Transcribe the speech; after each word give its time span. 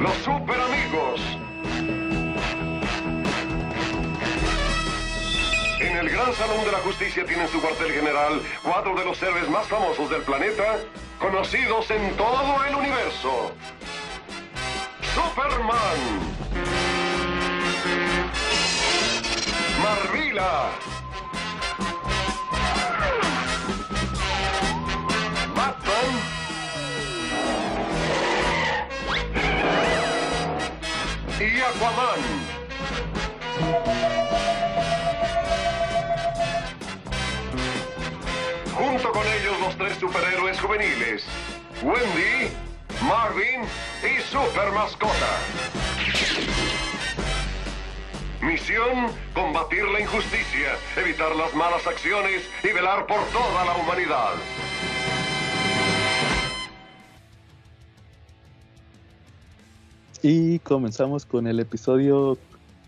los 0.00 0.14
super 0.24 0.58
amigos. 0.58 1.20
En 5.78 5.96
el 5.96 6.08
Gran 6.08 6.32
Salón 6.34 6.64
de 6.64 6.72
la 6.72 6.78
Justicia 6.78 7.24
tienen 7.26 7.46
su 7.48 7.60
cuartel 7.60 7.92
general 7.92 8.40
cuatro 8.62 8.94
de 8.94 9.04
los 9.04 9.22
héroes 9.22 9.48
más 9.50 9.66
famosos 9.66 10.08
del 10.10 10.22
planeta, 10.22 10.78
conocidos 11.18 11.90
en 11.90 12.16
todo 12.16 12.64
el 12.64 12.74
universo. 12.74 13.52
Superman. 15.14 15.98
Marvila. 19.82 20.99
Y 31.40 31.58
Aquaman. 31.58 32.20
Junto 38.74 39.10
con 39.10 39.26
ellos 39.26 39.58
los 39.60 39.76
tres 39.78 39.96
superhéroes 39.98 40.60
juveniles, 40.60 41.24
Wendy, 41.82 42.52
Marvin 43.08 43.62
y 44.02 44.20
Super 44.30 44.70
Mascota. 44.72 45.14
Misión, 48.42 49.10
combatir 49.32 49.84
la 49.88 50.00
injusticia, 50.00 50.76
evitar 50.96 51.34
las 51.36 51.54
malas 51.54 51.86
acciones 51.86 52.42
y 52.62 52.68
velar 52.68 53.06
por 53.06 53.24
toda 53.28 53.64
la 53.64 53.76
humanidad. 53.76 54.34
Y 60.22 60.58
comenzamos 60.58 61.24
con 61.24 61.46
el 61.46 61.60
episodio 61.60 62.36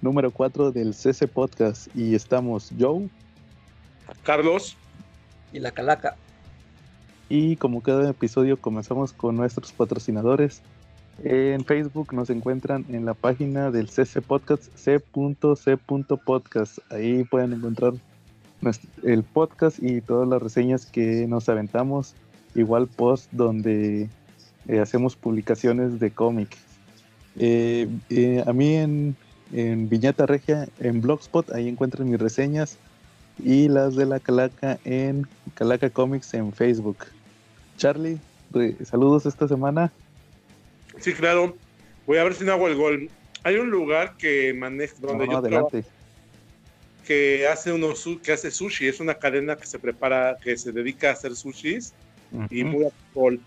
número 0.03 0.31
4 0.31 0.71
del 0.71 0.93
CC 0.93 1.27
Podcast. 1.27 1.89
Y 1.97 2.15
estamos 2.15 2.71
Joe. 2.79 3.09
Carlos. 4.23 4.77
Y 5.51 5.59
la 5.59 5.71
Calaca. 5.71 6.17
Y 7.31 7.57
como 7.57 7.81
cada 7.81 8.11
episodio 8.11 8.61
comenzamos 8.61 9.15
con 9.15 9.37
nuestros 9.37 9.73
patrocinadores. 9.73 10.61
En 11.25 11.65
Facebook 11.65 12.13
nos 12.13 12.29
encuentran 12.29 12.85
en 12.91 13.07
la 13.07 13.15
página 13.15 13.71
del 13.71 13.89
CC 13.89 14.21
Podcast, 14.21 14.65
c.c.podcast. 14.75 16.79
Ahí 16.91 17.25
pueden 17.25 17.55
encontrar 17.55 17.95
el 19.05 19.23
podcast 19.23 19.83
y 19.83 20.03
todas 20.03 20.29
las 20.29 20.43
reseñas 20.43 20.85
que 20.85 21.27
nos 21.27 21.49
aventamos. 21.49 22.15
Igual 22.55 22.89
post 22.89 23.33
donde 23.33 24.11
eh, 24.69 24.81
hacemos 24.81 25.17
publicaciones 25.17 25.99
de 25.99 26.11
cómic. 26.11 26.59
Eh, 27.39 27.89
eh, 28.11 28.45
a 28.47 28.53
mí 28.53 28.77
en, 28.77 29.17
en 29.53 29.89
Viñata 29.89 30.27
Regia, 30.27 30.69
en 30.81 31.01
Blogspot, 31.01 31.51
ahí 31.53 31.69
encuentran 31.69 32.11
mis 32.11 32.21
reseñas 32.21 32.79
y 33.39 33.69
las 33.69 33.97
de 33.97 34.07
la 34.07 34.21
Calaca 34.21 34.79
en 34.85 35.27
Calaca 35.55 35.91
Comics 35.91 36.35
en 36.35 36.53
Facebook. 36.53 36.99
Charlie, 37.77 38.19
saludos 38.85 39.27
esta 39.27 39.49
semana. 39.49 39.93
Sí, 40.99 41.13
claro. 41.15 41.57
Voy 42.07 42.19
a 42.19 42.25
ver 42.25 42.35
si 42.35 42.45
no 42.45 42.53
hago 42.53 42.69
el 42.69 42.77
gol. 42.77 43.11
Hay 43.45 43.57
un 43.57 43.71
lugar 43.71 44.17
que 44.19 44.53
maneja 44.55 44.95
donde 45.01 45.27
No, 45.27 45.33
yo 45.33 45.39
adelante. 45.39 45.83
trabajo, 45.83 45.93
que 47.07 47.47
hace 47.49 47.73
unos 47.73 48.09
que 48.23 48.33
hace 48.33 48.51
sushi, 48.51 48.87
es 48.87 49.01
una 49.01 49.15
cadena 49.15 49.57
que 49.57 49.67
se 49.67 49.79
prepara, 49.79 50.37
que 50.41 50.57
se 50.57 50.71
dedica 50.71 51.09
a 51.09 51.13
hacer 51.13 51.35
sushis 51.35 51.93
y 52.51 52.63
Ujú. 52.63 52.73
muy 52.73 52.85
alcohol. 52.85 53.41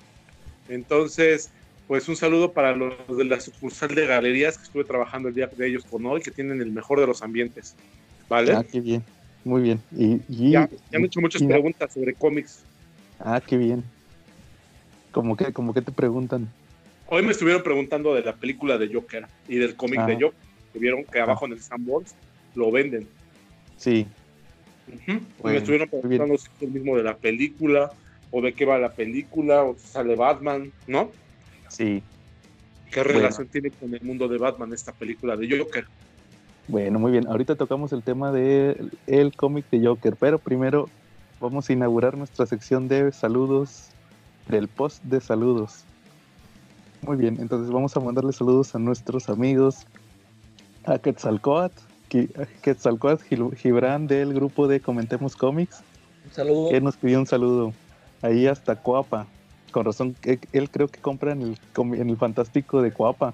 Entonces, 0.67 1.51
pues 1.87 2.07
un 2.09 2.15
saludo 2.15 2.51
para 2.51 2.75
los 2.75 2.93
de 3.17 3.25
la 3.25 3.39
sucursal 3.39 3.93
de 3.93 4.07
galerías 4.07 4.57
que 4.57 4.63
estuve 4.63 4.83
trabajando 4.83 5.29
el 5.29 5.35
día 5.35 5.47
de 5.47 5.67
ellos 5.67 5.85
con 5.85 6.05
hoy, 6.05 6.21
que 6.21 6.31
tienen 6.31 6.61
el 6.61 6.71
mejor 6.71 6.99
de 6.99 7.07
los 7.07 7.21
ambientes. 7.21 7.75
¿Vale? 8.27 8.53
Ah, 8.53 8.63
qué 8.69 8.79
bien. 8.79 9.03
Muy 9.43 9.61
bien. 9.61 9.79
Y, 9.95 10.15
y- 10.27 10.51
ya, 10.51 10.67
ya 10.91 10.97
han 10.97 11.05
hecho 11.05 11.21
muchas 11.21 11.41
y- 11.41 11.47
preguntas 11.47 11.93
sobre 11.93 12.13
cómics. 12.15 12.63
Ah, 13.19 13.39
qué 13.45 13.57
bien. 13.57 13.83
Como 15.11 15.37
que, 15.37 15.53
como 15.53 15.73
que 15.73 15.81
te 15.81 15.91
preguntan. 15.91 16.49
Hoy 17.07 17.21
me 17.23 17.31
estuvieron 17.31 17.61
preguntando 17.61 18.15
de 18.15 18.23
la 18.23 18.33
película 18.35 18.77
de 18.79 18.91
Joker 18.91 19.27
y 19.47 19.57
del 19.57 19.75
cómic 19.75 19.99
Ah. 19.99 20.07
de 20.07 20.15
Joker. 20.15 20.39
Que 20.73 20.79
vieron 20.79 21.03
que 21.05 21.19
abajo 21.19 21.45
en 21.45 21.53
el 21.53 21.61
Sanborns 21.61 22.15
lo 22.55 22.71
venden. 22.71 23.07
Sí, 23.77 24.07
Bueno, 25.07 25.21
me 25.43 25.57
estuvieron 25.57 25.87
preguntando 25.89 26.37
si 26.37 26.47
es 26.47 26.61
el 26.63 26.69
mismo 26.71 26.97
de 26.97 27.03
la 27.03 27.15
película, 27.17 27.91
o 28.31 28.41
de 28.41 28.53
qué 28.53 28.65
va 28.65 28.77
la 28.79 28.91
película, 28.93 29.63
o 29.63 29.75
si 29.77 29.87
sale 29.87 30.15
Batman, 30.15 30.71
¿no? 30.87 31.11
Sí. 31.75 32.03
¿Qué 32.91 33.03
Bueno. 33.03 33.19
relación 33.19 33.47
tiene 33.47 33.71
con 33.71 33.93
el 33.93 34.01
mundo 34.01 34.27
de 34.27 34.37
Batman 34.37 34.71
esta 34.73 34.93
película 34.93 35.35
de 35.35 35.57
Joker? 35.59 35.85
Bueno, 36.67 36.97
muy 36.97 37.11
bien. 37.11 37.27
Ahorita 37.27 37.55
tocamos 37.55 37.91
el 37.93 38.01
tema 38.03 38.31
del 38.31 38.91
el 39.07 39.35
cómic 39.35 39.65
de 39.69 39.85
Joker, 39.85 40.15
pero 40.19 40.39
primero 40.39 40.89
vamos 41.39 41.69
a 41.69 41.73
inaugurar 41.73 42.17
nuestra 42.17 42.45
sección 42.45 42.87
de 42.87 43.11
saludos, 43.11 43.89
del 44.47 44.67
post 44.67 45.03
de 45.03 45.19
saludos. 45.19 45.83
Muy 47.01 47.17
bien, 47.17 47.37
entonces 47.39 47.71
vamos 47.71 47.95
a 47.95 47.99
mandarle 47.99 48.31
saludos 48.33 48.73
a 48.73 48.79
nuestros 48.79 49.29
amigos, 49.29 49.85
a 50.85 50.97
Quetzalcoatl, 50.97 51.77
Quetzalcoatl 52.63 53.23
Gibran 53.57 54.07
del 54.07 54.33
grupo 54.33 54.67
de 54.67 54.79
Comentemos 54.79 55.35
Comics, 55.35 55.83
Un 56.25 56.31
saludo. 56.31 56.69
que 56.69 56.81
nos 56.81 56.95
pidió 56.95 57.19
un 57.19 57.27
saludo 57.27 57.73
ahí 58.21 58.47
hasta 58.47 58.75
Coapa. 58.81 59.27
Con 59.75 59.83
razón, 59.83 60.15
él, 60.23 60.39
él 60.53 60.69
creo 60.69 60.87
que 60.87 61.01
compra 61.01 61.33
en 61.33 61.41
el, 61.41 61.57
en 61.75 62.09
el 62.09 62.15
Fantástico 62.15 62.81
de 62.81 62.93
Coapa. 62.93 63.33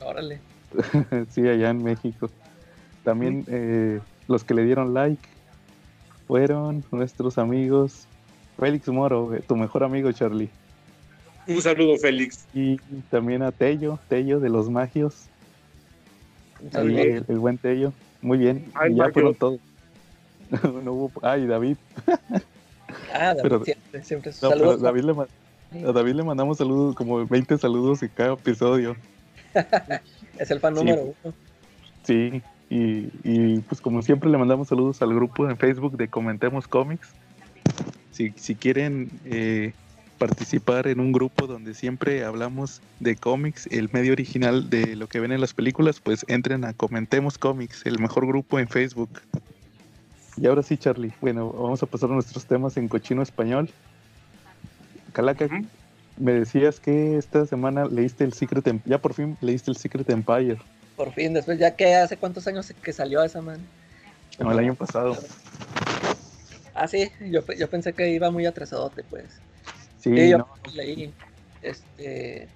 Órale. 0.00 0.40
sí, 1.30 1.46
allá 1.46 1.70
en 1.70 1.84
México. 1.84 2.28
También 3.04 3.44
eh, 3.46 4.00
los 4.26 4.42
que 4.42 4.54
le 4.54 4.64
dieron 4.64 4.94
like 4.94 5.22
fueron 6.26 6.82
nuestros 6.90 7.38
amigos 7.38 8.08
Félix 8.58 8.88
Moro, 8.88 9.32
eh, 9.32 9.44
tu 9.46 9.54
mejor 9.54 9.84
amigo 9.84 10.10
Charlie. 10.10 10.50
Un 11.46 11.62
saludo, 11.62 11.96
Félix. 11.98 12.44
Y 12.52 12.78
también 13.08 13.42
a 13.44 13.52
Tello, 13.52 14.00
Tello 14.08 14.40
de 14.40 14.48
los 14.48 14.68
Magios. 14.68 15.26
Un 16.58 16.66
Ahí, 16.66 16.72
saludo. 16.72 16.98
el, 16.98 17.24
el 17.28 17.38
buen 17.38 17.58
Tello. 17.58 17.92
Muy 18.22 18.38
bien. 18.38 18.72
Ay, 18.74 18.92
y 18.92 18.96
ya 18.96 19.10
fueron 19.12 19.36
todos. 19.36 19.60
no 20.82 20.92
hubo. 20.92 21.12
Ay, 21.22 21.46
David. 21.46 21.76
Ah, 23.12 23.34
David, 23.34 23.40
pero- 23.42 23.64
siempre, 23.64 24.04
siempre. 24.04 24.30
No, 24.42 24.48
pero 24.50 24.58
saludos. 24.60 24.80
David 24.82 25.02
le 25.02 25.88
a 25.88 25.92
David 25.92 26.12
le 26.14 26.22
mandamos 26.24 26.58
saludos, 26.58 26.94
como 26.94 27.26
20 27.26 27.58
saludos 27.58 28.02
en 28.02 28.08
cada 28.14 28.34
episodio. 28.34 28.96
Es 30.38 30.50
el 30.50 30.60
fan 30.60 30.74
Sí. 30.76 30.80
número 30.84 31.02
uno. 31.24 31.34
Sí, 32.04 32.42
y, 32.70 33.08
y, 33.24 33.58
pues 33.68 33.80
como 33.80 34.02
siempre 34.02 34.30
le 34.30 34.38
mandamos 34.38 34.68
saludos 34.68 35.02
al 35.02 35.12
grupo 35.14 35.48
en 35.50 35.56
Facebook 35.56 35.96
de 35.96 36.08
Comentemos 36.08 36.68
Comics. 36.68 37.08
Si, 38.12 38.32
si 38.36 38.54
quieren 38.54 39.10
eh, 39.24 39.72
participar 40.18 40.86
en 40.86 41.00
un 41.00 41.12
grupo 41.12 41.46
donde 41.46 41.74
siempre 41.74 42.24
hablamos 42.24 42.80
de 43.00 43.16
cómics, 43.16 43.66
el 43.70 43.90
medio 43.92 44.12
original 44.12 44.70
de 44.70 44.96
lo 44.96 45.06
que 45.08 45.20
ven 45.20 45.32
en 45.32 45.40
las 45.40 45.54
películas, 45.54 46.00
pues 46.00 46.24
entren 46.28 46.64
a 46.64 46.72
Comentemos 46.72 47.36
Comics, 47.36 47.84
el 47.84 47.98
mejor 47.98 48.26
grupo 48.26 48.58
en 48.58 48.68
Facebook. 48.68 49.10
Y 50.40 50.46
ahora 50.46 50.62
sí, 50.62 50.76
Charlie, 50.76 51.12
bueno, 51.20 51.50
vamos 51.50 51.82
a 51.82 51.86
pasar 51.86 52.10
a 52.10 52.14
nuestros 52.14 52.46
temas 52.46 52.76
en 52.76 52.88
cochino 52.88 53.22
español. 53.22 53.70
Calaca, 55.12 55.48
me 56.16 56.32
decías 56.32 56.78
que 56.78 57.16
esta 57.16 57.46
semana 57.46 57.86
leíste 57.86 58.24
el 58.24 58.32
Secret 58.32 58.66
Em- 58.68 58.80
ya 58.84 58.98
por 58.98 59.14
fin 59.14 59.36
leíste 59.40 59.70
el 59.70 59.76
Secret 59.76 60.08
Empire. 60.10 60.58
Por 60.96 61.12
fin, 61.12 61.32
después, 61.34 61.58
ya 61.58 61.74
que 61.74 61.94
hace 61.94 62.16
cuántos 62.16 62.46
años 62.46 62.72
que 62.82 62.92
salió 62.92 63.22
esa 63.22 63.40
man. 63.40 63.58
No, 64.38 64.52
el 64.52 64.58
año 64.58 64.74
pasado. 64.74 65.16
Ah, 66.74 66.86
sí, 66.86 67.10
yo, 67.20 67.40
yo 67.56 67.68
pensé 67.68 67.92
que 67.92 68.10
iba 68.10 68.30
muy 68.30 68.46
atrasadote, 68.46 69.02
pues. 69.04 69.24
Sí, 69.98 70.14
Sí, 70.14 70.30
yo 70.30 70.38
no, 70.38 70.48
leí. 70.74 71.12
Este, 71.62 72.48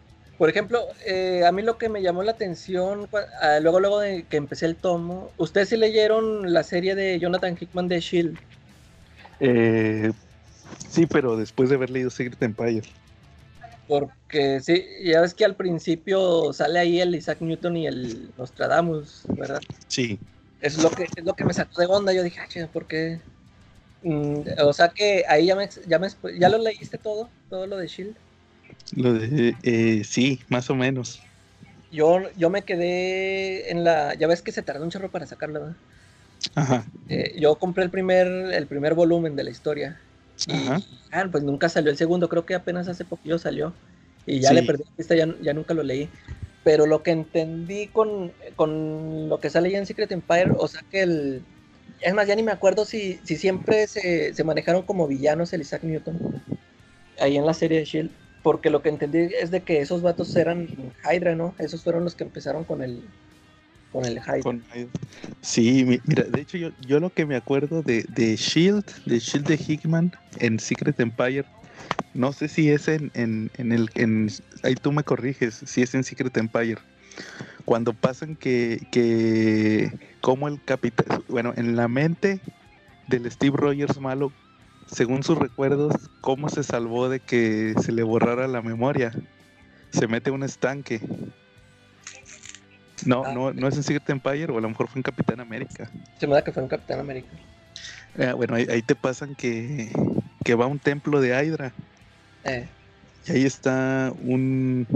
por 0.43 0.50
ejemplo, 0.50 0.89
eh, 1.06 1.44
a 1.47 1.53
mí 1.53 1.62
lo 1.62 1.79
que 1.79 1.89
me 1.89 2.03
llamó 2.03 2.25
la 2.25 2.33
atención, 2.33 3.09
ah, 3.41 3.61
luego, 3.61 3.79
luego 3.79 4.00
de 4.00 4.25
que 4.25 4.39
empecé 4.39 4.67
el 4.67 4.75
tomo, 4.75 5.31
¿ustedes 5.37 5.69
sí 5.69 5.77
leyeron 5.77 6.53
la 6.53 6.65
serie 6.65 6.97
de 6.97 7.21
Jonathan 7.21 7.56
Hickman 7.56 7.87
de 7.87 8.00
Shield? 8.00 8.37
eh, 9.39 10.11
sí, 10.91 11.06
pero 11.06 11.37
después 11.37 11.69
de 11.69 11.77
haber 11.77 11.91
leído 11.91 12.11
Secret 12.11 12.43
Empire. 12.43 12.83
Porque 13.87 14.59
sí, 14.59 14.85
ya 15.05 15.21
ves 15.21 15.33
que 15.33 15.44
al 15.44 15.55
principio 15.55 16.53
sale 16.53 16.81
ahí 16.81 17.00
el 17.00 17.15
Isaac 17.15 17.41
Newton 17.41 17.77
y 17.77 17.87
el 17.87 18.33
Nostradamus, 18.37 19.23
¿verdad? 19.29 19.61
Sí. 19.87 20.19
Es 20.61 20.83
lo 20.83 20.91
que, 20.91 21.05
es 21.05 21.25
lo 21.25 21.35
que 21.35 21.44
me 21.44 21.55
sacó 21.55 21.81
de 21.81 21.87
onda. 21.87 22.12
Yo 22.12 22.25
dije, 22.25 22.41
ah, 22.41 22.69
¿por 22.73 22.87
qué? 22.89 23.21
Mm, 24.03 24.41
o 24.65 24.73
sea 24.73 24.89
que 24.89 25.23
ahí 25.29 25.47
ya 25.47 25.55
me, 25.55 25.69
ya 25.87 26.00
me 26.00 26.09
ya 26.37 26.49
lo 26.49 26.59
leíste 26.59 26.99
todo, 26.99 27.29
todo 27.49 27.69
lo 27.69 27.77
de 27.77 27.87
Shield. 27.87 28.17
Lo 28.90 29.12
de, 29.14 29.58
eh, 29.62 30.05
sí, 30.05 30.40
más 30.49 30.70
o 30.70 30.75
menos. 30.75 31.20
Yo, 31.90 32.31
yo 32.37 32.50
me 32.50 32.64
quedé 32.64 33.70
en 33.70 33.84
la, 33.84 34.14
ya 34.14 34.26
ves 34.26 34.43
que 34.43 34.50
se 34.52 34.62
tardó 34.62 34.82
un 34.84 34.90
chorro 34.90 35.11
para 35.12 35.26
sacarlo, 35.26 35.61
¿verdad? 35.61 35.76
Ajá. 36.55 36.84
Eh, 37.08 37.38
yo 37.40 37.58
compré 37.58 37.84
el 37.84 37.90
primer, 37.90 38.26
el 38.29 38.69
primer 38.69 38.94
volumen 38.94 39.37
de 39.37 39.44
la 39.44 39.50
historia. 39.50 40.00
Y 40.46 40.69
Ajá. 40.69 40.81
ah, 41.11 41.29
pues 41.31 41.44
nunca 41.44 41.69
salió 41.69 41.90
el 41.90 41.96
segundo, 41.99 42.29
creo 42.29 42.46
que 42.46 42.55
apenas 42.55 42.88
hace 42.88 43.05
poquillo 43.05 43.38
salió. 43.38 43.79
Y 44.26 44.40
ya 44.40 44.50
Sí. 44.50 44.55
le 44.55 44.62
perdí 44.62 44.84
la 44.84 44.93
pista, 44.96 45.14
ya, 45.17 45.26
ya 45.40 45.52
nunca 45.55 45.75
lo 45.75 45.82
leí. 45.82 46.11
pero 46.64 46.87
lo 46.87 47.02
que 47.05 47.12
entendí 47.12 47.90
con, 47.93 48.37
con 48.56 49.29
lo 49.29 49.40
que 49.40 49.50
sale 49.50 49.70
ya 49.70 49.79
en 49.79 49.87
Secret 49.87 50.12
Empire, 50.12 50.52
o 50.58 50.69
sea 50.69 50.82
que 50.90 51.02
el... 51.02 51.49
Es 52.00 52.14
más, 52.14 52.29
ya 52.29 52.37
ni 52.37 52.43
me 52.44 52.52
acuerdo 52.52 52.84
si, 52.87 53.20
si 53.25 53.37
siempre 53.37 53.87
se, 53.88 54.34
se 54.34 54.44
manejaron 54.44 54.84
como 54.87 55.08
villanos 55.08 55.52
el 55.52 55.62
Isaac 55.62 55.84
Newton, 55.84 56.26
ahí 57.19 57.37
en 57.37 57.46
la 57.46 57.55
serie 57.55 57.79
de 57.81 57.84
Shield, 57.84 58.17
porque 58.43 58.71
lo 58.71 58.83
que 58.83 58.89
entendí 58.91 59.19
es 59.41 59.50
de 59.50 59.65
que 59.65 59.81
esos 59.81 60.03
vatos 60.03 60.35
eran 60.37 60.69
Hydra, 61.05 61.35
¿no? 61.37 61.55
Esos 61.59 61.83
fueron 61.85 62.05
los 62.05 62.17
que 62.17 62.25
empezaron 62.25 62.65
con 62.65 62.83
el, 62.83 63.15
con 63.91 64.05
el 64.06 64.19
Hydra. 64.19 64.59
Sí, 65.41 65.85
mi- 65.85 66.00
mira, 66.05 66.25
de 66.25 66.41
hecho 66.41 66.56
yo, 66.59 66.71
yo 66.79 67.00
lo 67.00 67.12
que 67.12 67.27
me 67.27 67.37
acuerdo 67.37 67.83
de, 67.83 68.05
de 68.09 68.37
Shield, 68.37 68.85
de 69.05 69.19
Shield 69.19 69.47
de 69.47 69.55
Hickman 69.56 70.12
en 70.39 70.59
Secret 70.59 70.99
Empire, 71.00 71.47
no 72.15 72.33
sé 72.33 72.49
si 72.49 72.71
es 72.71 72.89
en, 72.89 73.11
en, 73.15 73.50
en 73.55 73.73
el, 73.73 73.91
en, 73.97 74.29
ahí 74.62 74.77
tú 74.77 74.93
me 74.93 75.05
corriges, 75.05 75.56
si 75.67 75.83
es 75.83 75.94
en 75.94 76.05
Secret 76.05 76.37
Empire, 76.39 76.79
cuando 77.65 77.94
pasan 77.94 78.37
que, 78.37 78.89
que 78.91 80.17
como 80.21 80.49
el 80.49 80.62
capitán, 80.65 81.25
bueno, 81.29 81.55
en 81.56 81.77
la 81.77 81.89
mente 81.89 82.43
del 83.06 83.31
Steve 83.31 83.56
Rogers 83.59 84.00
malo, 84.00 84.35
según 84.87 85.23
sus 85.23 85.38
recuerdos, 85.38 85.94
cómo 86.20 86.49
se 86.49 86.62
salvó 86.62 87.08
de 87.08 87.20
que 87.20 87.75
se 87.82 87.93
le 87.93 88.02
borrara 88.02 88.46
la 88.49 88.62
memoria, 88.62 89.12
se 89.90 90.06
mete 90.06 90.31
a 90.31 90.32
un 90.32 90.43
estanque. 90.43 91.00
No, 93.05 93.25
Ah, 93.25 93.32
no, 93.32 93.52
no 93.52 93.69
es 93.69 93.76
en 93.76 93.82
Secret 93.82 94.08
Empire 94.11 94.52
o 94.52 94.58
a 94.58 94.61
lo 94.61 94.69
mejor 94.69 94.88
fue 94.88 94.99
en 95.00 95.02
Capitán 95.02 95.40
América. 95.40 95.90
Se 96.19 96.26
me 96.26 96.34
da 96.34 96.44
que 96.44 96.52
fue 96.52 96.62
un 96.62 96.69
Capitán 96.69 97.00
América. 97.00 97.29
Eh, 98.17 98.32
bueno, 98.32 98.55
ahí, 98.55 98.67
ahí 98.70 98.82
te 98.82 98.94
pasan 98.94 99.34
que, 99.34 99.90
que 100.44 100.55
va 100.55 100.67
a 100.67 100.69
un 100.69 100.79
templo 100.79 101.20
de 101.20 101.31
Hydra 101.31 101.73
Eh, 102.44 102.69
y 103.26 103.32
ahí 103.32 103.44
está 103.44 104.12
un, 104.23 104.87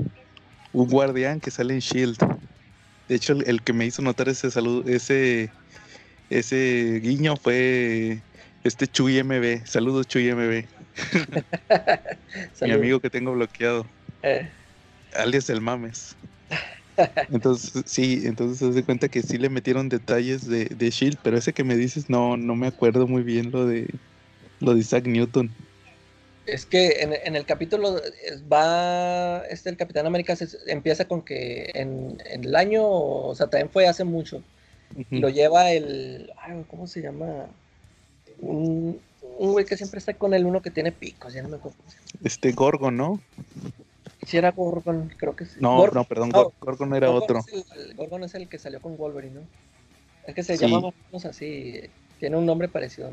un 0.73 0.89
guardián 0.89 1.41
que 1.41 1.51
sale 1.51 1.75
en 1.75 1.81
Shield. 1.81 2.19
De 3.09 3.15
hecho, 3.15 3.33
el, 3.33 3.49
el 3.49 3.63
que 3.63 3.73
me 3.73 3.87
hizo 3.87 4.03
notar 4.03 4.29
ese 4.29 4.51
saludo, 4.51 4.89
ese, 4.89 5.51
ese 6.31 7.01
guiño 7.03 7.37
fue 7.37 8.21
este 8.67 8.87
Chuy 8.89 9.19
MB. 9.19 9.65
Saludos 9.67 10.07
Chuy 10.07 10.29
MB, 10.29 10.69
mi 12.63 12.71
amigo 12.73 13.01
que 13.01 13.11
tengo 13.11 13.33
bloqueado, 13.33 13.91
Eh, 14.23 14.53
alias 15.15 15.51
el 15.51 15.61
Mames. 15.61 16.17
Entonces, 17.29 17.83
sí, 17.87 18.23
entonces 18.25 18.75
se 18.75 18.85
cuenta 18.85 19.09
que 19.09 19.23
sí 19.23 19.37
le 19.39 19.49
metieron 19.51 19.89
detalles 19.89 20.47
de, 20.47 20.67
de 20.67 20.91
Shield, 20.91 21.19
pero 21.23 21.37
ese 21.37 21.53
que 21.53 21.65
me 21.65 21.77
dices 21.77 22.09
no, 22.09 22.37
no 22.37 22.55
me 22.55 22.69
acuerdo 22.69 23.07
muy 23.09 23.23
bien 23.25 23.51
lo 23.51 23.67
de 23.67 24.01
lo 24.61 24.75
de 24.75 24.81
Isaac 24.81 25.07
Newton. 25.07 25.57
Es 26.45 26.65
que 26.67 27.03
en, 27.03 27.13
en 27.13 27.35
el 27.37 27.45
capítulo 27.45 28.01
va, 28.53 29.43
este, 29.49 29.69
el 29.71 29.77
Capitán 29.77 30.07
América 30.07 30.37
se- 30.37 30.47
empieza 30.71 31.07
con 31.09 31.25
que 31.25 31.71
en, 31.75 32.19
en 32.25 32.45
el 32.45 32.55
año, 32.57 32.87
o 32.89 33.35
sea, 33.35 33.49
también 33.51 33.71
fue 33.71 33.89
hace 33.89 34.05
mucho, 34.05 34.45
Ujú. 34.97 35.23
lo 35.23 35.29
lleva 35.31 35.73
el, 35.73 36.33
ay, 36.39 36.65
¿cómo 36.69 36.87
se 36.89 37.03
llama? 37.03 37.55
Un, 38.41 39.01
un 39.39 39.53
güey 39.53 39.65
que 39.65 39.77
siempre 39.77 39.99
está 39.99 40.15
con 40.15 40.35
el 40.35 40.45
uno 40.47 40.61
que 40.63 40.71
tiene 40.71 40.93
picos, 40.93 41.33
ya 41.33 41.43
no 41.43 41.49
me 41.49 41.57
acuerdo. 41.57 41.79
Este 42.23 42.53
Gorgon, 42.53 42.97
¿no? 42.97 43.21
Si 44.27 44.37
era 44.37 44.51
Gorgon, 44.53 45.13
creo 45.17 45.37
que 45.37 45.47
sí. 45.47 45.59
No, 45.61 45.87
no, 45.89 46.05
perdón, 46.05 46.31
no, 46.31 46.45
Gor- 46.47 46.53
Gorgon 46.61 46.95
era 46.95 47.09
Gorgon 47.09 47.23
otro. 47.39 47.39
es 47.55 47.63
el- 47.77 47.95
Gorgon 47.97 48.25
es 48.25 48.35
el 48.35 48.49
que 48.49 48.59
salió 48.59 48.81
con 48.81 48.97
Wolverine, 48.97 49.35
¿no? 49.41 49.49
Es 50.27 50.35
que 50.35 50.43
se 50.43 50.57
Sí. 50.57 50.67
llama 50.67 50.91
más 51.13 51.25
así, 51.25 51.81
tiene 52.19 52.37
un 52.37 52.47
nombre 52.47 52.69
parecido. 52.69 53.13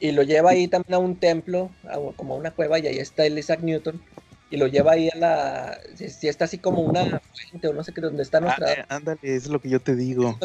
Y 0.00 0.12
lo 0.12 0.22
lleva 0.22 0.50
ahí 0.50 0.68
también 0.68 0.94
a 0.94 0.98
un 0.98 1.16
templo, 1.16 1.70
a 1.84 1.98
como 2.16 2.34
a 2.34 2.36
una 2.36 2.50
cueva, 2.50 2.78
y 2.78 2.86
ahí 2.86 2.98
está 2.98 3.24
el 3.24 3.38
Isaac 3.38 3.60
Newton. 3.62 4.02
Y 4.50 4.56
lo 4.58 4.66
lleva 4.66 4.92
ahí 4.92 5.08
a 5.08 5.16
la. 5.16 5.80
Si, 5.96 6.10
si 6.10 6.28
está 6.28 6.44
así 6.44 6.58
como 6.58 6.82
una 6.82 7.04
fuente 7.50 7.68
o 7.68 7.72
no 7.72 7.82
sé 7.82 7.94
qué, 7.94 8.00
donde 8.02 8.22
está 8.22 8.38
Ah, 8.38 8.40
nuestra. 8.42 8.72
eh, 8.72 8.84
ándale, 8.88 9.18
es 9.22 9.48
lo 9.48 9.60
que 9.60 9.70
yo 9.70 9.80
te 9.80 9.96
digo. 9.96 10.38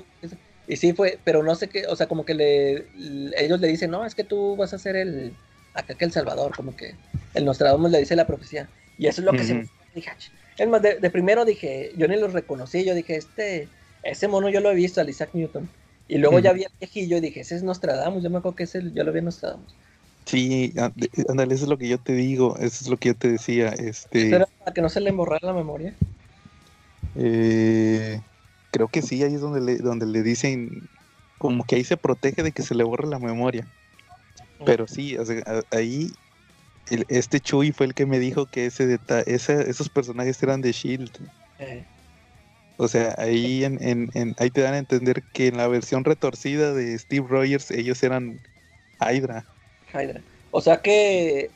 Y 0.70 0.78
sí 0.78 0.94
fue, 0.94 1.20
pero 1.26 1.44
no 1.44 1.56
sé 1.56 1.70
qué, 1.70 1.88
o 1.88 1.96
sea, 1.96 2.08
como 2.08 2.26
que 2.26 2.36
le, 2.36 2.90
ellos 3.38 3.60
le 3.60 3.68
dicen, 3.68 3.92
no, 3.92 4.06
es 4.06 4.16
que 4.16 4.24
tú 4.24 4.56
vas 4.58 4.74
a 4.74 4.80
ser 4.80 4.96
el, 4.96 5.38
acá 5.74 5.96
que 5.98 6.06
el 6.06 6.12
Salvador, 6.12 6.54
como 6.56 6.76
que 6.76 7.00
el 7.34 7.46
Nostradamus 7.46 7.92
le 7.92 8.00
dice 8.00 8.16
la 8.16 8.28
profecía. 8.28 8.72
Y 8.98 9.08
eso 9.08 9.22
es 9.22 9.26
lo 9.26 9.36
que 9.36 9.44
se 9.46 9.56
me 9.56 9.62
dije, 9.94 10.10
"Ah, 10.12 10.18
ch-". 10.18 10.32
Es 10.58 10.68
más, 10.70 10.82
de, 10.82 11.00
de 11.00 11.10
primero 11.12 11.46
dije, 11.46 11.94
yo 11.98 12.08
ni 12.08 12.18
los 12.18 12.34
reconocí, 12.34 12.86
yo 12.86 12.94
dije, 12.96 13.16
este, 13.18 13.72
ese 14.04 14.28
mono 14.28 14.50
yo 14.50 14.62
lo 14.62 14.72
he 14.72 14.76
visto, 14.76 15.02
al 15.02 15.10
Isaac 15.10 15.32
Newton. 15.34 15.72
Y 16.08 16.18
luego 16.20 16.40
ya 16.40 16.54
vi 16.54 16.64
al 16.64 16.72
viejillo 16.80 17.18
y 17.18 17.22
dije, 17.22 17.42
ese 17.42 17.56
es 17.56 17.64
Nostradamus, 17.64 18.24
yo 18.24 18.30
me 18.30 18.38
acuerdo 18.40 18.56
que 18.56 18.64
ese, 18.64 18.82
yo 18.94 19.04
lo 19.04 19.12
vi 19.12 19.20
en 19.20 19.26
Nostradamus. 19.26 19.76
Sí, 20.26 20.72
de- 20.96 21.10
ándale, 21.28 21.56
eso 21.56 21.64
es 21.66 21.70
lo 21.70 21.78
que 21.78 21.88
yo 21.90 22.00
te 22.02 22.14
digo, 22.14 22.56
eso 22.58 22.84
es 22.84 22.90
lo 22.90 22.98
que 22.98 23.10
yo 23.10 23.16
te 23.18 23.30
decía. 23.32 23.70
Este, 23.70 24.30
Pero 24.30 24.46
para 24.58 24.74
que 24.74 24.82
no 24.82 24.90
se 24.90 25.02
le 25.02 25.10
emborrara 25.10 25.46
la 25.48 25.54
memoria. 25.54 26.00
eh, 27.16 28.22
creo 28.72 28.88
que 28.88 29.02
sí, 29.02 29.24
ahí 29.24 29.34
es 29.36 29.42
donde 29.42 29.62
le, 29.62 29.78
donde 29.78 30.06
le 30.06 30.24
dicen, 30.24 30.90
como 31.38 31.64
que 31.66 31.76
ahí 31.76 31.84
se 31.84 31.98
protege 31.98 32.44
de 32.44 32.52
que 32.52 32.64
se 32.64 32.76
le 32.76 32.84
borre 32.84 33.08
la 33.08 33.20
memoria. 33.20 33.68
Pero 34.66 34.88
sí, 34.88 35.18
o 35.18 35.26
sea, 35.26 35.42
ahí 35.72 36.14
el- 36.90 37.06
este 37.08 37.40
Chuy 37.40 37.72
fue 37.72 37.86
el 37.86 37.94
que 37.94 38.06
me 38.06 38.20
dijo 38.20 38.46
que 38.48 38.66
ese 38.66 38.88
deta- 38.88 39.22
ese- 39.22 39.70
esos 39.70 39.90
personajes 39.90 40.42
eran 40.44 40.62
de 40.62 40.72
Shield. 40.72 41.12
Eh, 41.60 41.86
O 42.78 42.88
sea, 42.88 43.14
ahí 43.18 43.66
en, 43.66 43.82
en- 43.84 44.10
en- 44.14 44.36
ahí 44.38 44.50
te 44.50 44.62
dan 44.62 44.74
a 44.74 44.78
entender 44.78 45.24
que 45.34 45.48
en 45.48 45.58
la 45.58 45.68
versión 45.68 46.06
retorcida 46.06 46.74
de 46.74 46.98
Steve 46.98 47.28
Rogers 47.28 47.72
ellos 47.72 48.02
eran 48.04 48.40
Hydra. 49.02 49.46
Hydra. 49.94 50.24
O 50.52 50.62
sea 50.62 50.82
que, 50.82 51.52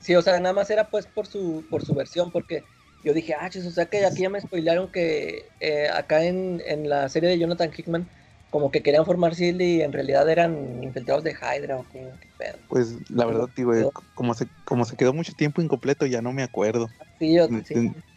sí, 0.00 0.14
o 0.14 0.22
sea, 0.22 0.40
nada 0.40 0.54
más 0.54 0.70
era 0.70 0.88
pues 0.88 1.06
por 1.06 1.26
su, 1.26 1.66
por 1.68 1.84
su 1.84 1.94
versión, 1.94 2.30
porque 2.30 2.64
yo 3.04 3.14
dije, 3.14 3.34
ah, 3.38 3.48
chis, 3.50 3.66
o 3.66 3.70
sea 3.70 3.86
que 3.86 4.06
aquí 4.06 4.22
ya 4.22 4.30
me 4.30 4.40
spoilearon 4.40 4.90
que 4.92 5.52
eh, 5.60 5.88
acá 5.90 6.24
en, 6.24 6.62
en 6.66 6.88
la 6.88 7.08
serie 7.08 7.30
de 7.30 7.38
Jonathan 7.38 7.70
Hickman, 7.76 8.10
como 8.50 8.70
que 8.72 8.82
querían 8.82 9.06
formar 9.06 9.32
S.H.I.E.L.D. 9.32 9.64
y 9.64 9.82
en 9.82 9.92
realidad 9.92 10.28
eran 10.30 10.82
infiltrados 10.82 11.24
de 11.24 11.32
Hydra 11.34 11.78
o 11.78 11.88
qué, 11.88 12.12
qué 12.20 12.28
pedo. 12.38 12.58
Pues 12.66 12.98
la 13.10 13.26
verdad, 13.26 13.50
digo, 13.54 13.74
eh, 13.74 13.88
como 14.14 14.34
se, 14.34 14.48
como 14.64 14.84
se 14.84 14.96
quedó 14.96 15.12
mucho 15.14 15.34
tiempo 15.34 15.62
incompleto, 15.62 16.06
ya 16.06 16.22
no 16.22 16.32
me 16.32 16.42
acuerdo. 16.42 16.92
Sí, 17.18 17.34
yo, 17.34 17.48
Mm, 17.48 17.60
sí, 17.64 17.74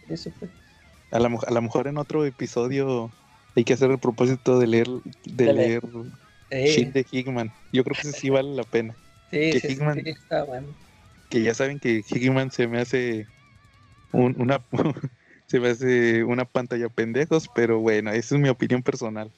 eso 0.09 0.31
fue. 0.31 0.49
A 1.11 1.19
lo, 1.19 1.29
mo- 1.29 1.41
a 1.45 1.51
lo 1.51 1.61
mejor 1.61 1.87
en 1.87 1.97
otro 1.97 2.25
episodio 2.25 3.15
hay 3.55 3.63
que 3.65 3.73
hacer 3.73 3.91
el 3.91 3.99
propósito 3.99 4.59
de 4.59 4.67
leer, 4.67 4.87
de 5.23 5.47
De 5.47 5.53
leer 5.53 5.71
leer. 5.71 5.83
Shit 6.63 6.91
Sí, 6.91 6.93
de 6.93 7.05
Hickman. 7.09 7.55
Yo 7.71 7.83
creo 7.83 7.95
que 7.97 8.07
ese 8.09 8.13
sí 8.19 8.29
vale 8.29 8.49
la 8.55 8.63
pena. 8.65 8.99
sí, 9.29 9.37
que 9.49 9.59
sí, 9.59 9.71
sí, 9.71 9.85
Hickman- 9.85 10.01
sí, 10.03 10.03
está 10.05 10.43
bueno. 10.43 10.75
Que 11.29 11.43
ya 11.43 11.53
saben 11.53 11.79
que 11.79 12.03
Hickman 12.07 12.51
se 12.51 12.67
me 12.67 12.79
hace 12.79 13.29
un- 14.11 14.39
una 14.41 14.65
se 15.47 15.59
me 15.59 15.69
hace 15.69 16.23
una 16.23 16.45
pantalla 16.45 16.89
pendejos, 16.89 17.49
pero 17.49 17.79
bueno, 17.79 18.11
esa 18.11 18.35
es 18.35 18.41
mi 18.41 18.49
opinión 18.49 18.83
personal. 18.83 19.31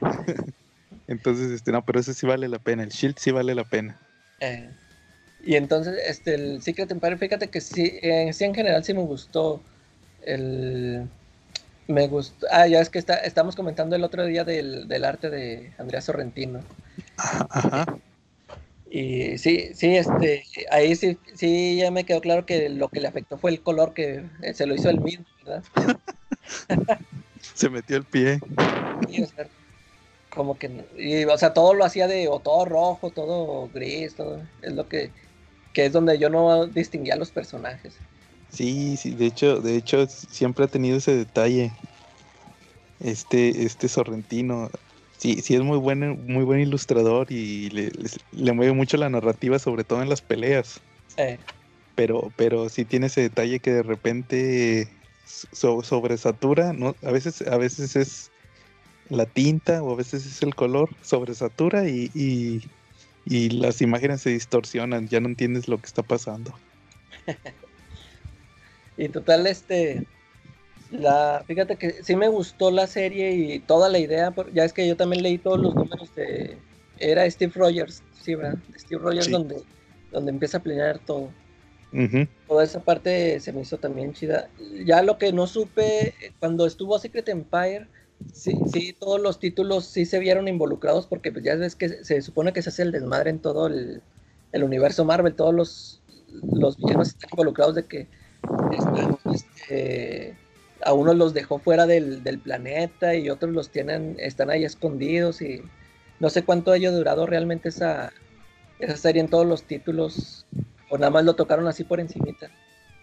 Entonces, 1.06 1.50
este, 1.50 1.72
no, 1.72 1.84
pero 1.84 2.00
ese 2.00 2.14
sí 2.14 2.26
vale 2.26 2.48
la 2.48 2.58
pena. 2.58 2.82
El 2.84 2.90
Shield 2.90 3.18
sí 3.18 3.30
vale 3.30 3.54
la 3.54 3.64
pena. 3.64 4.00
Eh, 4.40 4.70
y 5.44 5.56
entonces, 5.56 5.98
este, 6.06 6.34
el 6.34 6.62
Secret 6.62 6.90
Empire, 6.90 7.16
fíjate 7.18 7.48
que 7.48 7.60
sí, 7.60 7.98
en, 8.02 8.34
sí 8.34 8.44
en 8.44 8.54
general 8.54 8.84
sí 8.84 8.94
me 8.94 9.02
gustó. 9.02 9.62
El, 10.24 11.08
me 11.88 12.08
gustó. 12.08 12.46
Ah, 12.50 12.66
ya 12.68 12.80
es 12.80 12.90
que 12.90 12.98
está, 12.98 13.16
estamos 13.16 13.56
comentando 13.56 13.96
el 13.96 14.04
otro 14.04 14.24
día 14.26 14.44
del, 14.44 14.88
del 14.88 15.04
arte 15.04 15.30
de 15.30 15.72
Andrea 15.78 16.00
Sorrentino. 16.02 16.64
Ajá, 17.16 17.46
ajá. 17.50 18.00
Y 18.90 19.38
sí, 19.38 19.70
sí, 19.72 19.96
este, 19.96 20.44
ahí 20.70 20.96
sí, 20.96 21.16
sí 21.34 21.76
ya 21.76 21.92
me 21.92 22.04
quedó 22.04 22.20
claro 22.20 22.44
que 22.44 22.68
lo 22.68 22.88
que 22.88 23.00
le 23.00 23.06
afectó 23.06 23.38
fue 23.38 23.52
el 23.52 23.62
color 23.62 23.94
que 23.94 24.24
eh, 24.42 24.52
se 24.52 24.66
lo 24.66 24.74
hizo 24.74 24.90
el 24.90 25.00
mismo, 25.00 25.24
¿verdad? 25.44 25.62
Se 27.40 27.70
metió 27.70 27.96
el 27.96 28.04
pie. 28.04 28.40
Sí, 29.08 29.22
o 29.22 29.26
sea, 29.26 29.48
como 30.28 30.58
que, 30.58 30.84
y, 30.98 31.24
o 31.24 31.38
sea, 31.38 31.54
todo 31.54 31.72
lo 31.74 31.84
hacía 31.84 32.08
de, 32.08 32.28
o 32.28 32.40
todo 32.40 32.64
rojo, 32.64 33.10
todo 33.10 33.68
gris, 33.68 34.14
todo, 34.16 34.42
es 34.62 34.72
lo 34.72 34.88
que, 34.88 35.12
que 35.72 35.86
es 35.86 35.92
donde 35.92 36.18
yo 36.18 36.28
no 36.28 36.66
distinguía 36.66 37.14
a 37.14 37.18
los 37.18 37.30
personajes. 37.30 37.96
Sí, 38.50 38.96
sí, 38.96 39.14
de 39.14 39.26
hecho, 39.26 39.60
de 39.60 39.76
hecho, 39.76 40.06
siempre 40.06 40.64
ha 40.64 40.68
tenido 40.68 40.96
ese 40.96 41.14
detalle. 41.14 41.70
Este, 42.98 43.64
este 43.64 43.88
Sorrentino. 43.88 44.68
Sí, 45.20 45.40
sí 45.42 45.54
es 45.54 45.60
muy 45.62 45.78
buen, 45.78 46.00
muy 46.26 46.42
buen 46.44 46.60
ilustrador 46.60 47.30
y 47.30 47.68
le, 47.70 47.92
le 48.32 48.52
mueve 48.52 48.72
mucho 48.72 48.96
la 48.96 49.08
narrativa, 49.10 49.58
sobre 49.60 49.84
todo 49.84 50.02
en 50.02 50.08
las 50.08 50.22
peleas. 50.22 50.82
Eh, 51.16 51.38
Pero, 51.94 52.32
pero 52.36 52.68
sí 52.68 52.84
tiene 52.86 53.06
ese 53.06 53.20
detalle 53.22 53.60
que 53.60 53.72
de 53.72 53.82
repente 53.82 55.02
so- 55.24 55.82
sobresatura, 55.82 56.72
¿no? 56.72 56.96
A 57.02 57.10
veces, 57.12 57.42
a 57.42 57.58
veces 57.58 57.96
es 57.96 58.32
la 59.06 59.26
tinta 59.26 59.82
o 59.82 59.92
a 59.92 59.96
veces 59.96 60.26
es 60.26 60.42
el 60.42 60.54
color, 60.56 60.96
sobresatura 61.02 61.88
y, 61.88 62.10
y, 62.14 62.72
y 63.24 63.50
las 63.50 63.82
imágenes 63.82 64.22
se 64.22 64.30
distorsionan, 64.30 65.08
ya 65.08 65.20
no 65.20 65.28
entiendes 65.28 65.68
lo 65.68 65.80
que 65.80 65.86
está 65.88 66.02
pasando. 66.04 66.62
Y 68.96 69.08
total, 69.08 69.46
este, 69.46 70.06
la, 70.90 71.44
fíjate 71.46 71.76
que 71.76 72.02
sí 72.02 72.16
me 72.16 72.28
gustó 72.28 72.70
la 72.70 72.86
serie 72.86 73.32
y 73.32 73.58
toda 73.60 73.88
la 73.88 73.98
idea, 73.98 74.34
ya 74.52 74.64
es 74.64 74.72
que 74.72 74.86
yo 74.86 74.96
también 74.96 75.22
leí 75.22 75.38
todos 75.38 75.60
los 75.60 75.74
números 75.74 76.14
de, 76.14 76.58
era 76.98 77.28
Steve 77.30 77.52
Rogers, 77.54 78.02
sí, 78.20 78.34
¿verdad? 78.34 78.58
Steve 78.76 79.00
Rogers 79.00 79.26
Sí. 79.26 79.32
donde, 79.32 79.62
donde 80.12 80.30
empieza 80.30 80.58
a 80.58 80.62
planear 80.62 80.98
todo. 80.98 81.30
Toda 82.46 82.62
esa 82.62 82.80
parte 82.80 83.40
se 83.40 83.52
me 83.52 83.62
hizo 83.62 83.78
también 83.78 84.12
chida. 84.12 84.48
Ya 84.84 85.02
lo 85.02 85.18
que 85.18 85.32
no 85.32 85.46
supe, 85.48 86.14
cuando 86.38 86.66
estuvo 86.66 86.98
Secret 86.98 87.28
Empire, 87.28 87.88
sí, 88.32 88.56
sí, 88.72 88.92
todos 88.98 89.20
los 89.20 89.40
títulos 89.40 89.86
sí 89.86 90.06
se 90.06 90.20
vieron 90.20 90.46
involucrados 90.46 91.06
porque 91.06 91.32
pues 91.32 91.44
ya 91.44 91.56
ves 91.56 91.74
que 91.74 91.88
se, 91.88 92.04
se 92.04 92.22
supone 92.22 92.52
que 92.52 92.62
se 92.62 92.68
hace 92.68 92.82
el 92.82 92.92
desmadre 92.92 93.30
en 93.30 93.40
todo 93.40 93.66
el, 93.66 94.02
el 94.52 94.64
universo 94.64 95.04
Marvel, 95.04 95.34
todos 95.34 95.54
los, 95.54 96.02
los 96.42 96.76
villanos 96.76 97.08
están 97.08 97.30
involucrados 97.32 97.74
de 97.74 97.84
que 97.84 98.08
están, 98.72 99.18
este, 99.34 100.36
a 100.84 100.92
unos 100.92 101.16
los 101.16 101.34
dejó 101.34 101.58
fuera 101.58 101.86
del, 101.86 102.22
del 102.22 102.38
planeta 102.38 103.14
y 103.14 103.28
otros 103.30 103.52
los 103.52 103.70
tienen, 103.70 104.16
están 104.18 104.50
ahí 104.50 104.64
escondidos 104.64 105.42
y 105.42 105.62
no 106.20 106.30
sé 106.30 106.42
cuánto 106.44 106.72
haya 106.72 106.90
durado 106.90 107.26
realmente 107.26 107.68
esa, 107.68 108.12
esa 108.78 108.96
serie 108.96 109.20
en 109.20 109.28
todos 109.28 109.46
los 109.46 109.64
títulos 109.64 110.46
o 110.88 110.98
nada 110.98 111.10
más 111.10 111.24
lo 111.24 111.34
tocaron 111.34 111.66
así 111.68 111.84
por 111.84 112.00
encimita 112.00 112.50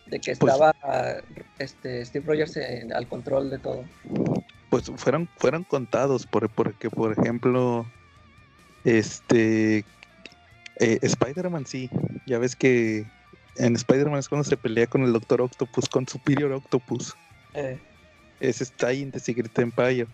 de 0.08 0.20
que 0.20 0.36
Pues- 0.36 0.54
estaba 0.54 0.74
este, 1.60 2.06
Steve 2.06 2.26
Rogers 2.26 2.58
en- 2.58 2.94
al 2.94 3.08
control 3.08 3.50
de 3.50 3.60
todo. 3.60 3.84
Pues 4.70 4.92
fueron, 4.96 5.28
fueron 5.38 5.64
contados, 5.64 6.26
por, 6.26 6.50
porque 6.50 6.90
por 6.90 7.12
ejemplo, 7.18 7.86
este 8.84 9.86
eh, 10.80 11.00
Spider-Man 11.02 11.66
sí, 11.66 11.90
ya 12.26 12.38
ves 12.38 12.56
que 12.56 13.06
en 13.56 13.76
Spider-Man 13.76 14.20
es 14.20 14.30
cuando 14.30 14.44
se 14.48 14.58
pelea 14.58 14.88
con 14.88 15.04
el 15.04 15.14
Doctor 15.14 15.42
Octopus, 15.42 15.90
con 15.90 16.08
Superior 16.08 16.52
Octopus. 16.52 17.16
Eh, 17.58 17.80
Ese 18.40 18.64
está 18.64 18.88
ahí 18.88 19.02
en 19.02 19.12
The 19.12 19.20
Secret 19.20 19.58
Empire. 19.60 20.08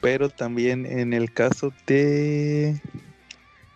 Pero 0.00 0.28
también 0.28 0.84
en 0.86 1.12
el 1.12 1.32
caso 1.32 1.72
de, 1.86 2.80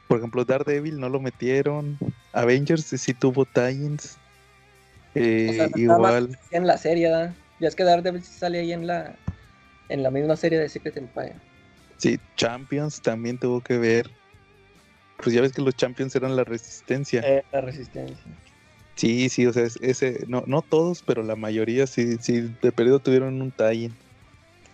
por 0.09 0.19
ejemplo, 0.19 0.45
Daredevil 0.45 0.99
no 0.99 1.09
lo 1.09 1.21
metieron. 1.21 1.99
Avengers 2.33 2.85
sí 2.85 3.15
tuvo 3.15 3.45
tie-ins. 3.47 4.17
Eh, 5.15 5.49
O 5.51 5.53
sea, 5.55 5.69
igual, 5.75 6.39
en 6.51 6.67
la 6.67 6.77
serie, 6.77 7.09
¿verdad? 7.09 7.35
Ya 7.61 7.69
es 7.69 7.75
que 7.75 7.85
Daredevil 7.85 8.23
sí 8.23 8.39
sale 8.39 8.61
ahí 8.61 8.73
en 8.73 8.87
la, 8.87 9.17
en 9.89 10.03
la 10.03 10.11
misma 10.11 10.37
serie 10.37 10.59
de 10.59 10.69
Secret 10.69 10.97
Empire. 10.97 11.35
sí, 11.97 12.19
Champions 12.37 13.01
también 13.01 13.39
tuvo 13.39 13.61
que 13.63 13.79
ver. 13.79 14.11
Pues 15.17 15.35
ya 15.35 15.41
ves 15.41 15.53
que 15.53 15.63
los 15.63 15.75
Champions 15.75 16.15
eran 16.15 16.37
la 16.37 16.45
resistencia. 16.45 17.21
Eh, 17.25 17.43
la 17.51 17.61
resistencia. 17.63 18.17
Sí, 18.99 19.29
sí, 19.31 19.47
o 19.47 19.53
sea, 19.55 19.65
es- 19.65 19.77
ese, 19.81 20.25
no, 20.29 20.43
no 20.47 20.63
todos, 20.63 21.03
pero 21.03 21.23
la 21.23 21.37
mayoría 21.37 21.87
sí, 21.87 22.19
sí, 22.21 22.43
de 22.61 22.73
periodo 22.73 23.01
tuvieron 23.01 23.41
un 23.43 23.53
tie-in. 23.53 23.99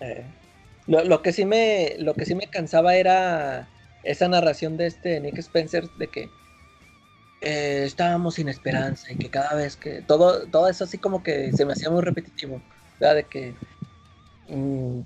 Eh, 0.00 0.34
Lo, 0.86 1.04
lo 1.04 1.22
que 1.22 1.32
sí 1.32 1.46
me, 1.46 1.96
lo 1.98 2.14
que 2.14 2.26
sí 2.26 2.34
me 2.34 2.50
cansaba 2.50 2.96
era 2.96 3.72
esa 4.02 4.28
narración 4.28 4.76
de 4.76 4.86
este 4.86 5.20
Nick 5.20 5.38
Spencer 5.38 5.90
de 5.92 6.10
que 6.10 6.32
eh, 7.40 7.84
estábamos 7.84 8.34
sin 8.36 8.48
esperanza 8.48 9.12
y 9.12 9.18
que 9.18 9.30
cada 9.30 9.54
vez 9.54 9.76
que 9.76 10.02
todo, 10.02 10.48
todo 10.50 10.68
eso 10.68 10.84
así 10.84 10.98
como 10.98 11.22
que 11.22 11.52
se 11.52 11.64
me 11.66 11.72
hacía 11.74 11.90
muy 11.90 12.02
repetitivo, 12.02 12.62
¿verdad? 12.98 13.16
De 13.16 13.28
que 13.28 13.56
mm, 14.48 15.02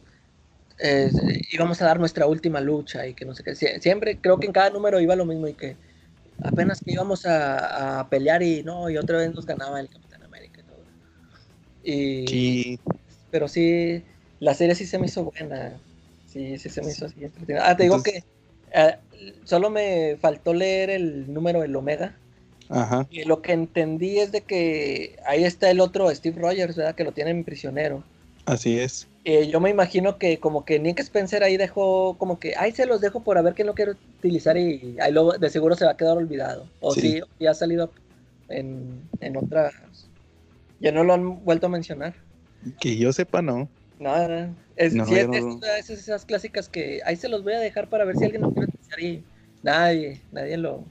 íbamos 1.52 1.80
a 1.82 1.86
dar 1.86 1.98
nuestra 2.00 2.26
última 2.26 2.60
lucha 2.60 3.06
y 3.06 3.14
que 3.14 3.24
no 3.24 3.34
sé 3.34 3.42
qué. 3.44 3.52
Sie- 3.54 3.80
Siempre 3.80 4.20
creo 4.20 4.38
que 4.38 4.46
en 4.46 4.52
cada 4.52 4.70
número 4.70 5.00
iba 5.00 5.16
lo 5.16 5.26
mismo 5.26 5.48
y 5.48 5.54
que 5.54 5.78
apenas 6.40 6.80
que 6.82 6.92
íbamos 6.92 7.26
a, 7.26 8.00
a 8.00 8.08
pelear 8.10 8.42
y 8.42 8.62
no, 8.64 8.90
y 8.90 8.96
otra 8.98 9.18
vez 9.18 9.32
nos 9.34 9.46
ganaba 9.46 9.80
el 9.80 9.88
Capitán 9.88 10.22
América 10.22 10.60
y 10.60 10.64
todo. 10.64 10.84
Y, 11.82 12.24
Sí, 12.24 12.78
pero 13.30 13.48
sí, 13.48 14.04
la 14.40 14.54
serie 14.54 14.74
sí 14.74 14.86
se 14.86 14.98
me 14.98 15.06
hizo 15.06 15.24
buena. 15.24 15.82
Sí, 16.26 16.58
sí 16.58 16.68
se 16.70 16.82
me 16.82 16.92
hizo 16.92 17.06
así 17.06 17.24
entretenida. 17.24 17.68
Ah, 17.68 17.76
te 17.76 17.84
digo 17.84 18.02
que 18.02 18.24
eh, 18.72 18.96
solo 19.44 19.70
me 19.70 20.16
faltó 20.20 20.54
leer 20.54 20.90
el 20.90 21.32
número 21.32 21.60
del 21.62 21.76
Omega. 21.76 22.20
ajá, 22.68 23.08
Y 23.08 23.24
lo 23.24 23.42
que 23.42 23.52
entendí 23.52 24.18
es 24.18 24.32
de 24.32 24.44
que 24.44 25.16
ahí 25.26 25.44
está 25.44 25.70
el 25.70 25.80
otro 25.80 26.14
Steve 26.14 26.40
Rogers, 26.40 26.76
¿verdad? 26.76 26.94
Que 26.94 27.04
lo 27.04 27.12
tienen 27.14 27.44
prisionero. 27.44 28.04
así 28.46 28.78
es. 28.78 29.07
Eh, 29.24 29.48
yo 29.50 29.60
me 29.60 29.68
imagino 29.70 30.18
que 30.18 30.40
como 30.40 30.64
que 30.64 30.78
Nick 30.78 31.00
Spencer 31.00 31.42
ahí 31.42 31.56
dejó 31.56 32.16
como 32.16 32.38
que, 32.38 32.54
ahí 32.56 32.72
se 32.72 32.86
los 32.86 33.00
dejo 33.00 33.22
por 33.24 33.36
a 33.36 33.42
ver 33.42 33.54
quién 33.54 33.66
lo 33.66 33.74
quiere 33.74 33.92
utilizar 34.18 34.56
y 34.56 34.96
ahí 35.00 35.12
luego 35.12 35.32
de 35.32 35.50
seguro 35.50 35.74
se 35.76 35.84
va 35.84 35.92
a 35.92 35.96
quedar 35.96 36.16
olvidado. 36.16 36.66
O 36.80 36.94
Sí. 36.94 37.00
sí, 37.00 37.22
ya 37.38 37.50
ha 37.50 37.54
salido 37.54 37.92
en, 38.48 39.08
en 39.20 39.36
otras... 39.36 39.74
Ya 40.80 40.92
no 40.92 41.04
lo 41.04 41.12
han 41.12 41.44
vuelto 41.44 41.66
a 41.66 41.70
mencionar. 41.70 42.14
Que 42.80 42.96
yo 42.96 43.12
sepa, 43.12 43.42
no. 43.42 43.68
No, 43.98 44.28
no, 44.28 44.56
es, 44.76 44.94
No, 44.94 45.04
sí, 45.04 45.14
ya 45.14 45.20
es- 45.22 45.28
no- 45.28 45.60
es- 45.78 45.90
es 45.90 45.98
esas 45.98 46.24
clásicas 46.24 46.68
que 46.68 47.00
ahí 47.04 47.16
se 47.16 47.28
los 47.28 47.42
voy 47.42 47.54
a 47.54 47.58
dejar 47.60 47.88
para 47.88 48.04
ver 48.04 48.16
si 48.16 48.24
alguien 48.24 48.42
lo 48.42 48.52
quiere 48.52 48.68
utilizar 48.68 49.00
y 49.00 49.24
nadie, 49.62 50.22
nadie 50.30 50.56
lo, 50.56 50.84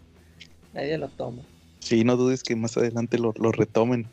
nadie 0.74 0.98
lo 0.98 1.08
toma. 1.10 1.42
Sí, 1.80 2.04
no 2.04 2.18
dudes 2.18 2.44
que 2.44 2.56
más 2.56 2.76
adelante 2.78 3.18
lo, 3.18 3.34
lo 3.38 3.52
retomen. 3.52 4.10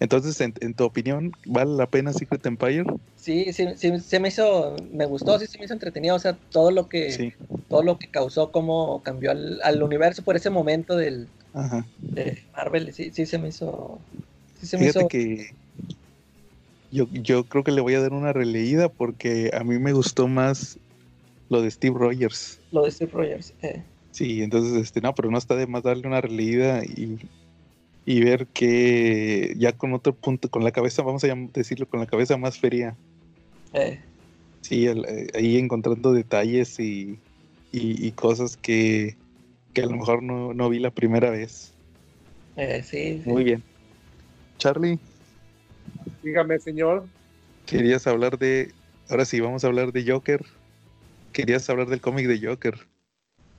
Entonces, 0.00 0.40
en, 0.40 0.54
en 0.60 0.74
tu 0.74 0.84
opinión, 0.84 1.32
¿vale 1.46 1.72
la 1.72 1.88
pena 1.90 2.12
Secret 2.12 2.44
Empire? 2.46 2.84
Sí, 3.16 3.52
sí, 3.52 3.66
sí, 3.76 3.98
se 3.98 4.20
me 4.20 4.28
hizo, 4.28 4.76
me 4.92 5.06
gustó, 5.06 5.38
sí 5.38 5.46
se 5.46 5.58
me 5.58 5.64
hizo 5.64 5.74
entretenido, 5.74 6.14
o 6.14 6.18
sea, 6.18 6.38
todo 6.50 6.70
lo 6.70 6.88
que, 6.88 7.10
Sí, 7.12 7.32
todo 7.68 7.82
lo 7.82 7.98
que 7.98 8.10
causó, 8.10 8.52
cómo 8.52 9.02
cambió 9.02 9.32
al, 9.32 9.60
al 9.62 9.82
universo 9.82 10.22
por 10.22 10.36
ese 10.36 10.50
momento 10.50 10.96
del, 10.96 11.28
ajá. 11.52 11.84
de 11.98 12.38
Marvel, 12.56 12.92
sí, 12.92 13.10
sí 13.12 13.26
se 13.26 13.38
me 13.38 13.48
hizo, 13.48 13.98
sí 14.60 14.66
se 14.66 14.76
me 14.78 14.84
Fíjate 14.84 15.00
hizo, 15.04 15.08
que 15.08 15.46
yo, 16.90 17.06
yo 17.10 17.44
creo 17.48 17.64
que 17.64 17.72
le 17.72 17.80
voy 17.80 17.94
a 17.94 18.00
dar 18.00 18.12
una 18.12 18.32
releída 18.32 18.88
porque 18.88 19.50
a 19.52 19.64
mí 19.64 19.78
me 19.78 19.92
gustó 19.92 20.28
más 20.28 20.78
lo 21.48 21.62
de 21.62 21.70
Steve 21.70 21.96
Rogers. 21.98 22.60
lo 22.70 22.84
de 22.84 22.90
Steve 22.90 23.10
Rogers, 23.12 23.54
eh, 23.62 23.82
Sí, 24.10 24.42
entonces, 24.42 24.74
este, 24.82 25.00
no, 25.00 25.14
pero 25.14 25.30
no 25.30 25.38
está 25.38 25.54
de 25.54 25.66
más 25.66 25.82
darle 25.82 26.06
una 26.08 26.20
releída 26.20 26.82
y, 26.84 27.18
y 28.10 28.22
ver 28.24 28.46
que 28.46 29.54
ya 29.58 29.76
con 29.76 29.92
otro 29.92 30.14
punto, 30.14 30.48
con 30.48 30.64
la 30.64 30.72
cabeza, 30.72 31.02
vamos 31.02 31.24
a 31.24 31.28
decirlo, 31.52 31.86
con 31.86 32.00
la 32.00 32.06
cabeza 32.06 32.38
más 32.38 32.58
fría. 32.58 32.96
eh, 33.74 34.00
Sí, 34.62 34.86
el- 34.86 35.04
eh, 35.04 35.26
ahí 35.34 35.58
encontrando 35.58 36.14
detalles 36.14 36.80
y, 36.80 37.20
y- 37.70 38.06
y 38.06 38.12
cosas 38.12 38.56
que, 38.56 39.14
que 39.74 39.82
a 39.82 39.86
lo 39.86 39.92
mejor 39.98 40.22
no, 40.22 40.54
no 40.54 40.70
vi 40.70 40.78
la 40.78 40.90
primera 40.90 41.28
vez. 41.28 41.74
eh, 42.56 42.82
sí, 42.82 43.20
sí. 43.22 43.28
Muy 43.28 43.44
bien. 43.44 43.62
Charlie, 44.56 44.98
Dígame, 46.22 46.58
señor. 46.60 47.08
querías 47.66 48.06
hablar 48.06 48.38
de. 48.38 48.72
Ahora 49.10 49.26
sí, 49.26 49.38
vamos 49.40 49.64
a 49.64 49.66
hablar 49.66 49.92
de 49.92 50.10
Joker. 50.10 50.40
Querías 51.32 51.68
hablar 51.68 51.88
del 51.88 52.00
cómic 52.00 52.26
de 52.26 52.40
Joker. 52.46 52.74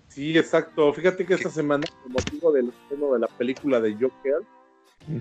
Sí, 0.10 0.38
exacto. 0.38 0.92
Fíjate 0.94 1.26
que 1.26 1.36
esta 1.36 1.50
semana, 1.50 1.86
con 2.04 2.12
motivo 2.12 2.52
del 2.52 2.70
estreno 2.70 3.14
de 3.14 3.20
la 3.20 3.28
película 3.28 3.80
de 3.80 3.94
Joker, 3.94 4.42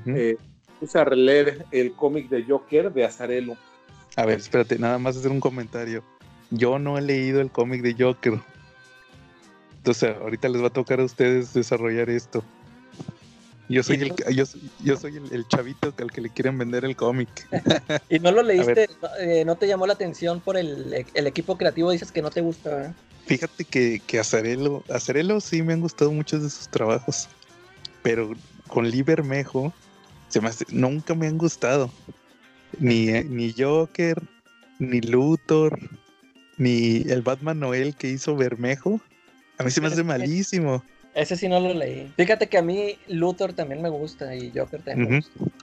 eh, 0.07 0.37
puse 0.81 0.99
a 0.99 1.05
releer 1.05 1.65
el 1.71 1.93
cómic 1.93 2.29
de 2.29 2.43
Joker 2.45 2.93
de 2.93 3.05
Azarelo. 3.05 3.57
A 4.17 4.25
ver, 4.27 4.39
espérate, 4.39 4.79
nada 4.79 4.99
más 4.99 5.17
hacer 5.17 5.31
un 5.31 5.41
comentario. 5.41 6.03
Yo 6.51 6.79
no 6.79 6.99
he 6.99 7.03
leído 7.03 7.41
el 7.41 7.51
cómic 7.51 7.83
de 7.83 7.95
Joker. 8.03 8.41
Entonces, 9.77 10.17
ahorita 10.17 10.49
les 10.49 10.63
va 10.63 10.69
a 10.69 10.73
tocar 10.73 11.01
a 11.01 11.05
ustedes 11.05 11.53
desarrollar 11.53 12.11
esto. 12.11 12.43
Yo 13.69 13.83
soy 13.83 13.97
el, 13.97 14.15
yo, 14.35 14.45
yo 14.83 14.97
soy 14.97 15.19
el, 15.19 15.31
el 15.31 15.47
chavito 15.47 15.93
al 15.99 16.11
que 16.11 16.23
le 16.23 16.31
quieren 16.31 16.57
vender 16.57 16.87
el 16.87 16.97
cómic. 16.97 17.29
Y 18.09 18.19
no 18.19 18.33
lo 18.33 18.43
leíste, 18.43 18.89
no, 19.03 19.09
eh, 19.21 19.45
no 19.45 19.57
te 19.57 19.67
llamó 19.67 19.87
la 19.87 19.93
atención 19.93 20.41
por 20.41 20.57
el, 20.57 21.05
el 21.13 21.27
equipo 21.27 21.59
creativo, 21.59 21.91
dices 21.91 22.11
que 22.11 22.23
no 22.23 22.31
te 22.31 22.41
gusta, 22.41 22.71
¿verdad? 22.71 22.95
Fíjate 23.29 23.65
que, 23.65 24.01
que 24.07 24.19
Azarelo, 24.19 24.83
Azarelo 24.89 25.41
sí 25.41 25.63
me 25.63 25.75
han 25.75 25.81
gustado 25.81 26.11
muchos 26.13 26.43
de 26.43 26.51
sus 26.51 26.69
trabajos, 26.69 27.29
pero 28.03 28.31
con 28.69 28.91
Lee 28.91 29.03
Bermejo 29.03 29.73
se 30.29 30.41
me 30.41 30.49
hace- 30.49 30.65
nunca 30.71 31.15
me 31.15 31.27
han 31.27 31.37
gustado. 31.39 31.91
Ni, 32.79 33.09
eh, 33.11 33.25
ni 33.25 33.55
Joker, 33.57 34.21
ni 34.79 35.01
Luthor, 35.01 35.79
ni 36.57 37.03
el 37.09 37.23
Batman 37.23 37.61
Noel 37.61 37.95
que 37.97 38.09
hizo 38.09 38.35
Bermejo. 38.37 39.01
A 39.59 39.65
mí 39.65 39.71
se 39.71 39.81
me 39.81 39.89
hace 39.89 40.03
malísimo. 40.03 40.85
Ese 41.15 41.37
sí 41.37 41.49
no 41.49 41.61
lo 41.61 41.75
leí. 41.75 42.13
Fíjate 42.17 42.49
que 42.49 42.59
a 42.59 42.63
mí 42.63 42.99
Luthor 43.09 43.53
también 43.53 43.83
me 43.83 43.89
gusta 43.89 44.35
y 44.35 44.53
Joker 44.55 44.83
también 44.83 45.11
me 45.11 45.19
Ujú. 45.19 45.29
gusta. 45.29 45.63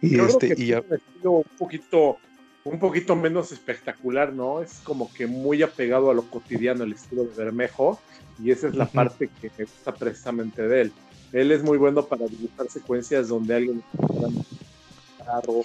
Y 0.00 0.10
Yo 0.16 0.24
creo 0.24 0.28
este, 0.28 0.54
que 0.56 0.62
y 0.62 0.72
un 0.72 1.44
poquito, 1.58 2.18
un 2.64 2.78
poquito 2.78 3.16
menos 3.16 3.52
espectacular, 3.52 4.32
¿no? 4.32 4.62
Es 4.62 4.80
como 4.84 5.12
que 5.12 5.26
muy 5.26 5.62
apegado 5.62 6.10
a 6.10 6.14
lo 6.14 6.22
cotidiano, 6.22 6.84
el 6.84 6.92
estilo 6.92 7.24
de 7.24 7.34
Bermejo, 7.34 7.98
y 8.42 8.50
esa 8.50 8.68
es 8.68 8.74
la 8.74 8.86
parte 8.86 9.28
que 9.40 9.50
me 9.58 9.64
gusta 9.64 9.92
precisamente 9.92 10.66
de 10.66 10.82
él. 10.82 10.92
Él 11.32 11.50
es 11.50 11.62
muy 11.62 11.78
bueno 11.78 12.04
para 12.04 12.26
dibujar 12.26 12.68
secuencias 12.68 13.28
donde 13.28 13.54
alguien 13.54 13.82
está 13.92 14.06
fuera 14.06 14.28
de 14.28 14.36
un 14.36 15.24
carro, 15.24 15.62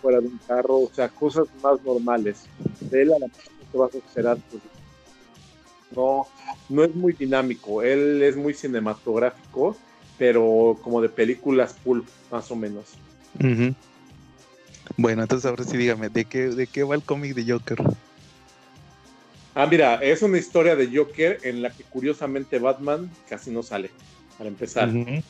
fuera 0.00 0.20
de 0.20 0.26
un 0.26 0.40
carro, 0.46 0.76
o 0.80 0.90
sea, 0.92 1.08
cosas 1.08 1.48
más 1.62 1.82
normales. 1.82 2.44
De 2.80 3.02
él 3.02 3.12
a 3.12 3.18
la 3.18 3.26
mejor 3.26 3.52
no 3.52 3.72
te 3.72 3.78
vas 3.78 3.94
a 3.94 3.98
esperar, 3.98 4.38
pues, 4.50 4.62
no, 5.96 6.26
no 6.68 6.84
es 6.84 6.94
muy 6.94 7.14
dinámico, 7.14 7.82
él 7.82 8.22
es 8.22 8.36
muy 8.36 8.54
cinematográfico, 8.54 9.76
pero 10.18 10.78
como 10.82 11.00
de 11.00 11.08
películas 11.08 11.74
pulp, 11.82 12.06
más 12.30 12.50
o 12.50 12.56
menos. 12.56 12.94
Bueno, 14.96 15.22
entonces 15.22 15.48
ahora 15.48 15.64
sí 15.64 15.76
dígame, 15.76 16.08
¿de 16.08 16.24
qué, 16.24 16.48
de 16.48 16.66
qué 16.66 16.82
va 16.82 16.94
el 16.94 17.02
cómic 17.02 17.34
de 17.34 17.52
Joker? 17.52 17.78
Ah, 19.54 19.66
mira, 19.66 19.96
es 19.96 20.22
una 20.22 20.38
historia 20.38 20.76
de 20.76 20.88
Joker 20.96 21.40
en 21.42 21.62
la 21.62 21.70
que 21.70 21.84
curiosamente 21.84 22.58
Batman 22.58 23.10
casi 23.28 23.50
no 23.50 23.62
sale, 23.62 23.90
para 24.36 24.48
empezar. 24.48 24.88
Ujú. 24.88 25.22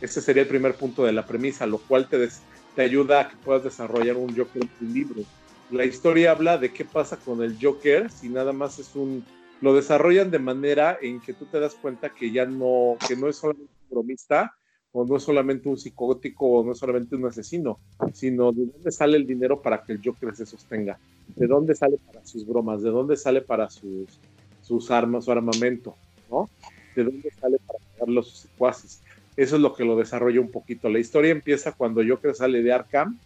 Ese 0.00 0.20
sería 0.20 0.42
el 0.42 0.48
primer 0.48 0.76
punto 0.76 1.04
de 1.04 1.12
la 1.12 1.26
premisa, 1.26 1.66
lo 1.66 1.78
cual 1.78 2.08
te, 2.08 2.28
te 2.74 2.82
ayuda 2.82 3.20
a 3.20 3.28
que 3.28 3.36
puedas 3.36 3.64
desarrollar 3.64 4.16
un 4.16 4.34
Joker 4.36 4.62
en 4.62 4.68
tu 4.68 4.84
libro. 4.84 5.22
La 5.70 5.84
historia 5.84 6.30
habla 6.30 6.58
de 6.58 6.72
qué 6.72 6.84
pasa 6.84 7.16
con 7.16 7.42
el 7.42 7.58
Joker 7.60 8.10
si 8.10 8.28
nada 8.28 8.52
más 8.52 8.78
es 8.78 8.94
un... 8.94 9.24
Lo 9.60 9.74
desarrollan 9.74 10.30
de 10.30 10.38
manera 10.38 10.98
en 11.00 11.20
que 11.20 11.32
tú 11.32 11.46
te 11.46 11.58
das 11.58 11.74
cuenta 11.74 12.10
que 12.10 12.30
ya 12.30 12.44
no, 12.44 12.98
que 13.06 13.16
no 13.16 13.28
es 13.28 13.36
solamente 13.36 13.72
un 13.88 13.96
bromista, 13.96 14.54
o 14.92 15.04
no 15.04 15.16
es 15.16 15.22
solamente 15.22 15.68
un 15.68 15.76
psicótico, 15.76 16.46
o 16.46 16.64
no 16.64 16.72
es 16.72 16.78
solamente 16.78 17.16
un 17.16 17.26
asesino, 17.26 17.78
sino 18.12 18.52
de 18.52 18.66
dónde 18.66 18.90
sale 18.90 19.16
el 19.16 19.26
dinero 19.26 19.60
para 19.60 19.82
que 19.82 19.92
el 19.92 20.00
Joker 20.02 20.34
se 20.34 20.46
sostenga, 20.46 20.98
de 21.34 21.46
dónde 21.46 21.74
sale 21.74 21.98
para 21.98 22.24
sus 22.24 22.46
bromas, 22.46 22.82
de 22.82 22.90
dónde 22.90 23.16
sale 23.16 23.42
para 23.42 23.68
sus, 23.68 24.18
sus 24.62 24.90
armas, 24.90 25.26
su 25.26 25.32
armamento, 25.32 25.94
¿no? 26.30 26.48
De 26.94 27.04
dónde 27.04 27.30
sale 27.38 27.58
para 27.66 27.78
pagarlo 27.92 28.20
a 28.20 28.24
sus 28.24 28.38
secuaces. 28.38 29.02
Eso 29.36 29.56
es 29.56 29.62
lo 29.62 29.74
que 29.74 29.84
lo 29.84 29.96
desarrolla 29.96 30.40
un 30.40 30.50
poquito. 30.50 30.88
La 30.88 30.98
historia 30.98 31.30
empieza 31.30 31.72
cuando 31.72 32.02
Joker 32.06 32.34
sale 32.34 32.62
de 32.62 32.72
Arkham 32.72 33.18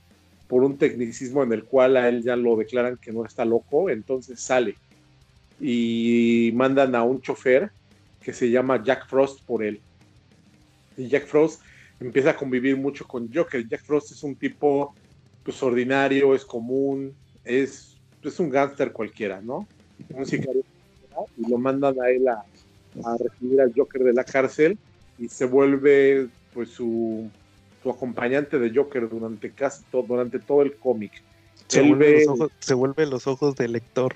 por 0.49 0.65
un 0.65 0.77
tecnicismo 0.77 1.45
en 1.45 1.53
el 1.53 1.63
cual 1.63 1.97
a 1.97 2.09
él 2.09 2.25
ya 2.25 2.35
lo 2.35 2.57
declaran 2.57 2.97
que 2.97 3.13
no 3.13 3.25
está 3.25 3.45
loco, 3.45 3.89
entonces 3.89 4.41
sale 4.41 4.75
y 5.61 6.51
mandan 6.55 6.95
a 6.95 7.05
un 7.05 7.21
chofer 7.21 7.71
que 8.21 8.33
se 8.33 8.51
llama 8.51 8.83
Jack 8.83 9.07
Frost 9.07 9.45
por 9.45 9.63
él. 9.63 9.81
Y 11.01 11.09
Jack 11.09 11.27
Frost 11.27 11.63
empieza 11.99 12.31
a 12.31 12.37
convivir 12.37 12.77
mucho 12.77 13.07
con 13.07 13.33
Joker. 13.33 13.67
Jack 13.67 13.83
Frost 13.85 14.13
es 14.13 14.23
un 14.23 14.37
tipo 14.37 14.95
pues 15.43 15.63
ordinario, 15.63 16.35
es 16.35 16.45
común, 16.45 17.15
es, 17.45 17.97
es 18.23 18.39
un 18.39 18.51
gángster 18.51 18.93
cualquiera, 18.93 19.41
¿no? 19.41 19.67
Un 20.11 20.27
sicario 20.27 20.63
y 21.37 21.51
lo 21.51 21.59
mandan 21.59 22.01
a 22.01 22.09
él 22.09 22.29
a, 22.29 22.45
a 23.05 23.17
recibir 23.17 23.61
al 23.61 23.73
Joker 23.75 24.05
de 24.05 24.13
la 24.13 24.25
cárcel 24.25 24.79
y 25.19 25.29
se 25.29 25.45
vuelve 25.45 26.29
pues 26.55 26.71
su, 26.71 27.29
su 27.83 27.91
acompañante 27.91 28.59
de 28.59 28.73
Joker 28.75 29.09
durante 29.09 29.51
casi 29.51 29.85
todo, 29.91 30.03
durante 30.03 30.39
todo 30.39 30.63
el 30.63 30.75
cómic. 30.75 31.13
Se, 31.69 31.83
vuelve 31.83 32.25
los 32.25 32.29
ojos, 32.29 32.53
se 32.59 32.75
vuelve 32.75 33.07
los 33.07 33.27
ojos 33.27 33.55
del 33.55 33.73
lector. 33.73 34.15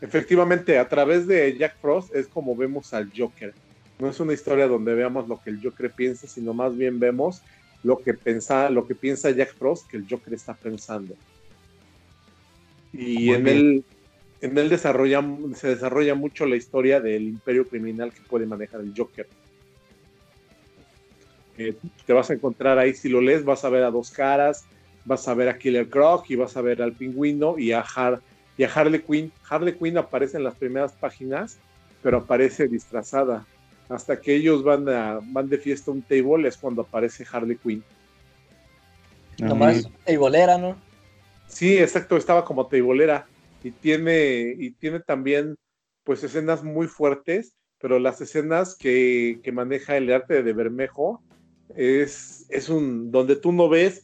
Efectivamente, 0.00 0.78
a 0.78 0.88
través 0.88 1.26
de 1.26 1.56
Jack 1.58 1.76
Frost 1.80 2.14
es 2.14 2.26
como 2.28 2.56
vemos 2.56 2.94
al 2.94 3.10
Joker. 3.16 3.52
No 4.00 4.08
es 4.08 4.18
una 4.18 4.32
historia 4.32 4.66
donde 4.66 4.94
veamos 4.94 5.28
lo 5.28 5.40
que 5.40 5.50
el 5.50 5.62
Joker 5.62 5.92
piensa, 5.92 6.26
sino 6.26 6.54
más 6.54 6.76
bien 6.76 6.98
vemos 6.98 7.42
lo 7.82 7.98
que, 7.98 8.14
pensa, 8.14 8.70
lo 8.70 8.86
que 8.86 8.94
piensa 8.94 9.30
Jack 9.30 9.54
Frost 9.54 9.88
que 9.88 9.96
el 9.96 10.06
Joker 10.08 10.34
está 10.34 10.54
pensando. 10.54 11.14
Y 12.92 13.30
en 13.30 13.46
él, 13.46 13.84
en 14.40 14.58
él 14.58 14.68
desarrolla, 14.68 15.22
se 15.54 15.68
desarrolla 15.68 16.14
mucho 16.14 16.46
la 16.46 16.56
historia 16.56 17.00
del 17.00 17.24
imperio 17.24 17.66
criminal 17.66 18.12
que 18.12 18.20
puede 18.22 18.46
manejar 18.46 18.80
el 18.80 18.92
Joker. 18.96 19.26
Eh, 21.58 21.76
te 22.06 22.12
vas 22.12 22.30
a 22.30 22.34
encontrar 22.34 22.78
ahí, 22.78 22.94
si 22.94 23.08
lo 23.08 23.20
lees, 23.20 23.44
vas 23.44 23.64
a 23.64 23.68
ver 23.68 23.84
a 23.84 23.90
dos 23.90 24.10
caras, 24.10 24.64
vas 25.04 25.28
a 25.28 25.34
ver 25.34 25.48
a 25.48 25.58
Killer 25.58 25.88
Croc 25.88 26.28
y 26.30 26.36
vas 26.36 26.56
a 26.56 26.62
ver 26.62 26.80
al 26.80 26.94
pingüino 26.94 27.58
y 27.58 27.72
a, 27.72 27.84
y 28.56 28.64
a 28.64 28.72
Harley 28.72 29.02
Quinn. 29.02 29.30
Harley 29.48 29.74
Quinn 29.74 29.98
aparece 29.98 30.38
en 30.38 30.44
las 30.44 30.54
primeras 30.54 30.92
páginas, 30.92 31.58
pero 32.02 32.18
aparece 32.18 32.66
disfrazada. 32.66 33.46
Hasta 33.90 34.20
que 34.20 34.34
ellos 34.34 34.62
van, 34.64 34.88
a, 34.88 35.20
van 35.22 35.48
de 35.48 35.58
fiesta 35.58 35.90
a 35.90 35.94
un 35.94 36.02
table 36.02 36.48
es 36.48 36.56
cuando 36.56 36.82
aparece 36.82 37.26
Harley 37.30 37.56
Quinn. 37.56 37.84
Nomás 39.38 39.90
tableera, 40.06 40.56
¿no? 40.56 40.76
Sí, 41.48 41.76
exacto, 41.76 42.16
estaba 42.16 42.44
como 42.44 42.68
teibolera 42.68 43.26
y 43.62 43.72
tiene, 43.72 44.54
y 44.56 44.70
tiene 44.70 45.00
también 45.00 45.56
pues 46.04 46.24
escenas 46.24 46.62
muy 46.62 46.86
fuertes, 46.86 47.54
pero 47.78 47.98
las 47.98 48.20
escenas 48.20 48.76
que, 48.76 49.40
que 49.42 49.52
maneja 49.52 49.96
el 49.96 50.12
arte 50.12 50.42
de 50.42 50.52
Bermejo 50.52 51.22
es, 51.76 52.46
es 52.48 52.68
un 52.68 53.10
donde 53.10 53.36
tú 53.36 53.52
no 53.52 53.68
ves 53.68 54.02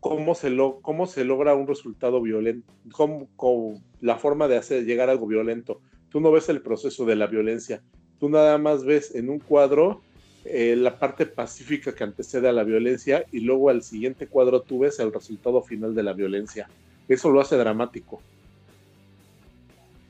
cómo 0.00 0.34
se, 0.34 0.50
lo, 0.50 0.80
cómo 0.80 1.06
se 1.06 1.24
logra 1.24 1.54
un 1.54 1.66
resultado 1.66 2.20
violento, 2.22 2.72
cómo, 2.92 3.82
la 4.00 4.16
forma 4.16 4.48
de 4.48 4.56
hacer 4.56 4.84
llegar 4.84 5.08
a 5.08 5.12
algo 5.12 5.26
violento. 5.26 5.80
Tú 6.08 6.20
no 6.20 6.30
ves 6.32 6.48
el 6.48 6.62
proceso 6.62 7.04
de 7.04 7.16
la 7.16 7.26
violencia, 7.26 7.82
tú 8.20 8.28
nada 8.28 8.58
más 8.58 8.84
ves 8.84 9.14
en 9.14 9.30
un 9.30 9.38
cuadro 9.38 10.02
eh, 10.44 10.76
la 10.76 10.98
parte 10.98 11.26
pacífica 11.26 11.94
que 11.94 12.04
antecede 12.04 12.48
a 12.48 12.52
la 12.52 12.64
violencia 12.64 13.24
y 13.32 13.40
luego 13.40 13.70
al 13.70 13.82
siguiente 13.82 14.26
cuadro 14.26 14.62
tú 14.62 14.80
ves 14.80 14.98
el 14.98 15.12
resultado 15.12 15.62
final 15.62 15.94
de 15.94 16.02
la 16.02 16.12
violencia. 16.12 16.68
Eso 17.08 17.30
lo 17.30 17.40
hace 17.40 17.56
dramático. 17.56 18.22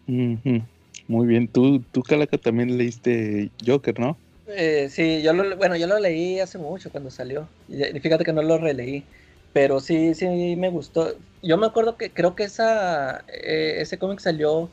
Muy 0.06 1.26
bien, 1.26 1.48
tú, 1.48 1.82
tú 1.92 2.02
Calaca 2.02 2.38
también 2.38 2.76
leíste 2.76 3.50
Joker, 3.64 3.98
¿no? 3.98 4.16
Eh, 4.48 4.88
sí, 4.90 5.22
yo 5.22 5.32
lo, 5.32 5.56
bueno, 5.56 5.76
yo 5.76 5.86
lo 5.86 5.98
leí 5.98 6.40
hace 6.40 6.58
mucho 6.58 6.90
cuando 6.90 7.10
salió. 7.10 7.48
Y 7.68 7.98
fíjate 8.00 8.24
que 8.24 8.32
no 8.32 8.42
lo 8.42 8.58
releí. 8.58 9.02
Pero 9.52 9.80
sí, 9.80 10.14
sí 10.14 10.54
me 10.56 10.70
gustó. 10.70 11.14
Yo 11.42 11.56
me 11.56 11.66
acuerdo 11.66 11.96
que 11.96 12.10
creo 12.10 12.34
que 12.36 12.44
esa, 12.44 13.24
eh, 13.28 13.76
ese 13.80 13.98
cómic 13.98 14.20
salió, 14.20 14.68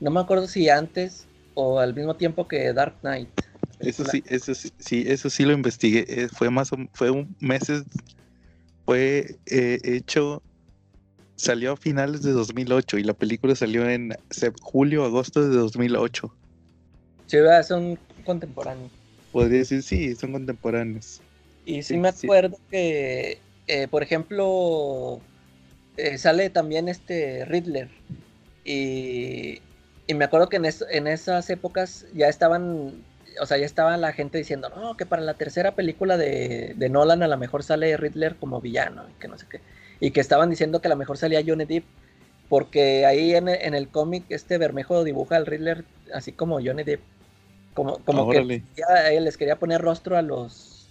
no 0.00 0.10
me 0.10 0.20
acuerdo 0.20 0.46
si 0.46 0.68
antes 0.68 1.26
o 1.60 1.78
al 1.78 1.94
mismo 1.94 2.16
tiempo 2.16 2.48
que 2.48 2.72
Dark 2.72 2.96
Knight. 3.00 3.28
Eso 3.80 4.04
sí, 4.04 4.22
eso 4.26 4.54
sí, 4.54 4.70
sí, 4.78 5.04
eso 5.06 5.30
sí 5.30 5.44
lo 5.44 5.52
investigué. 5.52 6.04
Eh, 6.08 6.28
fue 6.28 6.50
más, 6.50 6.70
fue 6.92 7.10
un 7.10 7.34
meses, 7.40 7.84
fue 8.84 9.36
eh, 9.46 9.78
hecho, 9.84 10.42
salió 11.36 11.72
a 11.72 11.76
finales 11.76 12.22
de 12.22 12.32
2008 12.32 12.98
y 12.98 13.04
la 13.04 13.14
película 13.14 13.54
salió 13.54 13.88
en 13.88 14.14
julio, 14.60 15.04
agosto 15.04 15.46
de 15.48 15.56
2008. 15.56 16.34
Sí, 17.26 17.38
son 17.66 17.98
contemporáneos. 18.24 18.90
Podría 19.32 19.60
decir, 19.60 19.82
sí, 19.82 20.14
son 20.14 20.32
contemporáneos. 20.32 21.20
Y 21.64 21.82
sí, 21.82 21.96
me 21.96 22.08
acuerdo 22.08 22.58
que, 22.70 23.38
eh, 23.66 23.86
por 23.88 24.02
ejemplo, 24.02 25.20
sale 26.16 26.50
también 26.50 26.88
este 26.88 27.44
Riddler. 27.44 27.88
Y, 28.64 29.60
y 30.10 30.14
me 30.14 30.24
acuerdo 30.24 30.48
que 30.48 30.56
en, 30.56 30.66
en 30.66 31.06
esas 31.06 31.48
épocas 31.50 32.06
ya 32.12 32.28
estaban 32.28 33.04
o 33.40 33.46
sea, 33.46 33.58
ya 33.58 33.66
estaba 33.66 33.96
la 33.96 34.12
gente 34.12 34.38
diciendo, 34.38 34.70
no, 34.70 34.96
que 34.96 35.06
para 35.06 35.22
la 35.22 35.34
tercera 35.34 35.74
película 35.74 36.16
de, 36.16 36.74
Nolan 36.90 37.22
a 37.22 37.28
lo 37.28 37.36
mejor 37.36 37.62
sale 37.62 37.96
Riddler 37.96 38.36
como 38.36 38.60
villano, 38.60 39.04
y 39.08 39.20
que 39.20 39.28
no 39.28 39.38
sé 39.38 39.46
qué. 39.48 39.60
Y 40.00 40.10
que 40.10 40.20
estaban 40.20 40.50
diciendo 40.50 40.80
que 40.80 40.88
a 40.88 40.90
lo 40.90 40.96
mejor 40.96 41.16
salía 41.16 41.42
Johnny 41.46 41.64
Depp, 41.64 41.84
porque 42.48 43.06
ahí 43.06 43.34
en, 43.34 43.48
el 43.48 43.88
cómic 43.88 44.24
este 44.30 44.58
Bermejo 44.58 45.04
dibuja 45.04 45.36
al 45.36 45.46
Riddler 45.46 45.84
así 46.12 46.32
como 46.32 46.56
Johnny 46.56 46.82
Depp. 46.82 47.00
Como, 47.74 47.98
como 48.00 48.28
que 48.28 48.64
ya, 48.76 49.10
él 49.12 49.24
les 49.24 49.36
quería 49.36 49.56
poner 49.56 49.80
rostro 49.80 50.16
a 50.16 50.22
los, 50.22 50.88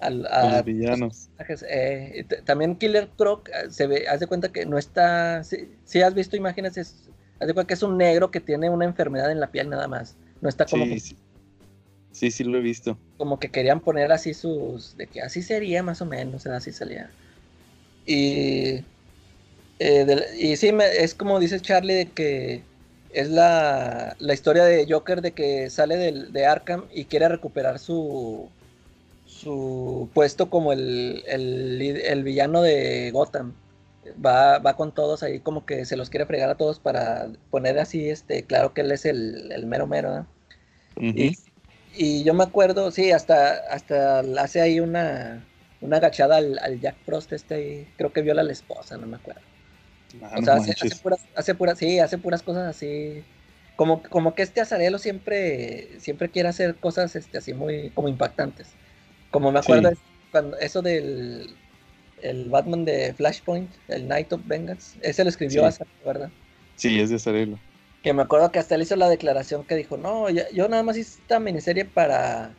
a, 0.00 0.10
los 0.10 0.64
villanos. 0.64 1.28
Eh, 1.68 2.26
también 2.44 2.74
Killer 2.74 3.08
Croc 3.16 3.48
eh, 3.48 3.70
se 3.70 3.86
ve, 3.86 4.08
haz 4.08 4.18
de 4.18 4.26
cuenta 4.26 4.50
que 4.50 4.66
no 4.66 4.76
está, 4.76 5.44
si, 5.44 6.02
has 6.02 6.14
visto 6.14 6.36
imágenes, 6.36 6.76
es, 6.76 7.09
de 7.46 7.54
cuenta 7.54 7.68
que 7.68 7.74
es 7.74 7.82
un 7.82 7.96
negro 7.98 8.30
que 8.30 8.40
tiene 8.40 8.70
una 8.70 8.84
enfermedad 8.84 9.30
en 9.30 9.40
la 9.40 9.50
piel 9.50 9.68
nada 9.70 9.88
más. 9.88 10.16
No 10.40 10.48
está 10.48 10.66
como 10.66 10.84
Sí, 12.12 12.30
sí 12.30 12.44
lo 12.44 12.58
he 12.58 12.60
visto. 12.60 12.98
Como 13.18 13.38
que 13.38 13.50
querían 13.50 13.80
poner 13.80 14.10
así 14.12 14.34
sus. 14.34 14.96
de 14.96 15.06
que 15.06 15.22
así 15.22 15.42
sería 15.42 15.82
más 15.82 16.02
o 16.02 16.06
menos, 16.06 16.46
así 16.46 16.72
salía. 16.72 17.10
Y. 18.06 18.82
Eh, 19.78 20.26
y 20.38 20.56
sí, 20.56 20.70
es 20.98 21.14
como 21.14 21.40
dice 21.40 21.60
Charlie, 21.60 21.94
de 21.94 22.06
que 22.06 22.62
es 23.12 23.28
la, 23.30 24.16
la 24.18 24.34
historia 24.34 24.64
de 24.64 24.86
Joker 24.88 25.20
de 25.20 25.32
que 25.32 25.70
sale 25.70 25.96
de, 25.96 26.46
Arkham 26.46 26.84
y 26.92 27.06
quiere 27.06 27.28
recuperar 27.28 27.78
su, 27.78 28.48
su 29.26 30.08
puesto 30.14 30.50
como 30.50 30.72
el, 30.72 31.24
el, 31.26 32.22
villano 32.22 32.62
de 32.62 33.10
Gotham. 33.12 33.54
Va, 34.24 34.58
va, 34.58 34.76
con 34.76 34.92
todos 34.92 35.22
ahí 35.22 35.40
como 35.40 35.66
que 35.66 35.84
se 35.84 35.96
los 35.96 36.08
quiere 36.08 36.26
fregar 36.26 36.48
a 36.48 36.56
todos 36.56 36.78
para 36.78 37.28
poner 37.50 37.78
así, 37.78 38.08
este, 38.08 38.44
claro 38.44 38.72
que 38.72 38.80
él 38.80 38.92
es 38.92 39.04
el, 39.04 39.64
mero 39.66 39.86
mero. 39.86 40.26
y, 40.96 41.36
y 41.94 42.24
yo 42.24 42.32
me 42.34 42.44
acuerdo, 42.44 42.90
sí, 42.90 43.12
hasta, 43.12 43.58
hasta 43.70 44.20
hace 44.20 44.60
ahí 44.60 44.80
una, 44.80 45.44
una 45.80 45.96
agachada 45.96 46.36
al, 46.36 46.80
Jack 46.80 46.96
Frost, 47.04 47.32
este, 47.32 47.88
creo 47.96 48.12
que 48.12 48.22
viola 48.22 48.42
a 48.42 48.44
la 48.44 48.52
esposa, 48.52 48.96
no 48.96 49.06
me 49.06 49.16
acuerdo. 49.16 49.42
Ah, 50.22 50.36
o 50.38 50.42
sea, 50.42 50.54
hace, 50.54 50.74
puras, 51.02 51.20
hace, 51.34 51.54
puras, 51.54 51.78
sí, 51.78 51.98
hace 51.98 52.18
puras 52.18 52.42
cosas 52.42 52.68
así. 52.68 53.24
Como, 53.76 54.02
como 54.02 54.34
que 54.34 54.42
este 54.42 54.60
azarelo 54.60 54.98
siempre, 54.98 56.00
siempre 56.00 56.28
quiere 56.28 56.48
hacer 56.48 56.76
cosas 56.76 57.16
este, 57.16 57.38
así 57.38 57.54
muy 57.54 57.90
como 57.90 58.08
impactantes. 58.08 58.68
Como 59.30 59.52
me 59.52 59.60
acuerdo 59.60 59.90
cuando 60.30 60.58
eso 60.58 60.82
del 60.82 61.56
el 62.22 62.48
Batman 62.48 62.84
de 62.84 63.14
Flashpoint, 63.14 63.70
el 63.88 64.08
Night 64.08 64.32
of 64.32 64.40
Vengeance, 64.46 64.98
ese 65.02 65.24
lo 65.24 65.30
escribió 65.30 65.70
sí. 65.70 65.84
¿verdad? 66.04 66.30
Sí, 66.76 67.00
es 67.00 67.10
de 67.10 67.16
Azarelo. 67.16 67.58
Que 68.02 68.12
me 68.14 68.22
acuerdo 68.22 68.50
que 68.50 68.58
hasta 68.58 68.74
él 68.74 68.82
hizo 68.82 68.96
la 68.96 69.08
declaración 69.08 69.64
que 69.64 69.76
dijo, 69.76 69.96
no, 69.96 70.30
yo, 70.30 70.68
nada 70.68 70.82
más 70.82 70.96
hice 70.96 71.20
esta 71.20 71.38
miniserie 71.38 71.84
para, 71.84 72.54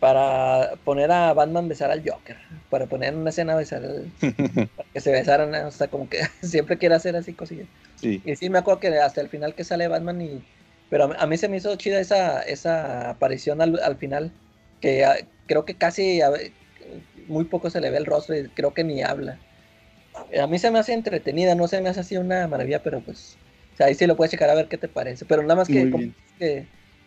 para 0.00 0.72
poner 0.84 1.12
a 1.12 1.32
Batman 1.32 1.68
besar 1.68 1.90
al 1.90 2.02
Joker, 2.08 2.36
para 2.70 2.86
poner 2.86 3.12
en 3.12 3.20
una 3.20 3.30
escena 3.30 3.54
besar 3.54 3.84
al, 3.84 4.10
para 4.76 4.88
que 4.92 5.00
se 5.00 5.12
besaran, 5.12 5.54
o 5.54 5.70
sea, 5.70 5.86
como 5.86 6.08
que 6.08 6.22
siempre 6.42 6.78
quiere 6.78 6.96
hacer 6.96 7.14
así 7.14 7.32
cosillas. 7.32 7.68
Sí. 7.96 8.20
Y 8.24 8.34
sí, 8.34 8.50
me 8.50 8.58
acuerdo 8.58 8.80
que 8.80 8.88
hasta 8.98 9.20
el 9.20 9.28
final 9.28 9.54
que 9.54 9.64
sale 9.64 9.88
Batman 9.88 10.20
y... 10.20 10.44
Pero 10.90 11.12
a, 11.18 11.26
mí 11.26 11.36
se 11.36 11.48
me 11.48 11.56
hizo 11.56 11.74
chida 11.76 11.98
esa, 11.98 12.42
esa 12.42 13.10
aparición 13.10 13.60
al, 13.60 13.96
final, 13.96 14.32
que 14.80 15.04
ah, 15.04 15.16
creo 15.46 15.64
que 15.64 15.74
casi 15.74 16.20
a 16.20 16.30
muy 17.28 17.44
poco 17.46 17.70
se 17.70 17.80
le 17.80 17.90
ve 17.90 17.98
el 17.98 18.06
rostro 18.06 18.36
y 18.36 18.48
creo 18.48 18.74
que 18.74 18.84
ni 18.84 19.02
habla. 19.02 19.40
A 20.40 20.46
mí 20.46 20.58
se 20.58 20.70
me 20.70 20.78
hace 20.78 20.92
entretenida, 20.92 21.54
no 21.54 21.68
se 21.68 21.80
me 21.80 21.88
hace 21.88 22.00
así 22.00 22.16
una 22.16 22.46
maravilla, 22.48 22.82
pero 22.82 23.00
pues, 23.00 23.38
o 23.74 23.76
sea, 23.76 23.86
ahí 23.86 23.94
sí 23.94 24.06
lo 24.06 24.16
puedes 24.16 24.30
checar 24.32 24.50
a 24.50 24.54
ver 24.54 24.68
qué 24.68 24.78
te 24.78 24.88
parece. 24.88 25.24
Pero 25.26 25.42
nada 25.42 25.56
más 25.56 25.68
que, 25.70 25.88
como 25.88 26.04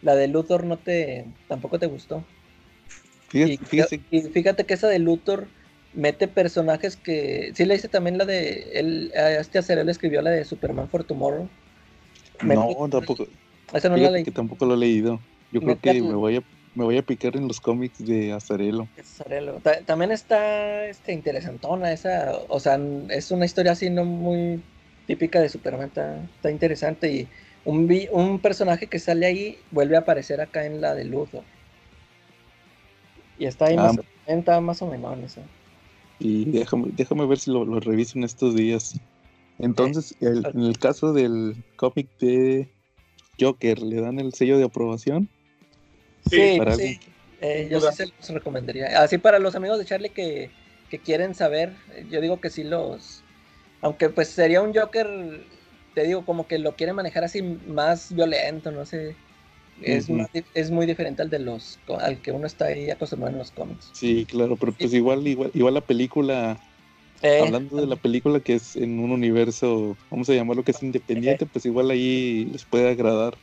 la 0.01 0.15
de 0.15 0.27
Luthor 0.27 0.65
no 0.65 0.77
te, 0.79 1.25
tampoco 1.47 1.79
te 1.79 1.87
gustó. 1.87 2.23
Fíjate, 3.29 3.53
Y, 3.53 3.59
fíjese, 3.65 4.03
y 4.11 4.21
fíjate 4.31 4.65
que 4.65 4.73
esa 4.73 4.87
de 4.87 4.99
Luthor 4.99 5.47
mete 5.93 6.27
personajes 6.27 6.97
que. 6.97 7.51
Sí, 7.55 7.65
le 7.65 7.75
hice 7.75 7.87
también 7.87 8.17
la 8.17 8.25
de. 8.25 8.71
Él, 8.79 9.11
este 9.13 9.59
Acerel 9.59 9.89
escribió 9.89 10.21
la 10.21 10.31
de 10.31 10.45
Superman 10.45 10.89
for 10.89 11.03
Tomorrow. 11.03 11.49
no, 12.41 12.67
tampoco, 12.89 13.25
Esa 13.73 13.89
no 13.89 13.97
la 13.97 14.09
fíjate 14.09 14.11
leí. 14.11 14.25
que 14.25 14.31
tampoco 14.31 14.65
lo 14.65 14.75
he 14.75 14.77
leído. 14.77 15.19
Yo 15.51 15.61
creo 15.63 15.77
Mete 15.77 15.81
que 15.81 16.01
al- 16.01 16.03
me 16.03 16.15
voy 16.15 16.37
a, 16.37 16.41
me 16.77 16.83
voy 16.83 16.97
a 16.97 17.01
picar 17.01 17.35
en 17.35 17.47
los 17.47 17.59
cómics 17.59 18.05
de 18.05 18.31
Azarelo. 18.31 18.87
Azarelo. 18.99 19.59
Ta- 19.63 19.81
También 19.81 20.11
está 20.11 20.85
este, 20.85 21.11
interesantona 21.11 21.91
esa. 21.91 22.37
O 22.49 22.59
sea, 22.59 22.79
es 23.09 23.31
una 23.31 23.45
historia 23.45 23.71
así 23.71 23.89
no 23.89 24.05
muy 24.05 24.61
típica 25.07 25.41
de 25.41 25.49
Superman. 25.49 25.87
Está, 25.87 26.21
está 26.35 26.51
interesante. 26.51 27.11
Y 27.11 27.27
un, 27.65 27.87
vi- 27.87 28.07
un 28.11 28.39
personaje 28.39 28.85
que 28.85 28.99
sale 28.99 29.25
ahí 29.25 29.57
vuelve 29.71 29.95
a 29.95 29.99
aparecer 30.01 30.39
acá 30.39 30.65
en 30.65 30.79
la 30.79 30.93
de 30.93 31.05
Luthor. 31.05 31.43
Y 33.39 33.45
está 33.45 33.65
ahí 33.65 33.75
Ah. 33.77 33.83
más, 33.93 33.99
está 34.27 34.61
más 34.61 34.81
o 34.83 34.87
menos 34.87 35.17
esa. 35.19 35.41
Y 36.19 36.45
déjame, 36.45 36.89
déjame 36.93 37.25
ver 37.25 37.39
si 37.39 37.51
lo, 37.51 37.65
lo 37.65 37.79
reviso 37.79 38.17
en 38.19 38.23
estos 38.23 38.55
días. 38.55 38.99
Entonces, 39.57 40.15
el- 40.21 40.45
en 40.53 40.61
el 40.61 40.77
caso 40.77 41.11
del 41.11 41.55
cómic 41.75 42.07
de 42.19 42.67
Joker, 43.39 43.79
¿le 43.81 43.99
dan 43.99 44.19
el 44.19 44.33
sello 44.33 44.59
de 44.59 44.65
aprobación? 44.65 45.27
Sí, 46.29 46.59
sí. 46.77 46.99
Eh, 47.41 47.67
yo 47.69 47.79
sí 47.81 47.95
se 47.95 48.05
los 48.07 48.29
recomendaría. 48.29 49.01
Así 49.01 49.17
para 49.17 49.39
los 49.39 49.55
amigos 49.55 49.77
de 49.77 49.85
Charlie 49.85 50.09
que, 50.09 50.49
que 50.89 50.99
quieren 50.99 51.35
saber, 51.35 51.73
eh, 51.93 52.05
yo 52.09 52.21
digo 52.21 52.41
que 52.41 52.49
sí 52.49 52.63
los... 52.63 53.23
Aunque 53.81 54.09
pues 54.09 54.29
sería 54.29 54.61
un 54.61 54.73
Joker, 54.73 55.07
te 55.93 56.03
digo, 56.03 56.25
como 56.25 56.47
que 56.47 56.57
lo 56.57 56.75
quieren 56.75 56.95
manejar 56.95 57.23
así 57.23 57.41
más 57.41 58.13
violento, 58.13 58.71
no 58.71 58.85
sé. 58.85 59.15
Es, 59.83 60.09
más 60.09 60.27
es 60.55 60.71
muy 60.71 60.87
diferente 60.87 61.21
al 61.21 61.29
de 61.29 61.37
los 61.37 61.77
al 61.99 62.19
que 62.19 62.31
uno 62.31 62.47
está 62.47 62.65
ahí 62.65 62.89
acostumbrado 62.89 63.33
en 63.33 63.37
los 63.37 63.51
cómics. 63.51 63.91
Sí, 63.93 64.25
claro, 64.27 64.55
pero 64.55 64.71
pues 64.71 64.91
igual, 64.93 65.27
igual, 65.27 65.51
igual 65.53 65.75
la 65.75 65.81
película, 65.81 66.57
Eh, 67.21 67.39
hablando 67.43 67.77
de 67.77 67.85
la 67.85 67.95
película 67.95 68.39
que 68.39 68.55
es 68.55 68.75
en 68.75 68.99
un 68.99 69.11
universo, 69.11 69.95
vamos 70.09 70.27
a 70.29 70.33
llamarlo 70.33 70.63
que 70.63 70.71
es 70.71 70.81
independiente, 70.81 71.45
pues 71.45 71.65
igual 71.67 71.91
ahí 71.91 72.45
les 72.51 72.65
puede 72.65 72.89
agradar. 72.89 73.35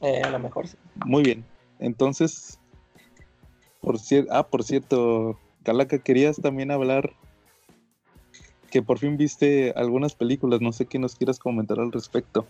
eh, 0.00 0.22
a 0.22 0.30
lo 0.30 0.38
mejor 0.38 0.68
sí. 0.68 0.76
Muy 1.04 1.24
bien. 1.24 1.44
Entonces, 1.78 2.58
por 3.80 3.98
cierto, 3.98 4.32
ah, 4.34 4.46
por 4.48 4.64
cierto, 4.64 5.38
Calaca, 5.62 5.98
querías 5.98 6.36
también 6.36 6.70
hablar 6.70 7.10
que 8.70 8.82
por 8.82 8.98
fin 8.98 9.16
viste 9.16 9.72
algunas 9.76 10.14
películas, 10.14 10.60
no 10.60 10.72
sé 10.72 10.86
qué 10.86 10.98
nos 10.98 11.14
quieras 11.16 11.38
comentar 11.38 11.78
al 11.80 11.92
respecto. 11.92 12.46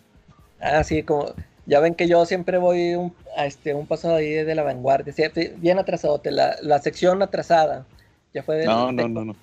Ah, 0.61 0.83
sí, 0.83 1.03
como 1.03 1.33
ya 1.67 1.81
ven 1.81 1.95
que 1.95 2.09
yo 2.09 2.25
siempre 2.27 2.59
voy 2.59 2.95
un, 2.95 3.14
a 3.37 3.47
este, 3.47 3.75
un 3.75 3.87
paso 3.87 4.14
ahí 4.14 4.31
de 4.33 4.55
la 4.55 4.62
vanguardia, 4.62 5.12
sí, 5.12 5.23
bien 5.59 5.79
atrasado, 5.79 6.21
la, 6.25 6.57
la 6.62 6.79
sección 6.81 7.23
atrasada. 7.23 7.87
Ya 8.35 8.43
fue 8.43 8.57
del- 8.57 8.67
No, 8.67 8.87
de- 8.88 8.93
no, 8.95 9.09
no, 9.09 9.25
no. 9.27 9.37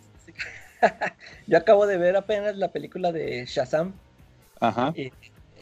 Yo 1.47 1.57
acabo 1.57 1.87
de 1.87 1.97
ver 1.97 2.15
apenas 2.17 2.57
la 2.57 2.71
película 2.71 3.11
de 3.11 3.45
Shazam. 3.45 3.93
Ajá. 4.59 4.93
Y 4.95 5.11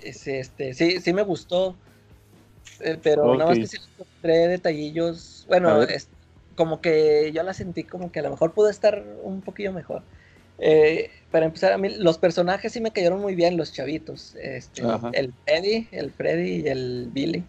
es, 0.02 0.26
este, 0.28 0.74
sí, 0.74 1.00
sí 1.00 1.14
me 1.14 1.22
gustó. 1.22 1.76
Eh, 2.82 2.98
pero 3.02 3.34
nada 3.36 3.50
más 3.52 3.60
que 3.60 3.68
sí 3.68 3.78
encontré 3.94 4.48
detallillos. 4.48 5.46
Bueno, 5.48 5.82
es, 5.84 6.10
como 6.56 6.82
que 6.82 7.32
yo 7.34 7.44
la 7.44 7.54
sentí 7.54 7.84
como 7.84 8.12
que 8.12 8.20
a 8.20 8.24
lo 8.24 8.30
mejor 8.32 8.54
pudo 8.54 8.70
estar 8.70 9.04
un 9.24 9.42
poquillo 9.42 9.74
mejor. 9.74 10.04
Eh, 10.60 11.10
para 11.32 11.46
empezar, 11.46 11.74
a 11.74 11.78
mí 11.78 11.90
los 11.98 12.18
personajes 12.20 12.72
sí 12.72 12.80
me 12.80 12.92
cayeron 12.92 13.20
muy 13.22 13.36
bien, 13.36 13.58
los 13.58 13.74
chavitos. 13.74 14.36
Este, 14.36 14.84
el 15.14 15.34
Freddy, 15.46 15.88
el 15.92 16.12
Freddy 16.12 16.62
y 16.62 16.68
el 16.68 17.10
Billy. 17.12 17.44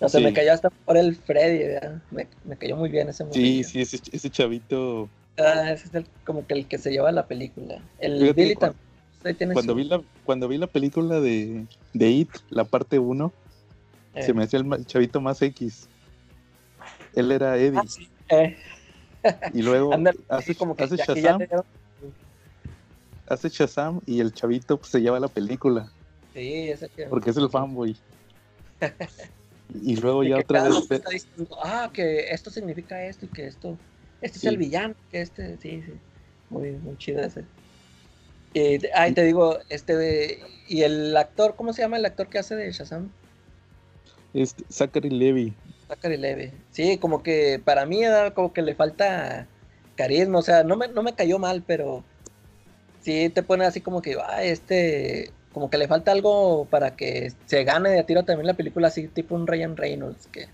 No 0.00 0.08
sé, 0.08 0.18
Sí. 0.18 0.24
me 0.24 0.32
cayó 0.32 0.52
hasta 0.52 0.70
por 0.70 0.96
el 0.96 1.16
Freddy, 1.16 1.74
me, 2.12 2.28
me 2.44 2.56
cayó 2.56 2.76
muy 2.76 2.88
bien 2.88 3.08
ese 3.08 3.24
Sí, 3.24 3.28
morrillo. 3.28 3.68
sí, 3.68 3.80
ese, 3.80 4.00
ese 4.12 4.30
chavito. 4.30 5.08
Ah, 5.36 5.72
ese 5.72 5.88
es 5.88 5.94
el- 5.94 6.06
como 6.24 6.46
que 6.46 6.54
el 6.54 6.66
que 6.68 6.78
se 6.78 6.90
lleva 6.92 7.10
la 7.10 7.26
película. 7.26 7.82
El 7.98 8.20
Fíjate 8.20 8.40
Billy 8.40 8.54
que 8.54 8.60
cuan- 8.60 8.72
también. 8.72 9.52
Cuando 9.52 9.72
su- 9.72 9.76
vi 9.76 9.84
la, 9.84 10.00
cuando 10.24 10.46
vi 10.48 10.58
la 10.58 10.68
película 10.68 11.20
de, 11.20 11.66
de 11.92 12.08
It, 12.10 12.30
la 12.50 12.64
parte 12.64 13.00
1, 13.00 13.32
eh, 14.14 14.22
se 14.22 14.32
me 14.34 14.44
hacía 14.44 14.60
el, 14.60 14.86
chavito 14.86 15.20
más 15.20 15.40
X. 15.42 15.88
Él 17.14 17.32
era 17.32 17.56
Eddie. 17.56 17.78
ah, 17.78 17.84
sí, 17.86 18.08
eh, 18.30 18.56
Y 19.52 19.62
luego 19.62 19.92
hace, 20.28 20.54
como 20.54 20.76
que 20.76 20.84
hace 20.84 20.96
ya- 20.96 21.06
que 21.06 21.14
ya 21.20 21.38
Shazam, 21.38 21.48
hace 23.26 23.48
Shazam 23.48 24.00
y 24.06 24.20
el 24.20 24.32
chavito 24.32 24.78
pues, 24.78 24.90
se 24.90 25.00
lleva 25.00 25.18
la 25.20 25.28
película, 25.28 25.92
Sí, 26.32 26.70
ese 26.70 26.88
que. 26.88 27.06
porque 27.06 27.30
es 27.30 27.36
el 27.36 27.48
fanboy. 27.50 27.96
Y 29.70 29.96
luego 29.96 30.24
y 30.24 30.30
ya 30.30 30.38
otra 30.38 30.64
vez... 30.64 30.90
está 30.90 31.10
diciendo, 31.10 31.58
ah, 31.62 31.90
que 31.92 32.30
esto 32.30 32.50
significa 32.50 33.04
esto 33.04 33.26
y 33.26 33.28
que 33.28 33.46
esto. 33.46 33.78
Este 34.22 34.38
Sí. 34.38 34.46
es 34.46 34.52
el 34.52 34.58
villano, 34.58 34.94
que 35.10 35.20
este, 35.20 35.58
sí, 35.58 35.82
sí. 35.82 35.92
Muy, 36.48 36.72
muy 36.72 36.96
chido 36.96 37.20
ese. 37.20 37.44
Y, 38.54 38.80
ay, 38.94 39.12
te 39.12 39.24
digo, 39.24 39.58
este, 39.68 39.94
de- 39.94 40.40
y 40.68 40.82
el 40.82 41.14
actor, 41.16 41.54
¿cómo 41.54 41.74
se 41.74 41.82
llama 41.82 41.98
el 41.98 42.06
actor 42.06 42.28
que 42.28 42.38
hace 42.38 42.56
de 42.56 42.72
Shazam? 42.72 43.10
Este, 44.34 44.64
Zachary 44.70 45.10
Levy. 45.10 45.54
Zachary 45.88 46.16
Levy. 46.16 46.52
Sí, 46.70 46.98
como 46.98 47.22
que 47.22 47.60
para 47.64 47.86
mí 47.86 48.02
era 48.02 48.32
como 48.32 48.52
que 48.52 48.62
le 48.62 48.74
falta 48.74 49.46
carisma, 49.96 50.38
o 50.38 50.42
sea, 50.42 50.62
no 50.64 50.76
me, 50.76 50.88
no 50.88 51.02
me 51.02 51.14
cayó 51.14 51.38
mal, 51.38 51.62
pero 51.66 52.04
sí 53.00 53.28
te 53.30 53.42
pone 53.42 53.64
así 53.64 53.80
como 53.80 54.00
que, 54.02 54.16
ah, 54.24 54.44
este, 54.44 55.30
como 55.52 55.70
que 55.70 55.78
le 55.78 55.88
falta 55.88 56.12
algo 56.12 56.66
para 56.66 56.94
que 56.94 57.32
se 57.46 57.64
gane 57.64 57.90
de 57.90 58.04
tiro 58.04 58.22
también 58.22 58.46
la 58.46 58.54
película, 58.54 58.88
así 58.88 59.08
tipo 59.08 59.34
un 59.34 59.46
Ryan 59.46 59.76
Reynolds, 59.76 60.28
que, 60.28 60.46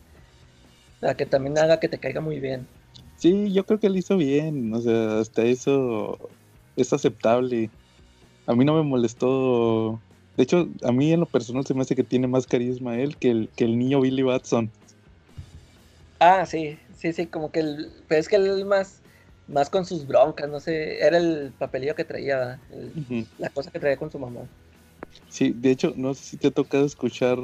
que 1.17 1.27
también 1.27 1.59
haga 1.59 1.81
que 1.81 1.89
te 1.89 1.99
caiga 1.99 2.21
muy 2.21 2.41
bien. 2.41 2.67
Sí, 3.17 3.53
yo 3.53 3.65
creo 3.65 3.81
que 3.81 3.89
lo 3.89 3.99
hizo 3.99 4.17
bien, 4.17 4.73
o 4.75 4.81
sea, 4.81 5.19
hasta 5.19 5.43
eso 5.43 6.19
es 6.77 6.93
aceptable. 6.93 7.71
A 8.47 8.55
mí 8.55 8.65
no 8.65 8.75
me 8.75 8.83
molestó. 8.83 10.01
De 10.37 10.45
hecho, 10.45 10.69
a 10.83 10.93
mí 10.93 11.13
en 11.13 11.21
lo 11.21 11.31
personal 11.31 11.67
se 11.67 11.75
me 11.75 11.83
hace 11.83 11.97
que 11.97 12.05
tiene 12.05 12.29
más 12.29 12.47
carisma 12.47 12.99
él 12.99 13.17
que 13.19 13.31
el, 13.31 13.53
que 13.57 13.65
el 13.65 13.79
niño 13.79 14.01
Billy 14.01 14.23
Batson. 14.23 14.73
Ah, 16.21 16.47
sí, 16.47 16.79
sí, 16.93 17.13
sí, 17.13 17.27
como 17.29 17.51
que 17.53 17.61
el, 17.61 18.05
pero 18.09 18.21
es 18.21 18.29
que 18.29 18.37
él 18.37 18.65
más, 18.65 19.03
más 19.47 19.69
con 19.69 19.85
sus 19.85 20.07
broncas, 20.07 20.49
no 20.49 20.61
sé, 20.61 21.05
era 21.05 21.19
el 21.19 21.55
papelillo 21.55 21.95
que 21.95 22.05
traía. 22.05 22.65
El- 22.71 22.97
Ujú. 22.97 23.27
la 23.37 23.51
cosa 23.51 23.71
que 23.71 23.81
traía 23.81 23.99
con 23.99 24.11
su 24.11 24.19
mamá. 24.19 24.49
Sí, 25.29 25.53
de 25.55 25.71
hecho, 25.71 25.93
no 25.97 26.15
sé 26.15 26.25
si 26.25 26.39
te 26.39 26.49
ha 26.49 26.51
tocado 26.51 26.87
escuchar. 26.87 27.39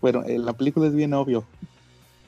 Bueno, 0.00 0.24
en 0.26 0.44
la 0.44 0.56
película 0.56 0.86
es 0.86 0.94
bien 0.94 1.14
obvio, 1.14 1.50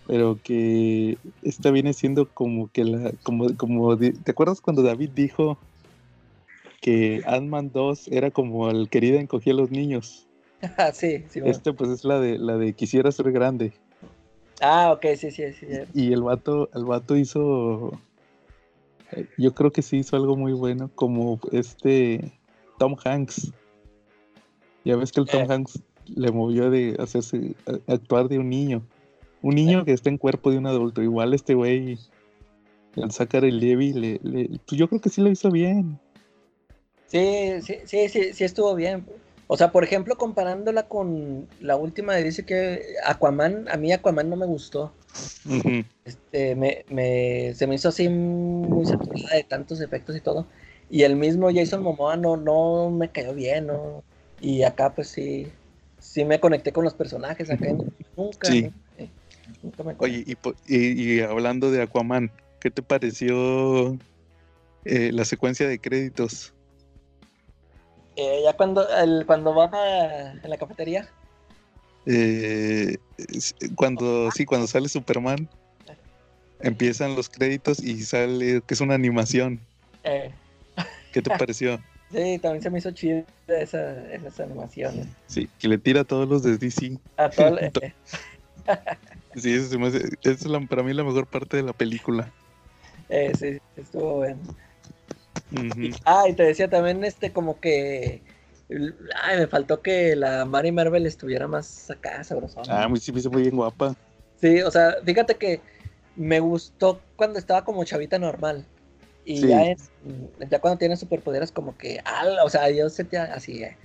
pero 0.07 0.41
que 0.43 1.21
esta 1.43 1.71
viene 1.73 1.93
siendo 1.95 2.33
como 2.33 2.71
que 2.71 2.85
la. 2.85 3.13
Como, 3.25 3.57
como 3.57 3.99
¿Te 3.99 4.31
acuerdas 4.31 4.61
cuando 4.63 4.83
David 4.83 5.11
dijo 5.15 5.61
que 6.81 7.23
Ant-Man 7.27 7.71
2 7.73 8.09
era 8.09 8.31
como 8.31 8.71
el 8.71 8.89
querido 8.89 9.19
encogía 9.19 9.53
a 9.53 9.57
los 9.57 9.71
niños? 9.71 10.25
Ah, 10.77 10.91
sí, 10.93 11.25
sí. 11.29 11.41
bueno. 11.41 11.53
Este, 11.55 11.73
pues 11.73 11.91
es 11.91 12.05
la 12.05 12.19
de 12.19 12.37
la 12.39 12.57
de 12.57 12.73
quisiera 12.73 13.13
ser 13.13 13.31
grande. 13.31 13.73
Ah, 14.61 14.91
ok, 14.93 15.07
sí, 15.17 15.31
sí, 15.31 15.53
sí. 15.53 15.67
Y 15.95 16.13
el 16.13 16.23
vato, 16.23 16.69
el 16.75 16.85
vato 16.85 17.17
hizo. 17.17 17.93
eh, 19.13 19.27
Yo 19.39 19.55
creo 19.55 19.71
que 19.71 19.83
sí 19.83 19.99
hizo 19.99 20.17
algo 20.17 20.37
muy 20.37 20.53
bueno, 20.53 20.91
como 20.97 21.39
este 21.53 22.33
Tom 22.79 22.97
Hanks. 23.05 23.53
Ya 24.85 24.97
ves 24.97 25.13
que 25.13 25.21
el 25.21 25.27
Tom 25.27 25.43
Eh. 25.43 25.47
Hanks 25.55 25.81
le 26.07 26.33
movió 26.33 26.71
de 26.71 26.97
hacerse 26.99 27.55
a- 27.67 27.93
actuar 27.93 28.29
de 28.29 28.41
un 28.41 28.49
niño. 28.49 28.83
Un 29.43 29.55
niño 29.55 29.81
Eh. 29.81 29.85
que 29.85 29.93
está 29.93 30.11
en 30.11 30.19
cuerpo 30.19 30.51
de 30.51 30.59
un 30.59 30.67
adulto. 30.67 31.03
Igual 31.03 31.35
este 31.35 31.55
güey, 31.55 31.99
el 32.97 33.13
Zachary 33.13 33.53
Levy, 33.53 33.93
le, 33.93 34.19
le- 34.25 34.49
pues 34.67 34.77
yo 34.77 34.89
creo 34.89 35.01
que 35.01 35.09
sí 35.11 35.21
lo 35.21 35.31
hizo 35.31 35.53
bien. 35.53 36.01
Sí, 37.09 37.61
sí, 37.63 37.79
sí, 37.87 38.09
sí, 38.09 38.33
sí 38.35 38.45
estuvo 38.45 38.75
bien. 38.75 39.05
O 39.47 39.57
sea, 39.57 39.73
por 39.73 39.83
ejemplo, 39.83 40.17
comparándola 40.17 40.85
con 40.85 41.49
la 41.61 41.77
última 41.77 42.15
de 42.15 42.23
dice 42.25 42.45
que 42.45 42.83
Aquaman, 43.07 43.67
a 43.71 43.77
mí 43.79 43.93
Aquaman 43.93 44.29
no 44.29 44.37
me 44.37 44.45
gustó. 44.47 44.93
Este, 46.05 46.55
me, 46.55 46.85
me, 46.89 47.55
se 47.55 47.67
me 47.67 47.75
hizo 47.75 47.89
así 47.89 48.09
muy 48.09 48.85
saturada 48.87 49.35
de 49.35 49.45
tantos 49.45 49.81
efectos 49.81 50.17
y 50.17 50.21
todo. 50.21 50.47
Y 50.91 51.03
el 51.03 51.17
mismo 51.17 51.51
Jason 51.53 51.83
Momoa 51.83 52.17
no, 52.17 52.37
no 52.37 52.91
me 52.91 53.11
cayó 53.11 53.35
bien, 53.35 53.67
¿no? 53.67 54.03
Y 54.41 54.63
acá 54.63 54.95
pues 54.95 55.09
sí, 55.09 55.51
sí 55.99 56.25
me 56.25 56.41
conecté 56.41 56.73
con 56.73 56.85
los 56.85 56.95
personajes, 56.95 57.51
acá 57.51 57.69
nunca, 58.17 58.49
Sí. 58.49 58.71
eh, 58.99 59.11
nunca 59.63 59.83
me 59.83 59.95
Oye, 59.99 60.25
y, 60.27 60.37
y- 60.67 61.15
y 61.17 61.21
hablando 61.21 61.71
de 61.71 61.83
Aquaman, 61.83 62.31
¿qué 62.61 62.71
te 62.71 62.83
pareció 62.83 63.97
eh, 64.85 65.11
la 65.13 65.25
secuencia 65.25 65.67
de 65.69 65.79
créditos? 65.79 66.55
Eh, 68.19 68.41
ya 68.45 68.53
cuando, 68.55 68.87
el, 68.99 69.25
cuando 69.27 69.55
baja 69.55 70.33
en 70.33 70.51
la 70.51 70.57
cafetería, 70.57 71.09
Eh, 72.05 72.97
cuando 73.77 74.31
sí, 74.33 74.45
cuando 74.45 74.67
sale 74.67 74.89
Superman. 74.89 75.49
empiezan 76.61 77.15
los 77.15 77.29
créditos 77.29 77.81
y 77.83 78.03
sale 78.03 78.63
que 78.67 78.75
es 78.75 78.81
una 78.81 78.95
animación. 78.95 79.61
Eh, 80.03 80.33
¿Qué 81.13 81.23
te 81.23 81.31
pareció? 81.39 81.79
sí, 82.11 82.39
también 82.39 82.63
se 82.63 82.71
me 82.71 82.79
hizo 82.79 82.91
chida 82.91 83.25
esa, 83.47 84.13
esas 84.13 84.41
animaciones. 84.41 85.07
Sí, 85.29 85.49
que 85.59 85.69
le 85.69 85.79
tira 85.79 86.01
a 86.01 86.05
todos 86.05 86.29
los 86.29 86.43
de 86.43 86.59
DC. 86.59 86.99
A 87.17 87.29
todo, 87.31 87.59
eh, 87.59 87.71
Sí, 89.37 89.53
eso 89.55 89.69
se 89.69 89.79
me 89.79 89.87
hace- 89.89 90.09
esa 90.23 90.31
es 90.33 90.47
la- 90.47 90.61
para 90.61 90.83
mí 90.83 90.93
la 90.93 91.05
mejor 91.05 91.27
parte 91.29 91.59
de 91.59 91.63
la 91.63 91.73
película. 91.73 92.33
eh, 93.09 93.33
sí, 93.35 93.59
estuvo 93.77 94.17
bueno. 94.17 94.41
Ah, 96.05 96.25
y 96.29 96.35
te 96.35 96.43
decía 96.43 96.69
también, 96.69 97.05
este, 97.05 97.33
como 97.33 97.61
que. 97.61 98.23
Ay, 99.23 99.39
me 99.39 99.47
faltó 99.47 99.81
que 99.81 100.15
la 100.15 100.45
Mary 100.45 100.73
Marvel 100.73 101.07
estuviera 101.07 101.49
más 101.49 101.91
acá, 101.91 102.23
sabrosona. 102.23 102.85
Ah, 102.85 102.89
muy, 102.89 103.01
sí, 103.01 103.13
se 103.19 103.31
fue 103.31 103.41
bien 103.43 103.57
guapa. 103.57 103.95
Sí, 104.41 104.61
o 104.61 104.71
sea, 104.71 104.97
fíjate 105.05 105.37
que 105.37 105.61
me 106.17 106.39
gustó 106.41 107.01
cuando 107.17 107.39
estaba 107.39 107.65
como 107.65 107.85
chavita 107.85 108.19
normal. 108.19 108.67
Y 109.25 109.41
Sí. 109.41 109.49
ya, 109.49 109.63
en- 109.67 109.79
ya 110.51 110.59
cuando 110.61 110.79
tiene 110.79 110.97
superpoderes, 110.97 111.51
como 111.51 111.77
que, 111.79 112.01
al- 112.05 112.39
o 112.41 112.49
sea, 112.51 112.71
yo 112.71 112.89
sentía 112.91 113.25
así, 113.35 113.63
eh, 113.63 113.77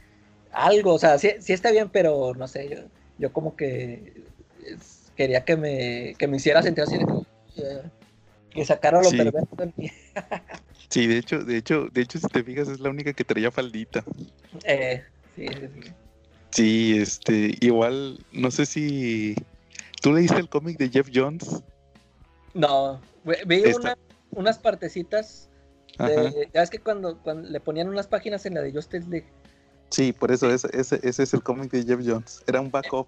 algo, 0.51 0.93
o 0.93 0.99
sea, 0.99 1.17
sí, 1.17 1.31
sí 1.39 1.53
está 1.53 1.71
bien, 1.71 1.89
pero 1.89 2.33
no 2.35 2.47
sé, 2.47 2.69
yo, 2.69 2.77
yo 3.17 3.31
como 3.33 3.55
que 3.55 4.13
es- 4.65 5.11
quería 5.15 5.43
que 5.45 5.55
me, 5.55 6.15
que 6.17 6.27
me 6.27 6.37
hiciera 6.37 6.61
sentir 6.61 6.83
así, 6.83 6.97
de 6.97 7.05
que, 7.05 7.61
eh, 7.61 7.81
que 8.51 8.65
sacara 8.65 9.01
lo 9.01 9.09
Sí. 9.09 9.17
perverso 9.17 9.55
en 9.59 9.73
mí. 9.77 9.91
Sí, 10.89 11.07
de 11.07 11.17
hecho, 11.17 11.43
de 11.43 11.57
hecho, 11.57 11.87
de 11.91 12.01
hecho, 12.01 12.19
si 12.19 12.27
te 12.27 12.43
fijas, 12.43 12.67
es 12.67 12.79
la 12.79 12.89
única 12.89 13.13
que 13.13 13.23
traía 13.23 13.51
faldita. 13.51 14.03
Eh, 14.65 15.03
sí, 15.35 15.47
sí, 15.47 15.67
sí. 15.81 15.91
Sí, 16.51 16.97
este, 16.99 17.57
igual, 17.61 18.19
no 18.31 18.51
sé 18.51 18.65
si. 18.65 19.35
¿Tú 20.01 20.13
leíste 20.13 20.39
el 20.39 20.49
cómic 20.49 20.77
de 20.77 20.89
Jeff 20.89 21.09
Jones? 21.13 21.63
No, 22.53 23.01
vi 23.47 23.63
una- 23.73 23.97
unas 24.31 24.59
partecitas 24.59 25.49
de, 25.97 26.49
ya 26.53 26.61
es 26.61 26.69
que 26.69 26.79
cuando, 26.79 27.17
cuando 27.19 27.49
le 27.49 27.59
ponían 27.59 27.87
unas 27.87 28.07
páginas 28.07 28.45
en 28.45 28.55
la 28.55 28.61
de 28.61 28.71
Justice 28.71 29.07
League, 29.09 29.27
Sí, 29.89 30.11
por 30.11 30.31
eso, 30.31 30.49
ese, 30.49 30.67
ese, 30.73 30.99
ese 31.03 31.21
es 31.21 31.33
el 31.35 31.43
cómic 31.43 31.71
de 31.71 31.83
Jeff 31.83 31.99
Jones. 32.03 32.43
Era 32.47 32.59
un 32.59 32.71
backup. 32.71 33.07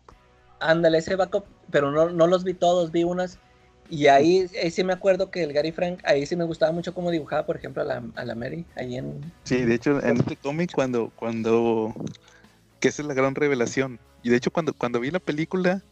Ándale, 0.59 0.99
ese 0.99 1.15
backup, 1.15 1.45
pero 1.71 1.91
no, 1.91 2.09
no 2.09 2.27
los 2.27 2.43
vi 2.43 2.53
todos, 2.53 2.91
vi 2.91 3.03
unas. 3.03 3.39
Y 3.89 4.07
ahí, 4.07 4.47
ahí 4.61 4.71
sí 4.71 4.83
me 4.83 4.93
acuerdo 4.93 5.29
que 5.29 5.43
el 5.43 5.53
Gary 5.53 5.71
Frank, 5.71 5.99
ahí 6.05 6.25
sí 6.25 6.35
me 6.35 6.43
gustaba 6.43 6.71
mucho 6.71 6.93
cómo 6.93 7.11
dibujaba, 7.11 7.45
por 7.45 7.55
ejemplo, 7.57 7.83
a 7.83 7.85
la, 7.85 8.03
a 8.15 8.25
la 8.25 8.33
Mary, 8.35 8.65
ahí 8.75 8.95
en... 8.97 9.31
Sí, 9.43 9.61
de 9.61 9.75
hecho, 9.75 10.03
en 10.03 10.17
este 10.17 10.35
cómic, 10.37 10.71
cuando, 10.73 11.11
cuando. 11.15 11.93
que 12.79 12.87
esa 12.87 13.03
es 13.03 13.07
la 13.07 13.13
gran 13.13 13.35
revelación. 13.35 13.99
Y 14.23 14.29
de 14.29 14.37
hecho, 14.37 14.49
cuando, 14.49 14.73
cuando 14.73 14.99
vi 14.99 15.11
la 15.11 15.19
película, 15.19 15.83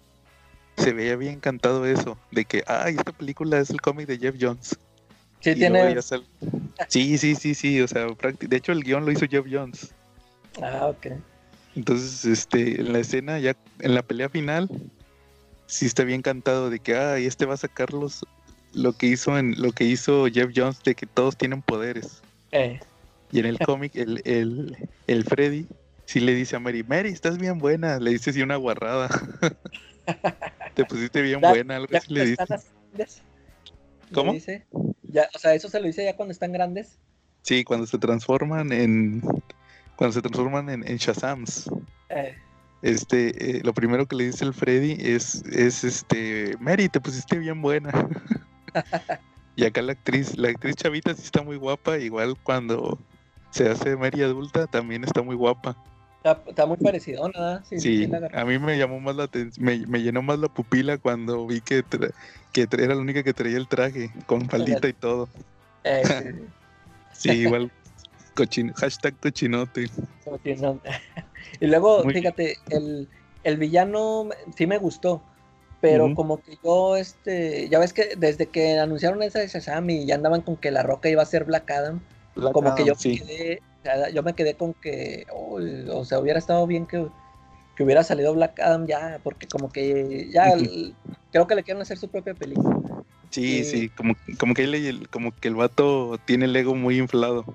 se 0.78 0.92
veía 0.92 1.16
bien 1.16 1.36
encantado 1.36 1.86
eso. 1.86 2.18
De 2.32 2.46
que, 2.46 2.64
ay, 2.66 2.96
esta 2.98 3.12
película 3.12 3.60
es 3.60 3.70
el 3.70 3.80
cómic 3.80 4.08
de 4.08 4.18
Jeff 4.18 4.36
Jones. 4.42 4.76
Sí, 5.42 5.52
Y 5.52 5.56
tiene... 5.56 6.02
sal- 6.02 6.26
Sí, 6.88 7.18
sí, 7.20 7.36
sí, 7.36 7.54
sí. 7.54 7.80
O 7.82 7.88
sea, 7.88 8.08
prácti- 8.08 8.48
de 8.48 8.58
hecho, 8.58 8.72
el 8.72 8.84
guion 8.84 9.06
lo 9.06 9.12
hizo 9.12 9.28
Jeff 9.28 9.46
Jones. 9.50 9.94
Ah, 10.62 10.88
ok. 10.88 11.08
Entonces, 11.76 12.26
este, 12.26 12.82
en 12.82 12.92
la 12.94 13.00
escena, 13.00 13.38
ya 13.40 13.56
en 13.80 13.94
la 13.94 14.02
pelea 14.02 14.30
final, 14.30 14.68
sí 15.67 15.86
está 15.86 16.04
bien 16.04 16.21
cantado 16.21 16.69
de 16.69 16.80
que, 16.80 16.95
ay, 16.95 17.26
este 17.26 17.45
va 17.45 17.56
a 17.56 17.58
sacar 17.58 17.93
los, 17.93 18.26
lo 18.73 18.93
que 18.93 19.08
hizo 19.08 19.38
en, 19.38 19.60
lo 19.62 19.71
que 19.71 19.86
hizo 19.86 20.26
Jeff 20.28 20.52
Jones 20.56 20.82
de 20.84 20.95
que 20.95 21.06
todos 21.06 21.38
tienen 21.38 21.62
poderes. 21.62 22.21
Eh, 22.52 22.80
Y 23.32 23.39
en 23.39 23.45
el 23.45 23.60
cómic, 23.60 23.95
el, 23.95 24.21
el, 24.26 24.78
el 25.08 25.23
Freddy 25.23 25.67
sí 26.06 26.19
le 26.19 26.36
dice 26.36 26.56
a 26.56 26.60
Mary, 26.60 26.84
Mary, 26.84 27.10
estás 27.10 27.38
bien 27.38 27.58
buena. 27.58 27.99
Le 27.99 28.12
dice 28.12 28.30
así 28.30 28.41
una 28.41 28.58
guarrada. 28.58 29.10
Te 30.76 30.86
pusiste 30.86 31.21
bien 31.21 31.41
buena, 31.41 31.78
algo 31.78 31.95
así 31.95 32.13
le 32.13 32.26
dice. 32.26 32.43
¿Cómo? 34.13 34.34
dice. 34.34 34.65
Ya, 35.04 35.30
o 35.34 35.39
sea, 35.39 35.54
eso 35.54 35.69
se 35.69 35.80
lo 35.80 35.88
dice 35.88 36.04
ya 36.04 36.15
cuando 36.15 36.32
están 36.32 36.52
grandes. 36.52 36.97
Sí, 37.41 37.63
cuando 37.63 37.86
se 37.88 37.97
transforman 37.97 38.71
en, 38.71 39.21
cuando 39.95 40.13
se 40.13 40.21
transforman 40.21 40.69
en, 40.69 40.88
en 40.88 40.97
Shazams. 40.97 41.69
Eh, 42.10 42.36
Este, 42.84 43.58
eh, 43.58 43.62
lo 43.63 43.74
primero 43.74 44.06
que 44.06 44.15
le 44.17 44.26
dice 44.26 44.43
el 44.46 44.54
Freddy 44.54 44.98
es, 45.00 45.41
es 45.46 45.84
este, 45.84 46.56
Mary, 46.60 46.89
te 46.89 47.00
pusiste 47.00 47.39
bien 47.39 47.62
buena. 47.62 47.89
y 49.56 49.63
acá 49.65 49.82
la 49.82 49.93
actriz, 49.93 50.38
la 50.38 50.50
actriz 50.50 50.76
chavita 50.76 51.13
sí 51.15 51.22
está 51.24 51.41
muy 51.41 51.56
guapa, 51.56 51.98
igual 51.98 52.36
cuando 52.43 53.00
se 53.52 53.69
hace 53.69 53.96
Mary 53.96 54.22
adulta 54.22 54.67
también 54.67 55.04
está 55.06 55.22
muy 55.22 55.36
guapa. 55.36 55.78
está, 56.17 56.41
está 56.46 56.65
muy 56.65 56.78
parecido, 56.78 57.30
¿no? 57.30 57.63
Sí, 57.63 58.10
a 58.34 58.46
mí 58.46 58.60
me 58.60 58.78
llamó 58.78 59.00
más 59.00 59.15
la 59.15 59.24
atención, 59.24 59.65
me, 59.65 59.78
me 59.88 60.02
llenó 60.02 60.22
más 60.22 60.38
la 60.39 60.50
pupila 60.50 60.98
cuando 60.98 61.48
vi 61.48 61.62
que, 61.62 61.86
tra- 61.86 62.12
que 62.52 62.67
tra- 62.69 62.82
era 62.84 62.96
la 62.96 63.02
única 63.02 63.24
que 63.24 63.34
traía 63.34 63.58
el 63.58 63.67
traje, 63.69 64.12
con 64.26 64.50
faldita 64.50 64.88
y 64.89 64.93
todo. 64.93 65.30
Eh, 65.86 66.48
Sí, 67.13 67.30
igual, 67.32 67.72
cochin, 68.34 68.74
hashtag 68.74 69.15
cochinote. 69.19 69.89
y 71.60 71.67
luego, 71.67 72.04
Muy- 72.04 72.13
fíjate, 72.13 72.58
el, 72.69 73.08
el 73.43 73.58
villano 73.58 74.30
sí 74.56 74.67
me 74.67 74.78
gustó, 74.78 75.22
pero 75.82 76.13
como 76.15 76.41
que 76.41 76.58
yo, 76.63 76.96
este, 76.96 77.67
ya 77.69 77.80
ves 77.80 77.93
que 77.93 78.15
desde 78.17 78.48
que 78.48 78.80
anunciaron 78.80 79.22
esa 79.22 79.39
de 79.39 79.48
Shazam 79.48 79.89
y 79.89 80.06
ya 80.06 80.15
andaban 80.15 80.41
con 80.41 80.56
que 80.58 80.72
La 80.72 80.82
Roca 80.84 81.10
iba 81.10 81.22
a 81.22 81.26
ser 81.26 81.43
Black 81.43 81.69
Adam, 81.72 82.02
Black 82.36 82.54
como 82.54 82.74
que 82.74 82.86
yo 82.86 82.96
sí. 82.96 83.10
me 83.10 83.17
quedé, 83.19 83.62
yo 84.13 84.24
me 84.24 84.34
quedé 84.34 84.56
con 84.56 84.74
que, 84.76 85.26
uy, 85.36 85.88
o 85.89 86.06
sea, 86.06 86.19
hubiera 86.19 86.39
estado 86.39 86.65
bien 86.67 86.86
que, 86.86 87.06
que 87.76 87.84
hubiera 87.84 88.04
salido 88.04 88.34
Black 88.34 88.60
Adam 88.60 88.88
ya, 88.88 89.19
porque 89.24 89.48
como 89.48 89.69
que 89.69 90.30
ya 90.32 90.54
creo 91.32 91.48
que 91.48 91.56
le 91.56 91.63
quieren 91.63 91.82
hacer 91.82 91.98
su 91.98 92.08
propia 92.10 92.34
película. 92.34 92.80
Sí, 93.30 93.63
sí, 93.65 93.89
como, 93.89 94.15
como 94.39 94.54
que 94.54 95.08
como 95.10 95.32
que 95.36 95.48
el 95.48 95.56
vato 95.56 96.19
tiene 96.26 96.46
el 96.46 96.56
ego 96.56 96.76
muy 96.76 97.00
inflado. 97.00 97.46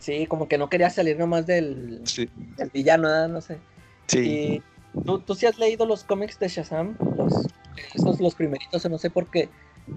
Sí, 0.00 0.26
como 0.26 0.48
que 0.48 0.58
no 0.58 0.68
quería 0.68 0.90
salir 0.90 1.18
nomás 1.18 1.46
del, 1.46 2.00
Sí, 2.04 2.28
del 2.56 2.70
villano, 2.70 3.04
¿verdad? 3.08 3.28
no 3.28 3.40
sé. 3.40 3.58
sí. 4.06 4.18
Y 4.18 4.62
¿tú, 5.04 5.20
tú 5.20 5.34
sí 5.34 5.46
has 5.46 5.58
leído 5.58 5.86
los 5.86 6.04
cómics 6.04 6.38
de 6.38 6.48
Shazam, 6.48 6.96
los, 7.16 7.46
esos 7.94 8.20
los 8.20 8.34
primeritos, 8.34 8.84
o 8.84 8.88
no 8.88 8.98
sé 8.98 9.10
por 9.10 9.30
qué. 9.30 9.48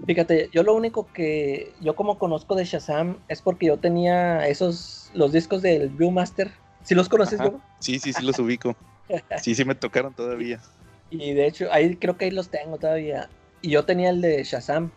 Fíjate, 0.06 0.50
yo 0.52 0.62
lo 0.62 0.74
único 0.74 1.06
que 1.12 1.72
yo 1.80 1.94
como 1.96 2.18
conozco 2.18 2.54
de 2.54 2.64
Shazam 2.64 3.18
es 3.28 3.42
porque 3.42 3.66
yo 3.66 3.78
tenía 3.78 4.46
esos, 4.46 5.10
los 5.14 5.32
discos 5.32 5.62
del 5.62 5.88
Viewmaster. 5.88 6.52
¿Sí 6.82 6.94
los 6.94 7.08
conoces, 7.08 7.40
Ajá. 7.40 7.50
Diego? 7.50 7.60
Sí, 7.80 7.98
sí, 7.98 8.12
sí 8.12 8.22
los 8.22 8.38
ubico. 8.38 8.76
Sí, 9.40 9.54
sí 9.54 9.64
me 9.64 9.74
tocaron 9.74 10.12
todavía. 10.12 10.60
Y 11.08 11.32
de 11.32 11.46
hecho, 11.46 11.72
ahí 11.72 11.96
creo 11.96 12.18
que 12.18 12.26
ahí 12.26 12.30
los 12.30 12.50
tengo 12.50 12.76
todavía. 12.76 13.30
Y 13.62 13.70
yo 13.70 13.86
tenía 13.86 14.10
el 14.10 14.20
de 14.20 14.44
Shazam. 14.44 14.90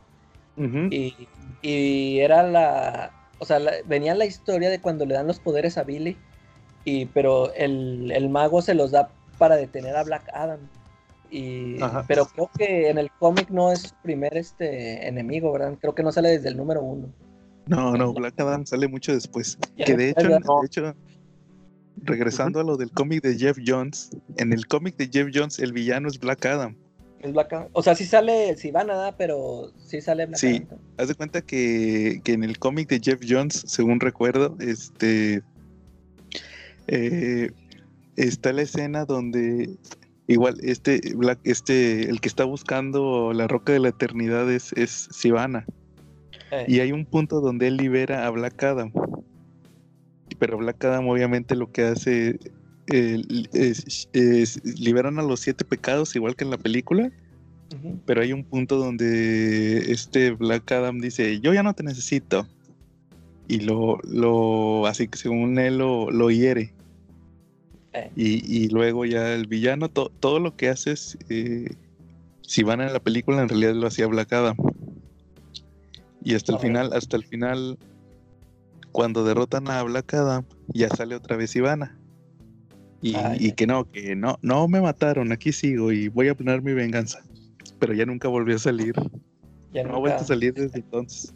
Y, 0.57 1.29
y 1.61 2.19
era 2.19 2.43
la. 2.43 3.13
O 3.41 3.45
sea, 3.45 3.57
la- 3.59 3.73
venía 3.85 4.13
la 4.13 4.25
historia 4.25 4.69
de 4.69 4.79
cuando 4.79 5.03
le 5.05 5.15
dan 5.15 5.25
los 5.27 5.39
poderes 5.39 5.77
a 5.77 5.83
Billy. 5.83 6.15
Y, 6.85 7.07
pero 7.07 7.51
el, 7.55 8.11
el 8.11 8.29
mago 8.29 8.61
se 8.61 8.75
los 8.75 8.91
da 8.91 9.09
para 9.37 9.55
detener 9.55 9.95
a 9.95 10.03
Black 10.03 10.29
Adam. 10.33 10.59
Y, 11.31 11.81
Ajá. 11.81 12.05
pero 12.07 12.25
creo 12.25 12.49
que 12.57 12.89
en 12.89 12.97
el 12.97 13.09
cómic 13.19 13.49
no 13.49 13.71
es 13.71 13.79
su 13.81 13.95
primer 14.03 14.37
este, 14.37 15.07
enemigo, 15.07 15.51
¿verdad? 15.51 15.75
Creo 15.81 15.95
que 15.95 16.03
no 16.03 16.11
sale 16.11 16.29
desde 16.29 16.49
el 16.49 16.57
número 16.57 16.81
uno. 16.83 17.11
No, 17.67 17.93
no, 17.93 18.13
Black 18.13 18.39
Adam 18.39 18.65
sale 18.65 18.87
mucho 18.87 19.13
después. 19.13 19.57
Que 19.75 19.95
de 19.95 20.09
hecho, 20.09 20.27
de 20.27 20.65
hecho, 20.65 20.95
regresando 22.03 22.59
a 22.59 22.63
lo 22.63 22.77
del 22.77 22.91
cómic 22.91 23.23
de 23.23 23.37
Jeff 23.37 23.57
Jones, 23.65 24.09
en 24.37 24.53
el 24.53 24.67
cómic 24.67 24.97
de 24.97 25.09
Jeff 25.11 25.29
Jones 25.33 25.59
el 25.59 25.71
villano 25.73 26.07
es 26.07 26.19
Black 26.19 26.45
Adam. 26.45 26.75
Es 27.23 27.33
Black 27.33 27.53
Adam. 27.53 27.67
O 27.73 27.83
sea, 27.83 27.95
sí 27.95 28.05
sale 28.05 28.55
Sivana. 28.57 29.13
Pero 29.17 29.71
sí 29.85 30.01
sale 30.01 30.25
Black 30.25 30.39
Sí. 30.39 30.63
Adam. 30.67 30.79
Haz 30.97 31.07
de 31.07 31.15
cuenta 31.15 31.41
que, 31.41 32.21
que 32.23 32.33
en 32.33 32.43
el 32.43 32.57
cómic 32.59 32.89
de 32.89 32.99
Jeff 33.03 33.21
Jones, 33.27 33.63
según 33.67 33.99
recuerdo, 33.99 34.55
este 34.59 35.41
eh, 36.87 37.51
está 38.15 38.53
la 38.53 38.63
escena 38.63 39.05
donde 39.05 39.69
igual 40.27 40.57
este 40.63 41.01
Black, 41.15 41.39
este, 41.43 42.09
el 42.09 42.21
que 42.21 42.27
está 42.27 42.43
buscando 42.43 43.33
la 43.33 43.47
roca 43.47 43.73
de 43.73 43.79
la 43.79 43.89
eternidad 43.89 44.49
es, 44.51 44.73
es 44.73 45.09
Sivana. 45.11 45.65
Eh, 46.51 46.65
Y 46.67 46.79
hay 46.79 46.91
un 46.91 47.05
punto 47.05 47.39
donde 47.41 47.67
él 47.67 47.77
libera 47.77 48.25
a 48.25 48.29
Black 48.29 48.61
Adam. 48.63 48.91
Pero 50.39 50.57
Black 50.57 50.83
Adam 50.83 51.07
obviamente 51.07 51.55
lo 51.55 51.71
que 51.71 51.83
hace 51.83 52.39
eh, 52.91 54.45
liberan 54.77 55.19
a 55.19 55.23
los 55.23 55.39
siete 55.39 55.65
pecados 55.65 56.15
igual 56.15 56.35
que 56.35 56.43
en 56.43 56.51
la 56.51 56.57
película. 56.57 57.11
Pero 58.05 58.21
hay 58.21 58.33
un 58.33 58.43
punto 58.43 58.75
donde 58.77 59.91
este 59.93 60.31
Black 60.31 60.69
Adam 60.73 60.99
dice, 60.99 61.39
yo 61.39 61.53
ya 61.53 61.63
no 61.63 61.73
te 61.73 61.83
necesito. 61.83 62.45
Y 63.47 63.61
lo, 63.61 63.97
lo 64.03 64.87
así 64.87 65.07
que 65.07 65.17
según 65.17 65.57
él 65.57 65.77
lo, 65.77 66.11
lo 66.11 66.29
hiere. 66.29 66.73
Eh. 67.93 68.11
Y, 68.15 68.63
y 68.63 68.67
luego 68.67 69.05
ya 69.05 69.33
el 69.33 69.47
villano, 69.47 69.89
to- 69.89 70.11
todo 70.19 70.39
lo 70.39 70.55
que 70.55 70.67
hace 70.67 70.91
es, 70.91 71.17
eh, 71.29 71.73
si 72.41 72.63
van 72.63 72.81
en 72.81 72.91
la 72.91 72.99
película, 72.99 73.41
en 73.41 73.47
realidad 73.47 73.73
lo 73.75 73.87
hacía 73.87 74.07
Black 74.07 74.33
Adam. 74.33 74.57
Y 76.23 76.35
hasta 76.35 76.53
el 76.53 76.59
final, 76.59 76.91
hasta 76.93 77.15
el 77.15 77.23
final, 77.23 77.77
cuando 78.91 79.23
derrotan 79.23 79.69
a 79.69 79.81
Black 79.83 80.13
Adam, 80.13 80.43
ya 80.67 80.89
sale 80.89 81.15
otra 81.15 81.37
vez 81.37 81.55
Ivana. 81.55 81.97
Y, 83.01 83.15
Ah, 83.15 83.35
y 83.39 83.49
ya. 83.49 83.55
que 83.55 83.67
no, 83.67 83.89
que 83.89 84.15
no, 84.15 84.37
no 84.41 84.67
me 84.67 84.79
mataron, 84.79 85.31
aquí 85.31 85.51
sigo 85.51 85.91
y 85.91 86.07
voy 86.07 86.27
a 86.29 86.35
planear 86.35 86.61
mi 86.61 86.73
venganza. 86.73 87.19
Pero 87.79 87.93
ya 87.93 88.05
nunca 88.05 88.27
volvió 88.27 88.55
a 88.55 88.59
salir. 88.59 88.93
Ya 89.73 89.83
No 89.85 89.95
ha 89.95 89.99
vuelto 89.99 90.21
a 90.21 90.25
salir 90.25 90.53
desde 90.53 90.79
entonces. 90.79 91.33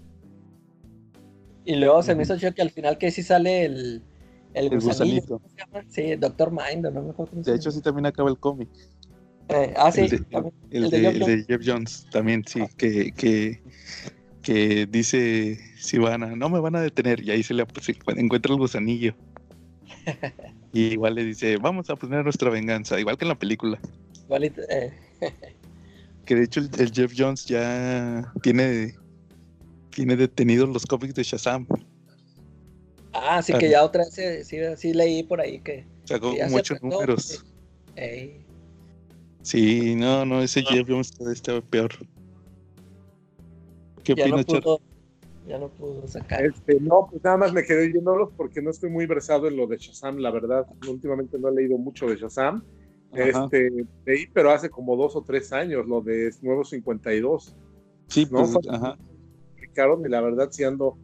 Y 1.63 1.78
luego 1.78 2.04
se 2.04 2.13
me 2.15 2.23
hizo 2.23 2.38
chido 2.38 2.54
que 2.54 2.62
al 2.62 2.69
final 2.69 2.97
que 2.97 3.10
sí 3.10 3.23
sale 3.23 3.63
el, 3.63 4.04
el, 4.54 4.73
El 4.73 4.80
gusanillo, 4.82 5.39
gusanito. 5.39 5.41
Sí, 5.88 6.15
Doctor 6.17 6.51
Mind, 6.51 6.84
no 6.84 7.01
me 7.01 7.10
acuerdo 7.12 7.32
cómo 7.32 7.43
se 7.45 7.51
De 7.51 7.56
hecho, 7.58 7.71
sí 7.71 7.80
también 7.82 8.08
acaba 8.08 8.30
el 8.30 8.38
cómic. 8.38 8.67
Eh, 9.47 9.73
ah, 9.78 9.89
sí, 9.89 10.01
el, 10.01 10.10
de, 10.10 10.17
el 10.71 10.84
el 10.84 10.89
de 10.91 10.99
de- 10.99 11.13
Jeff 11.13 11.19
Jones. 11.21 11.28
de 11.28 11.43
Jeff 11.47 11.62
Jones 11.65 12.08
también, 12.12 12.43
sí, 12.45 12.65
que, 12.78 13.12
que, 13.13 13.62
que 14.41 14.86
dice 14.86 15.58
Sivana, 15.78 16.36
no 16.36 16.49
me 16.49 16.60
van 16.60 16.75
a 16.75 16.82
detener, 16.82 17.23
y 17.23 17.32
ahí 17.32 17.41
se 17.41 17.54
le 17.54 17.65
se 17.82 17.95
encuentra 18.17 18.51
el 18.51 18.60
gusanillo. 18.60 19.15
Y 20.74 20.88
igual 20.93 21.15
le 21.15 21.24
dice, 21.24 21.58
vamos 21.58 21.89
a 21.89 21.95
poner 21.95 22.24
nuestra 22.24 22.50
venganza, 22.50 23.00
igual 23.00 23.17
que 23.17 23.26
en 23.26 23.30
la 23.30 23.36
película. 23.39 23.80
Igualito, 24.24 24.62
eh, 24.69 24.93
Que 26.26 26.36
de 26.36 26.43
hecho 26.43 26.60
el, 26.60 26.69
el 26.80 26.91
Jeff 26.91 27.13
Jones 27.15 27.45
ya 27.45 28.34
tiene, 28.41 28.95
tiene 29.91 30.15
detenidos 30.15 30.67
los 30.69 30.86
cómics 30.86 31.13
de 31.15 31.24
Shazam. 31.24 31.67
Ah, 33.13 33.41
sí 33.41 33.54
Ah. 33.54 33.60
que 33.60 33.69
ya 33.69 33.84
otra 33.84 34.04
vez 34.04 34.13
sí, 34.13 34.43
sí, 34.43 34.58
sí 34.76 34.93
leí 34.93 35.24
por 35.24 35.39
ahí 35.39 35.60
que, 35.60 35.86
Sacó 36.04 36.32
que 36.32 36.39
ya 36.39 36.50
se 36.50 36.56
muchos 36.56 36.82
números. 36.82 37.24
sí. 37.24 37.38
Ey, 37.95 38.41
Sí, 39.43 39.95
no, 39.95 40.26
no, 40.26 40.41
ese 40.41 40.63
Jeff 40.63 40.88
Jones 40.89 41.12
está, 41.12 41.32
está 41.32 41.62
peor. 41.62 41.91
¿Qué 44.04 44.15
ya 44.15 44.28
no 44.28 44.36
opinas, 44.38 44.62
pudo, 44.62 44.82
ya 45.47 45.58
no 45.60 45.69
pudo 45.69 46.08
sacar. 46.08 46.45
Este, 46.45 46.79
no, 46.79 47.08
pues 47.10 47.23
nada 47.23 47.38
más 47.38 47.53
me 47.53 47.63
quedé 47.63 47.88
viéndolos 47.88 48.29
porque 48.36 48.62
no 48.62 48.69
estoy 48.71 48.89
muy 48.89 49.05
versado 49.05 49.47
en 49.47 49.58
lo 49.58 49.67
de 49.67 49.77
Shazam, 49.77 50.17
la 50.17 50.31
verdad. 50.31 50.65
Últimamente 50.88 51.38
no 51.39 51.49
he 51.49 51.53
leído 51.55 51.77
mucho 51.77 52.08
de 52.08 52.15
Shazam. 52.17 52.63
Ajá. 53.12 53.45
Este, 53.45 53.71
leí, 54.05 54.27
pero 54.34 54.51
hace 54.51 54.69
como 54.69 54.95
dos 54.97 55.15
o 55.15 55.23
tres 55.23 55.53
años, 55.53 55.86
lo 55.88 56.01
de 56.01 56.34
Nuevo 56.41 56.63
52. 56.65 57.55
Sí, 58.08 58.27
no, 58.31 58.43
pues, 58.51 58.67
ajá. 58.69 58.97
Explicaron 59.53 60.05
y 60.05 60.10
la 60.10 60.21
verdad 60.21 60.49
sí 60.51 60.63
ando, 60.63 60.97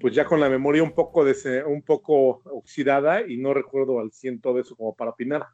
pues 0.00 0.14
ya 0.14 0.26
con 0.26 0.40
la 0.40 0.48
memoria 0.50 0.82
un 0.82 0.92
poco, 0.92 1.24
dese- 1.24 1.64
un 1.64 1.82
poco 1.82 2.42
oxidada 2.44 3.26
y 3.26 3.38
no 3.38 3.54
recuerdo 3.54 4.00
al 4.00 4.12
100 4.12 4.40
todo 4.40 4.58
eso 4.58 4.76
como 4.76 4.94
para 4.94 5.10
opinar. 5.12 5.46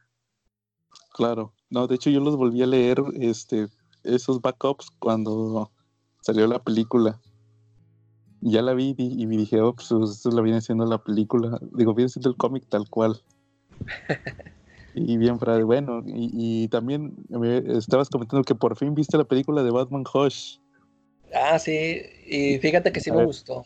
Claro, 1.14 1.52
no, 1.70 1.86
de 1.86 1.94
hecho 1.96 2.10
yo 2.10 2.20
los 2.20 2.36
volví 2.36 2.62
a 2.62 2.66
leer, 2.66 2.98
este, 3.20 3.66
esos 4.02 4.40
backups 4.40 4.90
cuando 4.98 5.70
salió 6.22 6.46
la 6.46 6.62
película. 6.62 7.20
Ya 8.42 8.60
la 8.62 8.74
vi 8.74 8.94
y, 8.98 9.22
y 9.22 9.26
dije, 9.26 9.60
oh, 9.60 9.74
pues 9.74 9.90
eso 9.92 10.30
la 10.30 10.42
viene 10.42 10.60
siendo 10.60 10.84
la 10.84 10.98
película, 10.98 11.58
digo, 11.72 11.94
viene 11.94 12.08
siendo 12.08 12.28
el 12.30 12.36
cómic 12.36 12.64
tal 12.68 12.88
cual. 12.90 13.22
Y 14.94 15.16
bien, 15.16 15.38
Fred, 15.38 15.64
bueno, 15.64 16.02
y, 16.04 16.64
y 16.64 16.68
también 16.68 17.14
me 17.30 17.58
estabas 17.78 18.10
comentando 18.10 18.44
que 18.44 18.54
por 18.54 18.76
fin 18.76 18.94
viste 18.94 19.16
la 19.16 19.24
película 19.24 19.62
de 19.62 19.70
Batman 19.70 20.04
Hush. 20.12 20.58
Ah, 21.34 21.58
sí, 21.58 22.02
y 22.26 22.58
fíjate 22.58 22.92
que 22.92 23.00
sí 23.00 23.10
A 23.10 23.14
me 23.14 23.20
ver. 23.20 23.26
gustó. 23.26 23.64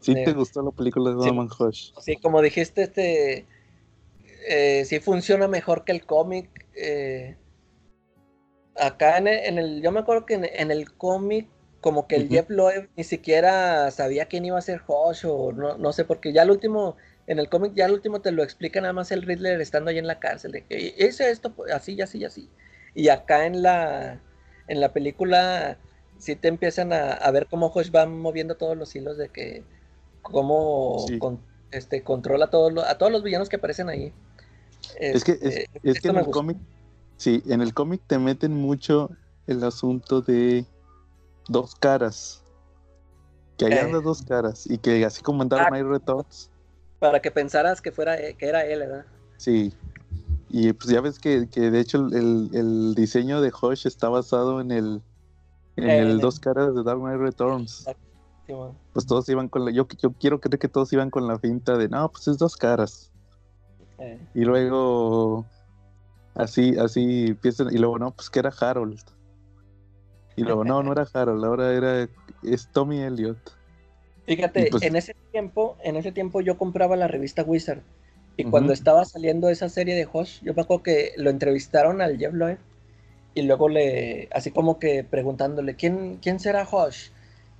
¿Sí 0.00 0.14
te 0.14 0.32
gustó 0.32 0.62
la 0.62 0.70
película 0.70 1.10
de 1.10 1.16
Sí. 1.16 1.28
Batman 1.30 1.48
Hush? 1.58 1.90
Sí, 2.00 2.16
como 2.16 2.40
dijiste, 2.40 2.82
este 2.82 3.46
eh, 4.48 4.84
sí 4.84 5.00
funciona 5.00 5.48
mejor 5.48 5.84
que 5.84 5.92
el 5.92 6.06
cómic. 6.06 6.48
eh, 6.76 7.36
acá 8.76 9.18
en 9.18 9.26
el, 9.26 9.38
en 9.44 9.58
el- 9.58 9.82
yo 9.82 9.90
me 9.90 10.00
acuerdo 10.00 10.24
que 10.24 10.34
en, 10.34 10.44
en 10.44 10.70
el 10.70 10.92
cómic, 10.94 11.48
como 11.80 12.06
que 12.08 12.16
el. 12.16 12.28
Jeff 12.28 12.50
Loeb 12.50 12.88
ni 12.96 13.04
siquiera 13.04 13.90
sabía 13.90 14.26
quién 14.26 14.44
iba 14.44 14.58
a 14.58 14.62
ser 14.62 14.82
Hush, 14.86 15.24
o 15.26 15.52
no, 15.52 15.78
no 15.78 15.92
sé, 15.92 16.04
porque 16.04 16.32
ya 16.32 16.42
el 16.42 16.50
último, 16.50 16.96
en 17.26 17.38
el 17.38 17.48
cómic, 17.48 17.72
ya 17.74 17.86
el 17.86 17.92
último 17.92 18.20
te 18.20 18.32
lo 18.32 18.42
explica 18.42 18.80
nada 18.80 18.92
más 18.92 19.12
el 19.12 19.22
Riddler 19.22 19.60
estando 19.60 19.90
ahí 19.90 19.98
en 19.98 20.06
la 20.06 20.18
cárcel, 20.18 20.52
de 20.52 20.64
que 20.64 20.94
hice 20.98 21.30
esto 21.30 21.52
pues, 21.52 21.72
así, 21.72 21.94
y 21.94 22.02
así, 22.02 22.18
y 22.18 22.24
así. 22.24 22.50
Y 22.94 23.10
acá 23.10 23.46
en 23.46 23.62
la, 23.62 24.20
en 24.66 24.80
la 24.80 24.92
película, 24.92 25.78
sí 26.18 26.34
te 26.34 26.48
empiezan 26.48 26.92
a, 26.92 27.12
a 27.12 27.30
ver 27.30 27.46
cómo 27.48 27.72
Hush 27.74 27.90
va 27.94 28.06
moviendo 28.06 28.56
todos 28.56 28.76
los 28.76 28.94
hilos 28.96 29.16
de 29.16 29.28
que 29.28 29.62
cómo 30.22 31.04
Sí. 31.06 31.18
con- 31.18 31.40
este, 31.70 32.02
controla 32.02 32.46
a 32.46 32.50
todos, 32.50 32.72
los, 32.72 32.84
a 32.84 32.96
todos 32.98 33.12
los 33.12 33.22
villanos 33.22 33.48
que 33.48 33.56
aparecen 33.56 33.88
ahí. 33.88 34.12
Es 34.98 35.22
que, 35.22 35.32
es, 35.32 35.42
Este, 35.42 35.66
es 35.82 36.00
que 36.00 36.08
en 36.08 36.16
el 36.16 36.26
cómic, 36.30 36.56
sí, 37.16 37.42
en 37.46 37.60
el 37.60 37.74
cómic 37.74 38.00
te 38.06 38.18
meten 38.18 38.54
mucho 38.54 39.10
el 39.46 39.62
asunto 39.62 40.22
de 40.22 40.64
dos 41.48 41.74
caras. 41.74 42.42
Que 43.56 43.66
ahí 43.66 43.72
Eh. 43.72 43.80
anda 43.80 44.00
dos 44.00 44.22
caras. 44.22 44.66
Y 44.70 44.78
que 44.78 45.04
así 45.04 45.22
como 45.22 45.42
en 45.42 45.48
Dark 45.48 45.64
Ah. 45.66 45.70
Knight 45.70 45.86
Returns, 45.86 46.50
Para 47.00 47.20
que 47.20 47.30
pensaras 47.30 47.80
que 47.80 47.92
fuera 47.92 48.16
que 48.16 48.46
era 48.48 48.64
él, 48.64 48.80
¿verdad? 48.80 49.04
sí. 49.36 49.72
Y 50.50 50.72
pues 50.72 50.88
ya 50.90 51.02
ves 51.02 51.18
que, 51.18 51.46
que 51.50 51.70
de 51.70 51.78
hecho 51.78 51.98
el, 52.06 52.48
el 52.54 52.94
diseño 52.94 53.42
de 53.42 53.52
Hush 53.52 53.86
está 53.86 54.08
basado 54.08 54.62
en 54.62 54.70
el 54.70 55.02
en 55.76 55.84
Eh, 55.90 55.98
el 55.98 56.04
en 56.06 56.10
el- 56.12 56.20
dos 56.20 56.40
caras 56.40 56.74
de 56.74 56.82
Dark 56.82 56.98
Knight 57.00 57.20
Returns. 57.20 57.84
Sí. 58.46 58.54
Pues 58.94 59.04
todos 59.06 59.28
iban 59.28 59.48
con 59.50 59.66
la, 59.66 59.70
yo, 59.72 59.86
yo 59.98 60.12
quiero 60.12 60.40
creer 60.40 60.58
que 60.58 60.68
todos 60.68 60.90
iban 60.94 61.10
con 61.10 61.26
la 61.28 61.38
finta 61.38 61.76
de 61.76 61.88
no, 61.90 62.08
pues 62.10 62.28
es 62.28 62.38
dos 62.38 62.56
caras. 62.56 63.12
Eh, 63.98 64.18
Y 64.34 64.44
luego 64.46 65.44
así, 66.34 66.76
así 66.78 67.26
empiezan, 67.26 67.68
y 67.72 67.76
luego 67.78 67.98
no, 67.98 68.10
pues 68.12 68.30
que 68.30 68.38
era 68.38 68.50
Harold. 68.58 68.98
Y 70.38 70.44
luego 70.44 70.64
no, 70.64 70.82
no 70.82 70.92
era 70.92 71.06
Harold, 71.12 71.44
ahora 71.44 71.72
era 71.74 72.08
es 72.42 72.68
Tommy 72.72 73.00
Elliot. 73.00 73.38
Fíjate, 74.26 74.68
pues- 74.70 74.82
en 74.82 74.96
ese 74.96 75.14
tiempo, 75.32 75.76
en 75.82 75.96
ese 75.96 76.12
tiempo 76.12 76.40
yo 76.40 76.58
compraba 76.58 76.96
la 76.96 77.08
revista 77.08 77.42
Wizard. 77.42 77.80
Y 78.36 78.44
cuando 78.44 78.72
estaba 78.72 79.04
saliendo 79.04 79.48
esa 79.48 79.68
serie 79.68 79.96
de 79.96 80.06
Hush, 80.10 80.42
yo 80.42 80.54
me 80.54 80.62
acuerdo 80.62 80.84
que 80.84 81.12
lo 81.16 81.30
entrevistaron 81.30 82.00
al 82.00 82.18
Jeff 82.18 82.32
Loeb 82.34 82.58
y 83.34 83.42
luego 83.42 83.68
le, 83.68 84.28
así 84.32 84.50
como 84.52 84.78
que 84.78 85.04
preguntándole, 85.04 85.76
¿quién, 85.76 86.18
quién 86.22 86.38
será 86.40 86.68
Hush? 86.70 87.10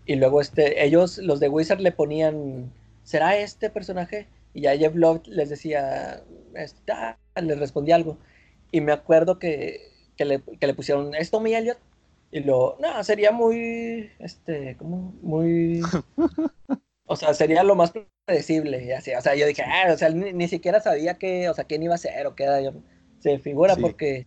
Y 0.07 0.17
luego 0.17 0.41
este, 0.41 0.85
ellos, 0.85 1.19
los 1.19 1.41
de 1.41 1.49
Wizard, 1.49 1.81
le 1.81 1.93
ponían, 1.93 2.73
¿será 3.03 3.37
este 3.38 3.71
personaje? 3.71 4.29
Y 4.55 4.62
ya 4.62 4.77
Jeff 4.77 4.95
Loeb 4.95 5.23
les 5.27 5.51
decía, 5.51 6.23
este, 6.55 6.93
ah, 6.93 7.19
les 7.43 7.59
respondía 7.59 7.97
algo. 7.97 8.19
Y 8.71 8.81
me 8.81 8.93
acuerdo 8.93 9.38
que, 9.38 9.81
que, 10.17 10.25
le, 10.25 10.43
que 10.61 10.67
le 10.67 10.75
pusieron, 10.75 11.14
¿es 11.14 11.31
Tommy 11.31 11.55
Elliot? 11.55 11.79
Y 12.31 12.41
lo, 12.41 12.77
no, 12.79 13.03
sería 13.05 13.33
muy, 13.33 14.11
este, 14.19 14.77
como 14.77 15.14
muy, 15.23 15.81
o 17.07 17.17
sea, 17.17 17.33
sería 17.33 17.62
lo 17.62 17.75
más 17.75 17.93
predecible, 18.27 18.85
y 18.85 18.93
así, 18.93 19.12
o 19.14 19.21
sea, 19.21 19.35
yo 19.35 19.47
dije, 19.47 19.62
ah, 19.62 19.93
o 19.93 19.97
sea, 19.97 20.11
ni, 20.11 20.33
ni 20.35 20.47
siquiera 20.47 20.81
sabía 20.81 21.14
que, 21.14 21.49
o 21.49 21.55
sea, 21.55 21.64
quién 21.64 21.83
iba 21.83 21.95
a 21.95 21.99
ser 21.99 22.27
o 22.27 22.35
qué 22.35 22.45
era, 22.45 22.61
yo, 22.61 22.75
se 23.21 23.38
figura 23.38 23.75
Sí. 23.75 23.81
porque 23.81 24.27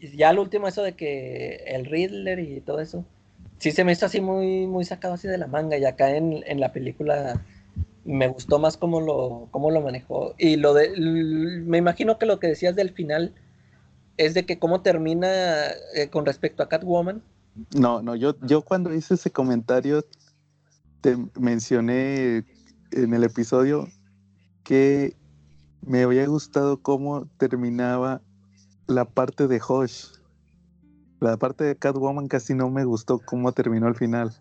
ya 0.00 0.30
al 0.30 0.38
último 0.38 0.66
eso 0.66 0.82
de 0.82 0.94
que 0.94 1.56
el 1.66 1.84
Riddler 1.84 2.38
y 2.38 2.60
todo 2.62 2.80
eso, 2.80 3.04
sí 3.58 3.70
se 3.70 3.84
me 3.84 3.92
hizo 3.92 4.06
así 4.06 4.22
muy, 4.22 4.66
muy 4.66 4.86
sacado 4.86 5.14
así 5.14 5.28
de 5.28 5.36
la 5.36 5.46
manga, 5.46 5.76
y 5.76 5.84
acá 5.84 6.16
en, 6.16 6.42
en 6.46 6.58
la 6.58 6.72
película 6.72 7.44
me 8.04 8.28
gustó 8.28 8.58
más 8.58 8.78
cómo 8.78 9.02
lo, 9.02 9.48
cómo 9.50 9.70
lo 9.70 9.82
manejó, 9.82 10.34
y 10.38 10.56
lo 10.56 10.72
de, 10.72 10.90
me 10.98 11.76
imagino 11.76 12.18
que 12.18 12.24
lo 12.24 12.40
que 12.40 12.46
decías 12.46 12.74
del 12.74 12.92
final 12.92 13.34
es 14.20 14.34
de 14.34 14.44
que 14.44 14.58
cómo 14.58 14.82
termina 14.82 15.68
eh, 15.94 16.10
con 16.10 16.26
respecto 16.26 16.62
a 16.62 16.68
Catwoman, 16.68 17.22
No, 17.74 18.02
no, 18.02 18.14
yo, 18.14 18.36
yo 18.42 18.62
cuando 18.62 18.92
hice 18.94 19.14
ese 19.14 19.30
comentario 19.30 20.04
te 21.00 21.16
mencioné 21.38 22.44
en 22.92 23.14
el 23.14 23.24
episodio 23.24 23.88
que 24.62 25.16
me 25.80 26.02
había 26.02 26.26
gustado 26.26 26.82
cómo 26.82 27.26
terminaba 27.38 28.20
la 28.86 29.06
parte 29.06 29.48
de 29.48 29.60
Hush. 29.66 30.08
La 31.20 31.38
parte 31.38 31.64
de 31.64 31.76
Catwoman 31.76 32.28
casi 32.28 32.54
no 32.54 32.68
me 32.68 32.84
gustó 32.84 33.20
cómo 33.24 33.52
terminó 33.52 33.86
al 33.86 33.96
final. 33.96 34.32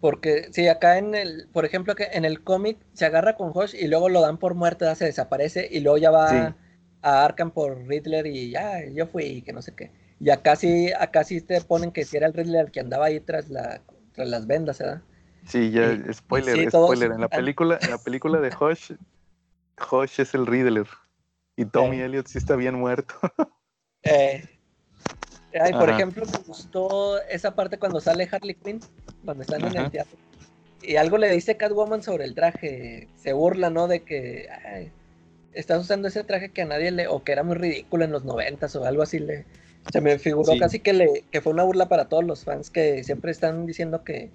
Porque 0.00 0.48
sí, 0.50 0.66
acá 0.66 0.98
en 0.98 1.14
el, 1.14 1.48
por 1.52 1.64
ejemplo, 1.64 1.94
que 1.94 2.08
en 2.12 2.24
el 2.24 2.42
cómic 2.42 2.78
se 2.92 3.06
agarra 3.06 3.36
con 3.36 3.52
Hush 3.54 3.74
y 3.74 3.86
luego 3.86 4.08
lo 4.08 4.20
dan 4.20 4.38
por 4.38 4.54
muerto, 4.54 4.92
se 4.96 5.04
desaparece 5.04 5.68
y 5.70 5.80
luego 5.80 5.98
ya 5.98 6.10
va 6.10 6.28
Sí. 6.28 6.63
A 7.04 7.24
Arkham 7.24 7.50
por 7.50 7.86
Riddler 7.86 8.26
y 8.26 8.50
ya, 8.50 8.84
yo 8.86 9.06
fui 9.06 9.24
y 9.24 9.42
que 9.42 9.52
no 9.52 9.60
sé 9.62 9.72
qué. 9.74 9.90
Y 10.20 10.30
acá 10.30 10.56
sí, 10.56 10.90
acá 10.98 11.22
sí 11.22 11.40
te 11.42 11.60
ponen 11.60 11.92
que 11.92 12.04
si 12.04 12.16
era 12.16 12.26
el 12.26 12.32
Riddler 12.32 12.66
el 12.66 12.70
que 12.72 12.80
andaba 12.80 13.06
ahí 13.06 13.20
tras 13.20 13.50
la, 13.50 13.82
tras 14.12 14.26
las 14.28 14.46
vendas, 14.46 14.78
¿verdad? 14.78 15.02
Sí, 15.46 15.70
ya, 15.70 15.92
Y- 15.92 16.14
spoiler, 16.14 16.56
y 16.56 16.60
sí, 16.64 16.66
todos- 16.68 16.86
spoiler. 16.96 17.12
En 17.12 17.20
la 17.20 17.28
película, 17.28 17.78
en 17.82 17.90
la 17.90 17.98
película 17.98 18.40
de 18.40 18.48
Hush, 18.60 18.92
Hush 19.90 20.20
es 20.20 20.34
el 20.34 20.46
Riddler. 20.46 20.86
Y 21.56 21.66
Tommy 21.66 22.00
Eh. 22.00 22.04
Elliot 22.06 22.26
sí 22.26 22.38
está 22.38 22.56
bien 22.56 22.74
muerto. 22.76 23.14
Eh, 24.06 24.44
ay, 25.58 25.72
por 25.72 25.84
Ajá. 25.88 25.94
ejemplo, 25.96 26.26
me 26.26 26.38
gustó 26.46 27.18
esa 27.22 27.54
parte 27.54 27.78
cuando 27.78 28.00
sale 28.00 28.28
Harley 28.30 28.54
Quinn, 28.54 28.80
cuando 29.24 29.42
están 29.44 29.64
en 29.64 29.76
el 29.76 29.90
teatro. 29.90 30.18
Y 30.82 30.96
algo 30.96 31.16
le 31.16 31.30
dice 31.30 31.56
Catwoman 31.56 32.02
sobre 32.02 32.24
el 32.24 32.34
traje. 32.34 33.08
Se 33.16 33.32
burla, 33.32 33.70
¿no? 33.70 33.88
De 33.88 34.00
que 34.02 34.46
ay, 34.66 34.92
estás 35.54 35.80
usando 35.82 36.08
ese 36.08 36.24
traje 36.24 36.50
que 36.50 36.62
a 36.62 36.66
nadie 36.66 36.90
le. 36.90 37.08
o 37.08 37.22
que 37.24 37.32
era 37.32 37.42
muy 37.42 37.54
ridículo 37.56 38.04
en 38.04 38.12
los 38.12 38.24
noventas 38.24 38.74
o 38.76 38.84
algo 38.84 39.02
así. 39.02 39.18
Le, 39.18 39.44
se 39.92 40.00
me 40.00 40.18
figuró 40.18 40.52
Sí. 40.52 40.58
casi 40.58 40.80
que, 40.80 40.92
le, 40.92 41.24
que 41.30 41.40
fue 41.40 41.52
una 41.52 41.64
burla 41.64 41.88
para 41.88 42.08
todos 42.08 42.24
los 42.24 42.44
fans 42.44 42.70
que 42.70 43.02
siempre 43.04 43.30
están 43.30 43.66
diciendo 43.66 44.02
que. 44.04 44.30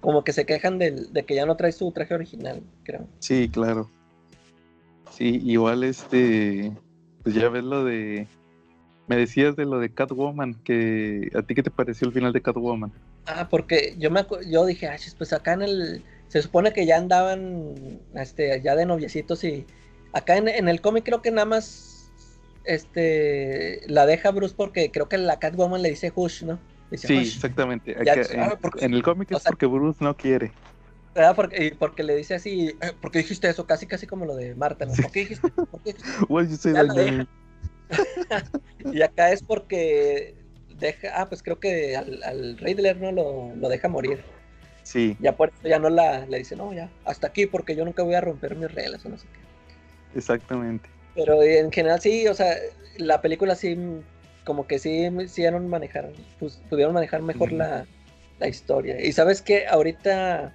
como 0.00 0.24
que 0.24 0.32
se 0.32 0.44
quejan 0.46 0.78
del- 0.78 1.12
de 1.12 1.22
que 1.24 1.36
ya 1.36 1.46
no 1.46 1.56
trae 1.56 1.70
su 1.70 1.92
traje 1.92 2.12
original, 2.14 2.60
creo. 2.82 3.06
Sí, 3.20 3.48
claro. 3.48 3.88
Sí, 5.12 5.40
igual 5.44 5.84
este, 5.84 6.72
pues 7.22 7.34
ya 7.36 7.48
ves 7.48 7.62
lo 7.62 7.84
de, 7.84 8.26
me 9.06 9.16
decías 9.16 9.54
de 9.56 9.64
lo 9.64 9.78
de 9.78 9.92
Catwoman, 9.92 10.54
que 10.64 11.30
a 11.34 11.42
ti 11.42 11.54
qué 11.54 11.62
te 11.62 11.70
pareció 11.70 12.08
el 12.08 12.14
final 12.14 12.32
de 12.32 12.40
Catwoman. 12.42 12.92
Ah, 13.26 13.46
porque 13.48 13.94
yo 13.98 14.10
me 14.10 14.26
yo 14.50 14.64
dije, 14.66 14.88
ah, 14.88 14.96
pues 15.18 15.32
acá 15.32 15.52
en 15.52 15.62
el 15.62 16.04
se 16.28 16.42
supone 16.42 16.72
que 16.72 16.86
ya 16.86 16.96
andaban 16.96 18.00
este 18.14 18.60
ya 18.62 18.74
de 18.74 18.86
noviecitos 18.86 19.44
y 19.44 19.66
acá 20.12 20.36
en, 20.36 20.48
en 20.48 20.68
el 20.68 20.80
cómic 20.80 21.04
creo 21.04 21.22
que 21.22 21.30
nada 21.30 21.46
más 21.46 22.10
este 22.64 23.82
la 23.88 24.06
deja 24.06 24.30
Bruce 24.30 24.54
porque 24.56 24.90
creo 24.90 25.08
que 25.08 25.18
la 25.18 25.38
Catwoman 25.38 25.82
le 25.82 25.90
dice 25.90 26.12
Hush, 26.14 26.44
¿no? 26.44 26.58
sí, 26.96 27.18
exactamente. 27.18 27.96
Ah, 27.98 28.58
en, 28.80 28.94
el 28.94 29.02
cómic 29.02 29.30
es 29.32 29.42
porque 29.42 29.66
Bruce 29.66 30.04
no 30.04 30.16
quiere. 30.16 30.52
¿verdad? 31.14 31.36
Porque, 31.36 31.76
porque 31.78 32.02
le 32.02 32.16
dice 32.16 32.34
así, 32.34 32.68
eh, 32.80 32.92
¿por 33.00 33.10
qué 33.10 33.18
dijiste 33.18 33.48
eso? 33.48 33.66
Casi, 33.66 33.86
casi 33.86 34.06
como 34.06 34.24
lo 34.24 34.34
de 34.34 34.54
Marta, 34.54 34.86
¿no? 34.86 34.94
¿Por 34.94 35.10
qué 35.10 35.20
dijiste? 35.20 35.48
¿Por 35.50 35.80
qué 35.82 35.92
dijiste? 36.42 37.26
y 38.92 39.02
acá 39.02 39.30
es 39.30 39.42
porque 39.42 40.34
deja, 40.78 41.20
ah, 41.20 41.28
pues 41.28 41.42
creo 41.42 41.60
que 41.60 41.96
al, 41.96 42.22
al 42.22 42.56
Riddler 42.56 42.96
no 42.98 43.12
lo, 43.12 43.54
lo, 43.54 43.68
deja 43.68 43.88
morir. 43.88 44.24
Sí. 44.82 45.16
Ya 45.20 45.36
por 45.36 45.50
eso 45.50 45.68
ya 45.68 45.78
no 45.78 45.90
la, 45.90 46.26
le 46.26 46.38
dice, 46.38 46.56
no, 46.56 46.72
ya, 46.72 46.90
hasta 47.04 47.26
aquí, 47.26 47.46
porque 47.46 47.76
yo 47.76 47.84
nunca 47.84 48.02
voy 48.02 48.14
a 48.14 48.20
romper 48.22 48.56
mis 48.56 48.72
reglas 48.72 49.04
o 49.04 49.10
no 49.10 49.18
sé 49.18 49.26
qué. 49.32 49.51
Exactamente. 50.14 50.88
Pero 51.14 51.42
en 51.42 51.70
general 51.70 52.00
sí, 52.00 52.26
o 52.26 52.34
sea, 52.34 52.54
la 52.96 53.20
película 53.20 53.54
sí, 53.54 53.76
como 54.44 54.66
que 54.66 54.78
sí 54.78 55.08
hicieron 55.22 55.68
manejar, 55.68 56.10
pues, 56.38 56.60
pudieron 56.70 56.94
manejar 56.94 57.22
mejor 57.22 57.52
la, 57.52 57.86
la 58.38 58.48
historia. 58.48 59.00
Y 59.00 59.12
sabes 59.12 59.42
que 59.42 59.66
ahorita 59.66 60.54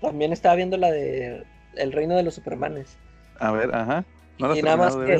también 0.00 0.32
estaba 0.32 0.54
viendo 0.54 0.76
la 0.76 0.90
de 0.90 1.44
El 1.76 1.92
Reino 1.92 2.16
de 2.16 2.22
los 2.22 2.34
Supermanes. 2.34 2.96
A 3.38 3.52
ver, 3.52 3.74
ajá. 3.74 4.04
No 4.38 4.54
y 4.54 4.62
nada 4.62 4.76
más 4.76 4.96
que 4.96 5.16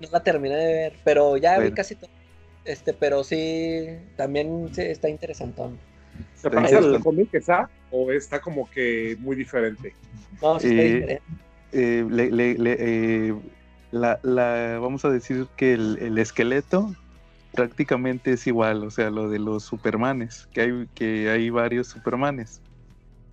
no 0.00 0.08
la 0.12 0.22
terminé 0.22 0.56
de 0.56 0.72
ver, 0.74 0.92
pero 1.04 1.36
ya 1.36 1.58
vi 1.58 1.72
casi 1.72 1.94
todo. 1.94 2.10
Este, 2.64 2.92
pero 2.92 3.24
sí, 3.24 3.88
también 4.16 4.70
está 4.76 5.08
interesantón. 5.08 5.78
¿Se 6.34 6.50
parece 6.50 6.76
al 6.76 7.00
cómic 7.00 7.32
está 7.32 7.70
o 7.90 8.12
está 8.12 8.40
como 8.40 8.68
que 8.70 9.16
muy 9.20 9.36
diferente? 9.36 9.94
No, 10.42 10.60
sí 10.60 10.68
está 10.68 10.82
eh, 10.82 10.94
diferente. 10.94 11.22
Eh, 11.72 12.06
eh, 12.10 13.34
la, 13.90 14.18
la, 14.22 14.78
vamos 14.80 15.04
a 15.04 15.10
decir 15.10 15.46
que 15.56 15.74
el, 15.74 15.98
el, 16.00 16.18
esqueleto 16.18 16.94
prácticamente 17.52 18.32
es 18.32 18.46
igual, 18.46 18.84
o 18.84 18.90
sea, 18.90 19.10
lo 19.10 19.28
de 19.28 19.38
los 19.38 19.64
Supermanes, 19.64 20.48
que 20.52 20.60
hay, 20.60 20.88
que 20.94 21.30
hay 21.30 21.50
varios 21.50 21.88
Supermanes 21.88 22.60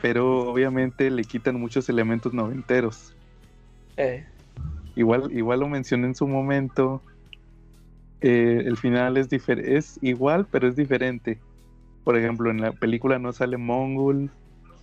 pero 0.05 0.51
obviamente 0.51 1.09
le 1.09 1.23
quitan 1.23 1.59
muchos 1.59 1.89
elementos 1.89 2.31
noventeros. 2.31 3.15
Eh. 3.97 4.23
Igual, 4.95 5.31
igual 5.31 5.61
lo 5.61 5.67
mencioné 5.67 6.05
en 6.05 6.15
su 6.15 6.27
momento. 6.27 7.01
El 8.21 8.77
final 8.77 9.17
es, 9.17 9.29
es 9.31 9.99
igual, 10.03 10.45
pero 10.51 10.67
es 10.67 10.75
diferente. 10.75 11.39
Por 12.03 12.17
ejemplo, 12.17 12.51
en 12.51 12.61
la 12.61 12.71
película 12.71 13.17
no 13.17 13.33
sale 13.33 13.57
Mongol, 13.57 14.29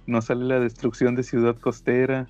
no 0.07 0.23
sale 0.23 0.45
la 0.45 0.61
destrucción 0.61 1.15
de 1.15 1.23
Ciudad 1.23 1.57
Costera. 1.57 2.29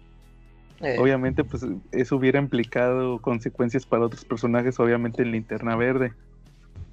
Eh. 0.82 0.96
Obviamente, 0.98 1.44
pues 1.44 1.64
eso 1.92 2.16
hubiera 2.16 2.38
implicado 2.38 3.20
consecuencias 3.20 3.86
para 3.86 4.04
otros 4.04 4.24
personajes, 4.24 4.78
obviamente 4.80 5.22
en 5.22 5.32
Linterna 5.32 5.76
Verde. 5.76 6.12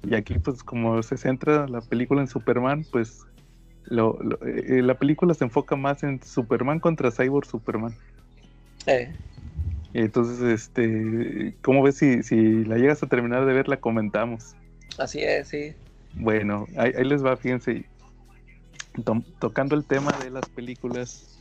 Y 0.08 0.14
aquí, 0.14 0.38
pues 0.38 0.62
como 0.62 1.02
se 1.02 1.16
centra 1.16 1.66
la 1.66 1.80
película 1.80 2.20
en 2.20 2.28
Superman, 2.28 2.86
pues 2.90 3.26
lo, 3.84 4.18
eh, 4.46 4.82
la 4.82 4.94
película 4.94 5.34
se 5.34 5.44
enfoca 5.44 5.76
más 5.76 6.02
en 6.02 6.22
Superman 6.22 6.80
contra 6.80 7.10
Cyborg 7.10 7.46
Superman. 7.46 7.94
Entonces, 9.92 10.40
este, 10.40 11.54
¿cómo 11.62 11.82
ves 11.82 11.96
si, 11.96 12.22
si 12.22 12.64
la 12.64 12.76
llegas 12.76 13.02
a 13.02 13.08
terminar 13.08 13.44
de 13.44 13.52
ver, 13.52 13.68
la 13.68 13.78
comentamos? 13.78 14.54
Así 14.98 15.20
es, 15.20 15.48
sí. 15.48 15.74
Bueno, 16.14 16.66
ahí, 16.76 16.92
les 17.04 17.24
va, 17.24 17.36
fíjense. 17.36 17.84
tocando 19.38 19.74
el 19.74 19.84
tema 19.84 20.12
de 20.22 20.30
las 20.30 20.48
películas, 20.48 21.39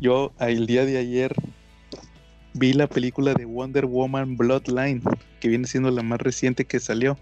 yo 0.00 0.32
el 0.38 0.66
día 0.66 0.84
de 0.84 0.98
ayer 0.98 1.34
vi 2.54 2.72
la 2.72 2.86
película 2.86 3.34
de 3.34 3.44
Wonder 3.44 3.86
Woman 3.86 4.36
Bloodline, 4.36 5.02
que 5.40 5.48
viene 5.48 5.66
siendo 5.66 5.90
la 5.90 6.02
más 6.02 6.20
reciente 6.20 6.64
que 6.64 6.80
salió. 6.80 7.18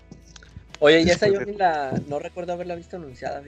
Oye, 0.80 1.02
y 1.02 1.10
esa 1.10 1.28
yo 1.28 1.40
ni 1.44 1.54
la, 1.54 2.00
no 2.08 2.18
recuerdo 2.18 2.52
haberla 2.52 2.74
visto 2.76 2.96
anunciada, 2.96 3.42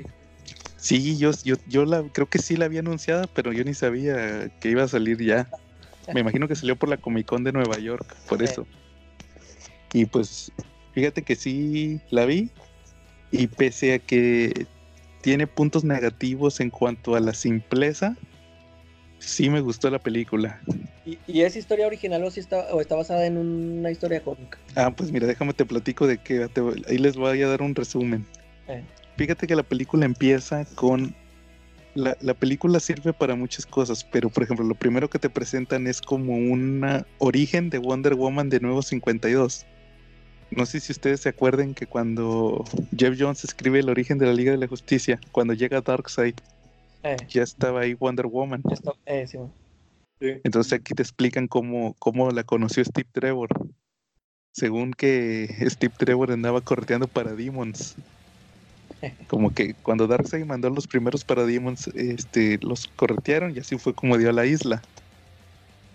Sí, 0.77 1.17
yo, 1.17 1.33
yo, 1.45 1.57
yo 1.67 1.85
la, 1.85 2.05
creo 2.13 2.29
que 2.29 2.39
sí 2.39 2.57
la 2.57 2.67
había 2.67 2.81
anunciada, 2.81 3.27
pero 3.35 3.53
yo 3.53 3.65
ni 3.65 3.75
sabía 3.75 4.49
que 4.61 4.71
iba 4.71 4.85
a 4.85 4.89
salir 4.89 5.23
ya. 5.23 5.49
Me 6.15 6.21
imagino 6.21 6.47
que 6.47 6.55
salió 6.55 6.77
por 6.77 6.89
la 6.89 6.97
Comic 6.97 7.27
Con 7.27 7.43
de 7.43 7.53
Nueva 7.53 7.79
York, 7.79 8.17
por 8.29 8.43
eso. 8.43 8.67
Y 9.93 10.07
pues, 10.07 10.53
fíjate 10.93 11.23
que 11.23 11.35
sí 11.35 12.01
la 12.11 12.27
vi. 12.27 12.51
Y 13.33 13.49
pese 13.49 13.95
a 13.95 13.99
que 13.99 14.67
tiene 15.21 15.49
puntos 15.49 15.83
negativos 15.83 16.61
en 16.61 16.71
cuanto 16.71 17.17
a 17.17 17.21
la 17.21 17.35
simpleza, 17.35 18.17
sí 19.19 19.51
me 19.51 19.61
gustó 19.61 19.91
la 19.91 19.99
película. 19.99 20.61
¿Y, 21.05 21.41
es 21.41 21.57
historia 21.57 21.87
original 21.87 22.25
o, 22.25 22.31
si 22.31 22.41
está, 22.41 22.75
o 22.75 22.81
está 22.81 22.97
basada 22.97 23.27
en 23.27 23.37
una 23.37 23.91
historia 23.91 24.21
cómica? 24.23 24.59
Ah, 24.75 24.91
pues 24.91 25.12
mira, 25.12 25.27
déjame 25.27 25.55
te 25.55 25.64
platico 25.64 26.07
de 26.07 26.19
que 26.19 26.49
ahí 26.89 26.99
les 26.99 27.17
voy 27.17 27.43
a 27.43 27.49
dar 27.49 27.62
un 27.62 27.75
resumen. 27.75 28.27
Eh. 28.69 28.83
Fíjate 29.17 29.47
que 29.47 29.57
la 29.57 29.62
película 29.62 30.05
empieza 30.05 30.64
con... 30.75 31.14
La, 31.95 32.35
película 32.35 32.79
sirve 32.79 33.14
para 33.14 33.37
muchas 33.37 33.64
cosas, 33.64 34.05
pero 34.05 34.29
por 34.29 34.43
ejemplo, 34.43 34.67
lo 34.67 34.75
primero 34.75 35.09
que 35.09 35.19
te 35.19 35.31
presentan 35.31 35.87
es 35.87 36.03
como 36.03 36.35
un 36.35 36.85
origen 37.17 37.71
de 37.71 37.79
Wonder 37.79 38.14
Woman 38.14 38.51
de 38.51 38.61
nuevo 38.61 38.83
52. 38.83 39.64
No 40.51 40.67
sé 40.67 40.81
si 40.81 40.93
ustedes 40.93 41.21
se 41.21 41.31
acuerden 41.31 41.73
que 41.73 41.87
cuando 41.87 42.67
Jeff 42.95 43.17
Jones 43.19 43.45
escribe 43.45 43.79
el 43.79 43.89
origen 43.89 44.19
de 44.19 44.27
la 44.27 44.35
Liga 44.35 44.53
de 44.53 44.59
la 44.59 44.69
Justicia, 44.69 45.19
cuando 45.33 45.55
llega 45.55 45.81
Darkseid, 45.81 46.35
eh. 47.13 47.17
ya 47.29 47.43
estaba 47.43 47.81
ahí 47.81 47.95
Wonder 47.95 48.27
Woman. 48.27 48.63
Eh, 49.07 50.41
Entonces 50.45 50.73
aquí 50.73 50.95
te 50.95 51.03
explican 51.03 51.47
cómo, 51.47 51.95
cómo 51.99 52.31
la 52.31 52.45
conoció 52.45 52.85
Steve 52.85 53.09
Trevor. 53.13 53.49
Según 54.53 54.93
que 54.93 55.49
Steve 55.69 55.95
Trevor 55.97 56.33
andaba 56.33 56.61
correteando 56.61 57.07
para 57.09 57.35
Demons 57.35 57.97
como 59.29 59.53
que 59.53 59.75
cuando 59.75 60.07
Darkseid 60.07 60.45
mandó 60.45 60.71
los 60.71 60.87
primeros 60.87 61.25
Parademons, 61.25 61.89
este, 61.89 62.59
los 62.63 62.89
corretearon 62.89 63.55
y 63.55 63.61
así 63.61 63.79
fue 63.79 63.95
como 63.95 64.19
dio 64.19 64.31
a 64.31 64.33
la 64.33 64.47
isla. 64.47 64.83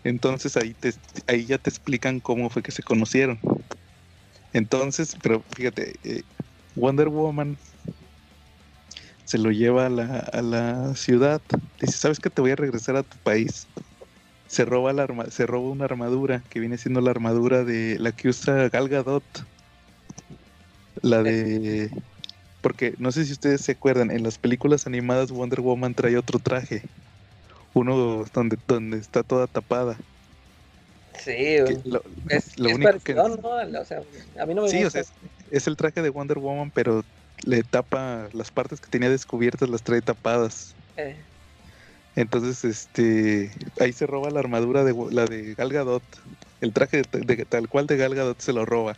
Entonces 0.04 0.58
ahí, 0.58 0.74
te, 0.74 0.94
ahí 1.28 1.46
ya 1.46 1.58
te 1.58 1.70
explican 1.70 2.20
cómo 2.20 2.50
fue 2.50 2.64
que 2.64 2.72
se 2.72 2.84
conocieron. 2.84 3.40
Entonces, 4.54 5.16
pero 5.22 5.44
fíjate, 5.56 5.96
eh, 6.04 6.24
Wonder 6.76 7.10
Woman 7.10 7.58
se 9.26 9.38
lo 9.38 9.52
lleva 9.52 9.88
a 9.88 9.90
la, 9.90 10.20
a 10.20 10.42
la 10.42 10.96
ciudad. 10.96 11.42
Dice, 11.80 11.98
¿sabes 11.98 12.20
que 12.20 12.30
te 12.30 12.42
voy 12.42 12.52
a 12.52 12.56
regresar 12.56 12.96
a 12.96 13.04
tu 13.04 13.18
país? 13.18 13.68
Se 14.48 14.66
roba, 14.66 14.92
la 14.94 15.04
arma, 15.04 15.26
se 15.32 15.46
roba 15.46 15.70
una 15.70 15.86
armadura 15.86 16.44
que 16.50 16.60
viene 16.60 16.78
siendo 16.78 17.02
la 17.02 17.12
armadura 17.12 17.64
de 17.64 17.98
la 18.00 18.12
que 18.12 18.30
usa 18.30 18.70
Gal 18.70 18.90
Gadot. 18.90 19.24
La 21.02 21.24
de 21.24 21.90
porque 22.62 22.94
no 23.00 23.12
sé 23.12 23.26
si 23.26 23.34
ustedes 23.34 23.62
se 23.62 23.74
acuerdan, 23.74 24.12
en 24.12 24.24
las 24.24 24.38
películas 24.38 24.86
animadas 24.86 25.32
Wonder 25.32 25.62
Woman 25.62 25.96
trae 25.96 26.18
otro 26.18 26.40
traje. 26.40 26.84
Uno 27.74 28.26
donde, 28.34 28.58
donde 28.68 28.98
está 28.98 29.24
toda 29.24 29.48
tapada. 29.48 29.98
Sí, 31.18 31.34
es, 31.36 31.86
lo 32.58 32.70
único 32.70 33.00
que... 33.04 33.14
¿no? 33.14 33.24
O 33.24 33.86
sea, 33.86 34.02
a 34.40 34.46
mí 34.46 34.54
no 34.54 34.64
me 34.64 34.70
sí, 34.70 34.84
O 34.84 34.90
sea, 34.90 35.04
es, 35.52 35.68
el 35.68 35.76
traje 35.76 36.02
de 36.02 36.10
Wonder 36.10 36.40
Woman, 36.40 36.72
pero 36.72 37.04
le 37.46 37.64
tapa 37.64 38.30
las 38.34 38.52
partes 38.52 38.80
que 38.80 38.90
tenía 38.90 39.10
descubiertas, 39.10 39.70
las 39.70 39.82
trae 39.84 40.02
tapadas. 40.02 40.76
Eh. 40.98 41.16
Entonces, 42.16 42.64
este, 42.66 43.52
ahí 43.80 43.94
se 43.94 44.06
roba 44.06 44.30
la 44.30 44.40
armadura 44.40 44.84
de 44.84 44.94
la 45.12 45.26
de 45.26 45.56
Gal 45.56 45.72
Gadot. 45.72 46.04
El 46.60 46.74
traje 46.74 47.04
de, 47.12 47.46
tal 47.46 47.70
cual 47.70 47.88
de 47.88 47.98
Gal 47.98 48.16
Gadot 48.16 48.40
se 48.40 48.54
lo 48.54 48.66
roba. 48.66 48.96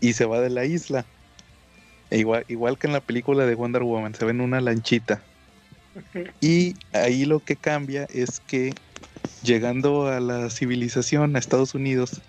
Y 0.00 0.14
se 0.14 0.24
va 0.24 0.40
de 0.40 0.50
la 0.50 0.64
isla. 0.64 1.04
E 2.10 2.18
igual, 2.18 2.44
igual 2.48 2.78
que 2.78 2.86
en 2.86 2.92
la 2.92 3.00
película 3.00 3.46
de 3.46 3.54
Wonder 3.54 3.82
Woman, 3.82 4.14
se 4.14 4.24
ve 4.24 4.32
en 4.32 4.40
una 4.40 4.60
lanchita. 4.60 5.22
Y 6.40 6.76
ahí 6.92 7.24
lo 7.24 7.40
que 7.40 7.56
cambia 7.56 8.06
es 8.12 8.40
que 8.40 8.72
llegando 9.42 10.06
a 10.06 10.20
la 10.20 10.48
civilización, 10.50 11.34
a 11.34 11.38
Estados 11.38 11.74
Unidos, 11.74 12.20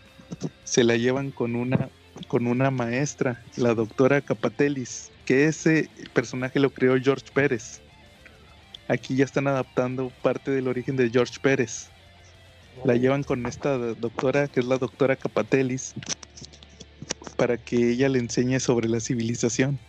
se 0.63 0.83
la 0.83 0.95
llevan 0.95 1.31
con 1.31 1.55
una, 1.55 1.89
con 2.27 2.47
una 2.47 2.71
maestra, 2.71 3.41
la 3.55 3.73
doctora 3.73 4.21
Capatelis, 4.21 5.11
que 5.25 5.45
ese 5.45 5.89
personaje 6.13 6.59
lo 6.59 6.69
creó 6.69 6.99
George 6.99 7.25
Pérez. 7.33 7.81
Aquí 8.87 9.15
ya 9.15 9.25
están 9.25 9.47
adaptando 9.47 10.11
parte 10.21 10.51
del 10.51 10.67
origen 10.67 10.95
de 10.95 11.09
George 11.09 11.39
Pérez. 11.41 11.89
La 12.85 12.95
llevan 12.95 13.23
con 13.23 13.45
esta 13.45 13.77
doctora, 13.77 14.47
que 14.47 14.59
es 14.59 14.65
la 14.65 14.77
doctora 14.77 15.15
Capatelis, 15.15 15.93
para 17.37 17.57
que 17.57 17.91
ella 17.91 18.09
le 18.09 18.19
enseñe 18.19 18.59
sobre 18.59 18.87
la 18.87 18.99
civilización. 18.99 19.79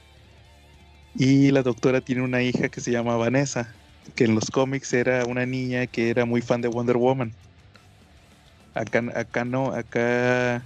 Y 1.14 1.50
la 1.50 1.62
doctora 1.62 2.00
tiene 2.00 2.22
una 2.22 2.42
hija 2.42 2.68
que 2.68 2.80
se 2.80 2.90
llama 2.90 3.16
Vanessa, 3.16 3.74
que 4.14 4.24
en 4.24 4.34
los 4.34 4.50
cómics 4.50 4.92
era 4.92 5.24
una 5.26 5.46
niña 5.46 5.86
que 5.86 6.10
era 6.10 6.24
muy 6.24 6.42
fan 6.42 6.60
de 6.60 6.68
Wonder 6.68 6.96
Woman. 6.96 7.32
Acá, 8.74 9.04
acá 9.14 9.44
no, 9.44 9.72
acá 9.72 10.62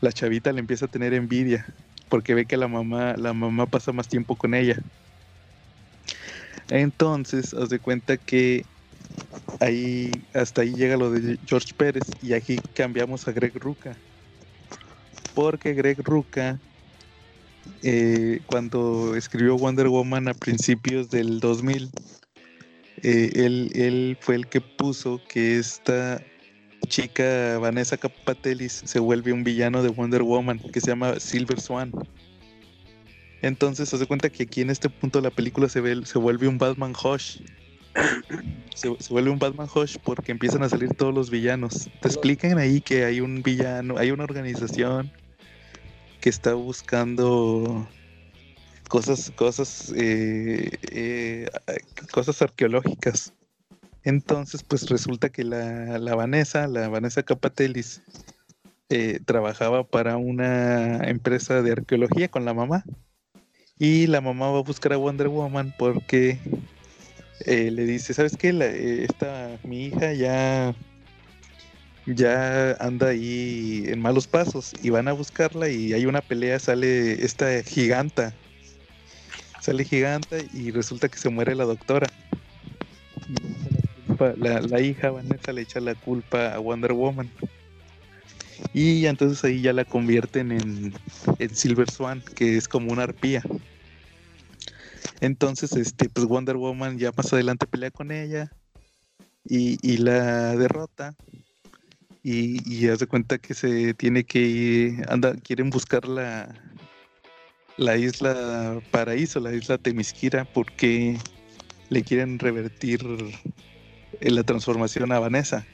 la 0.00 0.12
chavita 0.12 0.52
le 0.52 0.60
empieza 0.60 0.86
a 0.86 0.88
tener 0.88 1.14
envidia 1.14 1.66
porque 2.08 2.34
ve 2.34 2.46
que 2.46 2.56
la 2.56 2.68
mamá, 2.68 3.14
la 3.16 3.32
mamá 3.32 3.66
pasa 3.66 3.92
más 3.92 4.08
tiempo 4.08 4.36
con 4.36 4.54
ella. 4.54 4.76
Entonces, 6.70 7.54
haz 7.54 7.68
de 7.68 7.78
cuenta 7.78 8.16
que 8.16 8.64
ahí 9.60 10.10
hasta 10.34 10.62
ahí 10.62 10.74
llega 10.74 10.96
lo 10.96 11.10
de 11.10 11.38
George 11.46 11.72
Pérez 11.76 12.04
y 12.22 12.32
aquí 12.32 12.58
cambiamos 12.74 13.26
a 13.28 13.32
Greg 13.32 13.52
Ruca. 13.56 13.96
Porque 15.34 15.74
Greg 15.74 15.98
Ruca, 16.02 16.58
eh, 17.82 18.40
cuando 18.46 19.14
escribió 19.16 19.56
Wonder 19.56 19.88
Woman 19.88 20.28
a 20.28 20.34
principios 20.34 21.10
del 21.10 21.40
2000, 21.40 21.90
eh, 23.02 23.30
él, 23.34 23.70
él 23.74 24.18
fue 24.20 24.34
el 24.34 24.46
que 24.48 24.60
puso 24.60 25.20
que 25.28 25.58
esta 25.58 26.20
chica 26.88 27.58
Vanessa 27.58 27.96
Capatelis 27.96 28.82
se 28.84 28.98
vuelve 28.98 29.32
un 29.32 29.44
villano 29.44 29.82
de 29.82 29.90
Wonder 29.90 30.22
Woman 30.22 30.58
que 30.58 30.80
se 30.80 30.88
llama 30.88 31.20
Silver 31.20 31.60
Swan. 31.60 31.92
Entonces, 33.42 33.88
se 33.88 34.06
cuenta 34.06 34.30
que 34.30 34.44
aquí 34.44 34.62
en 34.62 34.70
este 34.70 34.88
punto 34.88 35.20
de 35.20 35.28
la 35.28 35.34
película 35.34 35.68
se, 35.68 35.80
ve, 35.80 36.04
se 36.04 36.18
vuelve 36.18 36.48
un 36.48 36.58
Batman 36.58 36.92
Hush. 36.92 37.40
Se, 38.74 38.94
se, 38.98 39.12
vuelve 39.12 39.30
un 39.30 39.38
Batman 39.38 39.68
Hush 39.72 39.96
porque 40.02 40.32
empiezan 40.32 40.62
a 40.62 40.68
salir 40.68 40.94
todos 40.94 41.14
los 41.14 41.30
villanos. 41.30 41.88
Te 42.00 42.08
explican 42.08 42.58
ahí 42.58 42.80
que 42.80 43.04
hay 43.04 43.20
un 43.20 43.42
villano, 43.42 43.96
hay 43.98 44.10
una 44.10 44.24
organización 44.24 45.10
que 46.20 46.30
está 46.30 46.54
buscando 46.54 47.88
cosas, 48.88 49.30
cosas, 49.36 49.92
eh, 49.96 50.70
eh, 50.90 51.48
cosas 52.10 52.42
arqueológicas. 52.42 53.32
Entonces, 54.04 54.62
pues 54.62 54.88
resulta 54.88 55.28
que 55.28 55.44
la, 55.44 55.98
la 55.98 56.14
Vanessa, 56.14 56.66
la 56.68 56.88
Vanessa 56.88 57.22
Capatelis, 57.22 58.02
eh, 58.90 59.20
trabajaba 59.26 59.84
para 59.84 60.16
una 60.16 61.04
empresa 61.08 61.60
de 61.60 61.72
arqueología 61.72 62.28
con 62.28 62.46
la 62.46 62.54
mamá. 62.54 62.84
Y 63.78 64.06
la 64.06 64.20
mamá 64.20 64.50
va 64.50 64.58
a 64.58 64.62
buscar 64.62 64.94
a 64.94 64.96
Wonder 64.96 65.28
Woman 65.28 65.74
porque 65.78 66.38
eh, 67.44 67.70
le 67.70 67.84
dice, 67.84 68.14
¿sabes 68.14 68.36
qué? 68.36 68.48
Eh, 68.48 69.04
esta, 69.04 69.58
mi 69.62 69.86
hija 69.86 70.14
ya, 70.14 70.74
ya 72.06 72.72
anda 72.80 73.08
ahí 73.08 73.84
en 73.86 74.00
malos 74.00 74.26
pasos 74.26 74.72
y 74.82 74.90
van 74.90 75.06
a 75.06 75.12
buscarla 75.12 75.68
y 75.68 75.92
hay 75.92 76.06
una 76.06 76.22
pelea, 76.22 76.58
sale 76.58 77.24
esta 77.24 77.62
giganta. 77.62 78.34
Sale 79.60 79.84
giganta 79.84 80.38
y 80.54 80.70
resulta 80.70 81.08
que 81.08 81.18
se 81.18 81.28
muere 81.28 81.54
la 81.54 81.64
doctora. 81.64 82.06
La, 84.36 84.60
la 84.60 84.80
hija 84.80 85.10
Vanessa 85.10 85.52
le 85.52 85.62
echa 85.62 85.80
la 85.80 85.94
culpa 85.94 86.54
a 86.54 86.58
Wonder 86.58 86.92
Woman. 86.92 87.30
Y 88.72 89.06
entonces 89.06 89.44
ahí 89.44 89.60
ya 89.60 89.72
la 89.72 89.84
convierten 89.84 90.52
en, 90.52 90.94
en, 91.38 91.54
Silver 91.54 91.90
Swan, 91.90 92.22
que 92.34 92.56
es 92.56 92.68
como 92.68 92.92
una 92.92 93.04
arpía. 93.04 93.42
Entonces, 95.20 95.72
este, 95.72 96.08
pues 96.08 96.26
Wonder 96.26 96.56
Woman 96.56 96.98
ya 96.98 97.12
más 97.16 97.32
adelante 97.32 97.66
pelea 97.66 97.90
con 97.90 98.10
ella 98.10 98.52
y, 99.44 99.78
y 99.82 99.98
la 99.98 100.56
derrota. 100.56 101.14
Y, 102.22 102.60
y 102.68 102.88
hace 102.88 103.06
cuenta 103.06 103.38
que 103.38 103.54
se 103.54 103.94
tiene 103.94 104.24
que 104.24 104.40
ir, 104.40 105.06
anda, 105.08 105.34
quieren 105.36 105.70
buscar 105.70 106.06
la, 106.06 106.52
la 107.76 107.96
isla 107.96 108.82
Paraíso, 108.90 109.40
la 109.40 109.54
isla 109.54 109.78
Temisquira, 109.78 110.44
porque 110.44 111.16
le 111.88 112.02
quieren 112.02 112.38
revertir 112.38 113.00
la 114.20 114.42
transformación 114.42 115.12
a. 115.12 115.66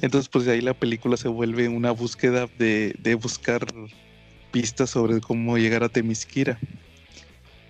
Entonces, 0.00 0.28
pues 0.28 0.44
de 0.44 0.52
ahí 0.52 0.60
la 0.60 0.74
película 0.74 1.16
se 1.16 1.28
vuelve 1.28 1.68
una 1.68 1.90
búsqueda 1.90 2.48
de, 2.58 2.94
de 2.98 3.14
buscar 3.14 3.66
pistas 4.50 4.90
sobre 4.90 5.20
cómo 5.20 5.58
llegar 5.58 5.84
a 5.84 5.88
Temisquira. 5.88 6.58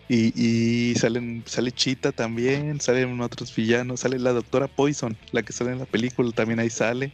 Y, 0.08 0.32
y, 0.34 0.94
salen, 0.96 1.44
sale 1.46 1.70
Chita 1.70 2.10
también, 2.10 2.80
salen 2.80 3.20
otros 3.20 3.54
villanos, 3.54 4.00
sale 4.00 4.18
la 4.18 4.32
doctora 4.32 4.66
Poison, 4.66 5.16
la 5.30 5.42
que 5.42 5.52
sale 5.52 5.70
en 5.70 5.78
la 5.78 5.86
película, 5.86 6.32
también 6.32 6.58
ahí 6.58 6.70
sale. 6.70 7.12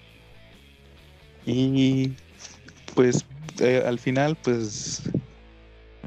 Y 1.44 2.12
pues 2.94 3.26
eh, 3.61 3.82
al 3.86 3.98
final, 3.98 4.36
pues 4.42 5.02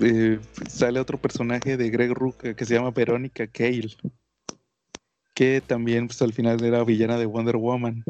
eh, 0.01 0.39
sale 0.67 0.99
otro 0.99 1.19
personaje 1.19 1.77
de 1.77 1.89
Greg 1.91 2.11
Ruka 2.11 2.55
que 2.55 2.65
se 2.65 2.73
llama 2.73 2.89
Verónica 2.89 3.45
Cale, 3.45 3.95
que 5.39 5.61
también 5.61 6.07
pues 6.07 6.21
al 6.21 6.33
final 6.33 6.61
era 6.65 6.83
villana 6.83 7.17
de 7.17 7.25
Wonder 7.25 7.55
Woman. 7.55 8.03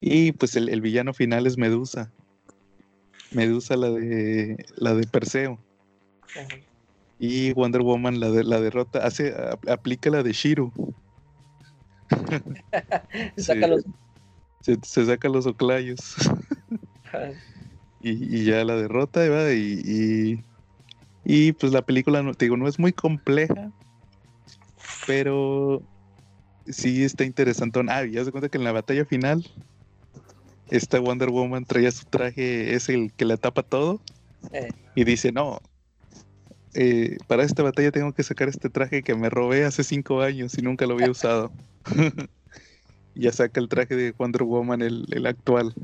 Y 0.00 0.32
pues 0.32 0.56
el, 0.56 0.68
el, 0.68 0.80
villano 0.80 1.14
final 1.14 1.46
es 1.46 1.56
Medusa. 1.56 2.12
Medusa, 3.30 3.76
la 3.76 3.88
de 3.88 4.66
la 4.74 4.94
de 4.94 5.06
Perseo. 5.06 5.60
Ajá. 6.30 6.56
Y 7.20 7.52
Wonder 7.52 7.82
Woman 7.82 8.18
la, 8.18 8.32
de, 8.32 8.42
la 8.42 8.60
derrota, 8.60 9.06
hace, 9.06 9.32
aplica 9.68 10.10
la 10.10 10.24
de 10.24 10.32
Shiro. 10.32 10.72
saca 13.36 13.68
los... 13.68 13.84
se, 14.60 14.76
se, 14.82 15.06
saca 15.06 15.28
los 15.28 15.46
oclayos. 15.46 16.16
y, 18.02 18.40
y, 18.40 18.44
ya 18.44 18.64
la 18.64 18.74
derrota 18.74 19.20
¿va? 19.28 19.52
Y, 19.52 19.82
y, 19.84 20.44
y, 21.24 21.52
pues 21.52 21.72
la 21.72 21.82
película, 21.82 22.24
no, 22.24 22.34
te 22.34 22.46
digo, 22.46 22.56
no 22.56 22.66
es 22.66 22.80
muy 22.80 22.92
compleja, 22.92 23.70
pero 25.06 25.80
sí 26.70 27.04
está 27.04 27.24
interesante. 27.24 27.80
Ah, 27.88 28.04
ya 28.04 28.24
se 28.24 28.30
cuenta 28.30 28.48
que 28.48 28.58
en 28.58 28.64
la 28.64 28.72
batalla 28.72 29.04
final 29.04 29.44
esta 30.70 31.00
Wonder 31.00 31.30
Woman 31.30 31.64
traía 31.64 31.90
su 31.90 32.04
traje, 32.04 32.74
es 32.74 32.88
el 32.88 33.12
que 33.12 33.24
la 33.24 33.36
tapa 33.36 33.62
todo. 33.62 34.00
Eh. 34.52 34.68
Y 34.94 35.04
dice, 35.04 35.32
no, 35.32 35.60
eh, 36.74 37.16
para 37.26 37.44
esta 37.44 37.62
batalla 37.62 37.90
tengo 37.90 38.12
que 38.12 38.22
sacar 38.22 38.48
este 38.48 38.68
traje 38.68 39.02
que 39.02 39.14
me 39.14 39.30
robé 39.30 39.64
hace 39.64 39.84
cinco 39.84 40.20
años 40.20 40.56
y 40.58 40.62
nunca 40.62 40.86
lo 40.86 40.94
había 40.94 41.10
usado. 41.10 41.50
ya 43.14 43.32
saca 43.32 43.60
el 43.60 43.68
traje 43.68 43.96
de 43.96 44.12
Wonder 44.12 44.42
Woman, 44.44 44.82
el, 44.82 45.06
el, 45.10 45.26
actual. 45.26 45.74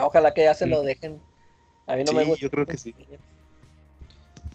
Ojalá 0.00 0.32
que 0.32 0.44
ya 0.44 0.54
se 0.54 0.66
lo 0.66 0.82
dejen. 0.82 1.20
A 1.86 1.96
mí 1.96 2.04
no 2.04 2.12
sí, 2.12 2.16
me 2.16 2.24
gusta. 2.24 2.42
Yo 2.42 2.50
creo 2.50 2.66
que 2.66 2.78
sí. 2.78 2.94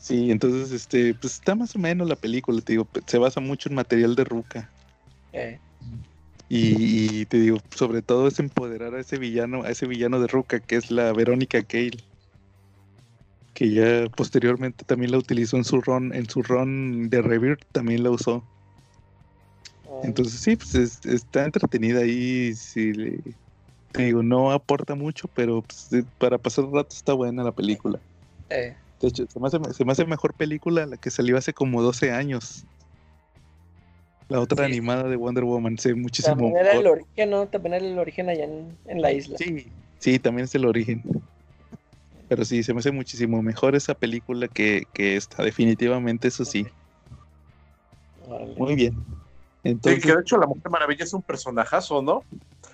Sí, 0.01 0.31
entonces, 0.31 0.71
este, 0.71 1.13
pues 1.13 1.35
está 1.35 1.53
más 1.53 1.75
o 1.75 1.79
menos 1.79 2.09
la 2.09 2.15
película, 2.15 2.59
te 2.61 2.73
digo, 2.73 2.87
se 3.05 3.17
basa 3.19 3.39
mucho 3.39 3.69
en 3.69 3.75
material 3.75 4.15
de 4.15 4.23
Ruca. 4.23 4.69
Eh. 5.31 5.59
Y, 6.49 7.21
y, 7.21 7.25
te 7.27 7.39
digo, 7.39 7.59
sobre 7.75 8.01
todo 8.01 8.27
es 8.27 8.39
empoderar 8.39 8.95
a 8.95 8.99
ese 8.99 9.17
villano, 9.17 9.63
a 9.63 9.69
ese 9.69 9.87
villano 9.87 10.19
de 10.19 10.27
Ruca, 10.27 10.59
que 10.59 10.75
es 10.75 10.91
la 10.91 11.13
Verónica 11.13 11.61
Cale 11.63 11.99
que 13.53 13.71
ya 13.71 14.09
posteriormente 14.15 14.85
también 14.85 15.11
la 15.11 15.17
utilizó 15.17 15.57
en 15.57 15.63
su 15.63 15.81
ron, 15.81 16.13
en 16.13 16.29
su 16.29 16.41
ron 16.41 17.09
de 17.09 17.21
Rebirth 17.21 17.63
también 17.71 18.03
la 18.03 18.09
usó. 18.09 18.43
Oh. 19.87 20.01
Entonces 20.03 20.39
sí, 20.39 20.55
pues 20.55 20.73
es, 20.75 21.05
está 21.05 21.45
entretenida 21.45 21.99
ahí, 21.99 22.53
le, 22.75 23.19
te 23.91 24.05
digo, 24.05 24.23
no 24.23 24.51
aporta 24.51 24.95
mucho, 24.95 25.29
pero 25.35 25.61
pues, 25.61 26.05
para 26.17 26.37
pasar 26.37 26.65
un 26.65 26.75
rato 26.75 26.95
está 26.95 27.13
buena 27.13 27.43
la 27.43 27.51
película. 27.51 27.99
Eh. 28.49 28.75
De 29.01 29.07
hecho, 29.07 29.25
se 29.27 29.39
me, 29.39 29.47
hace, 29.47 29.57
se 29.73 29.83
me 29.83 29.91
hace 29.91 30.05
mejor 30.05 30.33
película 30.35 30.85
la 30.85 30.97
que 30.97 31.09
salió 31.09 31.37
hace 31.37 31.53
como 31.53 31.81
12 31.81 32.11
años. 32.11 32.65
La 34.29 34.39
otra 34.39 34.65
sí. 34.65 34.71
animada 34.71 35.09
de 35.09 35.15
Wonder 35.15 35.43
Woman, 35.43 35.77
sí, 35.77 35.93
muchísimo. 35.93 36.35
También 36.35 36.57
era 36.57 36.73
el 36.73 36.87
origen, 36.87 37.29
¿no? 37.31 37.47
También 37.47 37.73
era 37.73 37.85
el 37.85 37.99
origen 37.99 38.29
allá 38.29 38.45
en, 38.45 38.77
en 38.85 39.01
la 39.01 39.11
isla. 39.11 39.37
Sí, 39.37 39.67
sí, 39.99 40.19
también 40.19 40.45
es 40.45 40.55
el 40.55 40.65
origen. 40.65 41.03
Pero 42.29 42.45
sí, 42.45 42.63
se 42.63 42.73
me 42.73 42.79
hace 42.79 42.91
muchísimo 42.91 43.41
mejor 43.41 43.75
esa 43.75 43.93
película 43.93 44.47
que, 44.47 44.83
que 44.93 45.17
esta, 45.17 45.43
definitivamente, 45.43 46.29
eso 46.29 46.45
sí. 46.45 46.65
Vale. 48.29 48.55
Muy 48.55 48.75
bien. 48.75 49.03
Entonces, 49.63 50.01
sí, 50.01 50.07
que 50.07 50.15
de 50.15 50.21
hecho 50.21 50.37
la 50.37 50.47
Mujer 50.47 50.71
Maravilla 50.71 51.03
es 51.03 51.13
un 51.13 51.23
personajazo, 51.23 52.01
¿no? 52.01 52.23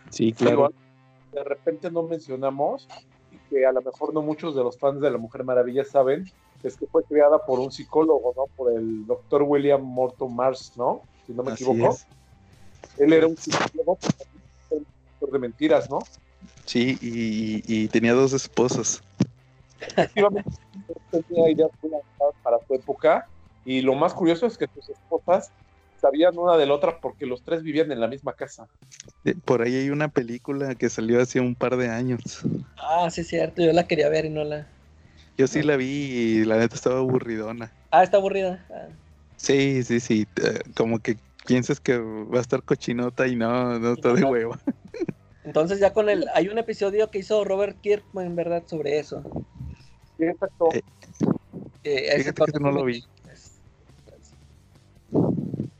Sí, 0.10 0.34
claro. 0.34 0.72
de 1.32 1.44
repente 1.44 1.90
no 1.90 2.04
mencionamos 2.04 2.88
que 3.50 3.66
a 3.66 3.72
lo 3.72 3.82
mejor 3.82 4.14
no 4.14 4.22
muchos 4.22 4.56
de 4.56 4.64
los 4.64 4.78
fans 4.78 5.02
de 5.02 5.12
la 5.12 5.18
Mujer 5.18 5.44
Maravilla 5.44 5.84
saben 5.84 6.26
es 6.64 6.76
que 6.76 6.88
fue 6.88 7.04
creada 7.04 7.46
por 7.46 7.60
un 7.60 7.72
psicólogo, 7.72 8.34
¿no? 8.36 8.46
Por 8.56 8.74
el 8.74 9.06
doctor 9.06 9.44
William 9.44 9.82
Morton 9.82 10.36
Mars, 10.36 10.74
¿no? 10.76 11.02
Si 11.26 11.34
no 11.34 11.44
me 11.44 11.52
Así 11.52 11.64
equivoco. 11.64 11.94
es. 11.94 12.08
Él 12.98 13.14
era 13.14 13.28
un 13.28 13.38
psicólogo 13.38 13.98
de 15.32 15.40
mentiras, 15.40 15.90
¿no? 15.90 16.00
Sí, 16.66 16.98
y, 17.02 17.64
y 17.68 17.88
tenía 17.88 18.14
dos 18.14 18.34
esposas. 18.34 19.02
Efectivamente, 19.80 20.50
tenía 21.12 21.50
ideas 21.50 21.72
muy 21.82 21.92
avanzadas 21.94 22.36
para 22.44 22.58
su 22.66 22.74
época. 22.74 23.28
Y 23.66 23.82
lo 23.82 23.96
más 23.96 24.14
curioso 24.14 24.46
es 24.46 24.58
que 24.58 24.68
sus 24.74 24.90
esposas 24.90 25.52
sabían 26.00 26.38
una 26.38 26.58
de 26.58 26.66
la 26.66 26.74
otra 26.74 27.00
porque 27.02 27.26
los 27.26 27.44
tres 27.44 27.64
vivían 27.64 27.92
en 27.92 28.00
la 28.00 28.08
misma 28.08 28.34
casa. 28.34 28.68
Eh, 29.26 29.36
Por 29.46 29.62
ahí 29.62 29.76
hay 29.76 29.90
una 29.90 30.08
película 30.08 30.76
que 30.76 30.90
salió 30.90 31.22
hace 31.22 31.40
un 31.40 31.56
par 31.56 31.78
de 31.78 31.90
años. 31.90 32.22
Ah, 32.78 33.10
sí, 33.10 33.22
es 33.22 33.28
cierto. 33.28 33.62
Yo 33.62 33.74
la 33.74 33.88
quería 33.88 34.10
ver 34.10 34.26
y 34.26 34.30
no 34.30 34.44
la. 34.44 34.68
Yo 35.38 35.48
sí 35.48 35.62
la 35.62 35.78
vi 35.78 35.86
y 35.86 36.46
la 36.46 36.58
neta 36.58 36.76
estaba 36.76 37.00
aburridona. 37.00 37.72
Ah, 37.92 38.04
está 38.04 38.18
aburrida. 38.18 38.66
Ah. 38.70 38.88
Sí, 39.36 39.84
sí, 39.84 40.00
sí. 40.00 40.28
eh, 40.44 40.60
Como 40.76 41.00
que 41.00 41.18
piensas 41.46 41.80
que 41.80 41.98
va 41.98 42.40
a 42.40 42.42
estar 42.42 42.64
cochinota 42.64 43.28
y 43.28 43.36
no, 43.36 43.78
no 43.80 43.94
está 43.94 44.14
de 44.14 44.24
hueva. 44.24 44.60
Entonces 45.46 45.80
ya 45.80 45.94
con 45.94 46.10
el... 46.10 46.26
Hay 46.34 46.50
un 46.50 46.58
episodio 46.58 47.10
que 47.10 47.20
hizo 47.20 47.44
Robert 47.46 47.80
Kirkman, 47.82 48.26
en 48.26 48.36
verdad, 48.36 48.64
sobre 48.66 49.00
eso. 49.00 49.24
Sí, 50.18 50.26
exacto. 50.26 50.70
Eh, 50.74 50.82
Eh, 51.84 52.10
ese 52.16 52.34
que 52.34 52.60
no 52.60 52.72
lo 52.72 52.84
vi. 52.84 53.04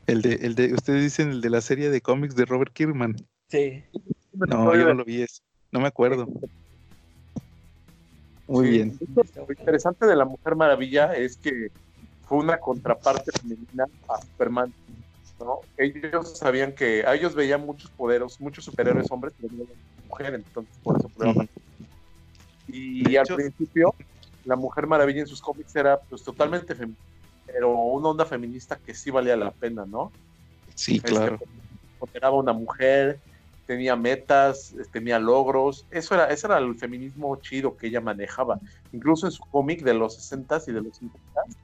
El 0.08 0.22
de, 0.22 0.32
el 0.42 0.54
de, 0.54 0.72
ustedes 0.72 1.02
dicen 1.02 1.30
el 1.30 1.40
de 1.42 1.50
la 1.50 1.60
serie 1.60 1.90
de 1.90 2.00
cómics 2.00 2.34
de 2.34 2.46
Robert 2.46 2.72
Kirkman. 2.72 3.14
Sí. 3.48 3.84
No, 4.32 4.74
yo 4.74 4.84
no 4.86 4.94
lo 4.94 5.04
vi 5.04 5.22
eso. 5.22 5.42
No 5.70 5.80
me 5.80 5.86
acuerdo. 5.86 6.26
Muy 8.46 8.66
Sí. 8.66 8.70
bien. 8.72 8.98
Lo 9.14 9.46
interesante 9.52 10.06
de 10.06 10.16
la 10.16 10.24
Mujer 10.24 10.56
Maravilla 10.56 11.14
es 11.14 11.36
que 11.36 11.70
fue 12.26 12.38
una 12.38 12.58
contraparte 12.58 13.30
femenina 13.32 13.84
a 14.08 14.20
Superman. 14.22 14.72
¿no? 15.40 15.60
Ellos 15.76 16.36
sabían 16.38 16.72
que 16.72 17.04
a 17.06 17.14
ellos 17.14 17.34
veían 17.34 17.64
muchos 17.64 17.90
poderes, 17.92 18.40
muchos 18.40 18.64
superhéroes 18.64 19.08
hombres, 19.10 19.34
pero 19.40 19.52
no 19.54 19.64
mujer, 20.08 20.34
entonces 20.34 20.74
por 20.82 20.98
eso 20.98 21.08
prueban. 21.10 21.48
Y 22.66 23.04
De 23.04 23.18
al 23.18 23.24
hecho- 23.26 23.36
principio, 23.36 23.94
la 24.44 24.56
Mujer 24.56 24.86
Maravilla 24.88 25.20
en 25.20 25.26
sus 25.28 25.40
cómics 25.40 25.76
era 25.76 25.96
pues 26.00 26.24
totalmente 26.24 26.74
femenina, 26.74 26.98
pero 27.52 27.74
una 27.74 28.08
onda 28.08 28.24
feminista 28.24 28.76
que 28.76 28.94
sí 28.94 29.10
valía 29.10 29.36
la 29.36 29.50
pena, 29.50 29.86
¿no? 29.86 30.12
Sí, 30.74 30.96
Este, 30.96 31.08
claro. 31.08 31.38
Ponderaba 31.98 32.36
a 32.36 32.40
una 32.40 32.52
mujer, 32.52 33.18
tenía 33.66 33.96
metas, 33.96 34.74
tenía 34.92 35.18
logros. 35.18 35.86
Eso 35.90 36.14
era, 36.14 36.26
ese 36.30 36.46
era 36.46 36.58
el 36.58 36.78
feminismo 36.78 37.34
chido 37.36 37.76
que 37.76 37.88
ella 37.88 38.00
manejaba. 38.00 38.60
Incluso 38.92 39.26
en 39.26 39.32
su 39.32 39.42
cómic 39.50 39.82
de 39.82 39.94
los 39.94 40.30
60s 40.30 40.68
y 40.68 40.72
de 40.72 40.80
los 40.82 41.00
50s, 41.02 41.56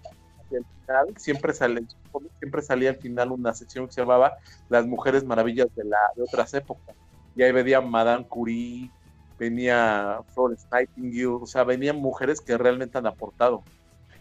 hacia 0.44 0.58
el 0.58 0.64
final, 0.64 1.14
siempre, 1.16 1.52
sale, 1.52 1.80
en 1.80 1.88
su 1.88 1.96
cómic 2.10 2.32
siempre 2.38 2.62
salía 2.62 2.90
al 2.90 2.96
final 2.96 3.30
una 3.30 3.54
sección 3.54 3.86
que 3.86 3.92
se 3.92 4.00
llamaba 4.00 4.34
Las 4.68 4.86
Mujeres 4.86 5.24
Maravillas 5.24 5.68
de, 5.76 5.84
la, 5.84 5.98
de 6.16 6.22
otras 6.22 6.52
épocas. 6.54 6.96
Y 7.36 7.42
ahí 7.42 7.52
venía 7.52 7.80
Madame 7.80 8.26
Curie, 8.26 8.90
venía 9.38 10.20
Florence 10.34 10.66
Nightingale, 10.72 11.42
o 11.42 11.46
sea, 11.46 11.64
venían 11.64 11.96
mujeres 11.96 12.40
que 12.40 12.58
realmente 12.58 12.98
han 12.98 13.06
aportado. 13.06 13.62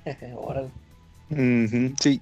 Sí, 1.30 2.22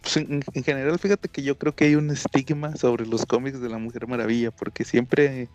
pues 0.00 0.16
en, 0.16 0.42
en 0.54 0.64
general, 0.64 0.98
fíjate 0.98 1.28
que 1.28 1.42
yo 1.42 1.56
creo 1.58 1.74
que 1.74 1.84
hay 1.84 1.94
un 1.96 2.10
estigma 2.10 2.76
sobre 2.76 3.06
los 3.06 3.26
cómics 3.26 3.60
de 3.60 3.68
la 3.68 3.78
Mujer 3.78 4.06
Maravilla, 4.06 4.50
porque 4.50 4.84
siempre, 4.84 5.48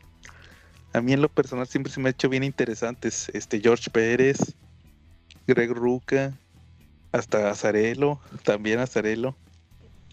a 0.94 1.02
mí 1.02 1.14
en 1.14 1.22
lo 1.22 1.30
personal, 1.30 1.68
siempre 1.68 1.92
se 1.92 2.00
me 2.00 2.10
ha 2.10 2.12
hecho 2.12 2.30
bien 2.30 2.44
interesantes. 2.44 3.30
Este 3.34 3.60
George 3.60 3.90
Pérez, 3.92 4.38
Greg 5.48 5.72
Ruca, 5.72 6.38
hasta 7.12 7.50
Azarelo, 7.50 8.22
también 8.44 8.80
Azarelo. 8.80 9.38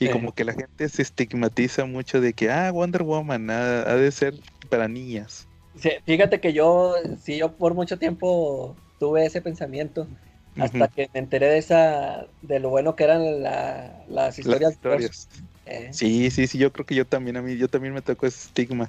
Y 0.01 0.07
Sí. 0.07 0.13
como 0.13 0.33
que 0.33 0.45
la 0.45 0.53
gente 0.53 0.89
se 0.89 1.03
estigmatiza 1.03 1.85
mucho 1.85 2.21
de 2.21 2.33
que, 2.33 2.51
ah, 2.51 2.71
Wonder 2.71 3.03
Woman 3.03 3.51
ha, 3.51 3.81
ha 3.83 3.97
de 3.97 4.13
ser 4.13 4.35
para 4.71 4.87
niñas. 4.87 5.49
Sí, 5.75 5.91
fíjate 6.05 6.41
que 6.41 6.53
yo, 6.53 6.95
sí, 7.21 7.37
yo 7.37 7.57
por 7.57 7.75
mucho 7.75 7.99
tiempo 7.99 8.77
tuve 8.99 9.27
ese 9.27 9.41
pensamiento, 9.43 10.09
hasta 10.61 10.89
que 10.89 11.09
me 11.13 11.21
enteré 11.21 11.47
de 11.49 11.59
esa, 11.59 12.29
de 12.41 12.61
lo 12.61 12.71
bueno 12.71 12.97
que 12.97 13.05
eran 13.05 13.43
la- 13.43 14.05
las 14.09 14.39
Las 14.45 14.63
historias. 14.73 15.29
Eh, 15.65 15.93
Sí, 15.93 16.31
sí, 16.31 16.47
sí, 16.47 16.59
yo 16.59 16.73
creo 16.73 16.87
que 16.87 16.95
yo 16.95 17.07
también, 17.07 17.37
a 17.37 17.43
mí, 17.43 17.57
yo 17.57 17.69
también 17.69 17.95
me 17.95 18.03
tocó 18.03 18.27
ese 18.27 18.47
estigma. 18.47 18.89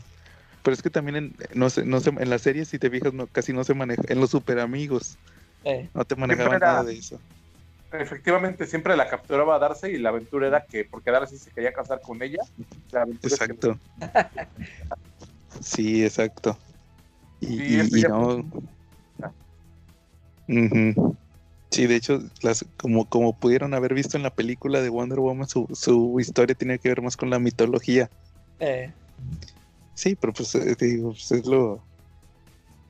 Pero 0.63 0.73
es 0.73 0.81
que 0.81 0.89
también 0.89 1.15
en, 1.15 1.35
no 1.53 1.69
sé, 1.69 1.85
no 1.85 1.99
sé, 1.99 2.09
en 2.09 2.29
las 2.29 2.41
series, 2.41 2.67
si 2.67 2.79
te 2.79 2.89
fijas, 2.89 3.13
no, 3.13 3.27
casi 3.27 3.53
no 3.53 3.63
se 3.63 3.73
maneja, 3.73 4.01
en 4.07 4.19
los 4.19 4.29
super 4.31 4.59
amigos, 4.59 5.17
eh, 5.63 5.89
no 5.93 6.03
te 6.05 6.15
manejaban 6.15 6.57
era- 6.57 6.67
nada 6.67 6.83
de 6.83 6.97
eso. 6.97 7.21
Efectivamente, 7.91 8.67
siempre 8.67 8.95
la 8.95 9.09
capturaba 9.09 9.55
a 9.55 9.59
Darcy 9.59 9.87
y 9.87 9.97
la 9.97 10.09
aventura 10.09 10.47
era 10.47 10.65
que, 10.69 10.85
porque 10.85 11.11
Darcy 11.11 11.37
se 11.37 11.51
quería 11.51 11.73
casar 11.73 12.01
con 12.01 12.21
ella, 12.21 12.39
la 12.91 13.01
aventura 13.01 13.33
es 13.33 13.39
que 13.39 13.45
Exacto. 13.45 13.79
Sí, 15.61 16.03
exacto. 16.03 16.59
Y, 17.39 17.47
Sí, 17.47 17.55
y- 17.59 17.97
y 17.97 18.01
ya 18.01 18.09
no. 18.09 18.43
Ah. 19.21 19.33
Ujú. 20.47 21.17
Sí, 21.71 21.85
de 21.85 21.95
hecho, 21.95 22.19
las, 22.41 22.65
como, 22.77 23.07
como 23.07 23.37
pudieron 23.37 23.73
haber 23.73 23.93
visto 23.93 24.17
en 24.17 24.23
la 24.23 24.33
película 24.33 24.81
de 24.81 24.89
Wonder 24.89 25.19
Woman, 25.19 25.47
su, 25.47 25.67
su 25.71 26.19
historia 26.19 26.55
tiene 26.55 26.79
que 26.79 26.89
ver 26.89 27.01
más 27.01 27.15
con 27.15 27.29
la 27.29 27.39
mitología. 27.39 28.11
eh, 28.59 28.93
Sí, 29.93 30.15
pero 30.15 30.33
pues 30.33 30.55
eh, 30.55 30.75
te 30.75 30.85
digo, 30.85 31.09
pues, 31.09 31.31
es 31.31 31.45
lo, 31.45 31.85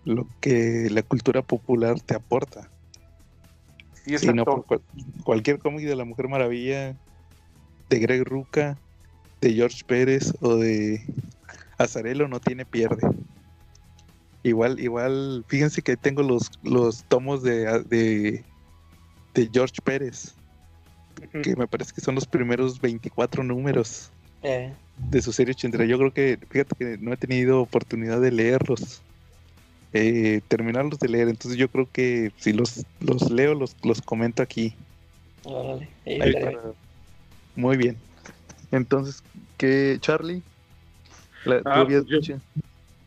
lo 0.05 0.27
que 0.39 0.87
la 0.91 1.03
cultura 1.03 1.41
popular 1.41 1.99
te 1.99 2.15
aporta. 2.15 2.71
Sí, 4.05 4.11
no, 4.11 4.17
exacto. 4.43 4.43
por 4.45 4.65
cual- 4.65 4.83
cualquier 5.23 5.59
cómic 5.59 5.85
de 5.85 5.95
la 5.95 6.05
Mujer 6.05 6.27
Maravilla, 6.29 6.95
de 7.89 7.99
Greg 7.99 8.23
Ruca, 8.23 8.79
de 9.41 9.53
George 9.53 9.81
Pérez 9.85 10.33
o 10.41 10.55
de 10.55 11.03
Azarelo 11.77 12.27
no 12.27 12.39
tiene 12.39 12.65
pierde. 12.65 13.07
Igual, 14.41 14.79
igual, 14.79 15.43
fíjense 15.47 15.81
que 15.81 15.97
tengo 15.97 16.23
los, 16.23 16.49
los 16.61 17.03
tomos 17.05 17.43
de, 17.43 17.83
de, 17.83 18.45
de 19.39 19.49
George 19.53 19.75
Pérez, 19.83 20.35
que 21.43 21.55
me 21.55 21.67
parece 21.67 21.93
que 21.93 22.01
son 22.01 22.15
los 22.15 22.25
primeros 22.25 22.79
24 22.81 23.43
números 23.43 24.11
eh, 24.43 24.73
de 25.09 25.21
su 25.21 25.31
serie 25.31 25.53
80. 25.53 25.85
Yo 25.85 25.97
creo 25.97 26.13
que, 26.13 26.37
fíjate 26.49 26.75
que 26.77 26.97
no 26.97 27.13
he 27.13 27.17
tenido 27.17 27.61
oportunidad 27.61 28.19
de 28.21 28.31
leerlos, 28.31 29.01
eh, 29.93 30.41
terminarlos 30.47 30.99
de 30.99 31.09
leer, 31.09 31.29
entonces 31.29 31.57
yo 31.57 31.67
creo 31.69 31.89
que 31.91 32.31
si 32.37 32.53
los, 32.53 32.85
los 32.99 33.31
leo, 33.31 33.53
los, 33.53 33.75
los 33.83 34.01
comento 34.01 34.43
aquí. 34.43 34.75
órale, 35.43 35.89
sí, 36.03 36.11
Ahí 36.21 36.29
estaría 36.29 36.51
para- 36.51 36.73
Muy 37.55 37.77
bien. 37.77 37.97
Entonces, 38.71 39.23
¿qué, 39.57 39.97
Charlie? 39.99 40.43
La- 41.45 41.61
¿tú 41.63 41.69
Ah, 41.69 41.81
habías 41.81 42.03
pues 42.05 42.27
yo-? 42.27 42.37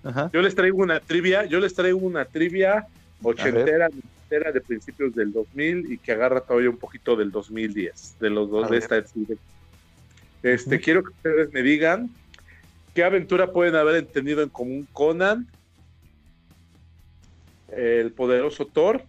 Ajá. 0.03 0.31
Yo 0.33 0.43
les 0.43 0.55
traigo 0.57 0.79
una 0.79 0.99
trivia, 0.99 1.45
yo 1.45 1.61
les 1.61 1.75
traigo 1.75 1.99
una 2.01 2.25
trivia 2.25 2.87
ochentera, 3.23 3.89
noventera 4.33 4.53
de 4.53 4.61
principios 4.61 5.15
del 5.15 5.33
2000 5.33 5.93
y 5.93 5.99
que 5.99 6.13
agarra 6.13 6.41
todavía 6.41 6.71
un 6.71 6.79
poquito 6.79 7.17
del 7.17 7.31
2010, 7.31 8.17
de 8.21 8.31
los 8.31 8.51
dos 8.51 8.71
de 8.71 8.79
esta. 8.79 9.03
Este, 10.43 10.81
quiero 10.81 11.05
que 11.05 11.11
ustedes 11.11 11.53
me 11.53 11.63
digan 11.63 12.11
qué 12.95 13.05
aventura 13.05 13.53
pueden 13.53 13.77
haber 13.77 14.07
tenido 14.07 14.43
en 14.43 14.49
común 14.49 14.89
Conan, 14.93 15.47
el 17.69 18.13
poderoso 18.13 18.67
Thor, 18.67 19.05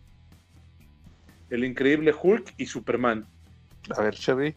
el 1.50 1.64
increíble 1.64 2.14
Hulk 2.20 2.54
y 2.58 2.66
Superman. 2.66 3.26
A 3.96 4.02
ver, 4.02 4.16
Charlie, 4.16 4.56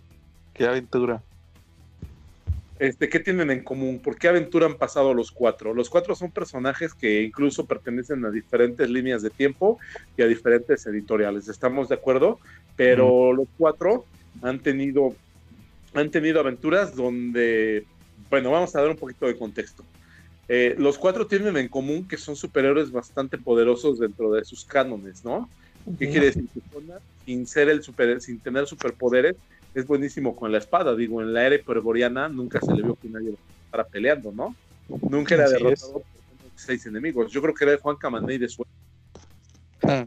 ¿qué 0.54 0.66
aventura? 0.66 1.22
Este, 2.78 3.08
¿Qué 3.08 3.20
tienen 3.20 3.50
en 3.50 3.64
común? 3.64 4.00
¿Por 4.00 4.18
qué 4.18 4.28
aventura 4.28 4.66
han 4.66 4.76
pasado 4.76 5.14
los 5.14 5.30
cuatro? 5.30 5.72
Los 5.72 5.88
cuatro 5.88 6.14
son 6.14 6.30
personajes 6.30 6.92
que 6.92 7.22
incluso 7.22 7.64
pertenecen 7.64 8.24
a 8.24 8.30
diferentes 8.30 8.90
líneas 8.90 9.22
de 9.22 9.30
tiempo 9.30 9.78
y 10.16 10.22
a 10.22 10.26
diferentes 10.26 10.86
editoriales. 10.86 11.48
¿Estamos 11.48 11.88
de 11.88 11.94
acuerdo? 11.94 12.38
Pero 12.76 13.32
los 13.32 13.48
cuatro 13.56 14.04
han 14.42 14.58
tenido, 14.58 15.14
han 15.94 16.10
tenido 16.10 16.40
aventuras 16.40 16.94
donde, 16.94 17.84
bueno, 18.28 18.50
vamos 18.50 18.76
a 18.76 18.82
dar 18.82 18.90
un 18.90 18.96
poquito 18.96 19.26
de 19.26 19.36
contexto. 19.36 19.82
Eh, 20.48 20.74
los 20.78 20.98
cuatro 20.98 21.26
tienen 21.26 21.56
en 21.56 21.68
común 21.68 22.06
que 22.06 22.18
son 22.18 22.36
superhéroes 22.36 22.92
bastante 22.92 23.38
poderosos 23.38 23.98
dentro 23.98 24.30
de 24.32 24.44
sus 24.44 24.64
cánones, 24.64 25.24
¿no? 25.24 25.48
¿Qué 25.98 26.10
quiere 26.10 26.26
decir? 26.26 26.46
Que 26.52 26.60
sin 27.24 27.46
ser 27.46 27.68
el 27.68 27.82
super, 27.82 28.20
sin 28.20 28.38
tener 28.38 28.66
superpoderes, 28.66 29.36
es 29.76 29.86
buenísimo 29.86 30.34
con 30.34 30.50
la 30.50 30.58
espada. 30.58 30.96
Digo, 30.96 31.20
en 31.20 31.34
la 31.34 31.46
era 31.46 31.54
hiperboriana 31.54 32.30
nunca 32.30 32.60
se 32.60 32.72
le 32.72 32.82
vio 32.82 32.96
que 32.96 33.08
nadie 33.08 33.34
para 33.70 33.84
peleando, 33.84 34.32
¿no? 34.32 34.56
Nunca 35.10 35.34
era 35.34 35.44
Así 35.44 35.52
derrotado 35.52 35.92
por 35.92 36.02
seis 36.54 36.86
enemigos. 36.86 37.30
Yo 37.30 37.42
creo 37.42 37.54
que 37.54 37.64
era 37.64 37.72
de 37.72 37.78
Juan 37.78 37.96
Camaney 37.96 38.38
de 38.38 38.48
suerte. 38.48 38.72
Ah, 39.82 40.06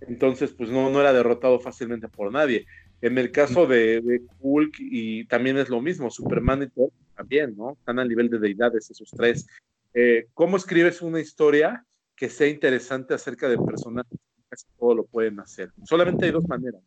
Entonces, 0.00 0.52
pues 0.52 0.70
no, 0.70 0.88
no 0.88 1.00
era 1.00 1.12
derrotado 1.12 1.60
fácilmente 1.60 2.08
por 2.08 2.32
nadie. 2.32 2.66
En 3.02 3.18
el 3.18 3.30
caso 3.30 3.66
de, 3.66 4.00
de 4.00 4.22
Hulk, 4.40 4.76
y 4.78 5.26
también 5.26 5.58
es 5.58 5.68
lo 5.68 5.82
mismo, 5.82 6.10
Superman 6.10 6.62
y 6.62 6.68
Thor 6.68 6.90
también, 7.14 7.54
¿no? 7.54 7.72
Están 7.72 7.98
al 7.98 8.08
nivel 8.08 8.30
de 8.30 8.38
deidades 8.38 8.90
esos 8.90 9.10
tres. 9.10 9.46
Eh, 9.92 10.28
¿Cómo 10.32 10.56
escribes 10.56 11.02
una 11.02 11.20
historia 11.20 11.84
que 12.16 12.30
sea 12.30 12.48
interesante 12.48 13.12
acerca 13.12 13.50
de 13.50 13.58
personajes? 13.58 14.18
Casi 14.48 14.64
todo 14.78 14.94
lo 14.94 15.04
pueden 15.04 15.40
hacer. 15.40 15.70
Solamente 15.84 16.24
hay 16.24 16.30
dos 16.30 16.48
maneras. 16.48 16.80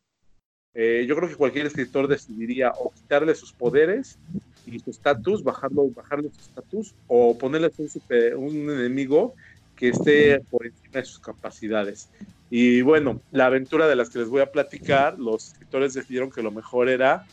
Eh, 0.77 1.05
yo 1.07 1.15
creo 1.15 1.29
que 1.29 1.35
cualquier 1.35 1.67
escritor 1.67 2.07
decidiría 2.07 2.71
o 2.77 2.91
quitarle 2.91 3.33
sus 3.33 3.53
poderes 3.53 4.19
y 4.65 4.77
su 4.79 4.89
estatus, 4.89 5.41
bajarle 5.41 6.29
su 6.31 6.41
estatus, 6.41 6.93
o 7.07 7.37
ponerle 7.37 7.71
un, 7.77 7.89
super- 7.89 8.35
un 8.35 8.69
enemigo 8.69 9.35
que 9.73 9.89
esté 9.89 10.39
por 10.49 10.65
encima 10.65 10.99
de 10.99 11.05
sus 11.05 11.19
capacidades. 11.19 12.11
Y 12.49 12.81
bueno, 12.81 13.21
la 13.31 13.45
aventura 13.45 13.87
de 13.87 13.95
las 13.95 14.09
que 14.09 14.19
les 14.19 14.27
voy 14.27 14.41
a 14.41 14.51
platicar, 14.51 15.17
los 15.17 15.47
escritores 15.47 15.93
decidieron 15.93 16.29
que 16.29 16.43
lo 16.43 16.51
mejor 16.51 16.89
era 16.89 17.25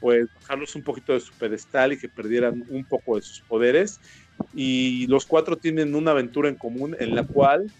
pues 0.00 0.26
bajarlos 0.34 0.74
un 0.76 0.82
poquito 0.82 1.12
de 1.12 1.20
su 1.20 1.34
pedestal 1.36 1.92
y 1.92 1.98
que 1.98 2.08
perdieran 2.08 2.62
un 2.68 2.84
poco 2.84 3.16
de 3.16 3.22
sus 3.22 3.42
poderes. 3.42 4.00
Y 4.52 5.06
los 5.08 5.26
cuatro 5.26 5.56
tienen 5.56 5.94
una 5.94 6.12
aventura 6.12 6.48
en 6.48 6.56
común 6.56 6.96
en 6.98 7.14
la 7.14 7.26
cual 7.26 7.70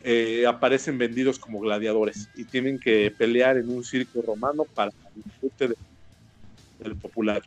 eh, 0.00 0.46
aparecen 0.46 0.98
vendidos 0.98 1.38
como 1.38 1.60
gladiadores 1.60 2.28
y 2.34 2.44
tienen 2.44 2.78
que 2.78 3.10
pelear 3.10 3.56
en 3.56 3.68
un 3.68 3.82
circo 3.82 4.22
romano 4.22 4.64
para 4.74 4.90
el 5.14 5.22
disfrute 5.22 5.68
de- 5.68 5.76
del 6.78 6.96
popular. 6.96 7.42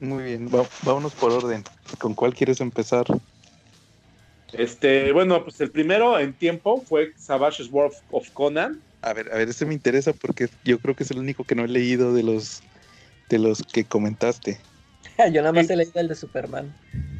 muy 0.00 0.22
bien, 0.24 0.48
va- 0.48 0.68
vámonos 0.84 1.12
por 1.14 1.32
orden. 1.32 1.62
¿Con 1.98 2.14
cuál 2.14 2.32
quieres 2.34 2.60
empezar? 2.60 3.04
Este, 4.52 5.12
bueno, 5.12 5.42
pues 5.44 5.60
el 5.60 5.70
primero 5.70 6.18
en 6.18 6.32
tiempo 6.34 6.82
fue 6.86 7.12
Savage's 7.16 7.68
War 7.70 7.90
of 8.10 8.30
Conan. 8.32 8.80
A 9.02 9.12
ver, 9.12 9.30
a 9.32 9.36
ver, 9.36 9.48
este 9.48 9.66
me 9.66 9.74
interesa 9.74 10.12
porque 10.12 10.48
yo 10.64 10.78
creo 10.78 10.94
que 10.96 11.02
es 11.04 11.10
el 11.10 11.18
único 11.18 11.44
que 11.44 11.54
no 11.54 11.64
he 11.64 11.68
leído 11.68 12.14
de 12.14 12.22
los 12.22 12.62
de 13.28 13.38
los 13.38 13.62
que 13.62 13.84
comentaste. 13.84 14.58
Yo 15.32 15.42
nada 15.42 15.52
más 15.52 15.68
he 15.68 15.76
leído 15.76 16.00
el 16.00 16.08
de 16.08 16.14
Superman. 16.14 16.72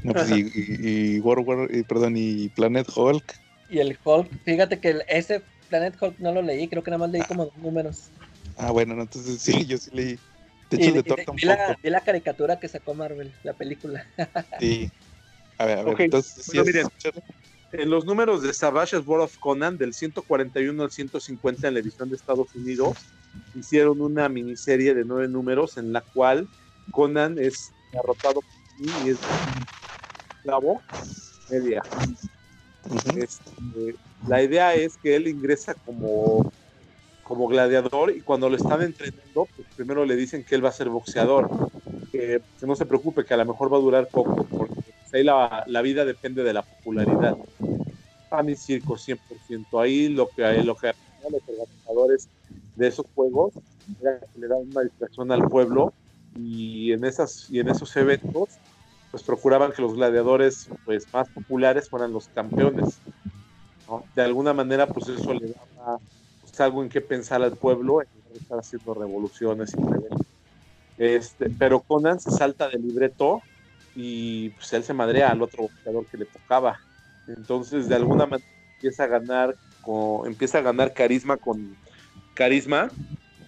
No, 0.03 0.15
pues, 0.15 0.31
y, 0.31 0.41
y, 0.55 1.17
y 1.17 1.21
World 1.21 1.47
War, 1.47 1.69
y, 1.75 1.83
perdón, 1.83 2.15
y 2.17 2.49
Planet 2.49 2.89
Hulk. 2.97 3.35
Y 3.69 3.79
el 3.81 3.99
Hulk, 4.03 4.31
fíjate 4.45 4.81
que 4.81 4.91
el- 4.91 5.03
ese 5.09 5.43
Planet 5.69 5.95
Hulk 6.01 6.19
no 6.19 6.33
lo 6.33 6.41
leí, 6.43 6.69
creo 6.69 6.83
que 6.83 6.91
nada 6.91 6.99
más 7.01 7.11
leí 7.11 7.23
como 7.25 7.45
dos 7.45 7.57
números. 7.57 8.11
Ah, 8.57 8.71
bueno, 8.71 8.95
no, 8.95 9.03
entonces 9.03 9.41
sí, 9.41 9.53
yo 9.67 9.77
sí 9.79 9.91
leí. 9.93 10.19
De 10.71 10.77
Y, 10.77 10.83
hecho, 10.89 10.93
de 10.93 11.03
Thor 11.03 11.25
vi, 11.35 11.47
la, 11.47 11.79
vi 11.83 11.91
la 11.91 12.01
caricatura 12.03 12.59
que 12.59 12.69
sacó 12.69 12.95
Marvel, 12.95 13.33
la 13.43 13.53
película. 13.53 14.07
Sí. 14.61 14.91
A 15.61 15.67
ver, 15.67 15.79
a 15.79 15.83
ver, 15.83 16.01
entonces 16.03 16.45
sí 16.45 16.57
bueno, 16.59 16.63
es- 16.63 16.67
miren. 17.03 17.23
En 17.71 17.91
los 17.91 18.07
números 18.07 18.43
de 18.43 18.55
Savage's 18.55 19.07
World 19.07 19.25
of 19.25 19.37
Conan, 19.39 19.77
del 19.77 19.93
141 19.93 20.85
al 20.85 20.91
150 20.91 21.69
en 21.69 21.75
la 21.75 21.81
edición 21.81 22.09
de 22.09 22.17
Estados 22.17 22.55
Unidos, 22.55 22.97
hicieron 23.55 24.01
una 24.01 24.27
miniserie 24.31 24.95
de 24.95 25.05
nueve 25.05 25.29
números 25.29 25.77
en 25.77 25.93
la 25.93 26.01
cual 26.01 26.49
Conan 26.93 27.39
es 27.39 27.75
derrotado 27.93 28.41
por 28.41 28.45
y 28.79 29.11
es 29.11 29.19
esclavo 30.39 30.81
media. 31.51 31.83
Ujú. 32.87 33.19
Este, 33.19 33.97
la 34.27 34.43
idea 34.43 34.75
es 34.75 34.97
que 34.99 35.17
él 35.17 35.29
ingresa 35.29 35.75
como, 35.85 36.51
como 37.23 37.49
gladiador 37.49 38.11
y 38.11 38.21
cuando 38.21 38.49
lo 38.49 38.57
están 38.57 38.83
entrenando, 38.83 39.49
pues 39.55 39.69
primero 39.75 40.05
le 40.05 40.17
dicen 40.17 40.45
que 40.45 40.55
él 40.55 40.65
va 40.65 40.71
a 40.71 40.73
ser 40.73 40.89
boxeador. 40.89 41.49
Que, 42.11 42.41
que 42.59 42.67
no 42.67 42.75
se 42.75 42.87
preocupe, 42.87 43.25
que 43.25 43.35
a 43.35 43.37
lo 43.37 43.45
mejor 43.45 43.73
va 43.73 43.77
a 43.77 43.81
durar 43.81 44.09
poco, 44.09 44.35
porque 44.45 44.75
pues, 44.75 45.13
ahí 45.13 45.23
la, 45.23 45.65
la 45.67 45.83
vida 45.83 46.05
depende 46.07 46.43
de 46.43 46.55
la 46.55 46.63
popularidad. 46.63 47.37
A 48.31 48.43
mi 48.43 48.57
circo 48.57 48.97
100%. 48.97 49.81
Ahí 49.81 50.09
lo 50.09 50.29
que, 50.29 50.43
lo 50.63 50.75
que 50.75 50.95
los 51.31 51.43
organizadores 51.47 52.29
de 52.77 52.87
esos 52.87 53.07
juegos 53.15 53.53
que 54.01 54.41
le 54.41 54.49
daban 54.49 54.71
una 54.71 54.83
distracción 54.83 55.33
al 55.33 55.49
pueblo 55.49 55.93
y 56.37 56.93
en, 56.93 57.05
esas, 57.05 57.47
y 57.51 57.61
en 57.61 57.69
esos 57.69 57.95
eventos 57.97 58.59
pues 59.19 59.27
procuraban 59.27 59.73
que 59.73 59.83
los 59.83 59.95
gladiadores 59.95 60.69
pues 60.85 61.13
más 61.13 61.29
populares 61.29 61.89
fueran 61.89 62.13
los 62.13 62.29
campeones. 62.29 62.99
¿no? 63.89 64.05
De 64.15 64.23
alguna 64.23 64.53
manera 64.53 64.87
pues 64.87 65.09
eso 65.09 65.35
le 65.35 65.49
daba 65.49 65.99
pues, 66.41 66.61
algo 66.61 66.85
en 66.85 66.89
qué 66.89 67.01
pensar 67.01 67.43
al 67.43 67.57
pueblo 67.57 68.01
en 68.01 68.09
estar 68.37 68.59
haciendo 68.59 68.95
revoluciones 68.95 69.75
y. 69.75 69.79
Este, 70.99 71.51
pero 71.51 71.81
Conan 71.81 72.19
se 72.21 72.31
salta 72.31 72.69
del 72.69 72.83
libreto 72.83 73.43
y 73.95 74.51
pues 74.51 74.73
él 74.73 74.85
se 74.85 74.95
madrea 74.95 75.31
al 75.31 75.43
otro 75.43 75.65
boxeador 75.65 76.07
que 76.07 76.19
le 76.19 76.25
tocaba. 76.25 76.79
Entonces 77.27 77.89
de 77.89 77.97
alguna 77.97 78.27
manera 78.27 78.49
empieza 78.75 79.05
a 79.05 79.07
ganar 79.09 79.57
con, 79.83 80.29
empieza 80.29 80.59
a 80.59 80.63
ganar 80.63 80.93
carisma 80.93 81.37
con 81.37 81.77
carisma 82.35 82.89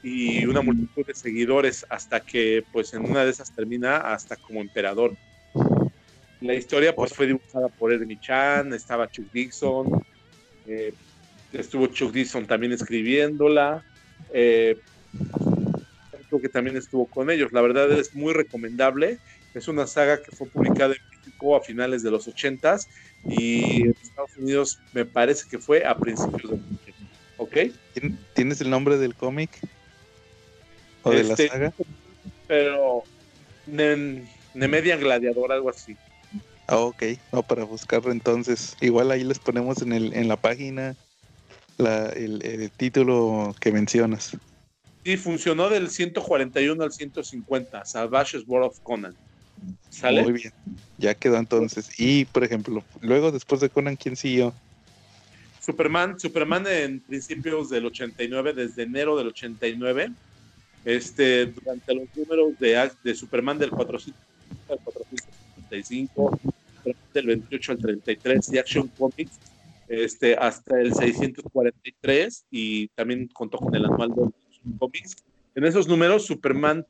y 0.03 0.47
una 0.47 0.63
multitud 0.63 1.07
de 1.07 1.15
seguidores 1.15 1.87
hasta 1.91 2.19
que 2.19 2.65
pues 2.73 2.93
en 2.93 3.09
una 3.09 3.25
de 3.25 3.31
esas 3.31 3.53
termina 3.53 3.99
hasta 3.99 4.35
como 4.35 4.61
emperador. 4.61 5.17
La 6.41 6.55
historia 6.55 6.95
pues 6.95 7.13
fue 7.13 7.27
dibujada 7.27 7.69
por 7.69 7.93
Ernie 7.93 8.19
Chan, 8.19 8.73
estaba 8.73 9.09
Chuck 9.11 9.27
Dixon, 9.33 9.87
eh, 10.67 10.95
estuvo 11.53 11.87
Chuck 11.89 12.13
Dixon 12.13 12.47
también 12.47 12.73
escribiéndola, 12.73 13.85
eh, 14.33 14.79
creo 16.29 16.41
que 16.41 16.49
también 16.49 16.77
estuvo 16.77 17.07
con 17.07 17.31
ellos. 17.31 17.53
La 17.53 17.61
verdad 17.61 17.91
es 17.93 18.15
muy 18.15 18.33
recomendable. 18.33 19.19
Es 19.53 19.67
una 19.67 19.87
saga 19.89 20.23
que 20.23 20.31
fue 20.31 20.47
publicada 20.47 20.95
en 20.95 21.01
México 21.19 21.57
a 21.57 21.61
finales 21.61 22.03
de 22.05 22.11
los 22.13 22.29
80s 22.29 22.87
y 23.29 23.83
en 23.83 23.95
Estados 24.01 24.37
Unidos 24.39 24.79
me 24.93 25.05
parece 25.05 25.49
que 25.51 25.59
fue 25.59 25.85
a 25.85 25.97
principios 25.97 26.53
de 26.53 26.57
los 26.57 26.67
80. 26.83 26.99
¿Ok? 27.37 27.57
¿Tien- 27.95 28.17
¿Tienes 28.35 28.61
el 28.61 28.71
nombre 28.71 28.97
del 28.97 29.17
cómic? 29.17 29.51
¿O 31.03 31.11
de 31.11 31.23
Este, 31.23 31.47
la 31.47 31.53
saga? 31.53 31.73
Pero 32.47 33.03
Ne- 33.67 34.25
Nemedian 34.55 35.01
Gladiador, 35.01 35.51
algo 35.51 35.71
así. 35.71 35.97
Ah, 36.71 36.79
ok. 36.79 37.03
No, 37.33 37.43
para 37.43 37.65
buscarlo 37.65 38.13
entonces. 38.13 38.77
Igual 38.81 39.11
ahí 39.11 39.25
les 39.25 39.41
ponemos 39.41 39.83
en, 39.83 39.93
el, 39.93 40.15
en 40.15 40.29
la 40.29 40.37
página 40.37 40.95
la, 41.79 42.11
el, 42.11 42.45
el 42.45 42.71
título 42.71 43.57
que 43.61 43.73
mencionas. 43.73 44.37
Sí, 45.05 45.17
funcionó 45.17 45.69
del 45.69 45.91
141 45.91 46.81
al 46.81 46.93
150, 46.93 47.85
Savage's 47.85 48.45
World 48.47 48.69
of 48.69 48.81
Conan. 48.81 49.17
¿Sale? 49.89 50.23
Muy 50.23 50.33
bien. 50.33 50.53
Ya 50.97 51.13
quedó 51.15 51.39
entonces. 51.39 51.91
Y, 51.99 52.25
por 52.27 52.45
ejemplo, 52.45 52.85
luego 53.01 53.33
después 53.33 53.61
de 53.61 53.69
Conan, 53.69 53.97
¿quién 53.97 54.15
siguió? 54.15 54.55
Superman, 55.61 56.21
Superman 56.21 56.67
en 56.69 57.01
principios 57.01 57.69
del 57.69 57.87
89, 57.87 58.53
desde 58.53 58.85
enero 58.85 59.19
del 59.19 59.27
89, 59.27 60.13
este, 60.85 61.47
durante 61.47 61.95
los 61.95 62.05
números 62.15 62.57
de, 62.61 62.91
de 63.03 63.15
Superman 63.17 63.59
del 63.59 63.71
400 63.71 64.23
al 64.71 64.79
455, 64.79 66.39
del 67.13 67.27
28 67.27 67.73
al 67.73 67.79
33 67.79 68.53
y 68.53 68.59
Action 68.59 68.89
Comics 68.89 69.39
este, 69.89 70.35
hasta 70.35 70.81
el 70.81 70.95
643 70.95 72.47
y 72.51 72.89
también 72.89 73.29
contó 73.29 73.59
con 73.59 73.75
el 73.75 73.85
anual 73.85 74.15
de 74.15 74.23
Action 74.23 74.79
Comics. 74.79 75.17
En 75.55 75.65
esos 75.65 75.89
números 75.89 76.27
Superman 76.27 76.87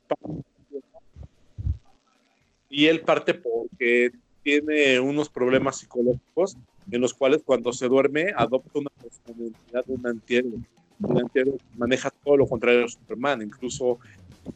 y 2.69 2.85
él 2.85 3.01
parte 3.01 3.33
porque 3.33 4.11
tiene 4.43 4.99
unos 4.99 5.29
problemas 5.29 5.79
psicológicos 5.79 6.57
en 6.89 7.01
los 7.01 7.13
cuales 7.13 7.41
cuando 7.43 7.73
se 7.73 7.87
duerme 7.87 8.33
adopta 8.35 8.79
una 8.79 8.89
personalidad 9.01 9.85
de 9.85 9.93
un 9.93 10.07
antihéroe. 10.07 10.59
Un 10.99 11.19
antihéroe 11.19 11.57
maneja 11.77 12.11
todo 12.23 12.37
lo 12.37 12.47
contrario 12.47 12.81
de 12.81 12.89
Superman, 12.89 13.41
incluso 13.41 13.99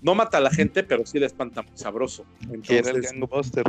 no 0.02 0.16
mata 0.16 0.38
a 0.38 0.42
la 0.42 0.50
gente, 0.50 0.84
pero 0.84 1.06
sí 1.06 1.20
le 1.20 1.26
espanta 1.26 1.62
muy 1.62 1.78
sabroso. 1.78 2.26
Que 2.64 2.78
era 2.78 2.92
el 2.92 2.98
Entonces, 2.98 3.12
Gangbuster. 3.12 3.64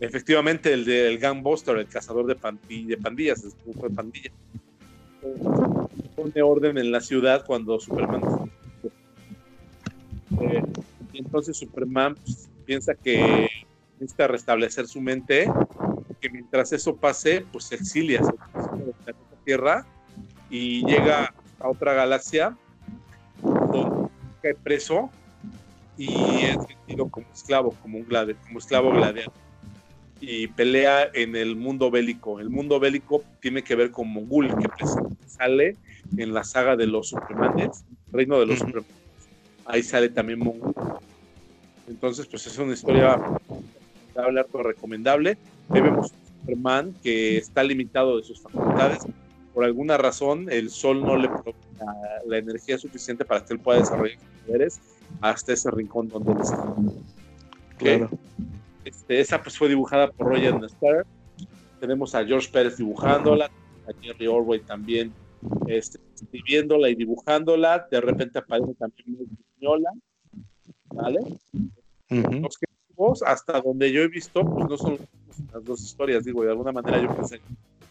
Efectivamente, 0.00 0.72
el 0.72 0.84
del 0.84 1.18
Gangbuster, 1.18 1.76
el 1.76 1.86
cazador 1.86 2.26
de, 2.26 2.36
pandi- 2.36 2.86
de 2.86 2.96
pandillas, 2.96 3.42
grupo 3.64 3.88
de 3.88 3.94
pandillas. 3.94 4.32
Pone 6.16 6.42
orden 6.42 6.78
en 6.78 6.90
la 6.90 7.00
ciudad 7.00 7.44
cuando 7.46 7.78
Superman. 7.78 8.22
Eh, 10.40 10.62
entonces 11.12 11.56
Superman 11.56 12.14
pues, 12.14 12.48
piensa 12.64 12.94
que 12.94 13.48
necesita 13.98 14.26
restablecer 14.26 14.86
su 14.86 15.00
mente, 15.00 15.50
que 16.20 16.30
mientras 16.30 16.72
eso 16.72 16.96
pase, 16.96 17.44
pues 17.52 17.64
se 17.64 17.74
exilia, 17.74 18.22
se 18.22 18.30
exilia 18.30 18.84
del 18.86 18.94
planeta 18.94 19.36
Tierra 19.44 19.86
y 20.48 20.84
llega 20.86 21.34
a 21.58 21.68
otra 21.68 21.92
galaxia 21.94 22.56
donde 23.42 24.08
cae 24.42 24.54
preso 24.54 25.10
y 25.96 26.14
es 26.44 26.56
vendido 26.66 27.08
como 27.08 27.26
esclavo, 27.34 27.74
como 27.82 27.98
un 27.98 28.06
gladi- 28.06 28.36
como 28.46 28.58
esclavo 28.58 28.90
gladiador 28.92 29.32
y 30.20 30.46
pelea 30.48 31.10
en 31.14 31.34
el 31.34 31.56
mundo 31.56 31.90
bélico. 31.90 32.40
El 32.40 32.50
mundo 32.50 32.78
bélico 32.78 33.24
tiene 33.40 33.62
que 33.62 33.74
ver 33.74 33.90
con 33.90 34.08
Mongul, 34.08 34.48
que 34.48 34.86
sale 35.26 35.76
en 36.16 36.34
la 36.34 36.44
saga 36.44 36.76
de 36.76 36.86
los 36.86 37.08
Supermanes, 37.08 37.84
Reino 38.12 38.38
de 38.38 38.46
los 38.46 38.56
Ujú. 38.60 38.66
Supermanes. 38.66 38.96
Ahí 39.64 39.82
sale 39.82 40.10
también 40.10 40.38
Mongul. 40.40 40.74
Entonces, 41.88 42.26
pues 42.26 42.46
es 42.46 42.58
una 42.58 42.74
historia 42.74 43.16
recomendable, 44.14 44.40
harto 44.40 44.62
recomendable. 44.62 45.38
Ahí 45.70 45.80
vemos 45.80 46.12
un 46.12 46.40
Superman 46.40 46.94
que 47.02 47.38
está 47.38 47.62
limitado 47.62 48.18
de 48.18 48.24
sus 48.24 48.40
facultades. 48.40 48.98
Por 49.54 49.64
alguna 49.64 49.96
razón, 49.96 50.48
el 50.50 50.70
sol 50.70 51.02
no 51.02 51.16
le 51.16 51.28
provee 51.28 51.54
la, 51.78 51.94
la 52.26 52.38
energía 52.38 52.78
suficiente 52.78 53.24
para 53.24 53.44
que 53.44 53.54
él 53.54 53.60
pueda 53.60 53.80
desarrollar 53.80 54.18
sus 54.18 54.46
poderes 54.46 54.80
hasta 55.20 55.52
ese 55.52 55.70
rincón 55.70 56.08
donde 56.08 56.32
él 56.32 56.38
está. 56.40 56.74
Claro. 57.78 58.10
Esa 59.18 59.42
pues 59.42 59.56
fue 59.56 59.68
dibujada 59.68 60.10
por 60.10 60.28
Roger 60.28 60.60
Nestor. 60.60 61.06
Tenemos 61.80 62.14
a 62.14 62.24
George 62.24 62.48
Pérez 62.52 62.76
dibujándola, 62.76 63.46
a 63.46 64.02
Jerry 64.02 64.26
Orwell 64.26 64.62
también 64.62 65.12
este, 65.66 65.98
escribiéndola 66.14 66.88
y 66.90 66.94
dibujándola. 66.94 67.86
De 67.90 68.00
repente 68.00 68.38
aparece 68.38 68.74
también 68.74 69.18
Mignola, 69.58 69.90
¿vale? 70.86 71.20
Los 72.08 72.58
creativos, 72.58 73.22
hasta 73.22 73.60
donde 73.60 73.90
yo 73.90 74.02
he 74.02 74.08
visto, 74.08 74.44
pues 74.44 74.68
no 74.68 74.76
son 74.76 74.98
las 75.52 75.64
dos 75.64 75.80
historias, 75.82 76.24
digo, 76.24 76.44
de 76.44 76.50
alguna 76.50 76.72
manera 76.72 77.00
yo 77.00 77.14
pensé 77.14 77.40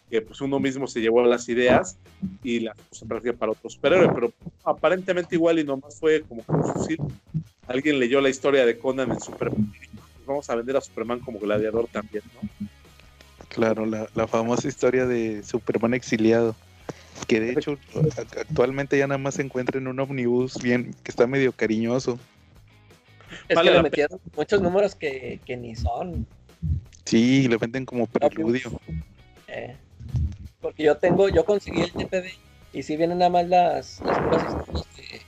que 0.10 0.22
pues 0.22 0.42
uno 0.42 0.60
mismo 0.60 0.88
se 0.88 1.02
llevó 1.02 1.22
las 1.22 1.48
ideas 1.50 1.98
y 2.44 2.62
las 2.62 2.76
puso 2.78 3.06
en 3.06 3.10
práctica 3.10 3.36
para 3.36 3.52
otro 3.52 3.70
superhéroe, 3.70 4.10
pero 4.14 4.34
aparentemente 4.64 5.36
igual 5.36 5.60
y 5.60 5.64
nomás 5.64 6.00
fue 6.00 6.22
como 6.22 6.44
que 6.44 6.52
un 6.52 6.64
fusil. 6.64 6.98
Alguien 7.68 8.00
leyó 8.00 8.20
la 8.20 8.30
historia 8.30 8.66
de 8.66 8.80
Conan 8.80 9.12
en 9.12 9.20
Superman 9.20 9.72
vamos 10.30 10.50
a 10.50 10.56
vender 10.56 10.78
a 10.78 10.82
Superman 10.82 11.20
como 11.20 11.40
gladiador 11.40 11.88
también, 11.88 12.24
¿no? 12.34 12.68
Claro, 13.50 13.86
la, 13.86 14.08
la 14.14 14.28
famosa 14.28 14.68
historia 14.68 15.06
de 15.06 15.44
Superman 15.44 15.94
exiliado. 15.94 16.56
Que 17.28 17.40
de 17.40 17.52
hecho 17.52 17.78
ac- 17.94 18.40
actualmente 18.40 18.98
ya 18.98 19.08
nada 19.08 19.18
más 19.18 19.36
se 19.36 19.42
encuentra 19.42 19.78
en 19.80 19.88
un 19.88 20.00
omnibus 20.00 20.62
bien, 20.62 20.96
que 21.04 21.12
está 21.12 21.28
medio 21.28 21.52
cariñoso. 21.52 22.18
Es 23.50 23.56
Vale 23.56 23.70
que 23.72 23.76
le 23.78 23.84
metieron 23.84 24.20
muchos 24.36 24.62
números 24.62 24.96
que, 24.96 25.40
que 25.46 25.58
ni 25.58 25.76
son. 25.76 26.26
Sí, 27.06 27.48
le 27.48 27.58
venden 27.58 27.86
como 27.86 28.08
preludio. 28.08 28.72
eh. 29.48 29.76
Porque 30.62 30.84
yo 30.84 30.98
tengo, 30.98 31.30
yo 31.30 31.44
conseguí 31.46 31.82
el 31.82 31.92
TPB 31.94 32.26
y 32.74 32.84
si 32.84 32.96
vienen 32.98 33.18
nada 33.18 33.32
más 33.32 33.48
las, 33.48 34.02
las 34.04 34.18
puras 34.20 34.44
historias 34.44 34.86
de, 34.96 35.22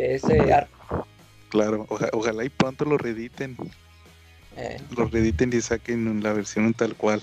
de 0.00 0.14
ese 0.14 0.52
arco. 0.52 1.06
Claro, 1.48 1.86
oja- 1.88 2.10
ojalá 2.12 2.44
y 2.44 2.48
pronto 2.50 2.84
lo 2.84 2.98
reediten, 2.98 3.56
Eh, 4.56 4.78
lo 4.96 5.06
reediten 5.06 5.52
y 5.52 5.60
saquen 5.60 6.22
la 6.22 6.32
versión 6.32 6.74
tal 6.74 6.94
cual. 6.96 7.22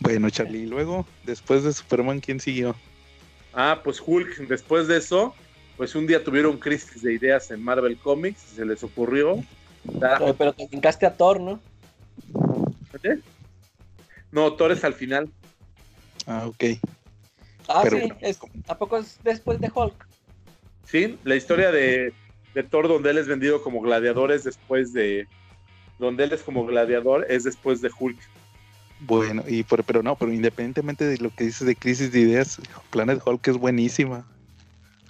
Bueno, 0.00 0.30
Charlie, 0.30 0.62
y 0.62 0.66
luego, 0.66 1.06
después 1.24 1.64
de 1.64 1.72
Superman, 1.72 2.20
¿quién 2.20 2.40
siguió? 2.40 2.74
Ah, 3.52 3.80
pues 3.82 4.00
Hulk, 4.04 4.36
después 4.48 4.86
de 4.86 4.98
eso, 4.98 5.34
pues 5.76 5.94
un 5.94 6.06
día 6.06 6.22
tuvieron 6.22 6.58
crisis 6.58 7.02
de 7.02 7.14
ideas 7.14 7.50
en 7.50 7.62
Marvel 7.62 7.96
Comics, 7.98 8.52
y 8.52 8.56
se 8.56 8.64
les 8.64 8.82
ocurrió. 8.84 9.42
dar- 9.84 10.18
pero, 10.18 10.34
pero 10.36 10.52
te 10.52 10.66
brincaste 10.66 11.06
a 11.06 11.16
Thor, 11.16 11.40
¿no? 11.40 11.60
¿Eh? 13.02 13.18
No, 14.30 14.52
Thor 14.54 14.72
es 14.72 14.84
al 14.84 14.94
final. 14.94 15.30
Ah, 16.26 16.46
ok. 16.46 16.64
Ah, 17.68 17.80
Pero 17.82 17.98
sí, 17.98 18.12
es, 18.20 18.38
¿a 18.66 18.78
poco 18.78 18.98
es 18.98 19.18
después 19.22 19.60
de 19.60 19.70
Hulk? 19.74 20.06
Sí, 20.84 21.18
la 21.24 21.36
historia 21.36 21.70
de, 21.70 22.12
de 22.54 22.62
Thor 22.62 22.88
donde 22.88 23.10
él 23.10 23.18
es 23.18 23.26
vendido 23.26 23.62
como 23.62 23.80
gladiador 23.80 24.32
es 24.32 24.44
después 24.44 24.92
de... 24.92 25.26
Donde 25.98 26.24
él 26.24 26.32
es 26.32 26.42
como 26.42 26.64
gladiador 26.66 27.26
es 27.28 27.44
después 27.44 27.80
de 27.80 27.90
Hulk. 27.98 28.18
Bueno, 29.00 29.44
y 29.46 29.62
por, 29.62 29.84
pero 29.84 30.02
no, 30.02 30.16
pero 30.16 30.32
independientemente 30.32 31.04
de 31.04 31.18
lo 31.18 31.30
que 31.30 31.44
dices 31.44 31.66
de 31.66 31.76
crisis 31.76 32.12
de 32.12 32.20
ideas, 32.20 32.60
Planet 32.90 33.20
Hulk 33.24 33.46
es 33.48 33.56
buenísima. 33.56 34.26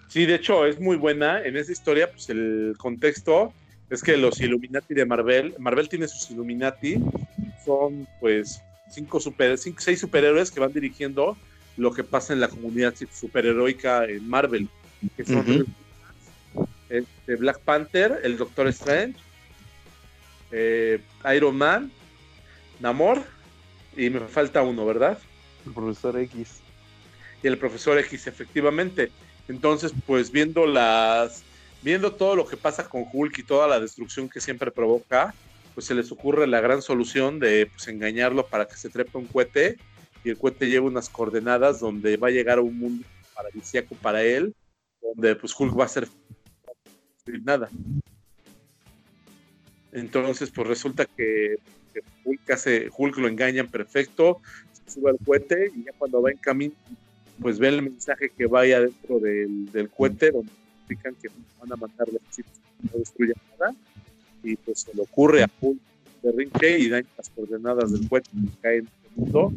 Sí, 0.08 0.26
de 0.26 0.34
hecho 0.34 0.66
es 0.66 0.80
muy 0.80 0.96
buena. 0.96 1.42
En 1.42 1.56
esa 1.56 1.72
historia, 1.72 2.10
pues 2.10 2.28
el 2.30 2.74
contexto 2.78 3.52
es 3.90 4.02
que 4.02 4.16
los 4.16 4.40
Illuminati 4.40 4.94
de 4.94 5.06
Marvel, 5.06 5.54
Marvel 5.58 5.88
tiene 5.88 6.08
sus 6.08 6.30
Illuminati, 6.30 6.96
son 7.64 8.06
pues 8.20 8.62
cinco 8.90 9.20
super, 9.20 9.56
cinco, 9.58 9.80
seis 9.80 10.00
superhéroes 10.00 10.50
que 10.50 10.60
van 10.60 10.72
dirigiendo 10.72 11.36
lo 11.76 11.92
que 11.92 12.04
pasa 12.04 12.32
en 12.32 12.40
la 12.40 12.48
comunidad 12.48 12.94
superheroica 13.12 14.04
en 14.04 14.28
Marvel, 14.28 14.68
que 15.16 15.24
son 15.24 15.66
este, 16.88 17.36
Black 17.36 17.60
Panther, 17.60 18.20
el 18.24 18.36
Doctor 18.36 18.68
Strange, 18.68 19.14
eh, 20.50 21.00
Iron 21.34 21.56
Man, 21.56 21.92
Namor, 22.80 23.22
y 23.96 24.10
me 24.10 24.20
falta 24.20 24.62
uno, 24.62 24.86
¿verdad? 24.86 25.18
El 25.66 25.72
profesor 25.72 26.18
X. 26.18 26.60
y 27.42 27.46
el 27.46 27.58
profesor 27.58 27.98
X, 27.98 28.26
efectivamente. 28.26 29.10
Entonces, 29.48 29.92
pues 30.06 30.30
viendo 30.30 30.66
las, 30.66 31.42
viendo 31.82 32.12
todo 32.12 32.36
lo 32.36 32.46
que 32.46 32.56
pasa 32.56 32.88
con 32.88 33.06
Hulk 33.12 33.38
y 33.38 33.42
toda 33.42 33.66
la 33.66 33.80
destrucción 33.80 34.28
que 34.28 34.40
siempre 34.40 34.70
provoca, 34.70 35.34
pues 35.74 35.86
se 35.86 35.94
les 35.94 36.10
ocurre 36.12 36.46
la 36.46 36.60
gran 36.60 36.82
solución 36.82 37.38
de 37.38 37.66
pues, 37.66 37.88
engañarlo 37.88 38.46
para 38.46 38.66
que 38.66 38.76
se 38.76 38.90
trepe 38.90 39.18
un 39.18 39.26
cohete 39.26 39.78
y 40.24 40.30
el 40.30 40.38
cohete 40.38 40.66
lleva 40.68 40.86
unas 40.86 41.08
coordenadas 41.08 41.80
donde 41.80 42.16
va 42.16 42.28
a 42.28 42.32
llegar 42.32 42.58
a 42.58 42.62
un 42.62 42.78
mundo 42.78 43.06
paradisíaco 43.34 43.94
para 43.96 44.22
él, 44.22 44.54
donde 45.00 45.36
pues 45.36 45.54
Hulk 45.58 45.78
va 45.78 45.84
a 45.84 45.88
ser 45.88 46.08
nada. 47.42 47.68
Entonces, 49.92 50.50
pues 50.50 50.66
resulta 50.68 51.06
que, 51.06 51.56
Hulk, 52.24 52.50
hace, 52.50 52.90
Hulk 52.96 53.18
lo 53.18 53.28
engañan 53.28 53.68
perfecto, 53.68 54.40
se 54.72 54.94
sube 54.94 55.10
al 55.10 55.18
cohete 55.24 55.72
y 55.74 55.84
ya 55.84 55.92
cuando 55.98 56.22
va 56.22 56.30
en 56.30 56.38
camino 56.38 56.74
pues 57.40 57.58
ve 57.58 57.68
el 57.68 57.82
mensaje 57.82 58.30
que 58.30 58.46
vaya 58.46 58.80
dentro 58.80 59.20
del, 59.20 59.70
del 59.70 59.88
cohete 59.88 60.32
donde 60.32 60.50
explican 60.78 61.14
que 61.14 61.28
van 61.60 61.72
a 61.72 61.76
mandar 61.76 62.08
los 62.12 62.20
chips 62.30 62.50
no 62.82 62.98
destruyan 62.98 63.36
nada 63.58 63.74
y 64.42 64.56
pues 64.56 64.80
se 64.80 64.94
le 64.94 65.02
ocurre 65.02 65.42
a 65.42 65.50
Hulk 65.60 65.80
de 66.22 66.32
rinque 66.32 66.78
y 66.78 66.88
daña 66.88 67.06
las 67.16 67.30
coordenadas 67.30 67.92
del 67.92 68.08
cohete 68.08 68.30
que 68.30 68.60
cae 68.60 68.76
en 68.78 68.86
el 68.86 69.10
mundo 69.16 69.52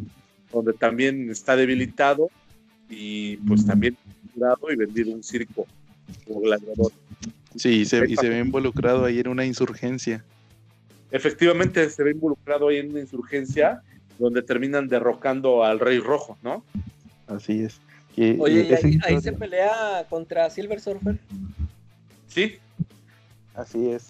donde 0.52 0.74
también 0.74 1.30
está 1.30 1.56
debilitado 1.56 2.30
y 2.90 3.38
pues 3.38 3.66
también 3.66 3.98
y 4.72 4.76
vendido 4.76 5.14
un 5.14 5.24
circo 5.24 5.68
como 6.26 6.42
gladiador. 6.42 6.92
Sí, 7.56 7.82
y 7.82 7.86
se, 7.86 8.06
y 8.08 8.16
se 8.16 8.30
ve 8.30 8.40
involucrado 8.40 9.06
ahí 9.06 9.20
en 9.20 9.28
una 9.28 9.46
insurgencia. 9.46 10.24
Efectivamente 11.12 11.90
se 11.90 12.04
ve 12.04 12.12
involucrado 12.12 12.70
ahí 12.70 12.78
en 12.78 12.92
una 12.92 13.02
insurgencia 13.02 13.82
donde 14.18 14.42
terminan 14.42 14.88
derrocando 14.88 15.64
al 15.64 15.80
Rey 15.80 16.00
Rojo, 16.00 16.38
¿no? 16.42 16.64
Así 17.28 17.64
es. 17.64 17.80
Y- 18.16 18.40
Oye, 18.40 18.68
y 18.70 18.74
ahí, 18.74 19.00
ahí 19.04 19.22
se 19.22 19.34
pelea 19.34 20.06
contra 20.10 20.50
Silver 20.50 20.80
Surfer. 20.80 21.18
Sí, 22.28 22.60
Así 23.54 23.92
es. 23.92 24.10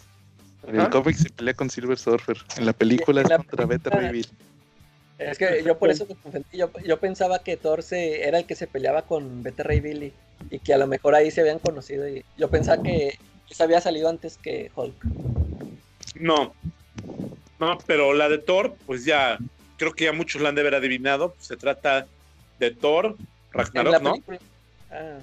En 0.68 0.76
Ajá. 0.76 0.86
el 0.86 0.90
cómic 0.92 1.16
se 1.16 1.30
pelea 1.30 1.54
con 1.54 1.70
Silver 1.70 1.98
Surfer. 1.98 2.38
En 2.58 2.66
la 2.66 2.74
película 2.74 3.22
en 3.22 3.26
es 3.26 3.30
la 3.30 3.38
contra 3.38 3.66
Beta 3.66 3.90
Ray 3.90 4.12
Bill. 4.12 4.28
Es 5.18 5.38
que 5.38 5.64
yo 5.64 5.78
por 5.78 5.90
eso 5.90 6.06
me 6.08 6.16
confundí. 6.16 6.46
Yo, 6.54 6.72
yo 6.84 7.00
pensaba 7.00 7.40
que 7.40 7.58
Thor 7.58 7.84
se, 7.84 8.28
era 8.28 8.40
el 8.40 8.46
que 8.46 8.56
se 8.56 8.68
peleaba 8.68 9.04
con 9.04 9.44
Beta 9.44 9.64
Ray 9.64 9.80
Bill 9.80 10.14
y, 10.50 10.60
que 10.60 10.74
a 10.74 10.78
lo 10.78 10.88
mejor 10.88 11.16
ahí 11.16 11.32
se 11.32 11.42
habían 11.42 11.60
conocido. 11.60 12.08
Y 12.08 12.24
yo 12.38 12.50
pensaba 12.50 12.82
que 12.82 13.18
había 13.60 13.82
salido 13.82 14.08
antes 14.08 14.38
que 14.38 14.72
Hulk. 14.76 14.96
No, 16.16 16.54
no, 17.60 17.78
pero 17.86 18.14
la 18.14 18.28
de 18.28 18.40
Thor, 18.40 18.76
pues 18.88 19.06
ya, 19.06 19.38
creo 19.78 19.94
que 19.94 20.06
ya 20.06 20.14
muchos 20.14 20.42
la 20.42 20.50
han 20.50 20.56
de 20.56 20.62
haber 20.62 20.76
adivinado. 20.76 21.36
Se 21.40 21.58
trata 21.58 22.08
de 22.60 22.72
Thor, 22.72 23.18
Ragnarok, 23.52 24.02
¿no? 24.02 24.16
Ah. 24.90 25.20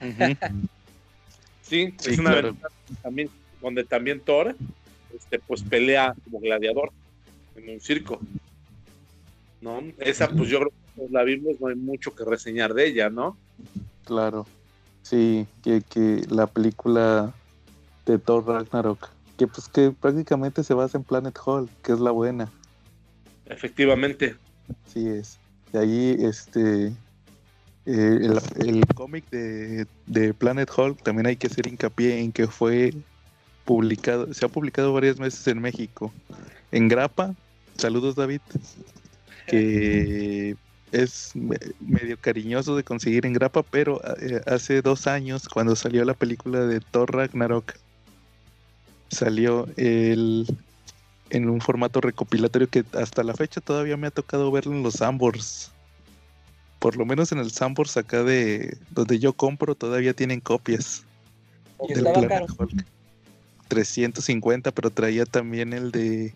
Sí, 0.00 1.94
Sí, 1.98 2.10
es 2.10 2.18
una 2.18 2.30
claro. 2.30 2.48
aventura 2.48 2.70
también, 3.02 3.30
donde 3.60 3.84
también 3.84 4.20
Thor, 4.20 4.56
este, 5.14 5.38
pues 5.38 5.62
pelea 5.62 6.14
como 6.24 6.40
gladiador 6.40 6.90
en 7.56 7.68
un 7.68 7.80
circo. 7.80 8.18
¿No? 9.60 9.82
Esa, 9.98 10.28
pues 10.30 10.48
yo 10.48 10.60
creo 10.60 10.70
que 10.70 10.92
todos 10.96 11.10
la 11.10 11.22
vimos, 11.24 11.60
no 11.60 11.66
hay 11.66 11.74
mucho 11.74 12.14
que 12.14 12.24
reseñar 12.24 12.72
de 12.72 12.86
ella, 12.86 13.10
¿no? 13.10 13.36
Claro. 14.04 14.46
Sí, 15.02 15.46
que, 15.62 15.82
que 15.82 16.22
la 16.30 16.46
película 16.46 17.34
de 18.12 18.18
Thor 18.18 18.46
Ragnarok. 18.46 19.08
Que 19.36 19.46
pues 19.46 19.68
que 19.68 19.92
prácticamente 19.92 20.64
se 20.64 20.74
basa 20.74 20.98
en 20.98 21.04
Planet 21.04 21.38
Hulk, 21.44 21.70
que 21.82 21.92
es 21.92 22.00
la 22.00 22.10
buena. 22.10 22.50
Efectivamente. 23.46 24.36
Sí 24.86 25.08
es. 25.08 25.38
De 25.72 25.78
ahí, 25.78 26.16
este, 26.20 26.86
eh, 26.86 26.92
el, 27.86 28.40
el 28.66 28.86
cómic 28.94 29.28
de, 29.30 29.86
de 30.06 30.34
Planet 30.34 30.70
Hulk 30.76 31.02
también 31.02 31.26
hay 31.26 31.36
que 31.36 31.46
hacer 31.46 31.66
hincapié 31.66 32.18
en 32.20 32.32
que 32.32 32.46
fue 32.46 32.94
publicado, 33.64 34.32
se 34.32 34.44
ha 34.44 34.48
publicado 34.48 34.92
varias 34.92 35.18
veces 35.18 35.46
en 35.46 35.60
México. 35.60 36.12
En 36.72 36.88
Grapa, 36.88 37.34
saludos 37.76 38.14
David, 38.16 38.40
que 39.46 40.56
es 40.92 41.32
me- 41.34 41.58
medio 41.80 42.18
cariñoso 42.18 42.76
de 42.76 42.82
conseguir 42.82 43.26
en 43.26 43.34
Grapa, 43.34 43.62
pero 43.62 44.00
eh, 44.20 44.40
hace 44.46 44.82
dos 44.82 45.06
años, 45.06 45.48
cuando 45.48 45.76
salió 45.76 46.04
la 46.04 46.14
película 46.14 46.60
de 46.60 46.80
Thor 46.80 47.14
Ragnarok, 47.14 47.74
salió 49.10 49.66
el, 49.76 50.46
en 51.30 51.48
un 51.48 51.60
formato 51.60 52.00
recopilatorio 52.00 52.68
que 52.68 52.84
hasta 52.92 53.22
la 53.22 53.34
fecha 53.34 53.60
todavía 53.60 53.96
me 53.96 54.06
ha 54.06 54.10
tocado 54.10 54.50
verlo 54.50 54.72
en 54.72 54.82
los 54.82 54.94
Sambors. 54.94 55.72
Por 56.78 56.96
lo 56.96 57.04
menos 57.04 57.32
en 57.32 57.38
el 57.38 57.50
Sambors 57.50 57.96
acá 57.96 58.22
de 58.22 58.76
donde 58.90 59.18
yo 59.18 59.32
compro 59.32 59.74
todavía 59.74 60.14
tienen 60.14 60.40
copias 60.40 61.04
y 61.88 61.94
del 61.94 62.06
estaba 62.06 62.26
Planet 62.26 62.48
caro. 62.48 62.54
Hulk. 62.58 62.84
350, 63.68 64.70
pero 64.72 64.90
traía 64.90 65.26
también 65.26 65.72
el 65.72 65.90
de 65.90 66.34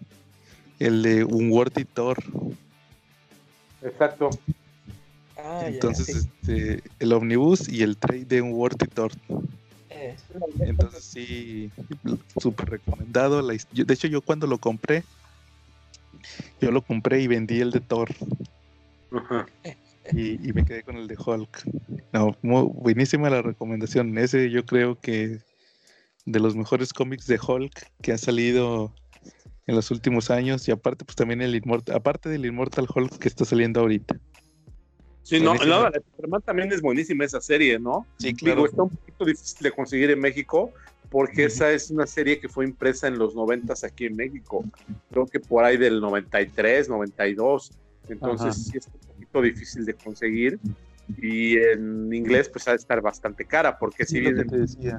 el 0.79 1.03
de 1.03 1.25
Unworthy 1.25 1.85
Thor. 1.85 2.19
Exacto. 3.83 4.31
Ah, 5.39 5.61
ya, 5.63 5.69
Entonces, 5.69 6.07
sí. 6.07 6.29
este, 6.53 6.83
el 6.99 7.13
Omnibus 7.13 7.69
y 7.69 7.83
el 7.83 7.97
trade 7.97 8.25
de 8.27 8.43
Unworthy 8.43 8.87
Thor. 8.87 9.13
Entonces 10.61 11.05
sí, 11.05 11.71
súper 12.41 12.71
recomendado. 12.71 13.43
La 13.43 13.55
his- 13.55 13.69
yo- 13.73 13.85
de 13.85 13.95
hecho, 13.95 14.09
yo 14.09 14.23
cuando 14.23 14.47
lo 14.47 14.59
compré, 14.59 15.05
yo 16.61 16.71
lo 16.71 16.83
compré 16.83 17.21
y 17.23 17.27
vendí 17.27 17.61
el 17.61 17.71
de 17.71 17.81
Thor 17.81 18.09
Ajá. 19.13 19.47
y, 20.13 20.49
y 20.49 20.53
me 20.53 20.65
quedé 20.65 20.83
con 20.83 20.97
el 20.97 21.07
de 21.09 21.17
Hulk. 21.17 21.65
No, 22.13 22.37
muy 22.43 22.63
buenísima 22.73 23.31
la 23.31 23.43
recomendación. 23.43 24.17
Ese 24.19 24.51
yo 24.51 24.65
creo 24.65 24.99
que 25.01 25.39
de 26.25 26.41
los 26.41 26.55
mejores 26.55 26.93
cómics 26.93 27.27
de 27.27 27.39
Hulk 27.45 27.91
que 28.01 28.13
ha 28.13 28.19
salido 28.19 28.95
en 29.67 29.75
los 29.77 29.91
últimos 29.91 30.31
años 30.31 30.67
y 30.69 30.73
aparte 30.73 31.05
pues 31.05 31.17
también 31.17 31.41
el 31.41 31.55
Immortal, 31.55 31.97
aparte 31.97 32.29
del 32.29 32.45
Immortal 32.47 32.87
Hulk 32.93 33.19
que 33.19 33.29
está 33.29 33.45
saliendo 33.45 33.81
ahorita. 33.81 34.19
Sí, 35.23 35.41
no, 35.41 35.55
no, 35.55 35.89
Superman 36.17 36.43
también 36.43 36.73
es 36.73 36.81
buenísima 36.83 37.25
esa 37.25 37.41
serie, 37.41 37.79
¿no? 37.79 38.07
Sí, 38.19 38.33
Digo, 38.43 38.67
está 38.67 38.83
un 38.83 38.91
poquito 38.91 39.25
difícil 39.25 39.63
de 39.63 39.71
conseguir 39.71 40.11
en 40.11 40.21
México 40.21 40.73
porque 41.11 41.45
esa 41.45 41.71
es 41.71 41.91
una 41.91 42.07
serie 42.07 42.41
que 42.41 42.49
fue 42.49 42.65
impresa 42.65 43.07
en 43.07 43.19
los 43.19 43.35
90 43.35 43.75
aquí 43.85 44.07
en 44.07 44.17
México. 44.17 44.65
Creo 45.11 45.27
que 45.27 45.39
por 45.41 45.63
ahí 45.65 45.77
del 45.77 46.01
93, 46.01 46.89
92. 46.89 47.71
Entonces 48.09 48.47
Ajá. 48.47 48.53
sí 48.55 48.79
es 48.79 48.87
un 48.87 49.01
poquito 49.15 49.43
difícil 49.43 49.85
de 49.85 49.95
conseguir. 49.95 50.59
Y 51.19 51.57
en 51.59 52.13
inglés 52.13 52.49
pues 52.49 52.67
ha 52.67 52.71
de 52.71 52.79
estar 52.79 53.01
bastante 53.03 53.45
cara 53.45 53.79
porque 53.79 54.05
si 54.07 54.17
Sí, 54.17 54.23
que 54.25 54.33
vienen 54.33 54.47
decía. 54.49 54.99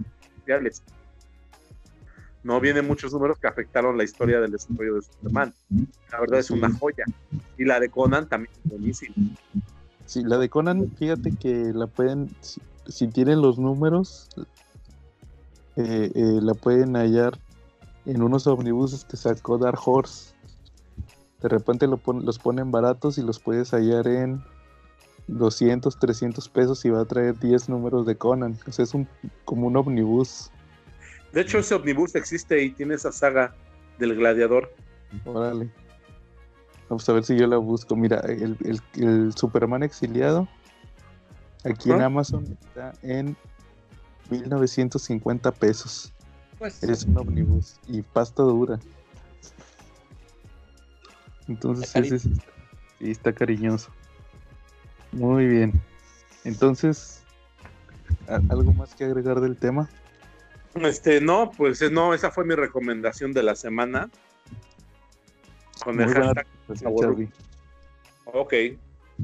No 2.43 2.59
vienen 2.59 2.85
muchos 2.85 3.13
números 3.13 3.39
que 3.39 3.47
afectaron 3.47 3.97
la 3.97 4.03
historia 4.03 4.39
del 4.39 4.51
desarrollo 4.51 4.95
de 4.95 5.01
Superman. 5.01 5.53
La 6.11 6.19
verdad 6.19 6.39
es 6.39 6.47
Sí. 6.47 6.53
una 6.53 6.69
joya. 6.73 7.05
Y 7.57 7.63
la 7.65 7.79
de 7.79 7.89
Conan 7.89 8.27
también 8.27 8.53
es 8.53 8.69
buenísima. 8.69 9.15
Sí, 10.05 10.23
la 10.23 10.37
de 10.37 10.49
Conan, 10.49 10.91
fíjate 10.97 11.31
que 11.37 11.71
la 11.73 11.87
pueden, 11.87 12.29
si, 12.41 12.61
si 12.87 13.07
tienen 13.07 13.41
los 13.41 13.57
números, 13.57 14.27
eh, 15.75 16.11
eh, 16.13 16.39
la 16.41 16.53
pueden 16.53 16.95
hallar 16.95 17.39
en 18.05 18.21
unos 18.21 18.45
omnibuses 18.47 19.05
que 19.05 19.17
sacó 19.17 19.57
Dark 19.57 19.79
Horse. 19.85 20.33
De 21.41 21.49
repente 21.49 21.87
lo 21.87 21.97
pon- 21.97 22.25
los 22.25 22.37
ponen 22.39 22.71
baratos 22.71 23.17
y 23.17 23.21
los 23.21 23.39
puedes 23.39 23.71
hallar 23.71 24.07
en 24.07 24.43
200, 25.27 25.97
300 25.97 26.49
pesos 26.49 26.83
y 26.85 26.89
va 26.89 27.01
a 27.01 27.05
traer 27.05 27.39
10 27.39 27.69
números 27.69 28.05
de 28.05 28.15
Conan. 28.17 28.57
O 28.67 28.71
sea, 28.71 28.83
es 28.83 28.93
un, 28.93 29.07
como 29.45 29.67
un 29.67 29.77
omnibus. 29.77 30.51
De 31.31 31.41
hecho, 31.41 31.57
ese 31.59 31.73
omnibus 31.75 32.13
existe 32.15 32.61
y 32.61 32.69
tiene 32.71 32.95
esa 32.95 33.11
saga 33.11 33.55
del 33.97 34.15
gladiador. 34.15 34.71
Órale. 35.25 35.69
Vamos 36.93 37.09
a 37.09 37.13
ver 37.13 37.23
si 37.23 37.35
yo 37.35 37.47
la 37.47 37.57
busco. 37.57 37.95
Mira, 37.95 38.19
el, 38.19 38.55
el- 38.63 38.81
el 39.03 39.33
Superman 39.35 39.81
exiliado 39.81 40.47
aquí 41.63 41.89
en. 41.89 42.03
Amazon 42.03 42.45
está 42.61 42.93
en 43.01 43.35
1950 44.29 45.51
pesos. 45.53 46.13
Pues 46.59 46.83
Es 46.83 47.05
un 47.05 47.17
omnibus 47.17 47.77
y 47.87 48.03
pasta 48.03 48.43
dura. 48.43 48.79
Entonces, 51.47 51.95
ese 51.95 52.19
sí, 52.19 52.31
sí 52.99 53.09
está 53.09 53.33
cariñoso. 53.33 53.89
Muy 55.11 55.47
bien. 55.47 55.73
Entonces, 56.43 57.23
¿a- 58.27 58.35
¿algo 58.53 58.71
más 58.73 58.93
que 58.93 59.05
agregar 59.05 59.41
del 59.41 59.57
tema? 59.57 59.89
Este, 60.75 61.21
no, 61.21 61.49
pues 61.57 61.91
no, 61.91 62.13
esa 62.13 62.29
fue 62.29 62.45
mi 62.45 62.53
recomendación 62.53 63.33
de 63.33 63.41
la 63.41 63.55
semana. 63.55 64.11
Con 65.83 65.99
el 65.99 66.05
Muy 66.07 66.15
hashtag. 66.15 66.47
favor. 66.81 66.99
Charlie. 67.01 67.29
Ok. 68.25 68.53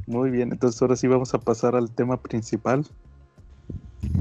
Muy 0.07 0.29
bien, 0.29 0.51
entonces 0.51 0.81
ahora 0.81 0.95
sí 0.95 1.07
vamos 1.07 1.33
a 1.33 1.39
pasar 1.39 1.75
al 1.75 1.89
tema 1.91 2.21
principal. 2.21 2.85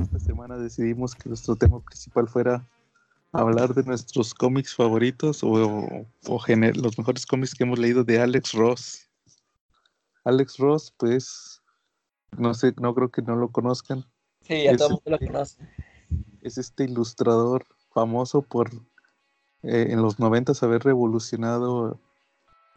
Esta 0.00 0.18
semana 0.18 0.56
decidimos 0.56 1.14
que 1.14 1.28
nuestro 1.28 1.56
tema 1.56 1.80
principal 1.80 2.28
fuera 2.28 2.66
hablar 3.32 3.74
de 3.74 3.82
nuestros 3.82 4.32
cómics 4.34 4.74
favoritos 4.74 5.42
o, 5.44 5.50
o 6.26 6.38
gener- 6.40 6.76
los 6.76 6.96
mejores 6.98 7.26
cómics 7.26 7.54
que 7.54 7.64
hemos 7.64 7.78
leído 7.78 8.02
de 8.04 8.20
Alex 8.20 8.52
Ross. 8.52 9.08
Alex 10.24 10.56
Ross, 10.58 10.92
pues, 10.96 11.62
no 12.36 12.54
sé, 12.54 12.74
no 12.80 12.94
creo 12.94 13.10
que 13.10 13.22
no 13.22 13.36
lo 13.36 13.48
conozcan. 13.50 14.04
sí, 14.42 14.64
ya 14.64 14.70
es- 14.72 14.78
todo 14.78 14.88
el 14.88 14.94
mundo 14.94 15.10
lo 15.10 15.18
conoce. 15.32 15.58
Es 16.42 16.56
este 16.58 16.84
ilustrador 16.84 17.66
famoso 17.92 18.42
por 18.42 18.70
eh, 19.62 19.88
en 19.90 20.00
los 20.02 20.18
90 20.18 20.52
haber 20.62 20.82
revolucionado 20.84 22.00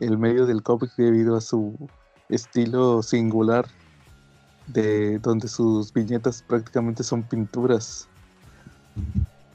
el 0.01 0.17
medio 0.17 0.45
del 0.45 0.63
cómic 0.63 0.91
debido 0.97 1.37
a 1.37 1.41
su 1.41 1.77
estilo 2.27 3.03
singular 3.03 3.65
de 4.67 5.19
donde 5.19 5.47
sus 5.47 5.93
viñetas 5.93 6.41
prácticamente 6.41 7.03
son 7.03 7.23
pinturas. 7.23 8.07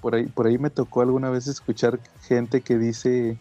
Por 0.01 0.15
ahí, 0.15 0.27
por 0.27 0.47
ahí 0.47 0.57
me 0.57 0.71
tocó 0.71 1.03
alguna 1.03 1.31
vez 1.31 1.49
escuchar 1.49 1.99
gente 2.23 2.61
que 2.61 2.79
dice 2.79 3.37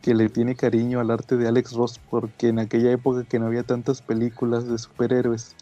que 0.00 0.14
le 0.14 0.28
tiene 0.28 0.54
cariño 0.54 1.00
al 1.00 1.10
arte 1.10 1.36
de 1.36 1.48
Alex 1.48 1.72
Ross 1.72 2.00
porque 2.10 2.48
en 2.48 2.60
aquella 2.60 2.92
época 2.92 3.24
que 3.24 3.38
no 3.38 3.46
había 3.46 3.64
tantas 3.64 4.00
películas 4.00 4.68
de 4.68 4.78
superhéroes, 4.78 5.56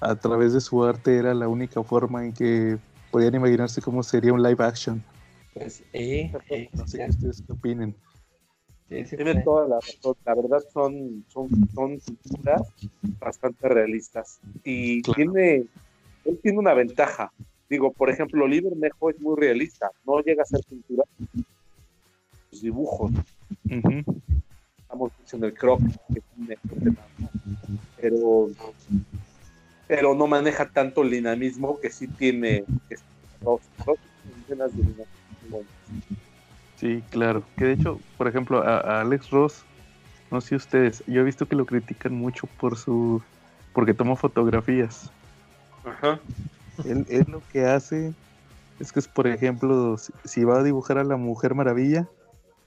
a 0.00 0.16
través 0.16 0.52
de 0.52 0.60
su 0.60 0.84
arte 0.84 1.16
era 1.16 1.32
la 1.32 1.48
única 1.48 1.82
forma 1.82 2.24
en 2.24 2.32
que 2.32 2.78
podían 3.10 3.34
imaginarse 3.36 3.80
cómo 3.80 4.02
sería 4.02 4.32
un 4.32 4.42
live 4.42 4.62
action. 4.64 5.02
Pues, 5.54 5.82
eh, 5.92 6.32
eh, 6.50 6.68
No 6.72 6.86
sé 6.86 6.98
ya, 6.98 7.04
qué 7.06 7.10
ustedes 7.12 7.42
qué 7.46 7.52
opinen. 7.52 7.94
Sí, 8.88 9.04
sí, 9.06 9.16
Tienen 9.16 9.44
toda 9.44 9.66
la 9.68 9.80
razón. 9.80 10.16
La 10.24 10.34
verdad 10.34 10.62
son, 10.72 11.24
son, 11.28 11.48
son 11.74 12.00
pinturas 12.00 12.62
bastante 13.18 13.68
realistas. 13.68 14.40
Y 14.64 15.02
Claro. 15.02 15.16
tiene, 15.16 15.66
él 16.24 16.38
tiene 16.42 16.58
una 16.58 16.74
ventaja. 16.74 17.32
Digo, 17.68 17.92
por 17.92 18.10
ejemplo, 18.10 18.44
Oliver 18.44 18.76
Mejo 18.76 19.10
es 19.10 19.20
muy 19.20 19.36
realista. 19.38 19.90
No 20.06 20.20
llega 20.20 20.42
a 20.42 20.46
ser 20.46 20.60
pintura. 20.68 21.04
Sus 22.50 22.62
dibujos. 22.62 23.10
Estamos 24.78 25.12
en 25.32 25.44
el 25.44 25.54
croc, 25.54 25.80
que 26.12 26.22
más. 26.36 26.58
Pero, 28.00 28.50
pero 29.88 30.14
no 30.14 30.26
maneja 30.26 30.68
tanto 30.68 31.02
el 31.02 31.10
dinamismo 31.10 31.80
que 31.80 31.90
sí 31.90 32.06
tiene 32.06 32.64
este, 32.90 33.04
Ross. 33.42 33.62
Ross 33.86 33.98
tiene 34.46 34.64
Sí, 36.84 37.02
claro. 37.08 37.42
Que 37.56 37.64
de 37.64 37.72
hecho, 37.72 37.98
por 38.18 38.28
ejemplo, 38.28 38.62
a, 38.62 38.76
a 38.76 39.00
Alex 39.00 39.30
Ross, 39.30 39.64
no 40.30 40.42
sé 40.42 40.54
ustedes, 40.54 41.02
yo 41.06 41.22
he 41.22 41.24
visto 41.24 41.46
que 41.46 41.56
lo 41.56 41.64
critican 41.64 42.14
mucho 42.14 42.46
por 42.60 42.76
su, 42.76 43.22
porque 43.72 43.94
toma 43.94 44.16
fotografías. 44.16 45.10
Ajá. 45.82 46.20
Él, 46.84 47.06
él 47.08 47.24
lo 47.28 47.40
que 47.50 47.64
hace 47.64 48.12
es 48.80 48.92
que 48.92 48.98
es, 48.98 49.08
por 49.08 49.26
ejemplo, 49.26 49.96
si, 49.96 50.12
si 50.26 50.44
va 50.44 50.58
a 50.58 50.62
dibujar 50.62 50.98
a 50.98 51.04
la 51.04 51.16
Mujer 51.16 51.54
Maravilla, 51.54 52.06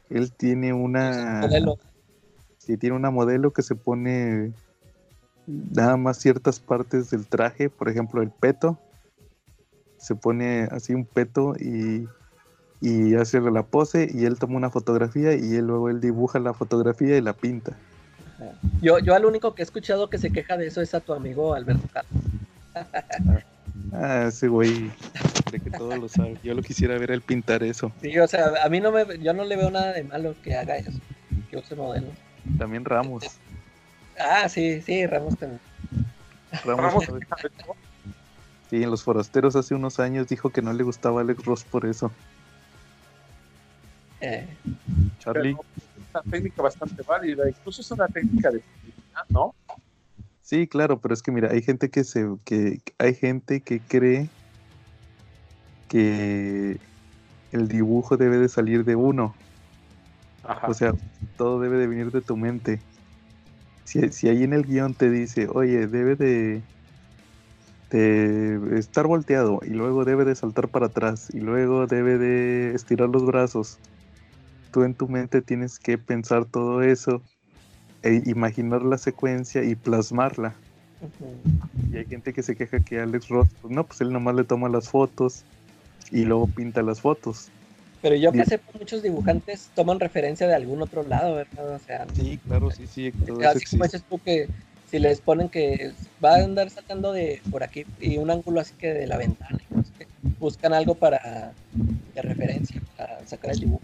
él 0.10 0.32
tiene 0.32 0.74
una, 0.74 1.42
Modelo. 1.44 1.78
sí, 2.58 2.76
tiene 2.76 2.96
una 2.96 3.12
modelo 3.12 3.54
que 3.54 3.62
se 3.62 3.76
pone 3.76 4.52
nada 5.46 5.96
más 5.96 6.18
ciertas 6.18 6.60
partes 6.60 7.12
del 7.12 7.28
traje, 7.28 7.70
por 7.70 7.88
ejemplo, 7.88 8.24
el 8.24 8.32
peto, 8.32 8.80
se 10.00 10.16
pone 10.16 10.64
así 10.72 10.96
un 10.96 11.06
peto 11.06 11.54
y, 11.56 12.08
y 12.82 13.16
hace 13.16 13.42
la 13.42 13.64
pose 13.64 14.10
y 14.14 14.26
él 14.26 14.38
toma 14.38 14.58
una 14.58 14.70
fotografía 14.70 15.34
y 15.34 15.56
él 15.56 15.68
luego 15.68 15.90
él 15.90 16.00
dibuja 16.00 16.40
la 16.40 16.54
fotografía 16.54 17.18
y 17.18 17.22
la 17.22 17.34
pinta. 17.34 17.76
Yo, 18.82 19.00
yo 19.00 19.16
al 19.16 19.26
único 19.26 19.56
que 19.56 19.64
he 19.64 19.66
escuchado 19.66 20.10
que 20.10 20.18
se 20.18 20.32
queja 20.32 20.58
de 20.58 20.68
eso 20.68 20.82
es 20.82 20.94
a 20.94 21.00
tu 21.00 21.14
amigo 21.14 21.56
Alberto 21.56 21.88
Carlos. 21.92 23.44
Ah, 23.94 24.26
ese 24.28 24.48
güey 24.48 24.92
cree 25.46 25.60
que 25.60 25.72
todo 25.72 25.96
lo 25.96 26.08
sabe. 26.08 26.38
Yo 26.44 26.54
lo 26.54 26.62
quisiera 26.62 26.98
ver 26.98 27.12
él 27.12 27.22
pintar 27.22 27.64
eso. 27.64 27.92
Sí, 28.02 28.18
o 28.20 28.28
sea, 28.28 28.52
a 28.64 28.70
mí 28.70 28.80
no 28.80 28.92
me, 28.92 29.18
yo 29.20 29.34
no 29.34 29.44
le 29.44 29.56
veo 29.56 29.72
nada 29.72 29.94
de 29.94 30.04
malo 30.04 30.36
que 30.44 30.56
haga 30.56 30.78
eso, 30.78 30.92
que 31.50 31.58
use 31.58 31.76
modelo. 31.76 32.08
También 32.58 32.86
Ramos. 32.86 33.24
Ah, 34.20 34.50
sí, 34.50 34.82
sí, 34.82 35.06
Ramos 35.06 35.38
también. 35.38 35.62
Ramos, 36.66 37.06
sí, 38.70 38.84
en 38.84 38.90
Los 38.92 39.04
Forasteros 39.04 39.56
hace 39.56 39.76
unos 39.76 40.00
años 40.00 40.28
dijo 40.28 40.50
que 40.50 40.62
no 40.62 40.74
le 40.74 40.84
gustaba 40.84 41.22
Alex 41.22 41.46
Ross 41.46 41.64
por 41.64 41.86
eso. 41.86 42.12
Eh, 44.22 44.58
Charlie. 45.20 45.56
Pero 45.56 45.66
es 45.76 46.06
una 46.14 46.32
técnica 46.32 46.62
bastante 46.62 47.04
válida, 47.04 47.50
incluso 47.50 47.82
es 47.82 47.92
una 47.92 48.08
técnica 48.08 48.52
de 48.52 48.64
¿no? 49.30 49.54
Sí, 50.42 50.68
claro, 50.68 51.00
pero 51.02 51.14
es 51.14 51.22
que 51.22 51.32
mira, 51.32 51.52
hay 51.52 51.62
gente 51.62 51.90
que 51.90 52.04
se 52.04 52.26
que 52.46 52.82
hay 52.98 53.14
gente 53.14 53.62
que 53.62 53.82
cree 53.82 54.32
que 55.88 56.80
el 57.52 57.68
dibujo 57.68 58.18
debe 58.18 58.38
de 58.38 58.50
salir 58.50 58.86
de 58.86 58.96
uno, 58.96 59.36
Ajá. 60.44 60.68
o 60.68 60.74
sea, 60.74 60.94
todo 61.36 61.60
debe 61.60 61.78
de 61.78 61.88
venir 61.88 62.12
de 62.12 62.22
tu 62.22 62.38
mente. 62.38 62.82
Si, 63.84 64.10
si 64.12 64.30
ahí 64.30 64.44
en 64.44 64.54
el 64.54 64.64
guion 64.64 64.94
te 64.96 65.10
dice, 65.10 65.48
oye, 65.50 65.88
debe 65.88 66.16
de, 66.16 66.64
de 67.90 68.80
estar 68.80 69.08
volteado 69.08 69.60
y 69.64 69.70
luego 69.70 70.06
debe 70.06 70.26
de 70.26 70.36
saltar 70.36 70.70
para 70.70 70.88
atrás 70.88 71.30
y 71.34 71.40
luego 71.40 71.88
debe 71.88 72.18
de 72.18 72.74
estirar 72.74 73.10
los 73.10 73.26
brazos, 73.26 73.80
tú 74.78 74.84
en 74.84 74.94
tu 74.94 75.08
mente 75.08 75.42
tienes 75.42 75.80
que 75.80 75.98
pensar 75.98 76.46
todo 76.46 76.84
eso 76.84 77.24
e 78.04 78.22
imaginar 78.28 78.84
la 78.84 79.00
secuencia 79.00 79.64
y 79.64 79.74
plasmarla. 79.74 80.54
Y 81.92 81.98
hay 81.98 82.06
gente 82.06 82.32
que 82.32 82.44
se 82.44 82.56
queja 82.56 82.80
que 82.82 83.00
Alex 83.00 83.28
Ross, 83.30 83.48
pues 83.60 83.74
no, 83.74 83.84
pues 83.84 84.02
él 84.02 84.14
nomás 84.14 84.36
le 84.36 84.44
toma 84.44 84.70
las 84.70 84.88
fotos 84.88 85.44
y 86.12 86.26
luego 86.26 86.46
pinta 86.46 86.84
las 86.84 87.02
fotos. 87.02 87.48
Pero 88.04 88.14
yo 88.18 88.32
que 88.32 88.46
sé, 88.46 88.60
muchos 88.78 89.02
dibujantes 89.02 89.72
toman 89.74 90.00
referencia 90.00 90.46
de 90.46 90.54
algún 90.54 90.80
otro 90.80 91.02
lado, 91.02 91.34
¿verdad? 91.34 91.74
O 91.74 91.80
sea, 91.80 92.06
Sí, 92.14 92.40
claro, 92.46 92.70
sí, 92.70 92.86
sí, 92.86 93.12
todo 93.26 93.42
eso 93.42 93.50
así 93.50 93.66
como 93.66 93.84
dices 93.86 94.04
tú 94.08 94.20
que 94.20 94.48
si 94.92 95.00
les 95.00 95.22
ponen 95.22 95.50
que 95.50 95.92
va 96.24 96.36
a 96.36 96.44
andar 96.44 96.70
saltando 96.70 97.14
de 97.14 97.42
por 97.50 97.64
aquí 97.64 97.84
y 98.00 98.20
un 98.20 98.30
ángulo 98.30 98.60
así 98.60 98.76
que 98.78 98.94
de 98.94 99.08
la 99.08 99.18
ventana, 99.18 99.58
y 99.72 99.74
no 99.74 99.84
sé 99.84 99.90
qué, 99.98 100.08
buscan 100.40 100.74
algo 100.74 100.94
para 100.94 101.52
de 102.14 102.22
referencia 102.22 102.80
para 102.96 103.26
sacar 103.26 103.52
el 103.52 103.60
dibujo. 103.62 103.82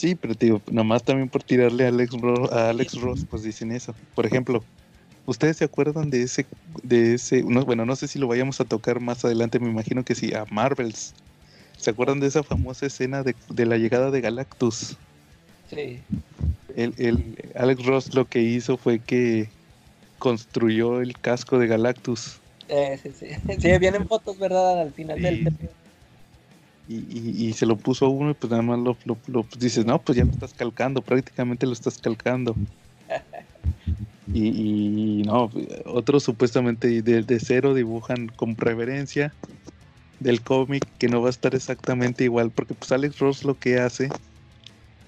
Sí, 0.00 0.14
pero 0.14 0.34
te 0.34 0.46
digo, 0.46 0.62
nomás 0.70 1.04
también 1.04 1.28
por 1.28 1.42
tirarle 1.44 1.84
a 1.84 1.88
Alex, 1.88 2.12
Ro- 2.20 2.50
a 2.52 2.70
Alex 2.70 2.94
Ross, 3.00 3.26
pues 3.28 3.42
dicen 3.42 3.70
eso. 3.72 3.94
Por 4.14 4.24
ejemplo, 4.26 4.66
¿ustedes 5.26 5.58
se 5.58 5.64
acuerdan 5.64 6.10
de 6.10 6.22
ese, 6.22 6.48
de 6.84 7.14
ese, 7.14 7.44
no, 7.44 7.64
bueno, 7.66 7.86
no 7.86 7.96
sé 7.96 8.08
si 8.08 8.18
lo 8.18 8.28
vayamos 8.28 8.60
a 8.60 8.66
tocar 8.66 9.00
más 9.00 9.24
adelante, 9.24 9.60
me 9.60 9.70
imagino 9.70 10.04
que 10.04 10.14
sí, 10.14 10.34
a 10.34 10.46
Marvels. 10.50 11.14
¿Se 11.76 11.90
acuerdan 11.90 12.20
de 12.20 12.28
esa 12.28 12.44
famosa 12.44 12.86
escena 12.86 13.22
de, 13.24 13.36
de 13.50 13.66
la 13.66 13.78
llegada 13.78 14.10
de 14.12 14.20
Galactus? 14.22 14.98
Sí, 15.64 16.04
El, 16.74 16.94
el- 16.98 17.52
Alex 17.54 17.84
Ross 17.84 18.14
lo 18.14 18.26
que 18.26 18.40
hizo 18.40 18.76
fue 18.78 19.00
que 19.02 19.52
construyó 20.18 21.00
el 21.00 21.18
casco 21.20 21.58
de 21.58 21.66
Galactus. 21.68 22.42
eh, 22.68 22.98
sí, 22.98 23.12
sí. 23.12 23.26
Sí, 23.60 23.78
vienen 23.78 24.06
fotos, 24.06 24.38
¿verdad? 24.38 24.80
Al 24.80 24.92
final 24.94 25.18
Sí. 25.18 25.22
del. 25.22 25.44
Y, 26.90 26.96
y- 27.08 27.46
y 27.48 27.52
se 27.52 27.66
lo 27.66 27.76
puso 27.76 28.08
uno 28.10 28.32
y 28.32 28.34
pues 28.34 28.50
nada 28.50 28.62
más 28.64 28.80
lo, 28.80 28.96
lo- 29.04 29.16
lo- 29.28 29.44
pues 29.44 29.60
dices, 29.60 29.86
no, 29.86 30.02
pues 30.02 30.18
ya 30.18 30.24
lo 30.24 30.32
estás 30.32 30.52
calcando, 30.52 31.00
prácticamente 31.02 31.64
lo 31.66 31.72
estás 31.72 31.96
calcando. 31.98 32.56
Y, 34.32 35.20
y 35.20 35.22
no, 35.24 35.50
otros 35.86 36.22
supuestamente 36.22 37.02
de, 37.02 37.22
de 37.22 37.40
cero 37.40 37.74
dibujan 37.74 38.28
con 38.28 38.56
reverencia 38.56 39.34
del 40.20 40.40
cómic 40.40 40.86
que 40.98 41.08
no 41.08 41.20
va 41.20 41.26
a 41.26 41.30
estar 41.30 41.54
exactamente 41.56 42.22
igual, 42.24 42.50
porque 42.52 42.74
pues 42.74 42.92
Alex 42.92 43.18
Ross 43.18 43.44
lo 43.44 43.58
que 43.58 43.80
hace 43.80 44.08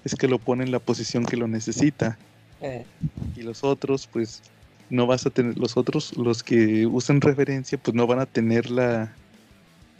es 0.03 0.15
que 0.15 0.27
lo 0.27 0.39
pone 0.39 0.65
en 0.65 0.71
la 0.71 0.79
posición 0.79 1.23
que 1.25 1.37
lo 1.37 1.47
necesita. 1.47 2.17
Eh, 2.61 2.85
Y 3.37 3.43
los 3.43 3.63
otros, 3.63 4.07
pues, 4.11 4.41
no 4.89 5.07
vas 5.07 5.25
a 5.25 5.29
tener, 5.29 5.57
los 5.57 5.77
otros, 5.77 6.17
los 6.17 6.43
que 6.43 6.85
usan 6.85 7.21
referencia, 7.21 7.77
pues 7.77 7.95
no 7.95 8.05
van 8.07 8.19
a 8.19 8.25
tener 8.25 8.69
la, 8.69 9.15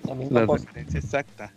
la 0.05 0.15
la 0.31 0.45
referencia 0.65 0.99
exacta, 0.99 1.53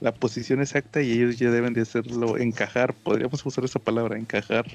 la 0.00 0.12
posición 0.12 0.60
exacta 0.60 1.00
y 1.02 1.12
ellos 1.12 1.38
ya 1.38 1.50
deben 1.50 1.72
de 1.74 1.82
hacerlo 1.82 2.36
encajar, 2.38 2.94
podríamos 2.94 3.44
usar 3.44 3.64
esa 3.64 3.78
palabra, 3.78 4.18
encajar. 4.18 4.66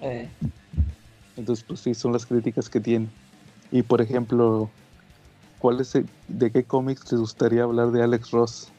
Eh, 0.00 0.28
Entonces, 1.36 1.64
pues 1.66 1.80
sí, 1.80 1.94
son 1.94 2.12
las 2.12 2.26
críticas 2.26 2.68
que 2.68 2.80
tiene. 2.80 3.08
Y 3.70 3.82
por 3.82 4.00
ejemplo, 4.02 4.70
¿cuál 5.58 5.80
es 5.80 5.94
el- 5.94 6.06
¿de 6.28 6.50
qué 6.50 6.64
cómics 6.64 7.10
les 7.12 7.20
gustaría 7.20 7.62
hablar 7.62 7.90
de 7.90 8.02
Alex 8.02 8.30
Ross? 8.30 8.72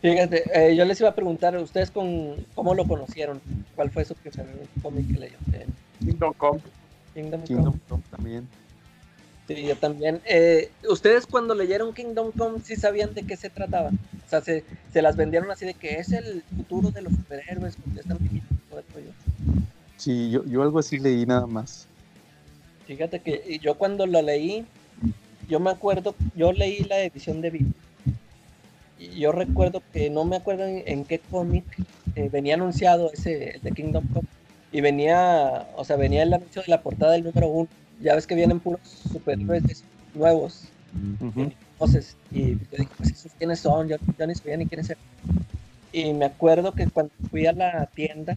Fíjate, 0.00 0.44
eh, 0.54 0.76
yo 0.76 0.84
les 0.84 1.00
iba 1.00 1.10
a 1.10 1.14
preguntar, 1.14 1.56
¿ustedes 1.56 1.90
con 1.90 2.36
cómo 2.54 2.74
lo 2.74 2.86
conocieron? 2.86 3.40
¿Cuál 3.74 3.90
fue 3.90 4.04
su 4.04 4.14
primer 4.14 4.46
cómic 4.82 5.12
que 5.12 5.18
leyó? 5.18 5.38
Eh, 5.52 5.66
Kingdom 6.00 6.32
Come. 6.34 6.60
Kingdom 7.14 7.40
Come. 7.40 7.46
Kingdom 7.46 7.78
Come 7.88 8.02
también. 8.10 8.48
Sí, 9.48 9.62
yo 9.62 9.76
también. 9.76 10.20
Eh, 10.26 10.70
¿Ustedes 10.90 11.26
cuando 11.26 11.54
leyeron 11.54 11.94
Kingdom 11.94 12.32
Come 12.32 12.60
sí 12.62 12.76
sabían 12.76 13.14
de 13.14 13.22
qué 13.22 13.34
se 13.34 13.48
trataba? 13.48 13.88
O 13.88 14.28
sea, 14.28 14.42
se, 14.42 14.62
se 14.92 15.00
las 15.00 15.16
vendieron 15.16 15.50
así 15.50 15.64
de 15.64 15.72
que 15.72 15.94
es 15.94 16.12
el 16.12 16.42
futuro 16.54 16.90
de 16.90 17.00
los 17.00 17.14
superhéroes 17.14 17.76
porque 17.76 18.00
están 18.00 18.18
y 18.18 18.42
todo 18.68 18.80
el 18.80 18.84
rollo. 18.94 19.12
Sí, 19.96 20.30
yo, 20.30 20.44
yo 20.44 20.62
algo 20.62 20.78
así 20.78 20.98
leí 20.98 21.24
nada 21.24 21.46
más. 21.46 21.86
Fíjate 22.86 23.20
que 23.20 23.58
yo 23.62 23.76
cuando 23.76 24.06
lo 24.06 24.20
leí, 24.20 24.66
yo 25.48 25.60
me 25.60 25.70
acuerdo, 25.70 26.14
yo 26.36 26.52
leí 26.52 26.84
la 26.84 27.00
edición 27.00 27.40
de 27.40 27.50
Bill. 27.50 27.72
Y 28.98 29.20
yo 29.20 29.32
recuerdo 29.32 29.82
que 29.94 30.10
no 30.10 30.26
me 30.26 30.36
acuerdo 30.36 30.66
en, 30.66 30.82
en 30.84 31.04
qué 31.06 31.20
cómic 31.20 31.64
eh, 32.16 32.28
venía 32.30 32.54
anunciado 32.54 33.10
ese 33.12 33.52
el 33.52 33.62
de 33.62 33.72
Kingdom 33.72 34.06
Come. 34.12 34.28
Y 34.72 34.82
venía, 34.82 35.66
o 35.76 35.86
sea, 35.86 35.96
venía 35.96 36.22
el 36.22 36.34
anuncio 36.34 36.60
de 36.60 36.68
la 36.68 36.82
portada 36.82 37.12
del 37.12 37.24
número 37.24 37.48
uno. 37.48 37.68
Ya 38.00 38.14
ves 38.14 38.26
que 38.26 38.34
vienen 38.34 38.60
puros 38.60 38.80
superhéroes 39.10 39.84
nuevos. 40.14 40.64
Entonces, 41.72 42.16
y 42.30 42.52
yo 42.52 42.76
dije, 42.78 42.90
pues 42.96 43.10
esos 43.10 43.32
quiénes 43.32 43.60
son, 43.60 43.88
yo, 43.88 43.96
yo 44.18 44.26
ni 44.26 44.34
sabía 44.34 44.56
ni 44.56 44.66
quiénes 44.66 44.90
eran. 44.90 45.02
Y 45.92 46.12
me 46.12 46.26
acuerdo 46.26 46.72
que 46.72 46.86
cuando 46.88 47.12
fui 47.30 47.46
a 47.46 47.52
la 47.52 47.86
tienda, 47.86 48.36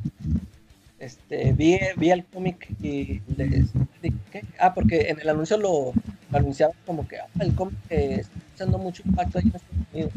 este, 1.00 1.54
vi, 1.54 1.80
vi 1.98 2.12
el 2.12 2.24
cómic 2.26 2.70
y 2.82 3.22
les 3.36 3.72
dije, 4.02 4.16
¿qué? 4.32 4.44
Ah, 4.60 4.74
porque 4.74 5.10
en 5.10 5.20
el 5.20 5.30
anuncio 5.30 5.58
lo, 5.58 5.94
lo 6.32 6.38
anunciaban 6.38 6.76
como 6.86 7.08
que 7.08 7.18
ah, 7.18 7.28
el 7.40 7.54
cómic 7.56 7.76
está 7.90 8.40
haciendo 8.54 8.78
mucho 8.78 9.04
impacto 9.06 9.40
ahí 9.40 9.46
en 9.48 9.56
Estados 9.56 9.88
Unidos. 9.94 10.12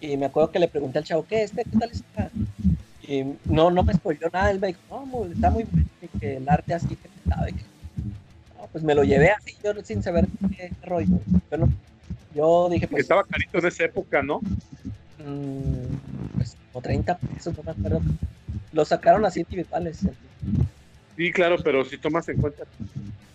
Y 0.00 0.16
me 0.16 0.26
acuerdo 0.26 0.50
que 0.50 0.58
le 0.58 0.68
pregunté 0.68 0.98
al 0.98 1.04
chavo, 1.04 1.26
¿qué 1.26 1.42
este? 1.42 1.64
¿Qué 1.64 1.78
tal 1.78 1.90
está? 1.90 2.30
Y 3.06 3.24
no, 3.44 3.70
no 3.70 3.82
me 3.82 3.94
spoiló 3.94 4.28
nada, 4.32 4.50
él 4.50 4.60
me 4.60 4.68
dijo, 4.68 4.80
no, 4.90 5.24
está 5.24 5.50
muy 5.50 5.64
bueno, 5.64 5.86
y 6.00 6.18
que 6.18 6.36
el 6.36 6.48
arte 6.48 6.74
así 6.74 6.96
que 6.96 7.08
sabe 7.28 7.52
que 7.52 7.69
pues 8.72 8.84
me 8.84 8.94
lo 8.94 9.02
llevé 9.04 9.30
así, 9.30 9.56
yo 9.62 9.72
sin 9.82 10.02
saber 10.02 10.26
qué 10.56 10.70
rollo. 10.84 11.18
Yo, 11.50 11.58
no- 11.58 11.68
yo 12.34 12.68
dije, 12.70 12.86
pues, 12.88 13.02
estaba 13.02 13.24
carito 13.24 13.58
en 13.58 13.66
esa 13.66 13.84
época, 13.84 14.22
¿no? 14.22 14.40
mm, 15.18 16.36
pues 16.36 16.56
como 16.72 16.82
30 16.82 17.18
pesos, 17.18 17.56
no 17.56 17.62
me 17.62 17.70
acuerdo. 17.72 18.00
Lo 18.72 18.84
sacaron 18.84 19.24
así 19.24 19.40
individuales. 19.40 19.98
Sí, 21.16 21.32
claro, 21.32 21.56
pero 21.62 21.84
si 21.84 21.98
tomas 21.98 22.28
en 22.28 22.40
cuenta 22.40 22.64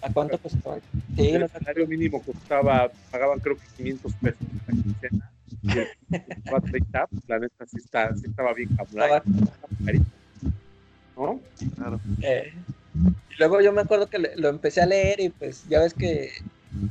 ¿A 0.02 0.12
cuánto? 0.12 0.40
Sí, 1.16 1.30
el 1.30 1.50
salario 1.50 1.88
mínimo 1.88 2.22
costaba, 2.22 2.92
pagaban 3.12 3.40
creo 3.40 3.58
que 3.58 3.66
500 3.78 4.14
pesos 4.16 4.40
la 4.68 4.74
quincena. 4.74 5.32
Y 5.64 5.78
el 5.80 5.88
costaba 6.36 6.62
30, 6.62 7.08
pues, 7.08 7.22
la 7.28 7.40
neta 7.40 7.66
sí, 7.66 7.78
está, 7.78 8.16
sí 8.16 8.28
estaba 8.28 8.54
bien 8.54 8.70
cabrón. 8.76 9.04
estaba- 9.04 9.24
carito, 9.86 10.06
¿no? 11.18 11.42
Claro. 11.76 12.00
eh, 12.22 12.54
luego 13.38 13.62
yo 13.62 13.72
me 13.74 13.82
acuerdo 13.82 14.08
que 14.08 14.20
lo 14.36 14.50
empecé 14.50 14.82
a 14.82 14.86
leer 14.86 15.20
y 15.20 15.30
pues 15.30 15.66
ya 15.70 15.80
ves 15.80 15.94
que 15.94 16.32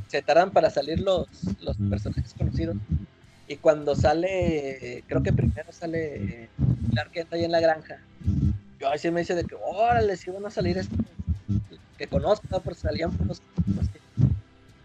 se 0.08 0.22
tardan 0.22 0.50
para 0.50 0.70
salir 0.70 1.00
los, 1.00 1.28
los 1.60 1.76
personajes 1.90 2.34
conocidos. 2.34 2.76
Y 3.46 3.56
cuando 3.56 3.94
sale, 3.94 5.04
creo 5.06 5.22
que 5.22 5.32
primero 5.32 5.70
sale 5.70 6.48
Clark 6.92 7.10
Kent 7.10 7.32
ahí 7.32 7.44
en 7.44 7.52
la 7.52 7.60
granja. 7.60 7.98
Yo 8.80 8.88
así 8.88 9.10
me 9.10 9.20
dice 9.20 9.34
de 9.34 9.44
que, 9.44 9.54
órale, 9.54 10.16
si 10.16 10.30
van 10.30 10.46
a 10.46 10.50
salir 10.50 10.78
estos 10.78 10.98
que 11.98 12.06
conozco, 12.06 12.60
porque 12.60 12.80
salían 12.80 13.12
por 13.12 13.26
los 13.26 13.42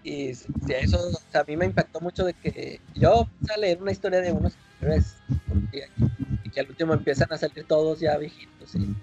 Y 0.03 0.29
eso 0.29 1.19
a 1.33 1.43
mí 1.47 1.57
me 1.57 1.65
impactó 1.65 2.01
mucho 2.01 2.25
de 2.25 2.33
que 2.33 2.79
yo 2.95 3.21
empecé 3.21 3.53
a 3.53 3.57
leer 3.57 3.81
una 3.81 3.91
historia 3.91 4.21
de 4.21 4.31
unos 4.31 4.53
héroes 4.81 5.15
y 6.43 6.49
que 6.49 6.59
al 6.59 6.69
último 6.69 6.93
empiezan 6.93 7.31
a 7.31 7.37
salir 7.37 7.65
todos 7.65 7.99
ya 7.99 8.17
viejitos. 8.17 8.71
¿sí? 8.71 8.95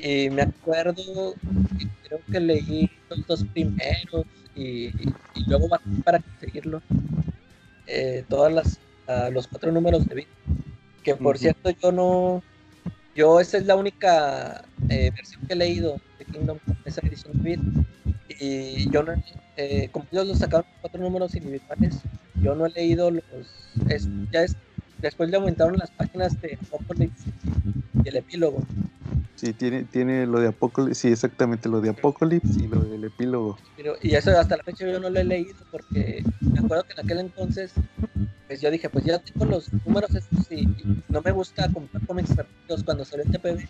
Y 0.00 0.30
me 0.30 0.42
acuerdo, 0.42 1.34
y 1.78 1.86
creo 2.06 2.20
que 2.30 2.40
leí 2.40 2.90
los 3.10 3.26
dos 3.26 3.44
primeros 3.52 4.26
y, 4.54 4.86
y 4.86 5.44
luego 5.46 5.68
batallé 5.68 6.02
para 6.02 6.18
conseguirlo. 6.20 6.80
Eh, 7.88 8.22
todas 8.28 8.52
las 8.52 8.78
ah, 9.08 9.30
los 9.32 9.48
cuatro 9.48 9.72
números 9.72 10.06
de 10.06 10.14
vida. 10.14 10.28
Que 11.02 11.16
por 11.16 11.38
cierto 11.38 11.70
yo 11.70 11.90
no, 11.90 12.42
yo 13.14 13.40
esa 13.40 13.56
es 13.56 13.66
la 13.66 13.76
única 13.76 14.64
eh, 14.90 15.10
versión 15.16 15.46
que 15.46 15.54
he 15.54 15.56
leído 15.56 15.98
de 16.18 16.24
Kingdom 16.26 16.58
esa 16.84 17.00
edición 17.06 17.32
de 17.42 17.56
vida. 17.56 17.62
Y 18.40 18.88
yo 18.90 19.02
no, 19.02 19.14
eh, 19.56 19.88
como 19.90 20.06
ellos 20.12 20.28
lo 20.28 20.34
sacaron 20.34 20.66
cuatro 20.80 21.00
números 21.00 21.34
individuales, 21.34 21.96
yo 22.40 22.54
no 22.54 22.66
he 22.66 22.70
leído 22.70 23.10
los, 23.10 23.24
es, 23.88 24.06
ya 24.30 24.42
es, 24.42 24.54
después 24.98 25.30
le 25.30 25.38
aumentaron 25.38 25.76
las 25.76 25.90
páginas 25.90 26.40
de 26.40 26.58
Apocalypse 26.62 27.30
y 28.04 28.08
el 28.08 28.16
epílogo. 28.16 28.64
Sí, 29.38 29.52
tiene, 29.52 29.84
tiene 29.84 30.26
lo 30.26 30.40
de 30.40 30.48
Apocalypse, 30.48 31.00
sí, 31.00 31.08
exactamente, 31.12 31.68
lo 31.68 31.80
de 31.80 31.90
Apocalypse 31.90 32.58
y 32.58 32.66
lo 32.66 32.80
del 32.80 33.04
epílogo. 33.04 33.56
Pero, 33.76 33.94
y 34.02 34.16
eso 34.16 34.36
hasta 34.36 34.56
la 34.56 34.64
fecha 34.64 34.84
yo 34.84 34.98
no 34.98 35.08
lo 35.08 35.20
he 35.20 35.22
leído 35.22 35.58
porque 35.70 36.24
me 36.40 36.58
acuerdo 36.58 36.82
que 36.82 36.94
en 36.94 37.00
aquel 37.04 37.18
entonces, 37.20 37.72
pues 38.48 38.60
yo 38.60 38.68
dije, 38.68 38.90
pues 38.90 39.04
ya 39.04 39.20
tengo 39.20 39.44
los 39.44 39.72
números 39.86 40.12
estos 40.12 40.50
y, 40.50 40.62
y 40.62 41.04
no 41.08 41.22
me 41.22 41.30
gusta 41.30 41.68
comprar 41.72 42.04
cómics 42.04 42.34
repetidos 42.34 42.82
cuando 42.82 43.04
salió 43.04 43.24
el 43.26 43.30
TPB 43.30 43.60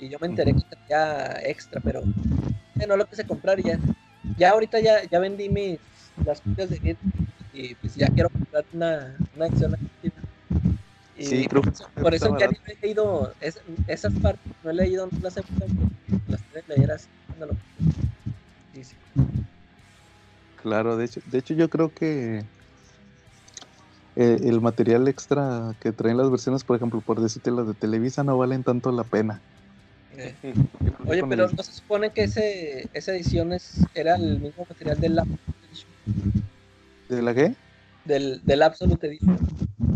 y 0.00 0.08
yo 0.08 0.18
me 0.20 0.26
enteré 0.26 0.52
que 0.52 0.62
tenía 0.62 1.36
extra, 1.44 1.80
pero 1.80 2.00
eh, 2.00 2.86
no 2.88 2.96
lo 2.96 3.06
quise 3.06 3.24
comprar 3.24 3.60
y 3.60 3.62
ya, 3.62 3.78
ya 4.36 4.50
ahorita 4.50 4.80
ya, 4.80 5.04
ya 5.08 5.20
vendí 5.20 5.48
mis, 5.48 5.78
las 6.26 6.40
copias 6.40 6.70
de 6.70 6.80
Git 6.80 6.98
y 7.52 7.76
pues 7.76 7.94
ya 7.94 8.08
quiero 8.08 8.30
comprar 8.30 8.64
una, 8.72 9.16
una 9.36 9.46
edición 9.46 9.74
activa. 9.74 10.13
Y 11.16 11.24
Sí, 11.26 11.46
creo 11.46 11.62
que 11.62 11.70
por 12.02 12.12
eso 12.14 12.26
ya 12.38 12.46
barato. 12.46 12.60
he 12.66 12.86
leído 12.86 13.34
es- 13.40 13.60
esas 13.86 14.12
partes, 14.14 14.52
no 14.62 14.70
he 14.70 14.74
leído, 14.74 15.06
no 15.06 15.18
las 15.20 15.36
he 15.36 15.42
las 16.28 16.68
leer 16.68 16.90
así 16.90 17.08
cuando 17.26 17.46
lo 17.46 17.56
sí. 18.72 18.96
Claro, 20.56 20.96
de 20.96 21.04
hecho, 21.04 21.20
de 21.26 21.38
hecho 21.38 21.54
yo 21.54 21.68
creo 21.68 21.92
que 21.92 22.46
eh, 24.16 24.38
el 24.42 24.60
material 24.60 25.06
extra 25.08 25.74
que 25.80 25.92
traen 25.92 26.16
las 26.16 26.30
versiones, 26.30 26.64
por 26.64 26.76
ejemplo, 26.76 27.00
por 27.00 27.20
decirte 27.20 27.50
las 27.50 27.66
de 27.66 27.74
Televisa, 27.74 28.24
no 28.24 28.38
valen 28.38 28.64
tanto 28.64 28.90
la 28.92 29.04
pena. 29.04 29.42
Eh, 30.10 30.36
Oye, 31.06 31.22
pero 31.28 31.44
el- 31.44 31.56
¿no 31.56 31.62
se 31.62 31.72
supone 31.72 32.12
que 32.12 32.24
ese, 32.24 32.88
esa 32.92 33.12
edición 33.12 33.52
es, 33.52 33.80
era 33.94 34.16
el 34.16 34.40
mismo 34.40 34.66
material 34.68 35.00
del, 35.00 35.18
Ab- 35.18 35.38
¿De 37.08 37.22
la 37.22 37.34
qué? 37.34 37.54
del, 38.04 38.40
del 38.44 38.62
Absolute 38.62 39.06
Edition? 39.06 39.38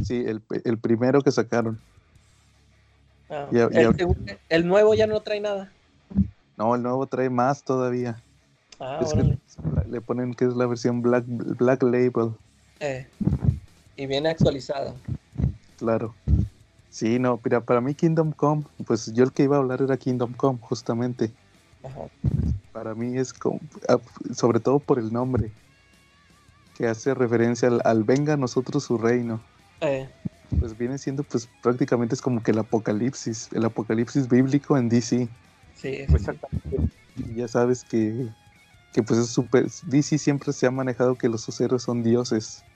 Sí, 0.05 0.25
el, 0.27 0.43
el 0.65 0.79
primero 0.79 1.23
que 1.23 1.31
sacaron. 1.33 1.79
Ah, 3.31 3.49
el, 4.49 4.67
nuevo 4.67 4.95
ya 4.95 5.07
no 5.07 5.21
trae 5.21 5.41
nada. 5.41 5.71
No, 6.57 6.75
el 6.75 6.83
nuevo 6.83 7.07
trae 7.07 7.29
más 7.29 7.63
todavía. 7.63 8.23
Ah, 8.81 9.01
Es 9.03 9.13
que 9.13 9.39
le 9.91 10.01
ponen 10.01 10.35
que 10.35 10.47
es 10.47 10.57
la 10.57 10.67
versión 10.67 11.03
Black, 11.03 11.25
Black 11.27 11.83
Label, 11.83 12.33
Eh, 12.81 13.07
y 13.97 14.07
viene 14.07 14.31
actualizado. 14.31 14.95
claro. 15.77 16.15
Sí, 16.91 17.19
no, 17.19 17.39
mira, 17.45 17.61
para 17.61 17.81
mí 17.81 17.95
Kingdom 17.95 18.33
Come, 18.33 18.65
pues 18.87 19.13
yo 19.13 19.25
el 19.25 19.33
que 19.33 19.45
iba 19.45 19.57
a 19.57 19.61
hablar 19.61 19.83
era 19.83 19.97
Kingdom 19.97 20.33
Come, 20.33 20.59
justamente. 20.63 21.31
Ajá. 21.85 22.09
Para 22.73 22.95
mí 22.95 23.17
es 23.19 23.33
como, 23.33 23.61
ah, 23.89 23.99
sobre 24.35 24.59
todo 24.61 24.79
por 24.79 24.99
el 24.99 25.13
nombre, 25.13 25.53
que 26.77 26.87
hace 26.87 27.15
referencia 27.15 27.69
al, 27.69 27.83
al 27.85 28.05
venga 28.05 28.35
a 28.35 28.37
nosotros 28.37 28.85
su 28.85 28.97
reino. 28.97 29.41
Eh, 29.81 30.13
Pues 30.59 30.77
viene 30.77 30.99
siendo, 30.99 31.25
pues 31.25 31.47
prácticamente 31.61 32.15
es 32.15 32.23
como 32.23 32.43
que 32.43 32.51
el 32.51 32.59
apocalipsis, 32.59 33.49
el 33.53 33.65
apocalipsis 33.65 34.29
bíblico 34.29 34.77
en 34.77 34.89
DC. 34.89 35.31
sí, 35.73 35.89
exactamente. 35.89 36.89
Y 37.17 37.37
ya 37.37 37.49
sabes 37.49 37.85
que, 37.85 38.35
que 38.93 39.03
pues 39.05 39.21
es 39.21 39.31
súper, 39.31 39.67
DC 39.85 40.19
siempre 40.19 40.53
se 40.55 40.67
ha 40.67 40.71
manejado 40.73 41.19
que 41.19 41.29
los 41.31 41.61
héroes 41.61 41.83
son 41.85 42.03
dioses. 42.03 42.67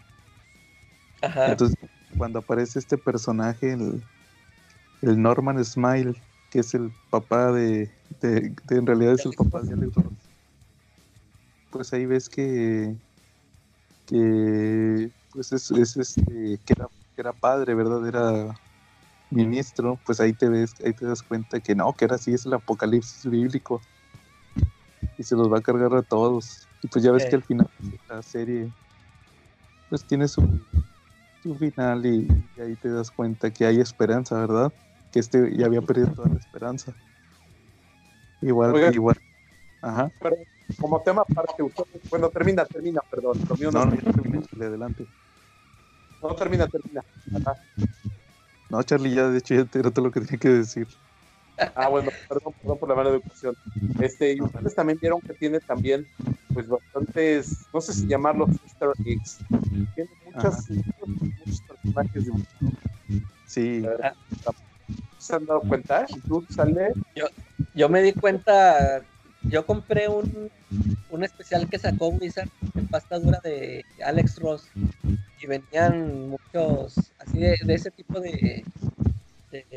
Ajá. 1.22 1.48
Entonces, 1.50 1.76
cuando 2.16 2.38
aparece 2.40 2.78
este 2.78 2.98
personaje, 2.98 3.72
el, 3.72 4.02
el 5.02 5.20
Norman 5.22 5.64
Smile, 5.64 6.14
que 6.50 6.60
es 6.60 6.74
el 6.74 6.92
papá 7.10 7.52
de, 7.52 7.92
de- 8.20 8.56
de- 8.64 8.76
en 8.76 8.86
realidad 8.86 9.14
es 9.14 9.26
el 9.26 9.34
papá 9.34 9.62
de 9.62 9.74
Alex 9.74 9.94
Ross, 9.96 10.30
pues 11.70 11.92
ahí 11.92 12.06
ves 12.06 12.28
que, 12.28 12.96
que 14.06 15.12
pues 15.32 15.52
es, 15.52 15.70
es 15.70 15.96
este, 15.96 16.59
que 16.64 16.72
era, 16.74 16.88
que 17.14 17.20
era 17.20 17.32
padre, 17.32 17.74
¿verdad? 17.74 18.06
Era 18.06 18.54
ministro, 19.30 19.98
pues 20.04 20.20
ahí 20.20 20.32
te 20.32 20.48
ves, 20.48 20.74
ahí 20.84 20.92
te 20.92 21.06
das 21.06 21.22
cuenta 21.22 21.59
que 21.60 21.74
no, 21.74 21.92
que 21.94 22.04
era 22.04 22.16
así, 22.16 22.32
es 22.34 22.44
el 22.46 22.54
apocalipsis 22.54 23.28
bíblico. 23.30 23.80
Y 25.18 25.22
se 25.22 25.36
los 25.36 25.50
va 25.50 25.59
a 25.59 25.62
cargar 25.62 25.94
a 25.94 26.02
todos. 26.02 26.68
Y 26.82 26.88
pues 26.88 27.04
ya 27.04 27.12
ves 27.12 27.24
Sí. 27.24 27.30
que 27.30 27.36
al 27.36 27.42
final 27.42 27.70
de 27.78 27.98
la 28.09 28.22
serie, 28.22 28.70
pues 29.88 30.04
tiene 30.04 30.28
su, 30.28 30.42
su 31.42 31.54
final 31.56 32.04
y, 32.06 32.26
y 32.56 32.60
ahí 32.60 32.76
te 32.76 32.90
das 32.90 33.10
cuenta 33.10 33.50
que 33.50 33.66
hay 33.66 33.80
esperanza, 33.80 34.36
¿verdad? 34.36 34.72
Que 35.10 35.20
este 35.20 35.56
ya 35.56 35.66
había 35.66 35.82
perdido 35.82 36.09
toda 36.14 36.28
la 36.28 36.38
esperanza. 36.38 36.94
Igual, 38.40 38.74
Oiga. 38.74 38.90
igual. 38.92 39.16
Ajá. 39.80 40.10
Pero 40.20 40.36
como 40.80 41.00
tema 41.02 41.22
aparte, 41.22 41.62
bueno, 42.10 42.28
termina, 42.30 42.64
termina, 42.64 43.00
perdón. 43.10 43.38
No, 43.60 43.70
no, 43.70 43.86
no, 43.86 43.94
ya 43.94 44.12
terminé, 44.12 44.42
adelante. 44.60 45.06
No 46.28 46.34
termina, 46.34 46.66
termina. 46.66 47.04
Ajá. 47.34 47.56
No, 48.70 48.82
Charlie, 48.82 49.14
ya 49.14 49.28
de 49.28 49.38
hecho 49.38 49.54
ya 49.54 49.64
te 49.64 49.78
era 49.80 49.90
todo 49.90 50.06
lo 50.06 50.10
que 50.10 50.20
tenía 50.20 50.38
que 50.38 50.48
decir. 50.48 50.86
Ah, 51.74 51.88
bueno, 51.88 52.10
perdón, 52.28 52.54
perdón 52.60 52.78
por 52.78 52.88
la 52.88 52.94
mala 52.94 53.10
educación. 53.10 53.54
Este, 54.00 54.32
y 54.32 54.40
ustedes 54.40 54.74
también 54.74 54.98
vieron 55.00 55.20
que 55.20 55.34
tiene 55.34 55.60
también, 55.60 56.06
pues, 56.52 56.66
bastantes, 56.66 57.66
no 57.72 57.80
sé 57.80 57.92
si 57.92 58.06
llamarlos 58.06 58.48
Easter 58.62 58.88
eggs. 59.04 59.38
Tiene 59.94 60.10
muchas, 60.24 60.68
muchos 60.70 61.62
personajes 61.62 62.24
dibujados. 62.24 62.74
Sí, 63.44 63.84
¿Se 65.18 65.36
han 65.36 65.46
dado 65.46 65.60
cuenta? 65.60 66.06
Incluso 66.08 66.46
sale, 66.52 66.92
Yo 67.74 67.88
me 67.88 68.02
di 68.02 68.12
cuenta, 68.12 69.04
yo 69.44 69.66
compré 69.66 70.09
un, 70.09 70.51
un 71.10 71.24
especial 71.24 71.69
que 71.69 71.78
sacó 71.78 72.09
Wizard 72.09 72.48
en 72.74 72.86
pasta 72.89 73.19
dura 73.19 73.40
de 73.43 73.85
Alex 74.05 74.39
Ross 74.39 74.64
y 75.43 75.47
venían 75.47 76.31
muchos, 76.31 76.94
así 77.19 77.39
de, 77.39 77.56
ese 77.69 77.90
tipo 77.90 78.20
de, 78.20 78.64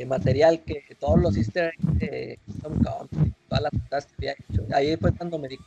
material 0.07 0.61
que 0.63 0.83
todos 0.99 1.19
los 1.19 1.35
easter 1.35 1.73
eggs 1.73 1.99
de 1.99 2.39
Tom 2.61 2.81
Compton, 2.81 3.35
todas 3.49 3.63
las 3.63 3.71
cosas 3.83 4.05
que 4.05 4.13
había 4.17 4.35
hecho. 4.49 4.65
Ahí 4.73 4.95
fue 4.97 5.11
cuando 5.11 5.37
me 5.37 5.49
di. 5.49 5.57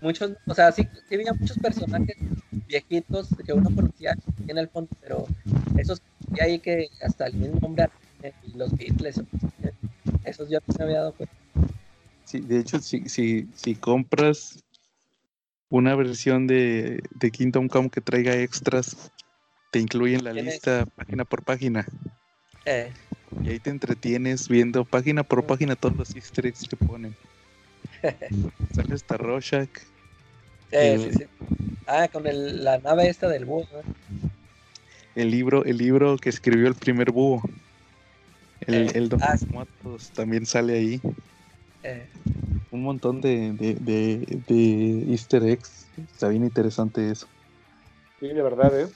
Muchos, 0.00 0.32
o 0.46 0.54
sea, 0.54 0.72
sí, 0.72 0.86
sí 1.08 1.14
había 1.14 1.32
muchos 1.32 1.58
personajes 1.58 2.16
viejitos 2.66 3.28
que 3.44 3.52
uno 3.52 3.70
conocía 3.74 4.14
en 4.46 4.58
el 4.58 4.68
fondo, 4.68 4.90
pero 5.00 5.26
esos 5.78 6.02
que 6.34 6.42
ahí 6.42 6.58
que 6.58 6.88
hasta 7.02 7.26
el 7.26 7.34
mismo 7.34 7.60
nombre 7.60 7.88
y 8.44 8.56
los 8.56 8.72
Beatles, 8.76 9.22
esos 10.24 10.50
yo 10.50 10.58
no 10.66 10.84
había 10.84 10.98
dado 10.98 11.14
cuenta. 11.14 11.45
Sí, 12.40 12.46
de 12.46 12.58
hecho, 12.60 12.78
si, 12.80 13.08
si, 13.08 13.46
si 13.54 13.74
compras 13.74 14.62
una 15.68 15.94
versión 15.96 16.46
de, 16.46 17.02
de 17.10 17.30
Kingdom 17.30 17.68
Come 17.68 17.90
que 17.90 18.00
traiga 18.00 18.36
extras, 18.36 19.12
te 19.70 19.80
incluyen 19.80 20.24
la 20.24 20.32
lista 20.32 20.86
página 20.86 21.24
por 21.24 21.42
página. 21.42 21.86
Eh, 22.64 22.92
Y 23.42 23.50
ahí 23.50 23.60
te 23.60 23.70
entretienes 23.70 24.48
viendo 24.48 24.84
página 24.84 25.22
por 25.24 25.46
página 25.46 25.76
todos 25.76 25.96
los 25.96 26.14
easter 26.14 26.46
eggs 26.46 26.66
que 26.68 26.76
ponen. 26.76 27.16
Sale 28.72 28.94
hasta 28.94 29.16
Rorschach. 29.16 29.70
eh, 30.70 30.94
El- 30.94 31.00
sí, 31.12 31.18
sí. 31.18 31.24
Ah, 31.86 32.08
con 32.08 32.26
el- 32.26 32.64
la 32.64 32.78
nave 32.78 33.08
esta 33.08 33.28
del 33.28 33.44
búho. 33.44 33.66
El 35.14 35.30
libro, 35.30 35.64
el 35.64 35.78
libro 35.78 36.16
que 36.16 36.28
escribió 36.28 36.68
el 36.68 36.74
primer 36.74 37.10
búho. 37.10 37.42
El, 38.60 38.74
Eh, 38.74 38.92
el 38.94 39.08
Don 39.08 39.20
ah, 39.22 39.36
sí. 39.36 39.46
Matos 39.46 40.12
también 40.12 40.46
sale 40.46 40.74
ahí. 40.74 41.00
Eh, 41.86 42.08
Un 42.72 42.82
montón 42.82 43.20
de, 43.20 43.52
de, 43.52 43.74
de, 43.74 44.42
de 44.48 45.12
easter 45.12 45.42
eggs. 45.44 45.86
Está 46.12 46.28
bien 46.28 46.44
interesante 46.44 47.10
eso. 47.10 47.28
sí, 48.18 48.26
de 48.28 48.42
verdad, 48.42 48.80
¿eh? 48.80 48.88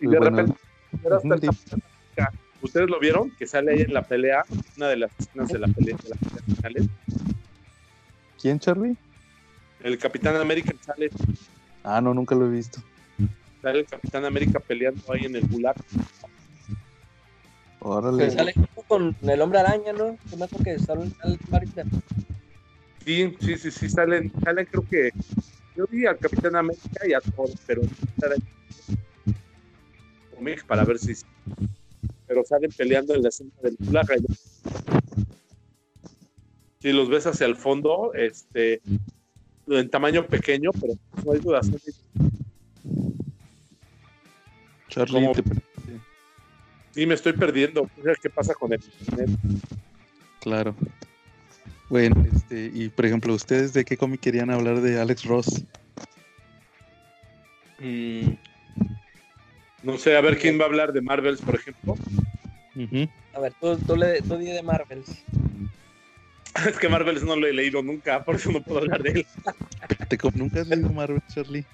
Y 0.00 0.04
Muy 0.04 0.14
de 0.14 0.18
bueno. 0.18 0.36
repente, 0.36 0.60
era 1.02 1.16
hasta 1.16 1.28
Ujú, 1.28 1.34
el 1.34 1.40
Capitán 1.40 1.80
América. 1.82 2.32
¿ustedes 2.60 2.90
lo 2.90 3.00
vieron? 3.00 3.30
Que 3.38 3.46
sale 3.46 3.72
ahí 3.72 3.80
en 3.80 3.94
la 3.94 4.02
pelea, 4.02 4.44
una 4.76 4.88
de 4.88 4.96
las 4.96 5.10
escenas 5.18 5.48
de 5.48 5.58
la 5.58 5.68
pelea, 5.68 5.96
de 6.02 6.10
las 6.10 6.56
finales. 6.56 6.86
¿Quién, 8.40 8.58
Charlie? 8.58 8.96
El 9.80 9.98
Capitán 9.98 10.36
América 10.36 10.72
sale, 10.82 11.08
Ah, 11.82 12.00
no, 12.00 12.12
nunca 12.12 12.34
lo 12.34 12.46
he 12.46 12.50
visto. 12.50 12.82
sale 13.62 13.80
el 13.80 13.86
Capitán 13.86 14.24
América 14.26 14.60
peleando 14.60 15.00
ahí 15.10 15.24
en 15.24 15.36
el 15.36 15.46
Gulag. 15.48 15.74
Órale. 17.80 18.30
sale 18.30 18.54
con 18.88 19.16
el 19.22 19.40
hombre 19.40 19.58
araña, 19.60 19.92
¿no? 19.92 20.18
Yo 20.30 20.36
me 20.36 20.44
acuerdo 20.44 20.64
que 20.64 20.78
sale, 20.78 21.08
sale 21.10 21.38
varios 21.48 21.74
de- 21.74 21.84
Sí, 23.04 23.36
sí, 23.40 23.56
sí, 23.58 23.70
sí, 23.70 23.88
salen, 23.88 24.32
salen 24.42 24.66
creo 24.66 24.86
que 24.88 25.10
yo 25.76 25.86
vi 25.90 26.06
al 26.06 26.18
Capitán 26.18 26.56
América 26.56 27.06
y 27.06 27.12
a 27.12 27.20
Thor, 27.20 27.50
pero 27.66 27.82
salen 28.18 28.38
cómics 30.34 30.64
para 30.64 30.84
ver 30.84 30.98
si 30.98 31.12
pero 32.26 32.42
salen 32.44 32.70
peleando 32.76 33.14
en 33.14 33.22
la 33.22 33.28
escena 33.28 33.50
del 33.62 33.76
Gulag. 33.78 34.10
ahí. 34.10 34.18
Si 36.80 36.92
los 36.92 37.08
ves 37.08 37.26
hacia 37.26 37.46
el 37.46 37.56
fondo, 37.56 38.12
este 38.14 38.80
en 39.66 39.90
tamaño 39.90 40.26
pequeño, 40.26 40.70
pero 40.80 40.94
no 41.24 41.32
hay 41.32 41.40
duda. 41.40 41.60
Charlie, 44.88 45.12
como- 45.26 45.32
te- 45.32 45.42
Sí, 46.94 47.06
me 47.06 47.14
estoy 47.14 47.32
perdiendo. 47.32 47.90
¿Qué 48.22 48.30
pasa 48.30 48.54
con 48.54 48.72
el 48.72 48.80
internet? 49.00 49.38
claro. 50.40 50.76
Bueno, 51.88 52.24
este, 52.32 52.70
y 52.72 52.88
por 52.88 53.06
ejemplo, 53.06 53.34
¿ustedes 53.34 53.72
de 53.72 53.84
qué 53.84 53.96
cómic 53.96 54.20
querían 54.20 54.50
hablar 54.50 54.80
de 54.80 55.00
Alex 55.00 55.24
Ross? 55.24 55.64
Mm, 57.80 58.30
No 59.82 59.98
sé, 59.98 60.16
a 60.16 60.20
ver 60.20 60.38
quién 60.38 60.58
va 60.58 60.64
a 60.64 60.66
hablar 60.66 60.92
de 60.92 61.02
Marvels, 61.02 61.40
por 61.40 61.56
ejemplo. 61.56 61.96
A 63.34 63.40
ver, 63.40 63.52
tú, 63.60 63.76
tú, 63.78 63.96
le, 63.96 64.22
tú 64.22 64.36
di 64.38 64.46
de 64.46 64.62
Marvels. 64.62 65.08
Es 66.68 66.78
que 66.78 66.88
Marvels 66.88 67.24
no 67.24 67.34
lo 67.34 67.48
he 67.48 67.52
leído 67.52 67.82
nunca, 67.82 68.24
por 68.24 68.36
eso 68.36 68.52
no 68.52 68.62
puedo 68.62 68.78
hablar 68.78 69.02
de 69.02 69.10
él. 69.10 69.26
Espérate, 69.82 70.16
¿cómo 70.16 70.36
¿Nunca 70.36 70.60
has 70.60 70.68
leído 70.68 70.88
Marvel, 70.90 71.20
Charlie? 71.34 71.64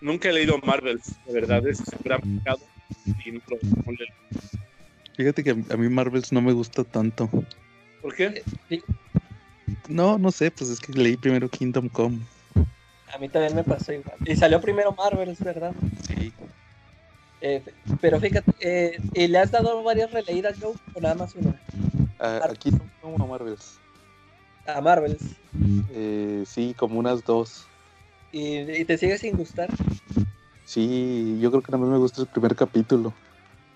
Nunca 0.00 0.30
he 0.30 0.32
leído 0.32 0.58
Marvels, 0.58 1.04
de 1.26 1.32
verdad, 1.34 1.66
es 1.66 1.80
un 1.80 1.98
gran 2.02 2.20
pecado. 2.20 2.60
Y 3.24 3.32
no 3.32 3.40
lo- 3.48 3.58
no 3.86 3.92
le- 3.92 4.06
Fíjate 5.16 5.44
que 5.44 5.50
a 5.50 5.76
mí 5.76 5.88
Marvels 5.88 6.32
no 6.32 6.40
me 6.40 6.52
gusta 6.52 6.84
tanto. 6.84 7.28
¿Por 8.00 8.14
qué? 8.14 8.42
Sí, 8.68 8.82
No, 9.88 10.18
no 10.18 10.30
sé, 10.32 10.50
pues 10.50 10.70
es 10.70 10.80
que 10.80 10.92
leí 10.92 11.16
primero 11.16 11.48
Kingdom 11.48 11.88
Come. 11.88 12.18
a 13.14 13.18
mí 13.18 13.28
también 13.28 13.54
me 13.54 13.62
pasó 13.64 13.92
igual. 13.92 14.16
Y 14.24 14.34
salió 14.36 14.60
primero 14.60 14.92
Marvels, 14.92 15.38
¿verdad? 15.40 15.74
Sí. 16.08 16.32
Eh, 17.42 17.62
pero 18.00 18.18
fíjate, 18.20 18.52
eh, 18.60 18.98
¿y 19.14 19.26
le 19.28 19.38
has 19.38 19.50
dado 19.50 19.82
varias 19.82 20.10
releídas, 20.12 20.56
Joe? 20.60 20.74
¿O 20.94 21.00
nada 21.00 21.14
más 21.14 21.34
una? 21.34 21.54
A, 22.18 22.36
a 22.44 22.54
Kingdom 22.54 22.88
Come 23.00 23.16
o 23.18 23.24
a 23.24 23.26
Marvels. 23.26 23.78
A 24.66 24.80
Marvels. 24.80 25.22
Eh, 25.92 26.44
sí, 26.46 26.74
como 26.78 26.98
unas 26.98 27.22
dos. 27.24 27.66
¿Y, 28.32 28.60
y 28.60 28.84
te 28.84 28.96
sigue 28.96 29.18
sin 29.18 29.36
gustar? 29.36 29.68
Sí, 30.72 31.38
yo 31.38 31.50
creo 31.50 31.62
que 31.62 31.70
nada 31.70 31.82
más 31.84 31.90
me 31.92 31.98
gusta 31.98 32.22
el 32.22 32.28
primer 32.28 32.56
capítulo. 32.56 33.12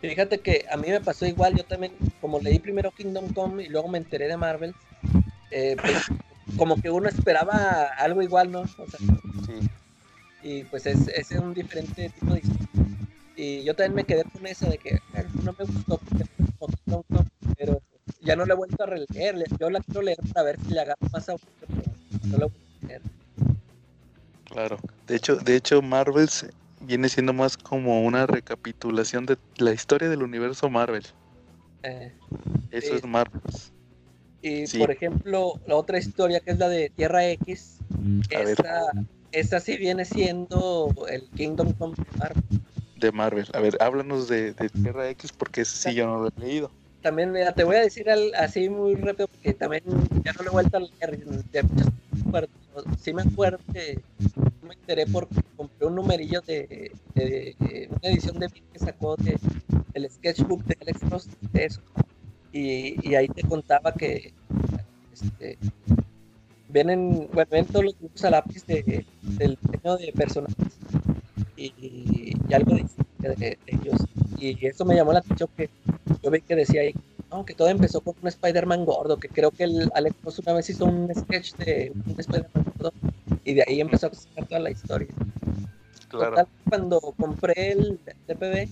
Fíjate 0.00 0.40
que 0.40 0.64
a 0.70 0.78
mí 0.78 0.88
me 0.88 1.02
pasó 1.02 1.26
igual, 1.26 1.54
yo 1.54 1.62
también, 1.64 1.92
como 2.22 2.40
leí 2.40 2.58
primero 2.58 2.90
Kingdom 2.90 3.34
Come 3.34 3.64
y 3.64 3.68
luego 3.68 3.86
me 3.88 3.98
enteré 3.98 4.28
de 4.28 4.38
Marvel, 4.38 4.74
eh, 5.50 5.76
pues, 5.78 6.04
como 6.56 6.80
que 6.80 6.90
uno 6.90 7.06
esperaba 7.06 7.82
algo 7.98 8.22
igual, 8.22 8.50
¿no? 8.50 8.60
O 8.60 8.66
sea, 8.66 8.98
Sí. 9.44 9.68
y 10.42 10.64
pues 10.64 10.86
es, 10.86 11.06
es 11.08 11.30
un 11.32 11.52
diferente 11.52 12.08
tipo 12.18 12.32
de 12.32 12.38
historia. 12.38 12.86
Y 13.36 13.62
yo 13.62 13.74
también 13.76 13.94
me 13.94 14.04
quedé 14.04 14.24
con 14.24 14.46
esa 14.46 14.66
de 14.70 14.78
que 14.78 14.98
"Ah, 15.14 15.22
no 15.42 15.54
me 15.58 15.66
gustó 15.66 15.98
porque 15.98 16.24
Kingdom 16.38 17.02
Come, 17.10 17.26
pero 17.58 17.82
ya 18.22 18.36
no 18.36 18.46
la 18.46 18.54
he 18.54 18.56
vuelto 18.56 18.82
a 18.82 18.86
releer. 18.86 19.44
Yo 19.60 19.68
la 19.68 19.80
quiero 19.80 20.00
leer 20.00 20.16
para 20.32 20.44
ver 20.46 20.58
si 20.66 20.72
le 20.72 20.80
agarro 20.80 21.08
más 21.12 21.28
a 21.28 21.34
pero 21.36 21.72
no 22.24 22.38
la 22.38 22.46
he 22.46 22.48
vuelto 22.48 22.56
a 22.84 22.86
leer. 22.86 23.02
Claro. 24.46 24.78
De 25.06 25.16
hecho, 25.16 25.36
de 25.36 25.56
hecho, 25.56 25.82
Marvels 25.82 26.46
viene 26.86 27.08
siendo 27.08 27.32
más 27.32 27.56
como 27.56 28.02
una 28.02 28.26
recapitulación 28.26 29.26
de 29.26 29.36
la 29.58 29.72
historia 29.72 30.08
del 30.08 30.22
universo 30.22 30.70
Marvel. 30.70 31.04
Eh, 31.82 32.12
Eso 32.70 32.94
es 32.94 33.04
Marvels. 33.04 33.72
y 34.42 34.66
Sí. 34.66 34.78
por 34.78 34.90
ejemplo, 34.90 35.54
la 35.66 35.76
otra 35.76 35.98
historia 35.98 36.40
que 36.40 36.52
es 36.52 36.58
la 36.58 36.68
de 36.68 36.90
Tierra 36.90 37.26
X, 37.30 37.78
ver. 38.30 38.48
esa, 38.48 38.80
esa 39.32 39.60
sí 39.60 39.76
viene 39.76 40.04
siendo 40.04 40.92
el 41.08 41.22
Kingdom 41.36 41.72
Come 41.72 41.94
de 41.96 42.18
Marvel. 42.18 42.44
De 42.96 43.12
Marvel. 43.12 43.46
A 43.52 43.60
ver, 43.60 43.76
háblanos 43.80 44.28
de, 44.28 44.52
de 44.52 44.68
Tierra 44.68 45.08
X 45.10 45.32
porque 45.32 45.62
ese 45.62 45.76
sí 45.76 45.94
yo 45.94 46.06
no 46.06 46.18
lo 46.22 46.28
he 46.28 46.40
leído. 46.40 46.70
También, 47.02 47.30
mira, 47.32 47.52
te 47.52 47.64
voy 47.64 47.76
a 47.76 47.80
decir 47.80 48.08
al- 48.10 48.34
así 48.34 48.68
muy 48.68 48.94
rápido 48.96 49.28
porque 49.28 49.54
también 49.54 49.82
ya 50.24 50.32
no 50.32 50.42
lo 50.42 50.50
he 50.50 50.52
vuelto 50.52 50.76
a 50.76 50.80
leer. 50.80 51.18
de 51.52 51.62
muchas 51.62 51.86
Sí 53.00 53.12
me 53.12 53.22
acuerdo 53.22 53.58
que 53.72 53.98
me 54.66 54.74
enteré 54.74 55.06
porque 55.06 55.36
compré 55.56 55.86
un 55.86 55.94
numerillo 55.96 56.40
de, 56.42 56.92
una 57.90 58.08
edición 58.10 58.38
de 58.38 58.48
Bill 58.48 58.64
que 58.72 58.78
sacó 58.78 59.16
de, 59.16 59.38
el 59.94 60.10
sketchbook 60.10 60.64
de 60.64 60.76
Alex 60.80 61.00
Ross 61.10 61.28
de 61.52 61.64
eso. 61.64 61.80
Y, 62.52 63.14
ahí 63.14 63.28
te 63.28 63.42
contaba 63.42 63.92
que 63.92 64.32
este, 65.12 65.58
ven, 66.68 66.90
en, 66.90 67.28
bueno, 67.32 67.48
ven 67.50 67.66
todos 67.66 67.84
los 67.86 67.98
dibujos 67.98 68.24
a 68.24 68.30
lápiz 68.30 68.64
de, 68.66 69.04
del 69.22 69.58
diseño 69.62 69.96
de 69.96 70.12
personajes. 70.12 70.56
y, 71.56 72.34
y 72.48 72.54
algo 72.54 72.74
de, 72.74 72.84
de- 73.36 73.58
ellos. 73.66 74.00
Y 74.38 74.66
eso 74.66 74.84
me 74.84 74.94
llamó 74.94 75.12
la 75.12 75.20
atención 75.20 75.48
que 75.56 75.70
yo 76.22 76.30
vi 76.30 76.40
que 76.42 76.56
decía 76.56 76.82
ahí, 76.82 76.94
no, 77.30 77.44
todo 77.56 77.68
empezó 77.68 78.00
con 78.00 78.14
un 78.20 78.28
Spider-Man 78.28 78.84
gordo, 78.84 79.16
que 79.18 79.28
creo 79.28 79.50
que 79.50 79.64
el 79.64 79.90
Alex 79.94 80.16
Ross 80.22 80.38
una 80.40 80.52
vez 80.54 80.70
hizo 80.70 80.84
un 80.84 81.10
sketch 81.14 81.54
de 81.56 81.92
un 82.06 82.20
Spider-Man 82.20 82.64
gordo 82.78 82.92
y 83.46 83.54
de 83.54 83.64
ahí 83.66 83.80
empezó 83.80 84.08
a 84.08 84.14
sacar 84.14 84.46
toda 84.46 84.60
la 84.60 84.70
historia. 84.70 85.08
Claro. 86.08 86.30
Total, 86.30 86.48
cuando 86.68 87.00
compré 87.16 87.72
el 87.72 87.98
TPB, 88.26 88.68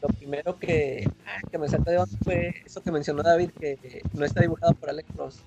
lo 0.00 0.08
primero 0.08 0.58
que, 0.58 1.08
ah, 1.26 1.40
que 1.50 1.58
me 1.58 1.68
sacó 1.68 1.90
de 1.90 1.98
onda 1.98 2.16
fue 2.22 2.54
eso 2.64 2.80
que 2.80 2.92
mencionó 2.92 3.22
David, 3.24 3.50
que 3.58 4.02
no 4.12 4.24
está 4.24 4.40
dibujado 4.42 4.72
por 4.74 4.90
Alex 4.90 5.08
Ross. 5.16 5.42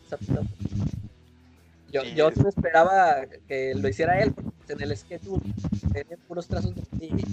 Yo, 1.91 2.02
Sí, 2.02 2.14
yo 2.15 2.27
esperaba 2.27 3.26
que 3.48 3.73
lo 3.73 3.88
hiciera 3.88 4.19
él, 4.22 4.34
porque 4.34 4.73
en 4.73 4.81
el 4.81 4.98
sketchbook 4.98 5.41
tienen 5.94 6.19
puros 6.27 6.48
trazos 6.48 6.76
de 6.76 7.06
y 7.06 7.23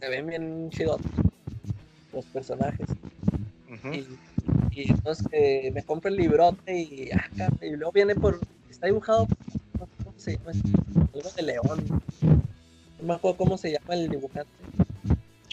se 0.00 0.08
ven 0.08 0.26
bien 0.26 0.70
chidos 0.70 1.00
los 2.12 2.26
personajes. 2.26 2.88
Y, 3.92 4.06
y 4.78 4.90
entonces 4.90 5.26
que 5.28 5.70
me 5.74 5.82
compro 5.82 6.10
el 6.10 6.16
librote 6.16 6.78
y, 6.78 7.10
ah, 7.12 7.48
y 7.62 7.70
luego 7.70 7.92
viene 7.92 8.14
por. 8.14 8.38
Está 8.68 8.86
dibujado. 8.86 9.26
No 10.44 10.52
sé 10.52 10.60
¿Cómo 10.62 10.82
se 10.82 10.92
llama? 10.92 11.08
Algo 11.14 11.30
de 11.36 11.42
león. 11.42 12.02
No 13.00 13.06
me 13.06 13.14
acuerdo 13.14 13.36
cómo 13.38 13.56
se 13.58 13.70
llama 13.72 13.94
el 13.94 14.08
dibujante. 14.08 14.50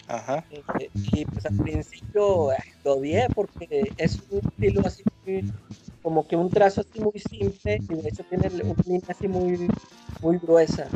Ajá. 0.07 0.45
Eh, 0.51 0.89
y 1.13 1.25
pues 1.25 1.45
al 1.45 1.57
principio 1.57 2.51
eh, 2.51 2.57
lo 2.83 2.93
odié 2.97 3.27
porque 3.33 3.91
es 3.97 4.19
un 4.29 4.39
estilo 4.47 4.81
así 4.85 5.03
muy- 5.25 5.51
como 6.03 6.27
que 6.27 6.35
un 6.35 6.49
trazo 6.51 6.81
así 6.81 6.99
muy 7.01 7.19
simple 7.19 7.79
y 7.89 7.95
de 7.95 8.09
hecho 8.09 8.23
tiene 8.29 8.47
una 8.63 8.75
línea 8.85 9.01
así 9.09 9.27
muy 9.27 9.67
muy 10.21 10.37
gruesa 10.37 10.87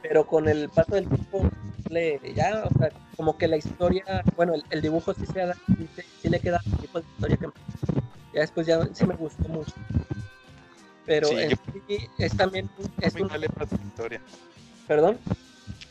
pero 0.00 0.24
con 0.24 0.48
el 0.48 0.68
paso 0.68 0.94
del 0.94 1.08
tiempo 1.08 1.42
le 1.90 2.20
ya 2.36 2.64
o 2.72 2.78
sea, 2.78 2.90
como 3.16 3.36
que 3.36 3.48
la 3.48 3.56
historia 3.56 4.22
bueno 4.36 4.54
el, 4.54 4.62
el 4.70 4.80
dibujo 4.80 5.12
sí 5.12 5.26
se 5.26 5.40
da- 5.40 5.54
sí, 5.66 5.88
sí 6.22 6.28
le 6.28 6.38
queda 6.38 6.60
el 6.64 6.72
tipo 6.78 7.00
de 7.00 7.06
historia 7.08 7.36
que 7.36 7.46
ya 8.32 8.40
después 8.42 8.64
ya 8.68 8.88
sí 8.92 9.04
me 9.04 9.14
gustó 9.16 9.48
mucho 9.48 9.74
pero 11.08 11.28
Sí, 11.28 11.36
en 11.40 11.50
yo- 11.50 11.56
sí 11.88 12.08
es 12.18 12.36
también 12.36 12.70
es 13.00 13.14
Muy 13.14 13.22
un 13.22 13.28
la 13.40 13.46
historia. 13.46 14.20
perdón 14.86 15.18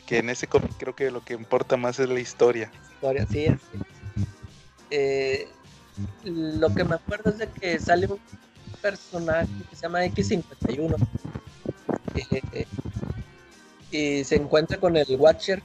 Que 0.06 0.18
en 0.18 0.30
ese 0.30 0.46
cómic 0.46 0.70
creo 0.78 0.94
que 0.94 1.10
lo 1.10 1.22
que 1.24 1.34
importa 1.34 1.76
más 1.76 1.98
es 1.98 2.08
la 2.08 2.20
historia. 2.20 2.70
historia, 2.94 3.26
sí, 3.30 3.44
es. 3.46 3.60
Eh, 4.90 5.48
lo 6.24 6.72
que 6.74 6.84
me 6.84 6.94
acuerdo 6.94 7.30
es 7.30 7.38
de 7.38 7.48
que 7.48 7.78
sale 7.78 8.06
un 8.06 8.18
personaje 8.80 9.48
que 9.68 9.76
se 9.76 9.82
llama 9.82 10.04
X51 10.06 10.96
eh, 12.14 12.66
y 13.90 14.24
se 14.24 14.36
encuentra 14.36 14.78
con 14.78 14.96
el 14.96 15.06
Watcher 15.16 15.62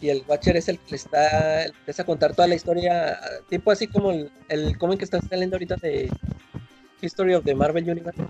y 0.00 0.08
el 0.08 0.24
Watcher 0.26 0.56
es 0.56 0.68
el 0.68 0.78
que 0.78 0.92
le 0.92 0.96
está 0.96 1.64
empieza 1.66 2.02
a 2.02 2.06
contar 2.06 2.34
toda 2.34 2.48
la 2.48 2.54
historia 2.54 3.18
tipo 3.48 3.70
así 3.70 3.86
como 3.86 4.10
el, 4.10 4.32
el 4.48 4.78
cómic 4.78 4.98
que 5.00 5.04
está 5.04 5.20
saliendo 5.20 5.56
ahorita 5.56 5.76
de 5.76 6.10
History 7.04 7.34
of 7.34 7.44
the 7.44 7.54
Marvel 7.54 7.88
Universe 7.88 8.20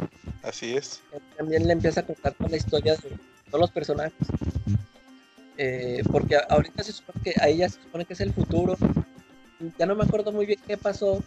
Así 0.42 0.76
es. 0.76 1.02
él 1.12 1.22
también 1.36 1.66
le 1.66 1.72
empieza 1.72 2.00
a 2.00 2.06
contar 2.06 2.32
toda 2.34 2.50
la 2.50 2.56
historia 2.56 2.92
de 2.96 3.08
todos 3.50 3.60
los 3.60 3.70
personajes. 3.70 4.14
Eh, 5.56 6.02
porque 6.10 6.36
ahorita 6.48 6.82
se 6.82 6.92
supone 6.92 7.20
que 7.22 7.34
ahí 7.40 7.58
ya 7.58 7.68
se 7.68 7.80
supone 7.80 8.04
que 8.04 8.14
es 8.14 8.20
el 8.20 8.32
futuro. 8.32 8.76
Ya 9.78 9.86
no 9.86 9.94
me 9.94 10.04
acuerdo 10.04 10.32
muy 10.32 10.46
bien 10.46 10.58
qué 10.66 10.76
pasó. 10.76 11.22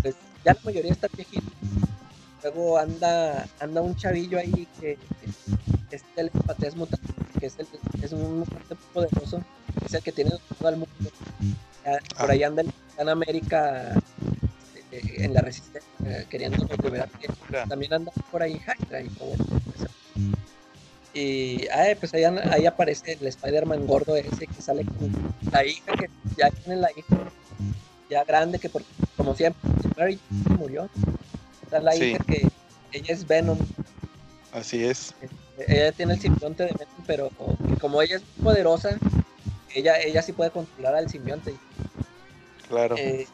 Pues 0.00 0.14
ya 0.44 0.54
la 0.54 0.60
mayoría 0.64 0.92
está 0.92 1.08
viejito. 1.14 1.50
Luego 2.42 2.78
anda, 2.78 3.46
anda 3.60 3.80
un 3.82 3.94
chavillo 3.96 4.38
ahí 4.38 4.66
que 4.80 4.98
es 5.90 6.02
telepatía 6.14 6.68
es 6.68 6.76
mutante, 6.76 7.12
que 7.38 7.46
es, 7.46 7.58
el, 7.58 7.66
es 8.02 8.12
un 8.12 8.38
mutante 8.40 8.74
poderoso, 8.94 9.44
es 9.84 9.92
el 9.94 10.02
que 10.02 10.10
tiene 10.12 10.30
todo 10.58 10.68
el 10.70 10.76
mundo. 10.76 10.94
Por 11.84 12.30
Ah. 12.30 12.32
ahí 12.32 12.42
anda 12.44 12.62
el 12.62 12.68
Capitán 12.72 13.08
América 13.10 14.00
eh, 14.92 15.24
en 15.24 15.34
la 15.34 15.40
resistencia, 15.40 15.90
eh, 16.06 16.26
queriendo 16.28 16.64
liberar 16.82 17.08
Mira, 17.48 17.66
también 17.66 17.92
anda 17.94 18.12
por 18.30 18.42
ahí 18.42 18.54
Hydra 18.60 19.00
y 19.02 19.08
todo 19.08 19.32
eso. 19.34 19.88
Y 21.14 21.66
ay, 21.68 21.94
pues 21.96 22.14
ahí, 22.14 22.24
ahí 22.24 22.64
aparece 22.66 23.12
el 23.20 23.26
Spider-Man 23.26 23.86
gordo 23.86 24.16
ese 24.16 24.46
que 24.46 24.62
sale 24.62 24.84
con 24.84 25.12
la 25.52 25.64
hija 25.64 25.92
que 25.92 26.08
ya 26.38 26.50
tiene 26.50 26.80
la 26.80 26.90
hija 26.90 27.16
ya 28.08 28.24
grande 28.24 28.58
que 28.58 28.68
por, 28.70 28.82
como 29.16 29.34
siempre 29.34 29.60
Mary 29.96 30.18
murió. 30.58 30.88
Está 31.62 31.80
la 31.80 31.92
Sí. 31.92 32.04
hija 32.04 32.24
que 32.24 32.48
ella 32.92 33.14
es 33.14 33.26
Venom. 33.26 33.58
Así 34.52 34.84
es. 34.84 35.14
eh, 35.22 35.28
Ella 35.68 35.92
tiene 35.92 36.14
el 36.14 36.20
simbionte 36.20 36.62
de 36.64 36.70
Venom, 36.72 37.04
pero 37.06 37.30
que 37.68 37.76
como 37.78 38.00
ella 38.00 38.16
es 38.16 38.22
poderosa, 38.42 38.96
ella, 39.74 39.98
ella 40.00 40.22
sí 40.22 40.32
puede 40.32 40.50
controlar 40.50 40.94
al 40.94 41.08
simbionte. 41.10 41.54
Claro. 42.68 42.96
Eh, 42.98 43.26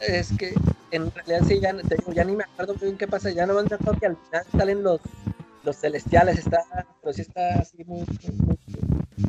es 0.00 0.32
que 0.36 0.54
en 0.90 1.10
realidad 1.12 1.40
sí, 1.46 1.60
ya, 1.60 1.74
te 1.76 1.96
digo, 1.96 2.12
ya 2.12 2.24
ni 2.24 2.36
me 2.36 2.44
acuerdo 2.44 2.74
muy 2.74 2.84
bien 2.84 2.98
qué 2.98 3.06
pasa, 3.08 3.30
ya 3.30 3.46
no 3.46 3.54
me 3.54 3.60
acuerdo 3.60 3.98
que 3.98 4.06
al 4.06 4.16
final 4.16 4.44
salen 4.52 4.82
los, 4.82 5.00
los 5.64 5.76
celestiales, 5.76 6.38
está, 6.38 6.64
pero 7.02 7.12
sí 7.12 7.22
está 7.22 7.60
así 7.60 7.84
muy, 7.84 8.00
muy- 8.00 8.36
muy- 8.46 8.58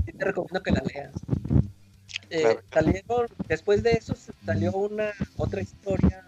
sí 0.05 0.11
te 0.13 0.25
recomiendo 0.25 0.61
que 0.61 0.71
la 0.71 0.81
leas. 0.81 1.11
Eh, 2.29 2.41
Claro. 2.41 2.61
salieron, 2.73 3.27
después 3.47 3.83
de 3.83 3.91
eso 3.93 4.13
salió 4.45 4.71
una 4.73 5.11
otra 5.37 5.61
historia, 5.61 6.23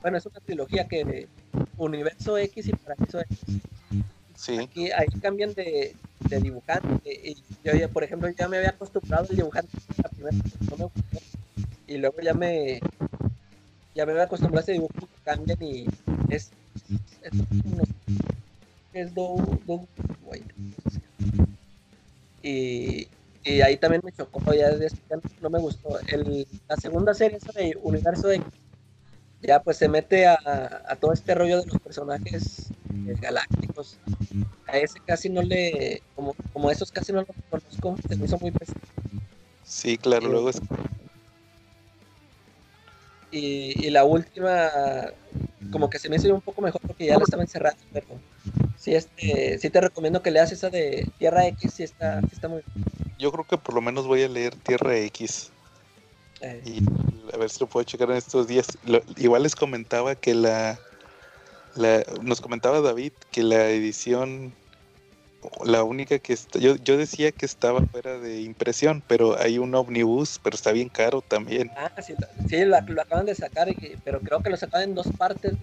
bueno, 0.00 0.18
es 0.18 0.26
una 0.26 0.40
trilogía 0.40 0.86
que 0.86 1.28
Universo 1.76 2.38
X 2.38 2.68
y 2.68 2.72
Paraíso 2.72 3.20
X. 3.20 3.38
Sí. 4.36 4.58
Aquí 4.58 4.92
ahí 4.92 5.06
cambian 5.20 5.52
de, 5.54 5.96
de 6.28 6.40
dibujante. 6.40 7.10
Y 7.24 7.42
yo 7.64 7.74
ya, 7.74 7.88
por 7.88 8.04
ejemplo, 8.04 8.28
ya 8.28 8.48
me 8.48 8.58
había 8.58 8.70
acostumbrado 8.70 9.26
al 9.28 9.36
dibujante 9.36 9.70
la 10.02 10.08
primera 10.10 10.36
vez, 10.36 10.70
no 10.70 10.76
me 10.76 10.84
gustó. 10.84 11.18
Y 11.88 11.98
luego 11.98 12.20
ya 12.20 12.34
me 12.34 12.80
ya 13.96 14.06
me 14.06 14.20
acostumbrado 14.20 14.60
a 14.60 14.62
ese 14.62 14.72
dibujo 14.72 15.08
cambian 15.24 15.60
y 15.62 15.86
es 16.28 16.50
es, 17.22 17.32
no 17.64 17.82
es 18.92 19.10
y, 22.42 23.08
y 23.44 23.60
ahí 23.60 23.76
también 23.76 24.02
me 24.04 24.12
chocó, 24.12 24.40
ya, 24.54 24.70
después 24.70 25.02
ya 25.10 25.16
no 25.40 25.50
me 25.50 25.58
gustó. 25.58 25.98
El, 26.06 26.46
la 26.68 26.76
segunda 26.76 27.12
serie 27.12 27.38
esa 27.38 27.52
de 27.52 27.76
Universo 27.82 28.30
X 28.30 28.44
ya 29.42 29.60
pues 29.60 29.76
se 29.76 29.88
mete 29.88 30.26
a, 30.26 30.38
a 30.88 30.96
todo 30.96 31.12
este 31.12 31.34
rollo 31.34 31.60
de 31.60 31.66
los 31.66 31.80
personajes 31.80 32.70
eh, 33.06 33.14
galácticos. 33.20 33.98
A 34.66 34.78
ese 34.78 34.98
casi 35.04 35.28
no 35.28 35.42
le, 35.42 36.02
como, 36.14 36.34
como 36.52 36.70
esos 36.70 36.90
casi 36.90 37.12
no 37.12 37.20
los 37.22 37.36
conozco, 37.50 37.96
se 38.08 38.16
me 38.16 38.24
hizo 38.26 38.38
muy 38.38 38.50
pesado. 38.50 38.80
Sí, 39.64 39.98
claro. 39.98 40.28
Luego 40.28 40.50
es 40.50 40.60
Y, 43.36 43.74
y 43.86 43.90
la 43.90 44.04
última, 44.04 44.70
como 45.70 45.90
que 45.90 45.98
se 45.98 46.08
me 46.08 46.16
hizo 46.16 46.32
un 46.34 46.40
poco 46.40 46.62
mejor 46.62 46.80
porque 46.80 47.06
ya 47.06 47.16
la 47.18 47.24
estaba 47.24 47.42
encerrando, 47.42 47.82
pero 47.92 48.06
sí, 48.78 48.94
este, 48.94 49.58
sí 49.58 49.68
te 49.68 49.80
recomiendo 49.80 50.22
que 50.22 50.30
leas 50.30 50.52
esa 50.52 50.70
de 50.70 51.06
Tierra 51.18 51.46
X, 51.48 51.74
sí 51.74 51.82
está, 51.82 52.20
sí 52.22 52.28
está 52.32 52.48
muy 52.48 52.62
Yo 53.18 53.30
creo 53.32 53.44
que 53.44 53.58
por 53.58 53.74
lo 53.74 53.82
menos 53.82 54.06
voy 54.06 54.22
a 54.22 54.28
leer 54.28 54.54
Tierra 54.56 54.96
X. 54.96 55.50
Eh, 56.40 56.62
y 56.64 56.82
a 57.34 57.36
ver 57.36 57.50
si 57.50 57.60
lo 57.60 57.66
puedo 57.66 57.84
checar 57.84 58.10
en 58.10 58.16
estos 58.16 58.46
días. 58.46 58.66
Lo- 58.84 59.02
igual 59.16 59.42
les 59.42 59.54
comentaba 59.54 60.14
que 60.14 60.34
la, 60.34 60.78
la- 61.74 62.04
nos 62.22 62.40
comentaba 62.40 62.80
David 62.80 63.12
que 63.30 63.42
la 63.42 63.68
edición, 63.68 64.54
la 65.64 65.82
única 65.82 66.18
que 66.18 66.32
está, 66.32 66.58
yo, 66.58 66.76
yo 66.76 66.96
decía 66.96 67.32
que 67.32 67.46
estaba 67.46 67.80
fuera 67.86 68.18
de 68.18 68.42
impresión, 68.42 69.02
pero 69.06 69.38
hay 69.38 69.58
un 69.58 69.74
omnibus, 69.74 70.40
pero 70.42 70.54
está 70.54 70.72
bien 70.72 70.88
caro 70.88 71.22
también. 71.22 71.70
Ah, 71.76 71.90
sí, 72.02 72.14
sí, 72.48 72.64
lo 72.64 72.76
acaban 72.76 73.26
de 73.26 73.34
sacar, 73.34 73.68
pero 74.04 74.20
creo 74.20 74.42
que 74.42 74.50
lo 74.50 74.56
sacaban 74.56 74.90
en 74.90 74.94
dos 74.94 75.08
partes. 75.16 75.54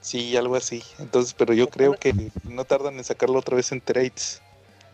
Sí, 0.00 0.36
algo 0.36 0.56
así. 0.56 0.82
Entonces, 0.98 1.34
pero 1.34 1.54
yo 1.54 1.68
creo 1.68 1.94
que 1.94 2.30
no 2.44 2.64
tardan 2.64 2.96
en 2.96 3.04
sacarlo 3.04 3.38
otra 3.38 3.56
vez 3.56 3.70
en 3.72 3.80
trades. 3.80 4.42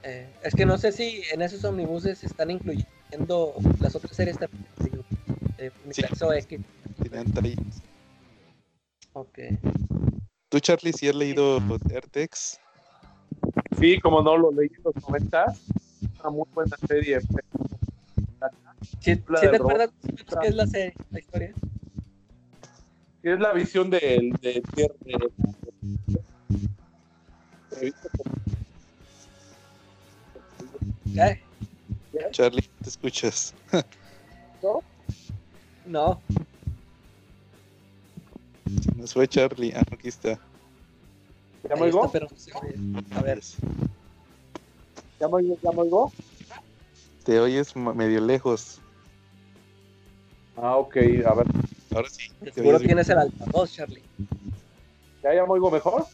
Eh, 0.03 0.29
es 0.43 0.55
que 0.55 0.67
no 0.67 0.79
sé 0.79 0.93
si 0.93 1.23
en 1.33 1.43
esos 1.43 1.65
omnibuses 1.65 2.23
están 2.23 2.51
incluyendo 2.51 3.55
las 3.81 3.97
otras 3.97 4.15
series 4.15 4.39
también 4.39 4.65
de, 4.79 5.65
de 5.65 5.73
Universo 5.85 6.33
X. 6.33 6.61
Tienen 7.03 7.33
trades. 7.33 7.83
Ok. 9.15 9.39
¿Tú, 10.49 10.61
Charlie, 10.61 10.93
si 10.93 11.09
has 11.09 11.15
leído 11.15 11.61
Ertex? 11.91 12.61
Sí, 13.79 13.99
como 14.01 14.23
no, 14.23 14.37
lo 14.37 14.51
leí 14.51 14.69
en 14.77 14.83
los 14.85 14.95
90. 15.09 15.47
Una 16.21 16.31
muy 16.31 16.47
buena 16.53 16.77
serie. 16.87 17.21
¿Sí, 19.01 19.15
sí 19.15 19.21
te 19.23 19.47
acuerdas 19.57 19.91
qué 20.41 20.49
es 20.49 20.55
la 20.55 20.67
serie, 20.67 20.95
la 21.11 21.19
historia? 21.19 21.55
es 23.23 23.41
la 23.41 23.53
visión 23.53 23.91
de, 23.91 23.99
de, 24.41 24.63
de, 24.75 24.91
de- 25.05 25.31
de- 27.81 27.95
¿Qué? 31.15 31.41
Charlie, 32.31 32.69
¿te 32.83 32.89
escuchas? 32.89 33.55
No, 34.63 36.21
Se 38.83 38.93
nos 38.97 39.13
fue 39.13 39.27
Charlie. 39.29 39.73
Ah, 39.75 39.83
aquí 39.93 40.09
está. 40.09 40.39
¿Ya 41.69 41.77
me 41.77 41.83
oigo? 41.83 42.11
pero. 42.13 42.29
A 43.17 43.23
ver, 43.23 43.41
¿Ya 45.21 45.29
me 45.29 45.35
oigo? 45.35 45.59
¿Ya 45.63 45.73
me 45.73 45.81
oigo? 45.83 46.13
te 47.25 47.39
oyes 47.41 47.77
medio 47.77 48.21
lejos. 48.21 48.81
Ah, 50.57 50.77
ok, 50.77 50.97
a 50.97 51.35
ver. 51.35 51.47
Ahora 51.95 52.09
sí. 52.09 52.29
te 52.43 52.53
Seguro 52.53 52.81
tienes 52.81 53.09
el 53.11 53.19
altavoz, 53.19 53.73
Charlie. 53.73 54.03
¿Ya 55.23 55.35
ya 55.35 55.45
me 55.45 55.53
oigo 55.53 55.71
mejor? 55.71 56.07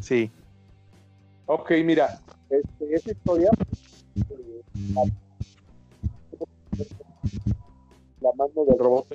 Sí. 0.00 0.30
Ok, 1.46 1.70
mira, 1.84 2.20
este, 2.50 2.94
esa 2.94 3.12
historia. 3.12 3.50
eh, 4.30 4.62
la, 8.20 8.30
mano 8.36 8.64
del 8.66 8.78
robot. 8.78 9.06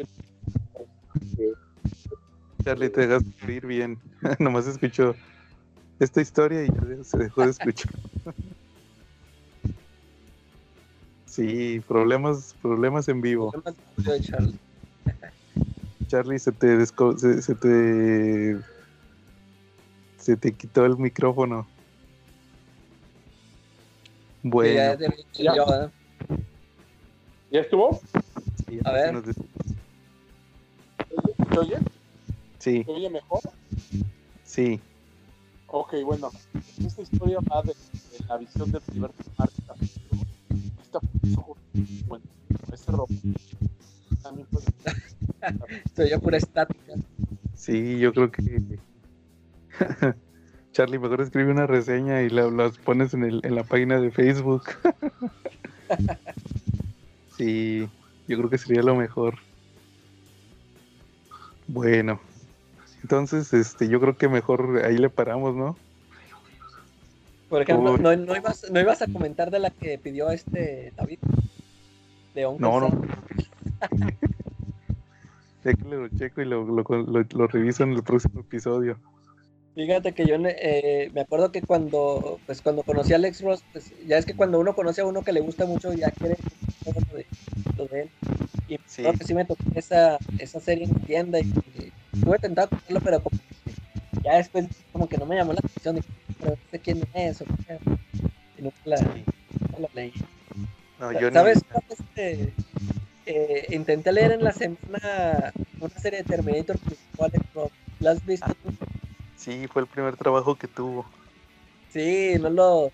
Charlie, 2.63 2.89
te 2.89 3.01
dejas 3.07 3.23
oír 3.45 3.67
bien. 3.67 3.99
Nomás 4.39 4.65
escucho 4.65 5.15
esta 5.99 6.21
historia 6.21 6.63
y 6.63 6.67
ya 6.67 7.03
se 7.03 7.17
dejó 7.17 7.43
de 7.43 7.51
escuchar. 7.51 7.91
sí, 11.25 11.79
problemas, 11.87 12.55
problemas 12.61 13.07
en 13.07 13.21
vivo. 13.21 13.51
Charlie. 14.21 14.59
Charlie, 16.07 16.39
se 16.39 16.51
te 16.51 16.77
desco- 16.77 17.17
se, 17.17 17.41
se 17.41 17.55
te 17.55 18.57
se 20.17 20.37
te 20.37 20.53
quitó 20.55 20.85
el 20.85 20.97
micrófono. 20.97 21.67
Bueno, 24.41 24.97
ya. 25.37 25.89
¿Ya 27.49 27.59
estuvo? 27.61 27.99
sí, 28.67 28.79
a 28.83 28.91
ver. 28.91 29.13
nos 29.13 29.25
des- 29.25 29.35
¿Se 31.51 31.59
oye? 31.59 31.77
sí, 32.59 32.83
¿Se 32.83 32.91
oye 32.91 33.09
mejor? 33.09 33.39
sí, 34.43 34.81
Ok, 35.75 35.95
bueno, 36.05 36.29
esta 36.85 37.01
historia 37.01 37.39
va 37.51 37.63
de, 37.63 37.69
de 37.73 38.25
la 38.27 38.37
visión 38.37 38.71
del 38.71 38.81
primer 38.81 39.09
marca. 39.39 39.73
Esta 40.83 40.99
bueno, 42.05 42.23
ese 42.71 42.91
robot 42.91 43.09
también 44.21 44.47
Soy 45.95 46.09
yo 46.11 46.19
pura 46.19 46.37
estática. 46.37 46.93
sí, 47.55 47.97
yo 47.97 48.13
creo 48.13 48.31
que 48.31 48.61
Charlie, 50.73 50.99
mejor 50.99 51.21
escribe 51.21 51.49
una 51.49 51.65
reseña 51.65 52.21
y 52.21 52.29
la, 52.29 52.51
las 52.51 52.77
pones 52.77 53.15
en, 53.15 53.23
el, 53.23 53.41
en 53.43 53.55
la 53.55 53.63
página 53.63 53.99
de 53.99 54.11
Facebook. 54.11 54.65
sí, 57.35 57.89
yo 58.27 58.37
creo 58.37 58.49
que 58.51 58.59
sería 58.59 58.83
lo 58.83 58.95
mejor. 58.95 59.39
Bueno, 61.67 62.21
entonces, 63.03 63.53
este, 63.53 63.87
yo 63.87 63.99
creo 63.99 64.17
que 64.17 64.29
mejor 64.29 64.81
ahí 64.83 64.97
le 64.97 65.09
paramos, 65.09 65.55
¿no? 65.55 65.77
Por 67.49 67.61
ejemplo, 67.61 67.97
no, 67.97 68.15
no, 68.15 68.35
ibas, 68.35 68.71
no 68.71 68.79
ibas 68.79 69.01
a 69.01 69.07
comentar 69.07 69.51
de 69.51 69.59
la 69.59 69.69
que 69.69 69.99
pidió 69.99 70.31
este 70.31 70.91
David. 70.95 71.19
De 72.33 72.41
No, 72.57 72.79
no. 72.79 72.89
Sam. 72.89 74.11
Déjenle 75.63 75.97
lo 75.97 76.09
checo 76.09 76.41
y 76.41 76.45
lo, 76.45 76.65
lo, 76.65 76.83
lo, 76.83 77.25
lo 77.29 77.47
reviso 77.47 77.83
en 77.83 77.91
el 77.91 78.03
próximo 78.03 78.41
episodio. 78.41 78.97
Fíjate 79.75 80.13
que 80.13 80.25
yo 80.25 80.35
eh, 80.35 81.09
me 81.13 81.21
acuerdo 81.21 81.51
que 81.51 81.61
cuando 81.61 82.39
pues 82.45 82.61
cuando 82.61 82.83
conocí 82.83 83.13
a 83.13 83.15
Alex 83.15 83.41
Ross, 83.41 83.63
pues 83.71 83.91
ya 84.05 84.17
es 84.17 84.25
que 84.25 84.35
cuando 84.35 84.59
uno 84.59 84.75
conoce 84.75 85.01
a 85.01 85.05
uno 85.05 85.23
que 85.23 85.31
le 85.31 85.39
gusta 85.39 85.65
mucho, 85.65 85.93
ya 85.93 86.11
quiere 86.11 86.35
todo 86.83 86.93
lo 87.11 87.17
de, 87.17 87.25
lo 87.77 87.85
de 87.85 88.01
él. 88.01 88.09
Y 88.67 88.77
Sí. 88.85 89.01
creo 89.01 89.13
que 89.13 89.23
sí 89.25 89.33
me 89.33 89.45
tocó 89.45 89.63
esa, 89.75 90.17
esa 90.37 90.59
serie 90.59 90.85
en 90.85 90.93
tienda 91.05 91.39
y, 91.39 91.43
y 91.43 91.91
estuve 92.13 92.39
tentado 92.39 92.69
comprarlo, 92.69 92.99
pero 93.01 93.23
como 93.23 93.39
ya 94.23 94.35
después 94.37 94.67
como 94.91 95.07
que 95.07 95.17
no 95.17 95.25
me 95.25 95.35
llamó 95.35 95.53
la 95.53 95.59
atención. 95.59 95.95
Dije, 95.95 96.07
pero 96.39 96.51
no 96.51 96.57
sé 96.71 96.79
quién 96.79 97.03
es 97.13 97.41
o 97.41 97.45
qué. 97.45 97.79
Y 98.57 98.61
nunca 98.61 98.77
la, 98.85 98.97
nunca 99.01 99.79
la 99.79 99.89
leí. 99.93 100.13
No, 100.99 101.11
yo 101.11 101.31
¿Sabes 101.31 101.63
este, 101.89 102.53
eh, 103.25 103.67
intenté 103.71 104.11
leer 104.11 104.31
en 104.31 104.43
la 104.43 104.53
semana 104.53 105.51
una 105.79 105.99
serie 105.99 106.19
de 106.19 106.25
Terminator 106.25 106.77
Ross. 107.53 107.71
¿La 107.99 108.11
has 108.11 108.25
visto 108.25 108.47
tú? 108.63 108.69
Sí, 109.37 109.67
fue 109.67 109.81
el 109.81 109.87
primer 109.87 110.15
trabajo 110.15 110.55
que 110.55 110.67
tuvo. 110.67 111.05
Sí, 111.89 112.35
no 112.39 112.49
lo, 112.49 112.91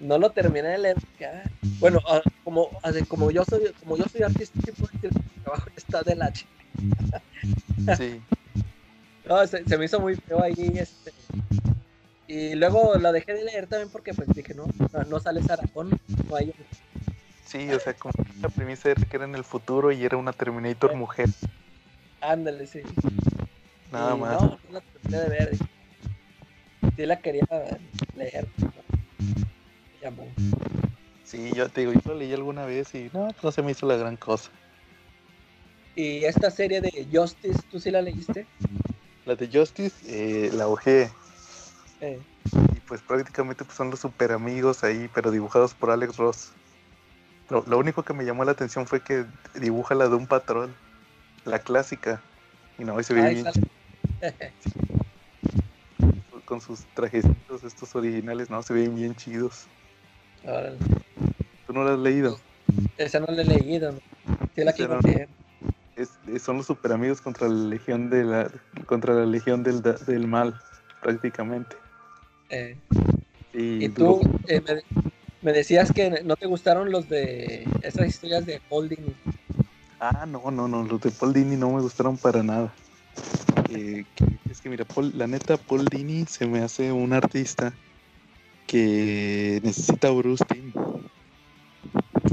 no 0.00 0.18
lo 0.18 0.30
terminé 0.30 0.68
de 0.68 0.78
leer. 0.78 0.96
ah, 1.24 1.48
bueno, 1.78 2.00
ah, 2.08 2.20
como, 2.44 2.70
ah, 2.82 2.90
como 3.08 3.30
yo 3.30 3.44
soy, 3.44 3.72
como 3.80 3.96
yo 3.96 4.04
soy 4.10 4.22
artista, 4.22 4.58
puedo 4.76 4.90
decir 4.92 5.10
que 5.10 5.18
mi 5.18 5.42
trabajo 5.42 5.68
está 5.76 6.02
de 6.02 6.16
la 6.16 6.32
ch- 6.32 6.46
Sí, 7.96 8.20
No, 9.26 9.46
se, 9.46 9.64
se 9.64 9.78
me 9.78 9.84
hizo 9.84 10.00
muy 10.00 10.16
feo 10.16 10.42
ahí, 10.42 10.72
este. 10.74 11.12
Y 12.26 12.54
luego 12.54 12.96
lo 12.96 13.12
dejé 13.12 13.34
de 13.34 13.44
leer 13.44 13.66
también 13.66 13.90
porque 13.90 14.14
pues 14.14 14.28
dije, 14.28 14.54
no, 14.54 14.66
no, 14.92 15.04
no 15.04 15.20
sale 15.20 15.42
Saracón, 15.42 15.90
no 16.28 16.36
hay 16.36 16.52
sí, 17.44 17.68
o 17.70 17.78
sea, 17.78 17.92
como 17.94 18.12
la 18.40 18.48
premisa 18.48 18.90
era 18.90 19.04
que 19.04 19.16
era 19.16 19.26
en 19.26 19.34
el 19.34 19.44
futuro 19.44 19.92
y 19.92 20.02
era 20.02 20.16
una 20.16 20.32
Terminator 20.32 20.94
mujer, 20.94 21.28
ándale, 22.20 22.66
sí. 22.66 22.80
nada 23.90 24.14
Y 24.14 24.18
más. 24.18 24.40
No, 24.40 24.48
no 24.48 24.58
la 24.70 24.80
terminé 24.80 25.20
de 25.20 25.28
ver. 25.28 25.50
Sí 26.96 27.06
la 27.06 27.20
quería 27.20 27.46
leer. 28.16 28.48
llamó. 30.00 30.26
Sí, 31.24 31.50
yo 31.54 31.68
te 31.68 31.82
digo, 31.82 31.92
yo 31.92 32.00
lo 32.06 32.14
leí 32.14 32.32
alguna 32.32 32.64
vez 32.64 32.94
y 32.94 33.10
no, 33.12 33.28
no 33.42 33.52
se 33.52 33.62
me 33.62 33.72
hizo 33.72 33.86
la 33.86 33.96
gran 33.96 34.16
cosa. 34.16 34.50
Y 35.94 36.24
esta 36.24 36.50
serie 36.50 36.80
de 36.80 37.06
Justice, 37.12 37.60
¿tú 37.70 37.78
sí 37.78 37.90
la 37.90 38.00
leíste? 38.00 38.46
La 39.24 39.36
de 39.36 39.48
Justice, 39.52 39.94
eh, 40.06 40.50
la 40.52 40.68
ojé 40.68 41.10
Eh, 42.00 42.20
y 42.74 42.80
pues 42.80 43.00
prácticamente 43.02 43.64
pues, 43.64 43.76
son 43.76 43.90
los 43.90 44.00
super 44.00 44.32
amigos 44.32 44.82
ahí, 44.82 45.08
pero 45.14 45.30
dibujados 45.30 45.74
por 45.74 45.90
Alex 45.90 46.16
Ross. 46.16 46.50
Lo, 47.48 47.62
lo 47.66 47.78
único 47.78 48.02
que 48.02 48.12
me 48.12 48.24
llamó 48.24 48.44
la 48.44 48.52
atención 48.52 48.86
fue 48.86 49.00
que 49.00 49.24
dibuja 49.54 49.94
la 49.94 50.08
de 50.08 50.16
un 50.16 50.26
patrón, 50.26 50.74
la 51.44 51.60
clásica. 51.60 52.20
Y 52.78 52.84
no, 52.84 52.98
y 52.98 53.04
se 53.04 53.14
ve 53.14 53.22
ahí 53.22 53.34
bien 53.34 53.46
con 56.44 56.60
sus 56.60 56.80
trajecitos 56.94 57.64
estos 57.64 57.94
originales, 57.94 58.50
no, 58.50 58.62
se 58.62 58.74
ven 58.74 58.94
bien 58.94 59.14
chidos. 59.14 59.66
Órale. 60.44 60.76
¿Tú 61.66 61.72
no 61.72 61.84
lo 61.84 61.92
has 61.92 61.98
leído? 61.98 62.38
Esa 62.98 63.20
no 63.20 63.26
la 63.28 63.42
he 63.42 63.44
leído. 63.44 63.94
la 64.56 64.72
quiero 64.72 65.00
leer. 65.00 65.28
Es- 66.02 66.42
son 66.42 66.58
los 66.58 66.66
super 66.66 66.92
amigos 66.92 67.20
contra 67.20 67.48
la 67.48 67.54
legión 67.68 68.10
de 68.10 68.24
la 68.24 68.50
contra 68.86 69.14
la 69.14 69.26
legión 69.26 69.62
del, 69.62 69.82
del 69.82 70.26
mal, 70.26 70.54
prácticamente. 71.00 71.76
Eh, 72.50 72.76
Y, 73.54 73.84
y 73.84 73.88
tú 73.90 74.20
eh, 74.46 74.60
me, 74.60 74.82
me 75.42 75.52
decías 75.52 75.92
que 75.92 76.22
no 76.24 76.36
te 76.36 76.46
gustaron 76.46 76.90
los 76.90 77.08
de 77.08 77.66
esas 77.82 78.06
historias 78.08 78.46
de 78.46 78.60
Holding. 78.68 79.14
Ah, 80.00 80.26
no, 80.26 80.50
no, 80.50 80.66
no, 80.68 80.82
los 80.82 81.00
de 81.00 81.10
Paul 81.10 81.32
Dini 81.32 81.56
no 81.56 81.70
me 81.70 81.80
gustaron 81.80 82.16
para 82.16 82.42
nada. 82.42 82.74
Eh, 83.70 84.04
es 84.50 84.60
que 84.60 84.68
mira, 84.68 84.84
Paul- 84.84 85.12
la 85.16 85.26
neta, 85.26 85.56
Paul 85.56 85.84
Dini 85.86 86.24
se 86.26 86.46
me 86.46 86.60
hace 86.60 86.90
un 86.92 87.12
artista 87.12 87.72
que 88.66 89.60
necesita 89.62 90.10
Bruce 90.10 90.44
Team 90.44 90.72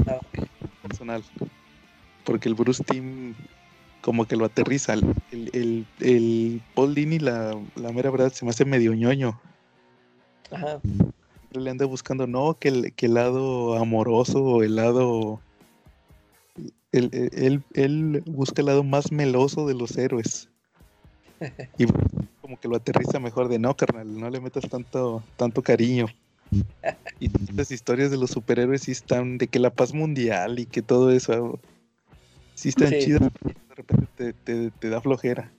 Ah, 0.06 0.20
personal. 0.82 1.22
Porque 2.24 2.48
el 2.48 2.54
Bruce 2.54 2.82
Team 2.84 3.34
como 4.00 4.26
que 4.26 4.36
lo 4.36 4.44
aterriza. 4.44 4.94
El, 4.94 5.04
el, 5.32 5.86
el, 6.00 6.62
Paul 6.74 6.94
Dini, 6.94 7.18
la, 7.18 7.56
la 7.76 7.92
mera 7.92 8.10
verdad, 8.10 8.32
se 8.32 8.44
me 8.44 8.50
hace 8.50 8.64
medio 8.64 8.94
ñoño. 8.94 9.40
Ajá. 10.50 10.80
Siempre 10.82 11.62
le 11.62 11.70
anda 11.70 11.86
buscando, 11.86 12.26
no, 12.26 12.54
que 12.58 12.68
el, 12.68 12.92
que 12.94 13.06
el 13.06 13.14
lado 13.14 13.76
amoroso 13.76 14.42
o 14.42 14.62
el 14.62 14.76
lado... 14.76 15.40
Él, 16.92 17.08
él- 17.12 17.62
él- 17.74 18.22
busca 18.26 18.62
el 18.62 18.66
lado 18.66 18.82
más 18.82 19.12
meloso 19.12 19.66
de 19.66 19.74
los 19.74 19.96
héroes. 19.96 20.48
Y 21.78 21.86
como 22.42 22.58
que 22.60 22.68
lo 22.68 22.76
aterriza 22.76 23.18
mejor 23.18 23.48
de 23.48 23.58
no, 23.58 23.74
carnal, 23.76 24.18
no 24.18 24.28
le 24.28 24.40
metas 24.40 24.68
tanto, 24.68 25.22
tanto 25.36 25.62
cariño. 25.62 26.06
Y 27.20 27.30
las 27.54 27.70
historias 27.70 28.10
de 28.10 28.16
los 28.16 28.30
superhéroes 28.30 28.82
sí 28.82 28.92
están 28.92 29.36
de 29.38 29.46
que 29.46 29.58
la 29.58 29.70
paz 29.70 29.92
mundial 29.92 30.58
y 30.58 30.64
que 30.66 30.80
todo 30.82 31.10
eso 31.10 31.60
sí 32.60 32.68
están 32.70 32.90
Sí. 32.90 32.98
chidas. 32.98 33.20
De 33.68 33.74
repente 33.74 34.06
te, 34.14 34.32
te- 34.34 34.70
te 34.72 34.88
da 34.90 35.00
flojera. 35.00 35.54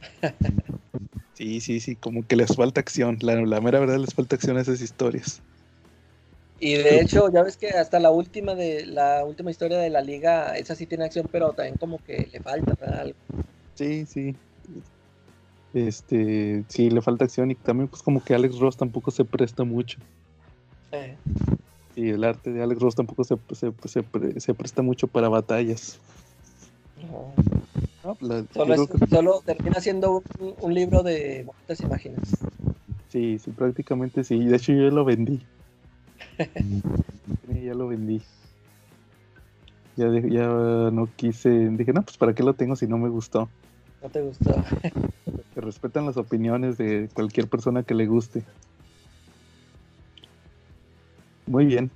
Sí, 1.32 1.60
sí, 1.60 1.80
sí, 1.80 1.96
como 1.96 2.26
que 2.26 2.36
les 2.36 2.54
falta 2.56 2.80
acción. 2.80 3.18
La, 3.22 3.36
la 3.36 3.60
mera 3.60 3.80
verdad 3.80 3.98
les 3.98 4.14
falta 4.14 4.36
acción 4.36 4.56
a 4.56 4.60
esas 4.60 4.80
historias. 4.80 5.42
Y 6.60 6.74
de 6.74 7.00
hecho, 7.00 7.30
ya 7.32 7.42
ves 7.42 7.56
que 7.56 7.70
hasta 7.70 8.00
la 8.00 8.10
última 8.10 8.54
de 8.54 8.84
la 8.84 9.24
última 9.24 9.50
historia 9.50 9.78
de 9.78 9.90
la 9.90 10.00
liga, 10.00 10.56
esa 10.56 10.74
sí 10.74 10.86
tiene 10.86 11.04
acción, 11.04 11.28
pero 11.30 11.52
también 11.52 11.76
como 11.76 11.98
que 11.98 12.26
le 12.32 12.40
falta 12.40 12.74
¿verdad? 12.74 13.00
algo. 13.00 13.18
Sí, 13.74 14.06
sí. 14.06 14.36
Este, 15.72 16.64
sí, 16.68 16.90
le 16.90 17.02
falta 17.02 17.24
acción 17.24 17.50
y 17.50 17.54
también 17.54 17.88
pues 17.88 18.02
como 18.02 18.22
que 18.24 18.34
Alex 18.34 18.58
Ross 18.58 18.76
tampoco 18.76 19.10
se 19.10 19.24
presta 19.24 19.64
mucho. 19.64 20.00
Eh, 20.92 21.18
Y 21.94 22.08
el 22.10 22.24
arte 22.24 22.50
de 22.52 22.62
Alex 22.62 22.80
Ross 22.80 22.94
tampoco 22.94 23.24
se, 23.24 23.36
se, 23.54 23.72
se 23.88 24.02
pre- 24.02 24.40
se 24.40 24.54
presta 24.54 24.82
mucho 24.82 25.08
para 25.08 25.28
batallas. 25.28 26.00
No. 27.06 27.34
No, 28.04 28.16
la- 28.20 28.40
yo 28.40 28.46
Solo, 28.52 28.74
creo 28.74 28.84
es- 28.84 28.90
que- 28.90 29.06
solo 29.08 29.40
termina 29.44 29.80
siendo 29.80 30.22
un, 30.38 30.54
un 30.60 30.74
libro 30.74 31.02
de 31.02 31.44
bonitas 31.44 31.80
imágenes. 31.80 32.40
sí, 33.08 33.38
sí, 33.38 33.50
prácticamente 33.52 34.24
sí. 34.24 34.44
De 34.44 34.56
hecho 34.56 34.72
yo 34.72 34.84
ya 34.84 34.90
lo 34.90 35.04
vendí. 35.04 35.46
Ya 37.64 37.74
lo 37.74 37.88
vendí. 37.88 38.22
Ya, 39.96 40.06
de- 40.08 40.30
ya 40.30 40.46
no 40.46 41.08
quise, 41.16 41.50
dije, 41.70 41.92
no, 41.92 42.02
pues 42.02 42.16
para 42.16 42.34
qué 42.34 42.42
lo 42.42 42.54
tengo 42.54 42.76
si 42.76 42.86
no 42.86 42.98
me 42.98 43.08
gustó. 43.08 43.50
¿No 44.02 44.08
te 44.08 44.22
gustó? 44.22 44.54
Que 45.54 45.60
respetan 45.60 46.06
las 46.06 46.16
opiniones 46.16 46.78
de 46.78 47.08
cualquier 47.14 47.48
persona 47.48 47.82
que 47.82 47.94
le 47.94 48.06
guste. 48.06 48.44
Muy 51.46 51.66
bien. 51.66 51.90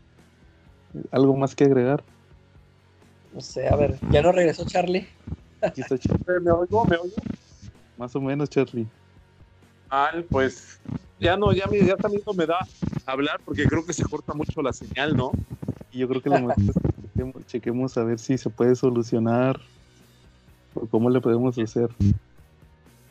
¿Algo 1.12 1.36
más 1.36 1.54
que 1.54 1.64
agregar? 1.64 2.04
No 3.32 3.40
sé, 3.40 3.66
a 3.68 3.76
ver, 3.76 3.98
ya 4.10 4.22
no 4.22 4.32
regresó 4.32 4.64
Charlie. 4.66 5.08
Aquí 5.60 5.80
está 5.80 5.94
Ch- 5.96 6.14
Eh, 6.28 6.40
¿Me 6.40 6.50
oigo? 6.50 6.84
¿Me 6.84 6.96
oigo? 6.96 7.16
más 7.96 8.14
o 8.16 8.20
menos, 8.20 8.50
Charlie. 8.50 8.86
Mal, 9.90 10.24
pues 10.24 10.80
ya 11.20 11.36
no, 11.36 11.52
ya, 11.52 11.66
ya 11.70 11.96
también 11.96 12.22
no 12.26 12.32
me 12.32 12.46
da 12.46 12.58
hablar 13.06 13.40
porque 13.44 13.66
creo 13.66 13.84
que 13.84 13.92
se 13.92 14.02
corta 14.04 14.34
mucho 14.34 14.60
la 14.62 14.72
señal, 14.72 15.16
¿no? 15.16 15.30
Y 15.92 15.98
yo 15.98 16.08
creo 16.08 16.20
que 16.22 16.30
lo 16.30 16.40
mejor 16.40 16.54
es 16.66 16.74
que 16.74 17.02
chequemos, 17.02 17.46
chequemos 17.46 17.96
a 17.98 18.04
ver 18.04 18.18
si 18.18 18.38
se 18.38 18.50
puede 18.50 18.74
solucionar 18.74 19.60
o 20.74 20.86
cómo 20.86 21.10
le 21.10 21.20
podemos 21.20 21.56
hacer. 21.58 21.88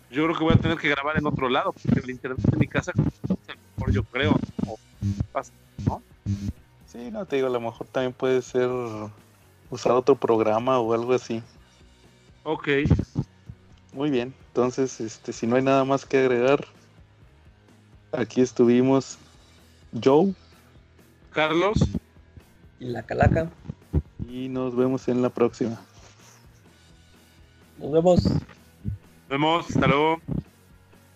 Yo 0.09 0.25
creo 0.25 0.35
que 0.37 0.43
voy 0.43 0.53
a 0.53 0.57
tener 0.57 0.77
que 0.77 0.89
grabar 0.89 1.17
en 1.17 1.25
otro 1.27 1.47
lado 1.47 1.71
porque 1.73 1.99
el 2.01 2.09
internet 2.09 2.39
de 2.41 2.57
mi 2.57 2.67
casa 2.67 2.91
es 2.91 3.49
el 3.49 3.55
mejor, 3.77 3.93
yo 3.93 4.03
creo. 4.03 4.35
O 4.67 4.77
pasa, 5.31 5.53
¿no? 5.85 6.01
Sí, 6.87 7.09
no 7.11 7.25
te 7.25 7.37
digo, 7.37 7.47
a 7.47 7.51
lo 7.51 7.61
mejor 7.61 7.87
también 7.87 8.11
puede 8.13 8.41
ser 8.41 8.67
usar 9.71 9.93
otro 9.93 10.15
programa 10.15 10.79
o 10.79 10.93
algo 10.93 11.13
así. 11.13 11.41
Ok, 12.43 12.67
Muy 13.93 14.09
bien, 14.09 14.33
entonces, 14.47 14.99
este, 15.01 15.33
si 15.33 15.47
no 15.47 15.55
hay 15.55 15.63
nada 15.63 15.83
más 15.83 16.05
que 16.05 16.19
agregar, 16.19 16.65
aquí 18.11 18.41
estuvimos 18.41 19.17
Joe 20.03 20.33
Carlos. 21.31 21.77
Y 22.79 22.85
la 22.85 23.03
calaca. 23.03 23.49
y 24.27 24.47
nos 24.49 24.75
vemos 24.75 25.07
en 25.07 25.21
la 25.21 25.29
próxima. 25.29 25.79
Nos 27.77 27.91
vemos. 27.91 28.23
Nos 28.25 28.39
vemos, 29.29 29.69
hasta 29.69 29.87
luego. 29.87 30.19